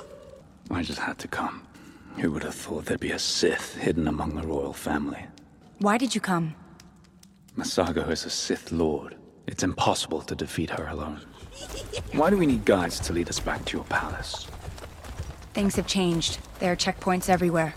I 0.71 0.83
just 0.83 0.99
had 0.99 1.19
to 1.19 1.29
come. 1.29 1.67
Who 2.17 2.33
would 2.33 2.43
have 2.43 2.55
thought 2.55 2.87
there'd 2.87 2.99
be 2.99 3.13
a 3.13 3.19
Sith 3.19 3.77
hidden 3.77 4.09
among 4.09 4.35
the 4.35 4.47
royal 4.47 4.73
family? 4.73 5.25
Why 5.79 5.97
did 5.97 6.15
you 6.15 6.21
come? 6.21 6.55
Masago 7.57 8.11
is 8.11 8.25
a 8.25 8.31
Sith 8.31 8.73
Lord. 8.73 9.17
It's 9.47 9.63
impossible 9.63 10.23
to 10.23 10.35
defeat 10.35 10.71
her 10.71 10.89
alone. 10.89 11.21
Why 12.13 12.31
do 12.31 12.37
we 12.37 12.47
need 12.47 12.65
guides 12.65 12.99
to 13.01 13.13
lead 13.13 13.29
us 13.29 13.39
back 13.39 13.65
to 13.67 13.77
your 13.77 13.85
palace? 13.85 14.47
Things 15.55 15.77
have 15.77 15.87
changed. 15.87 16.39
There 16.59 16.73
are 16.73 16.77
checkpoints 16.77 17.29
everywhere. 17.29 17.75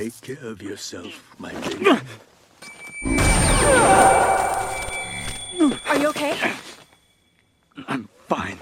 Take 0.00 0.22
care 0.22 0.46
of 0.50 0.62
yourself, 0.62 1.12
my 1.38 1.52
lady. 1.52 1.86
Are 5.86 5.98
you 5.98 6.08
okay? 6.08 6.32
I'm 7.86 8.08
fine. 8.26 8.58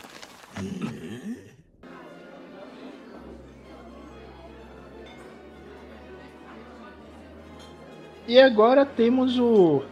E 8.27 8.41
agora 8.41 8.85
temos 8.85 9.39
o 9.39 9.85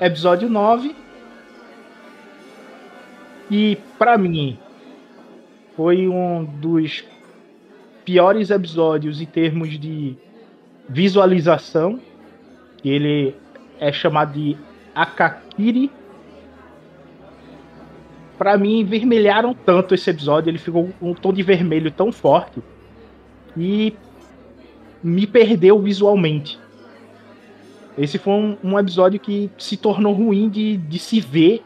episódio 0.00 0.48
9. 0.48 0.96
E 3.50 3.76
para 3.98 4.16
mim 4.16 4.58
foi 5.76 6.08
um 6.08 6.42
dos 6.42 7.04
piores 8.02 8.48
episódios 8.48 9.20
em 9.20 9.26
termos 9.26 9.78
de 9.78 10.16
visualização. 10.90 12.00
Ele 12.84 13.34
é 13.78 13.92
chamado 13.92 14.32
de 14.32 14.56
Akakiri. 14.94 15.90
Para 18.36 18.56
mim, 18.58 18.84
vermelharam 18.84 19.54
tanto 19.54 19.94
esse 19.94 20.08
episódio, 20.10 20.50
ele 20.50 20.58
ficou 20.58 20.90
um 21.00 21.14
tom 21.14 21.32
de 21.32 21.42
vermelho 21.42 21.90
tão 21.90 22.10
forte 22.10 22.62
e 23.56 23.94
me 25.02 25.26
perdeu 25.26 25.78
visualmente. 25.78 26.58
Esse 27.98 28.16
foi 28.16 28.32
um, 28.32 28.56
um 28.64 28.78
episódio 28.78 29.20
que 29.20 29.50
se 29.58 29.76
tornou 29.76 30.14
ruim 30.14 30.48
de, 30.48 30.78
de 30.78 30.98
se 30.98 31.20
ver 31.20 31.62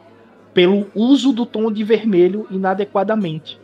pelo 0.53 0.89
uso 0.95 1.33
do 1.33 1.47
tom 1.47 1.71
de 1.71 1.85
vermelho 1.85 2.47
inadequadamente. 2.51 3.61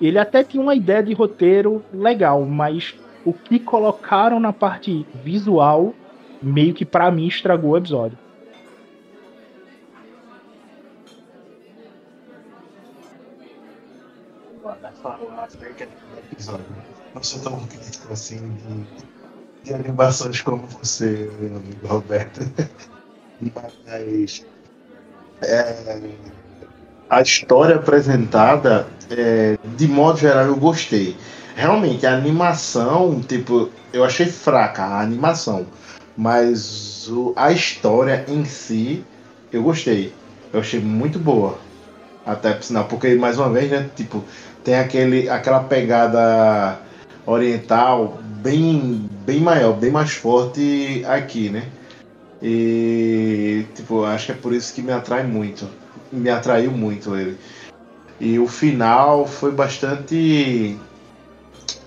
Ele 0.00 0.18
até 0.18 0.44
tinha 0.44 0.62
uma 0.62 0.76
ideia 0.76 1.02
de 1.02 1.12
roteiro 1.12 1.84
legal, 1.92 2.44
mas 2.44 2.94
o 3.24 3.32
que 3.32 3.58
colocaram 3.58 4.38
na 4.40 4.52
parte 4.52 5.06
visual 5.22 5.94
meio 6.42 6.74
que 6.74 6.84
para 6.84 7.10
mim 7.10 7.26
estragou 7.26 7.72
o 7.72 7.76
episódio. 7.76 8.18
Não 17.14 17.22
sou 17.22 17.40
tão 17.42 17.66
crítico 17.66 18.12
assim 18.12 18.56
de, 19.62 19.64
de 19.64 19.74
animações 19.74 20.40
como 20.40 20.66
você, 20.66 21.30
meu 21.40 21.56
amigo 21.56 21.86
Roberto. 21.86 22.40
Mas 23.40 24.44
é, 25.42 26.00
a 27.08 27.22
história 27.22 27.76
apresentada, 27.76 28.86
é, 29.10 29.58
de 29.76 29.88
modo 29.88 30.18
geral, 30.18 30.46
eu 30.46 30.56
gostei. 30.56 31.16
Realmente, 31.58 32.06
a 32.06 32.14
animação, 32.14 33.20
tipo, 33.20 33.68
eu 33.92 34.04
achei 34.04 34.26
fraca 34.26 34.84
a 34.84 35.00
animação. 35.00 35.66
Mas 36.16 37.08
o, 37.08 37.32
a 37.34 37.50
história 37.50 38.24
em 38.28 38.44
si, 38.44 39.04
eu 39.52 39.64
gostei. 39.64 40.14
Eu 40.52 40.60
achei 40.60 40.78
muito 40.78 41.18
boa. 41.18 41.58
Até 42.24 42.52
por 42.52 42.62
sinal, 42.62 42.84
porque 42.84 43.16
mais 43.16 43.40
uma 43.40 43.50
vez, 43.50 43.68
né, 43.72 43.90
tipo, 43.96 44.22
tem 44.62 44.76
aquele, 44.76 45.28
aquela 45.28 45.58
pegada 45.58 46.78
oriental 47.26 48.20
bem, 48.40 49.10
bem 49.26 49.40
maior, 49.40 49.72
bem 49.72 49.90
mais 49.90 50.12
forte 50.12 51.04
aqui, 51.08 51.50
né? 51.50 51.66
E 52.40 53.66
tipo, 53.74 54.04
acho 54.04 54.26
que 54.26 54.32
é 54.32 54.36
por 54.36 54.52
isso 54.52 54.72
que 54.72 54.80
me 54.80 54.92
atrai 54.92 55.24
muito. 55.24 55.68
Me 56.12 56.30
atraiu 56.30 56.70
muito 56.70 57.16
ele. 57.16 57.36
E 58.20 58.38
o 58.38 58.46
final 58.46 59.26
foi 59.26 59.50
bastante 59.50 60.78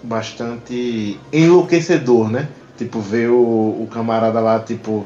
bastante 0.03 1.19
enlouquecedor, 1.31 2.29
né? 2.29 2.47
Tipo, 2.77 2.99
ver 2.99 3.29
o, 3.29 3.35
o 3.35 3.87
camarada 3.91 4.39
lá, 4.39 4.59
tipo, 4.59 5.05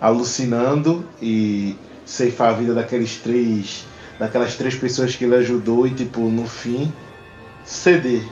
alucinando 0.00 1.04
e 1.20 1.76
ceifar 2.04 2.50
a 2.50 2.52
vida 2.52 2.74
daqueles 2.74 3.16
três. 3.16 3.84
Daquelas 4.18 4.56
três 4.56 4.74
pessoas 4.74 5.14
que 5.16 5.24
ele 5.24 5.36
ajudou 5.36 5.86
e, 5.86 5.90
tipo, 5.90 6.20
no 6.20 6.46
fim, 6.46 6.92
ceder. 7.64 8.22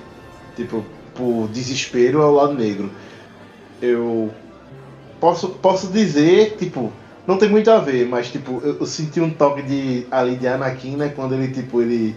Tipo, 0.57 0.85
por 1.15 1.49
desespero 1.49 2.23
ao 2.23 2.33
lado 2.33 2.55
negro. 2.55 2.91
Eu 3.83 4.31
posso, 5.21 5.49
posso 5.49 5.89
dizer, 5.89 6.57
tipo, 6.59 6.93
não 7.27 7.37
tem 7.37 7.51
muito 7.51 7.71
a 7.71 7.79
ver, 7.79 8.07
mas 8.07 8.31
tipo, 8.31 8.61
eu, 8.65 8.79
eu, 8.79 8.87
senti 8.87 9.21
um 9.21 9.31
toque 9.31 9.63
de 9.63 10.07
ali 10.11 10.37
de 10.37 10.47
Anakin, 10.47 10.97
né? 10.97 11.13
Quando 11.15 11.35
ele, 11.35 11.49
tipo, 11.49 11.83
ele, 11.83 12.15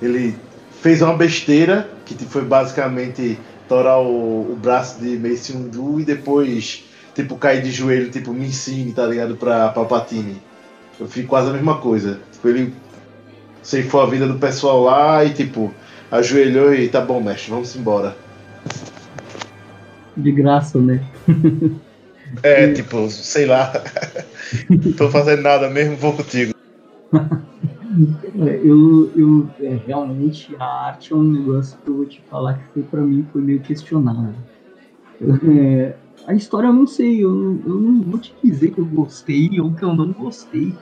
ele 0.00 0.36
fez 0.82 1.00
uma 1.00 1.16
besteira, 1.16 1.88
que 2.04 2.14
foi 2.24 2.42
basicamente 2.42 3.38
torar 3.68 4.00
o, 4.00 4.52
o 4.52 4.58
braço 4.60 5.00
de 5.00 5.16
Mace 5.16 5.52
Windu 5.52 6.00
e 6.00 6.04
depois, 6.04 6.84
tipo, 7.14 7.36
cair 7.36 7.62
de 7.62 7.70
joelho, 7.70 8.10
tipo, 8.10 8.34
me 8.34 8.46
ensine, 8.46 8.92
tá 8.92 9.06
ligado? 9.06 9.36
Pra 9.36 9.68
Palpatine. 9.68 10.42
Eu 10.98 11.06
fiz 11.06 11.24
quase 11.24 11.50
a 11.50 11.52
mesma 11.52 11.78
coisa. 11.78 12.18
Tipo, 12.32 12.48
ele 12.48 12.74
ceifou 13.62 14.02
a 14.02 14.06
vida 14.06 14.26
do 14.26 14.40
pessoal 14.40 14.82
lá 14.82 15.24
e, 15.24 15.32
tipo, 15.32 15.72
ajoelhou 16.10 16.74
e 16.74 16.88
tá 16.88 17.00
bom, 17.00 17.22
mestre, 17.22 17.52
vamos 17.52 17.76
embora. 17.76 18.16
De 20.16 20.32
graça, 20.32 20.78
né? 20.78 21.00
É, 22.42 22.72
tipo, 22.72 23.10
sei 23.10 23.44
lá. 23.44 23.70
Tô 24.96 25.10
fazendo 25.10 25.42
nada 25.42 25.68
mesmo, 25.68 25.98
vou 25.98 26.14
contigo. 26.14 26.54
Eu, 28.64 29.10
eu 29.14 29.50
é, 29.60 29.76
realmente 29.86 30.54
a 30.56 30.86
arte 30.86 31.12
é 31.12 31.16
um 31.16 31.22
negócio 31.22 31.78
que 31.78 31.88
eu 31.88 31.96
vou 31.96 32.06
te 32.06 32.22
falar 32.22 32.58
que 32.58 32.72
foi 32.72 32.82
para 32.82 33.02
mim 33.02 33.26
foi 33.32 33.42
meio 33.42 33.60
questionável. 33.60 34.34
É, 35.20 35.96
a 36.26 36.34
história 36.34 36.68
eu 36.68 36.72
não 36.72 36.86
sei, 36.86 37.24
eu, 37.24 37.30
eu 37.66 37.80
não 37.80 38.02
vou 38.02 38.18
te 38.18 38.34
dizer 38.42 38.70
que 38.70 38.78
eu 38.78 38.86
gostei 38.86 39.60
ou 39.60 39.72
que 39.74 39.84
eu 39.84 39.94
não 39.94 40.12
gostei. 40.12 40.74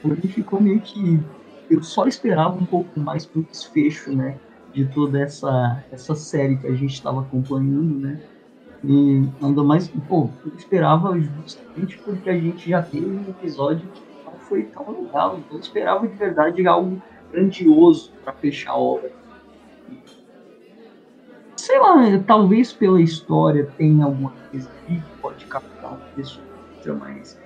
Porque 0.00 0.28
ficou 0.28 0.60
meio 0.60 0.80
que. 0.80 1.20
Eu 1.70 1.82
só 1.82 2.06
esperava 2.06 2.56
um 2.56 2.64
pouco 2.64 2.98
mais 2.98 3.26
pro 3.26 3.42
desfecho, 3.42 4.14
né? 4.14 4.38
De 4.72 4.86
toda 4.86 5.20
essa, 5.20 5.84
essa 5.90 6.14
série 6.14 6.56
que 6.56 6.66
a 6.66 6.74
gente 6.74 6.94
estava 6.94 7.20
acompanhando, 7.20 7.98
né? 7.98 8.20
E 8.84 9.24
ainda 9.42 9.64
mais, 9.64 9.88
pô, 10.08 10.30
eu 10.46 10.52
esperava 10.56 11.18
justamente 11.18 11.98
porque 11.98 12.30
a 12.30 12.38
gente 12.38 12.70
já 12.70 12.80
teve 12.80 13.06
um 13.06 13.28
episódio 13.28 13.88
que 13.88 14.07
foi 14.48 14.64
tão 14.64 15.02
legal. 15.02 15.38
Então 15.38 15.56
eu 15.56 15.60
esperava 15.60 16.06
de 16.06 16.14
verdade 16.14 16.66
algo 16.66 17.02
grandioso 17.30 18.12
para 18.24 18.32
fechar 18.32 18.72
a 18.72 18.78
obra. 18.78 19.12
Sei 21.56 21.78
lá, 21.78 21.96
talvez 22.26 22.72
pela 22.72 23.00
história 23.00 23.68
tenha 23.76 24.04
alguma 24.04 24.32
coisa 24.50 24.70
que 24.86 25.02
pode 25.20 25.44
captar 25.46 25.92
uma 25.92 26.00
pessoa, 26.16 26.44
mas 26.98 27.38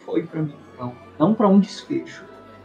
foi 0.00 0.22
para 0.24 0.42
mim 0.42 0.54
não. 0.78 0.94
Não 1.18 1.34
para 1.34 1.48
um 1.48 1.58
desfecho, 1.58 2.24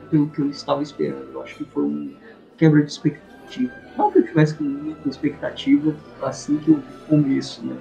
pelo 0.10 0.30
que 0.30 0.42
eu 0.42 0.50
estava 0.50 0.84
esperando. 0.84 1.32
Eu 1.32 1.42
acho 1.42 1.56
que 1.56 1.66
foi 1.66 1.84
um 1.84 2.14
quebra 2.58 2.84
de 2.84 2.92
expectativa. 2.92 3.74
Não 3.98 4.12
que 4.12 4.20
eu 4.20 4.28
tivesse 4.28 4.56
com 4.56 4.64
muita 4.64 5.08
expectativa 5.08 5.96
assim 6.22 6.58
que 6.58 6.70
eu 6.70 6.76
vi 6.76 6.82
o 6.82 7.08
começo, 7.08 7.66
né? 7.66 7.78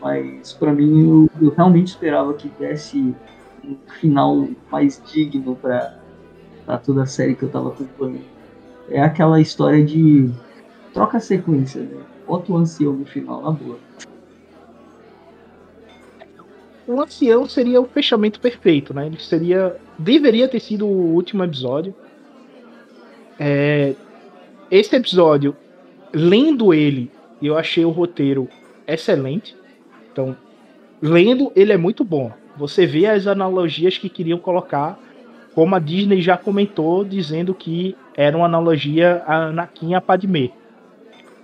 Mas 0.00 0.52
para 0.52 0.72
mim 0.72 1.00
eu, 1.08 1.30
eu, 1.40 1.50
realmente 1.50 1.88
esperava 1.88 2.32
que 2.34 2.48
desse 2.50 3.14
um 3.68 3.76
final 4.00 4.48
mais 4.70 5.02
digno 5.12 5.56
para 5.56 5.98
toda 6.84 7.02
a 7.02 7.06
série 7.06 7.34
que 7.34 7.42
eu 7.42 7.50
tava 7.50 7.68
acompanhando. 7.68 8.24
É 8.90 9.00
aquela 9.00 9.40
história 9.40 9.84
de 9.84 10.30
troca 10.94 11.18
a 11.18 11.20
sequência, 11.20 11.82
né? 11.82 12.02
Bota 12.26 12.52
o 12.52 12.56
ancião 12.56 12.92
no 12.92 13.04
final, 13.04 13.42
na 13.42 13.50
boa. 13.50 13.78
O 16.86 17.00
ancião 17.00 17.46
seria 17.46 17.80
o 17.80 17.84
fechamento 17.86 18.40
perfeito, 18.40 18.94
né? 18.94 19.06
Ele 19.06 19.20
seria. 19.20 19.76
Deveria 19.98 20.48
ter 20.48 20.60
sido 20.60 20.86
o 20.86 21.14
último 21.14 21.44
episódio. 21.44 21.94
É, 23.38 23.94
esse 24.70 24.96
episódio, 24.96 25.54
lendo 26.12 26.72
ele, 26.72 27.10
eu 27.42 27.56
achei 27.56 27.84
o 27.84 27.90
roteiro 27.90 28.48
excelente. 28.86 29.54
Então, 30.10 30.34
lendo, 31.00 31.52
ele 31.54 31.72
é 31.72 31.76
muito 31.76 32.02
bom. 32.04 32.32
Você 32.58 32.84
vê 32.84 33.06
as 33.06 33.28
analogias 33.28 33.96
que 33.96 34.08
queriam 34.08 34.38
colocar, 34.38 34.98
como 35.54 35.76
a 35.76 35.78
Disney 35.78 36.20
já 36.20 36.36
comentou, 36.36 37.04
dizendo 37.04 37.54
que 37.54 37.96
era 38.16 38.36
uma 38.36 38.46
analogia 38.46 39.22
a 39.26 39.44
Anakin 39.44 39.94
a 39.94 40.00
Padmé. 40.00 40.50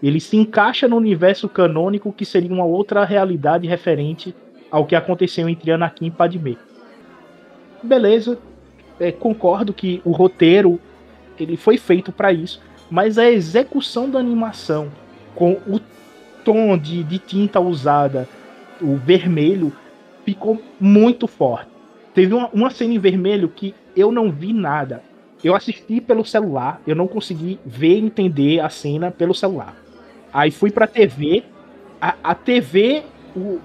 Ele 0.03 0.19
se 0.19 0.37
encaixa 0.37 0.89
no 0.89 0.97
universo 0.97 1.49
canônico 1.49 2.13
que 2.13 2.25
seria 2.25 2.53
uma 2.53 2.65
outra 2.65 3.05
realidade 3.05 3.69
referente 3.69 4.35
ao 4.71 4.85
que 4.85 4.97
aconteceu 4.97 5.49
entre 5.49 5.71
Anakin 5.71 6.07
e 6.07 6.11
Padmé. 6.11 6.57
Beleza, 7.81 8.37
é, 8.99 9.13
concordo 9.13 9.73
que 9.73 10.03
o 10.05 10.11
roteiro 10.11 10.81
ele 11.39 11.57
foi 11.57 11.79
feito 11.79 12.11
para 12.11 12.33
isso, 12.33 12.61
mas 12.91 13.19
a 13.19 13.31
execução 13.31 14.11
da 14.11 14.19
animação 14.19 14.91
com 15.35 15.53
o 15.67 15.81
tom 16.45 16.77
de, 16.77 17.05
de 17.05 17.19
tinta 17.19 17.61
usada, 17.61 18.29
o 18.81 18.97
vermelho, 18.97 19.73
ficou 20.25 20.61
muito 20.81 21.27
forte. 21.27 21.71
Teve 22.15 22.35
uma, 22.35 22.49
uma 22.53 22.71
cena 22.71 22.95
em 22.95 22.99
vermelho 22.99 23.49
que 23.49 23.75
eu 23.97 24.13
não 24.13 24.31
vi 24.31 24.53
nada. 24.53 25.03
Eu 25.43 25.55
assisti 25.55 26.01
pelo 26.01 26.25
celular, 26.25 26.81
eu 26.87 26.97
não 26.97 27.07
consegui 27.07 27.59
ver 27.67 27.99
e 27.99 28.05
entender 28.05 28.61
a 28.61 28.69
cena 28.69 29.11
pelo 29.11 29.35
celular. 29.35 29.77
Aí 30.33 30.51
fui 30.51 30.71
pra 30.71 30.87
TV, 30.87 31.45
a, 32.01 32.15
a 32.23 32.35
TV, 32.35 33.03
o, 33.37 33.59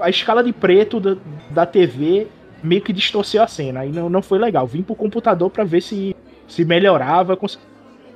a 0.00 0.08
escala 0.08 0.42
de 0.42 0.52
preto 0.52 0.98
da, 0.98 1.16
da 1.50 1.66
TV 1.66 2.26
meio 2.62 2.80
que 2.80 2.92
distorceu 2.92 3.42
a 3.42 3.46
cena. 3.46 3.80
Aí 3.80 3.92
não, 3.92 4.08
não 4.08 4.22
foi 4.22 4.38
legal. 4.38 4.66
Vim 4.66 4.82
pro 4.82 4.94
computador 4.94 5.50
para 5.50 5.64
ver 5.64 5.82
se, 5.82 6.16
se 6.48 6.64
melhorava. 6.64 7.38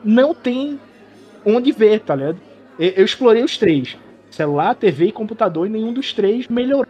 Não 0.03 0.35
tem 0.35 0.81
onde 1.45 1.73
ver, 1.73 2.01
tá 2.01 2.15
ligado? 2.15 2.39
Eu, 2.79 2.91
eu 2.91 3.05
explorei 3.05 3.43
os 3.43 3.59
três: 3.59 3.97
celular, 4.31 4.75
TV 4.75 5.07
e 5.07 5.13
computador, 5.13 5.67
e 5.67 5.71
nenhum 5.71 5.93
dos 5.93 6.13
três 6.13 6.49
melhorou. 6.49 6.87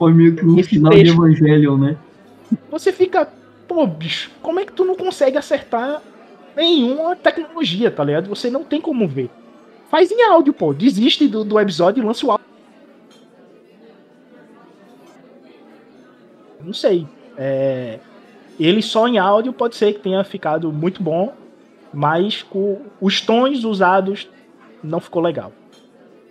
Foi 0.00 0.14
meio 0.14 0.34
que 0.34 0.42
no 0.42 0.58
Esse 0.58 0.70
final 0.70 0.94
de 0.94 1.10
Evangelion, 1.10 1.76
né? 1.76 1.98
Você 2.70 2.90
fica, 2.90 3.28
pô, 3.68 3.86
bicho, 3.86 4.30
como 4.40 4.58
é 4.58 4.64
que 4.64 4.72
tu 4.72 4.82
não 4.82 4.94
consegue 4.94 5.36
acertar 5.36 6.00
nenhuma 6.56 7.14
tecnologia, 7.14 7.90
tá 7.90 8.02
ligado? 8.02 8.26
Você 8.30 8.48
não 8.48 8.64
tem 8.64 8.80
como 8.80 9.06
ver. 9.06 9.28
Faz 9.90 10.10
em 10.10 10.22
áudio, 10.22 10.54
pô. 10.54 10.72
Desiste 10.72 11.28
do, 11.28 11.44
do 11.44 11.60
episódio 11.60 12.02
e 12.02 12.06
lança 12.06 12.24
o 12.24 12.30
áudio. 12.30 12.46
Não 16.64 16.72
sei. 16.72 17.06
É, 17.36 17.98
ele 18.58 18.80
só 18.80 19.06
em 19.06 19.18
áudio 19.18 19.52
pode 19.52 19.76
ser 19.76 19.92
que 19.92 20.00
tenha 20.00 20.24
ficado 20.24 20.72
muito 20.72 21.02
bom, 21.02 21.34
mas 21.92 22.42
com 22.42 22.80
os 23.02 23.20
tons 23.20 23.64
usados 23.64 24.26
não 24.82 24.98
ficou 24.98 25.20
legal. 25.20 25.52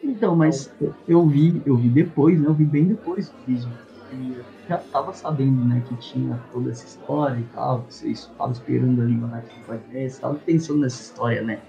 Então, 0.01 0.35
mas 0.35 0.73
eu 1.07 1.27
vi, 1.27 1.61
eu 1.65 1.77
vi 1.77 1.89
depois, 1.89 2.39
né? 2.39 2.47
Eu 2.47 2.53
vi 2.55 2.65
bem 2.65 2.87
depois 2.87 3.29
do 3.29 3.39
vídeo. 3.45 3.79
E 4.11 4.41
já 4.67 4.77
tava 4.77 5.13
sabendo, 5.13 5.63
né, 5.65 5.81
que 5.81 5.95
tinha 5.95 6.43
toda 6.51 6.71
essa 6.71 6.85
história 6.85 7.39
e 7.39 7.47
tal. 7.47 7.85
Vocês 7.89 8.19
estavam 8.19 8.51
esperando 8.51 9.01
ali 9.01 9.19
o 9.19 9.25
Anakin 9.25 9.61
Padmé, 9.61 10.05
estavam 10.05 10.39
pensando 10.39 10.79
nessa 10.79 11.01
história, 11.01 11.43
né? 11.43 11.63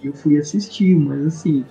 Eu 0.00 0.12
fui 0.14 0.36
assistir, 0.38 0.94
mas 0.96 1.24
assim, 1.26 1.70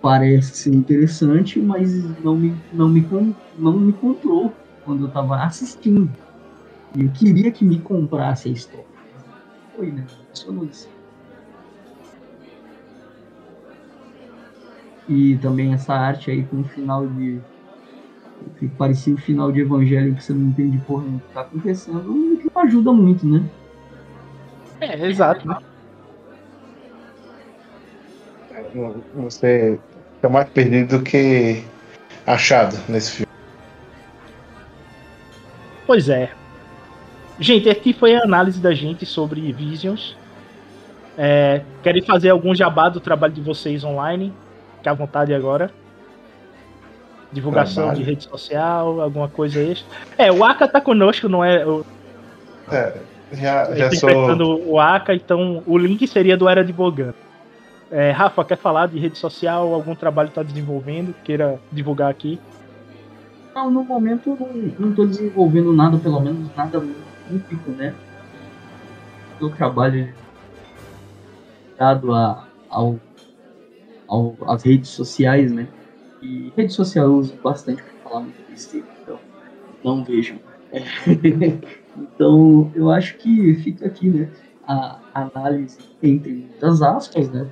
parece 0.00 0.56
ser 0.56 0.74
interessante, 0.74 1.60
mas 1.60 1.92
não 2.20 2.36
me, 2.38 2.64
não 2.72 2.88
me, 2.90 3.08
não 3.52 3.80
me 3.80 3.92
comprou 3.94 4.62
quando 4.82 5.06
eu 5.06 5.12
tava 5.12 5.36
assistindo. 5.44 6.16
E 6.96 7.02
eu 7.04 7.12
queria 7.12 7.52
que 7.52 7.64
me 7.64 7.82
comprasse 7.82 8.48
a 8.48 8.52
história. 8.52 8.86
Foi, 9.72 9.92
né? 9.92 10.10
Funcionou 10.28 10.66
isso. 10.66 10.91
E 15.08 15.36
também 15.38 15.72
essa 15.72 15.94
arte 15.94 16.30
aí 16.30 16.42
com 16.44 16.60
o 16.60 16.64
final 16.64 17.06
de. 17.06 17.40
Que 18.58 18.68
parecia 18.68 19.14
o 19.14 19.18
final 19.18 19.52
de 19.52 19.60
Evangelho 19.60 20.14
que 20.14 20.22
você 20.22 20.32
não 20.32 20.48
entende 20.48 20.78
porra 20.78 21.04
o 21.04 21.20
que 21.20 21.34
tá 21.34 21.40
acontecendo, 21.42 22.02
não 22.02 22.62
ajuda 22.62 22.92
muito, 22.92 23.26
né? 23.26 23.44
É, 24.80 25.06
exato. 25.06 25.46
né? 25.46 25.56
Você 29.14 29.78
tá 30.20 30.28
mais 30.28 30.48
perdido 30.48 30.98
do 30.98 31.04
que 31.04 31.62
achado 32.26 32.76
nesse 32.88 33.12
filme. 33.12 33.32
Pois 35.86 36.08
é. 36.08 36.30
Gente, 37.38 37.68
aqui 37.68 37.92
foi 37.92 38.14
a 38.14 38.22
análise 38.22 38.60
da 38.60 38.72
gente 38.72 39.04
sobre 39.04 39.52
Visions. 39.52 40.16
É, 41.16 41.62
querem 41.82 42.02
fazer 42.02 42.30
algum 42.30 42.54
jabá 42.54 42.88
do 42.88 43.00
trabalho 43.00 43.32
de 43.32 43.40
vocês 43.40 43.84
online? 43.84 44.32
Fique 44.82 44.88
à 44.88 44.94
vontade 44.94 45.32
agora. 45.32 45.70
Divulgação 47.32 47.84
Trabalho? 47.84 47.98
de 47.98 48.02
rede 48.02 48.24
social, 48.24 49.00
alguma 49.00 49.28
coisa 49.28 49.62
extra. 49.62 49.86
É, 50.18 50.32
o 50.32 50.44
Aka 50.44 50.66
tá 50.66 50.80
conosco, 50.80 51.28
não 51.28 51.44
é? 51.44 51.64
O, 51.64 51.86
É, 52.68 52.96
já, 53.32 53.72
já 53.76 53.92
sou. 53.92 54.10
o 54.66 54.80
Aka, 54.80 55.14
então 55.14 55.62
o 55.68 55.78
link 55.78 56.04
seria 56.08 56.36
do 56.36 56.48
Era 56.48 56.62
Advogando. 56.62 57.14
É, 57.92 58.10
Rafa, 58.10 58.44
quer 58.44 58.58
falar 58.58 58.88
de 58.88 58.98
rede 58.98 59.16
social, 59.18 59.72
algum 59.72 59.94
trabalho 59.94 60.30
que 60.30 60.34
tá 60.34 60.42
desenvolvendo, 60.42 61.14
queira 61.22 61.60
divulgar 61.70 62.10
aqui? 62.10 62.40
Não, 63.54 63.70
no 63.70 63.84
momento 63.84 64.30
eu 64.30 64.36
não, 64.36 64.88
não 64.88 64.94
tô 64.96 65.06
desenvolvendo 65.06 65.72
nada, 65.72 65.96
pelo 65.96 66.18
menos 66.18 66.48
nada 66.56 66.80
muito 67.30 67.48
pico, 67.48 67.70
né? 67.70 67.94
O 69.40 69.48
trabalho 69.48 70.12
dado 71.78 72.12
a, 72.14 72.44
ao, 72.68 72.98
ao, 74.12 74.36
às 74.46 74.62
redes 74.62 74.90
sociais, 74.90 75.50
né? 75.50 75.66
E 76.20 76.52
rede 76.54 76.72
social 76.72 77.06
eu 77.06 77.16
uso 77.16 77.34
bastante 77.42 77.82
para 77.82 78.10
falar 78.10 78.20
muito 78.20 78.50
besteira, 78.50 78.86
então 79.02 79.18
não 79.82 80.04
vejam. 80.04 80.38
É. 80.70 80.82
então 81.96 82.70
eu 82.74 82.90
acho 82.90 83.16
que 83.16 83.54
fica 83.54 83.86
aqui, 83.86 84.08
né? 84.08 84.30
A 84.68 85.00
análise 85.14 85.78
entre 86.02 86.32
muitas 86.32 86.82
aspas, 86.82 87.30
né? 87.30 87.48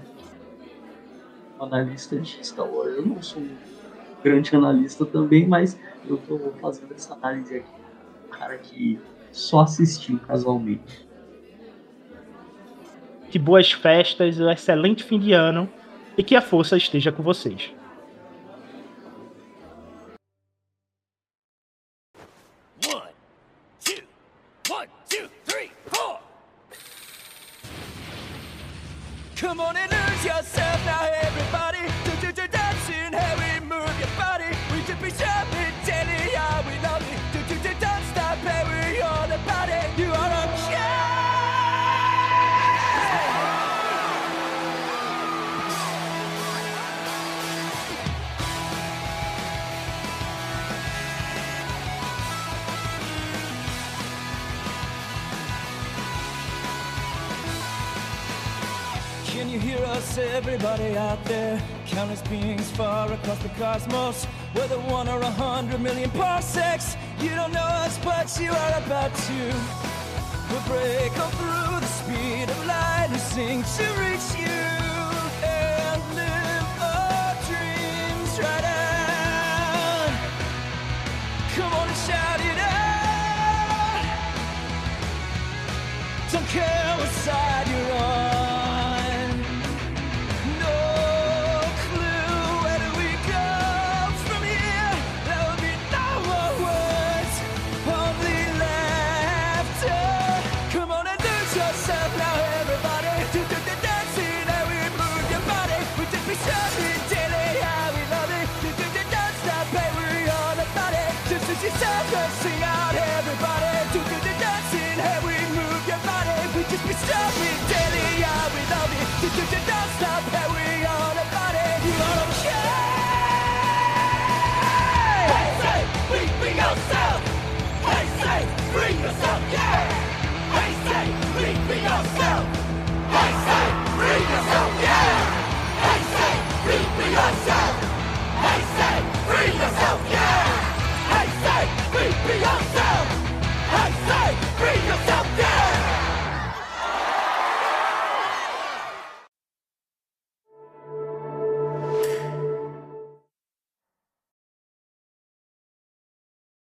Analista 1.59 2.19
de 2.19 2.47
Star 2.47 2.71
Wars, 2.71 2.95
eu 2.95 3.07
não 3.07 3.23
sou 3.23 3.43
um 3.43 3.57
grande 4.23 4.55
analista 4.55 5.05
também, 5.07 5.49
mas 5.49 5.79
eu 6.07 6.19
tô 6.19 6.39
fazendo 6.61 6.93
essa 6.93 7.15
análise 7.15 7.57
aqui. 7.57 7.71
Um 8.27 8.31
cara 8.31 8.57
que 8.59 8.99
só 9.33 9.61
assistiu 9.61 10.19
casualmente. 10.21 11.09
Que 13.31 13.39
boas 13.39 13.73
festas, 13.73 14.39
um 14.41 14.51
excelente 14.51 15.05
fim 15.05 15.19
de 15.19 15.33
ano 15.33 15.69
e 16.17 16.23
que 16.23 16.37
a 16.37 16.43
força 16.43 16.77
esteja 16.77 17.13
com 17.13 17.23
vocês. 17.23 17.73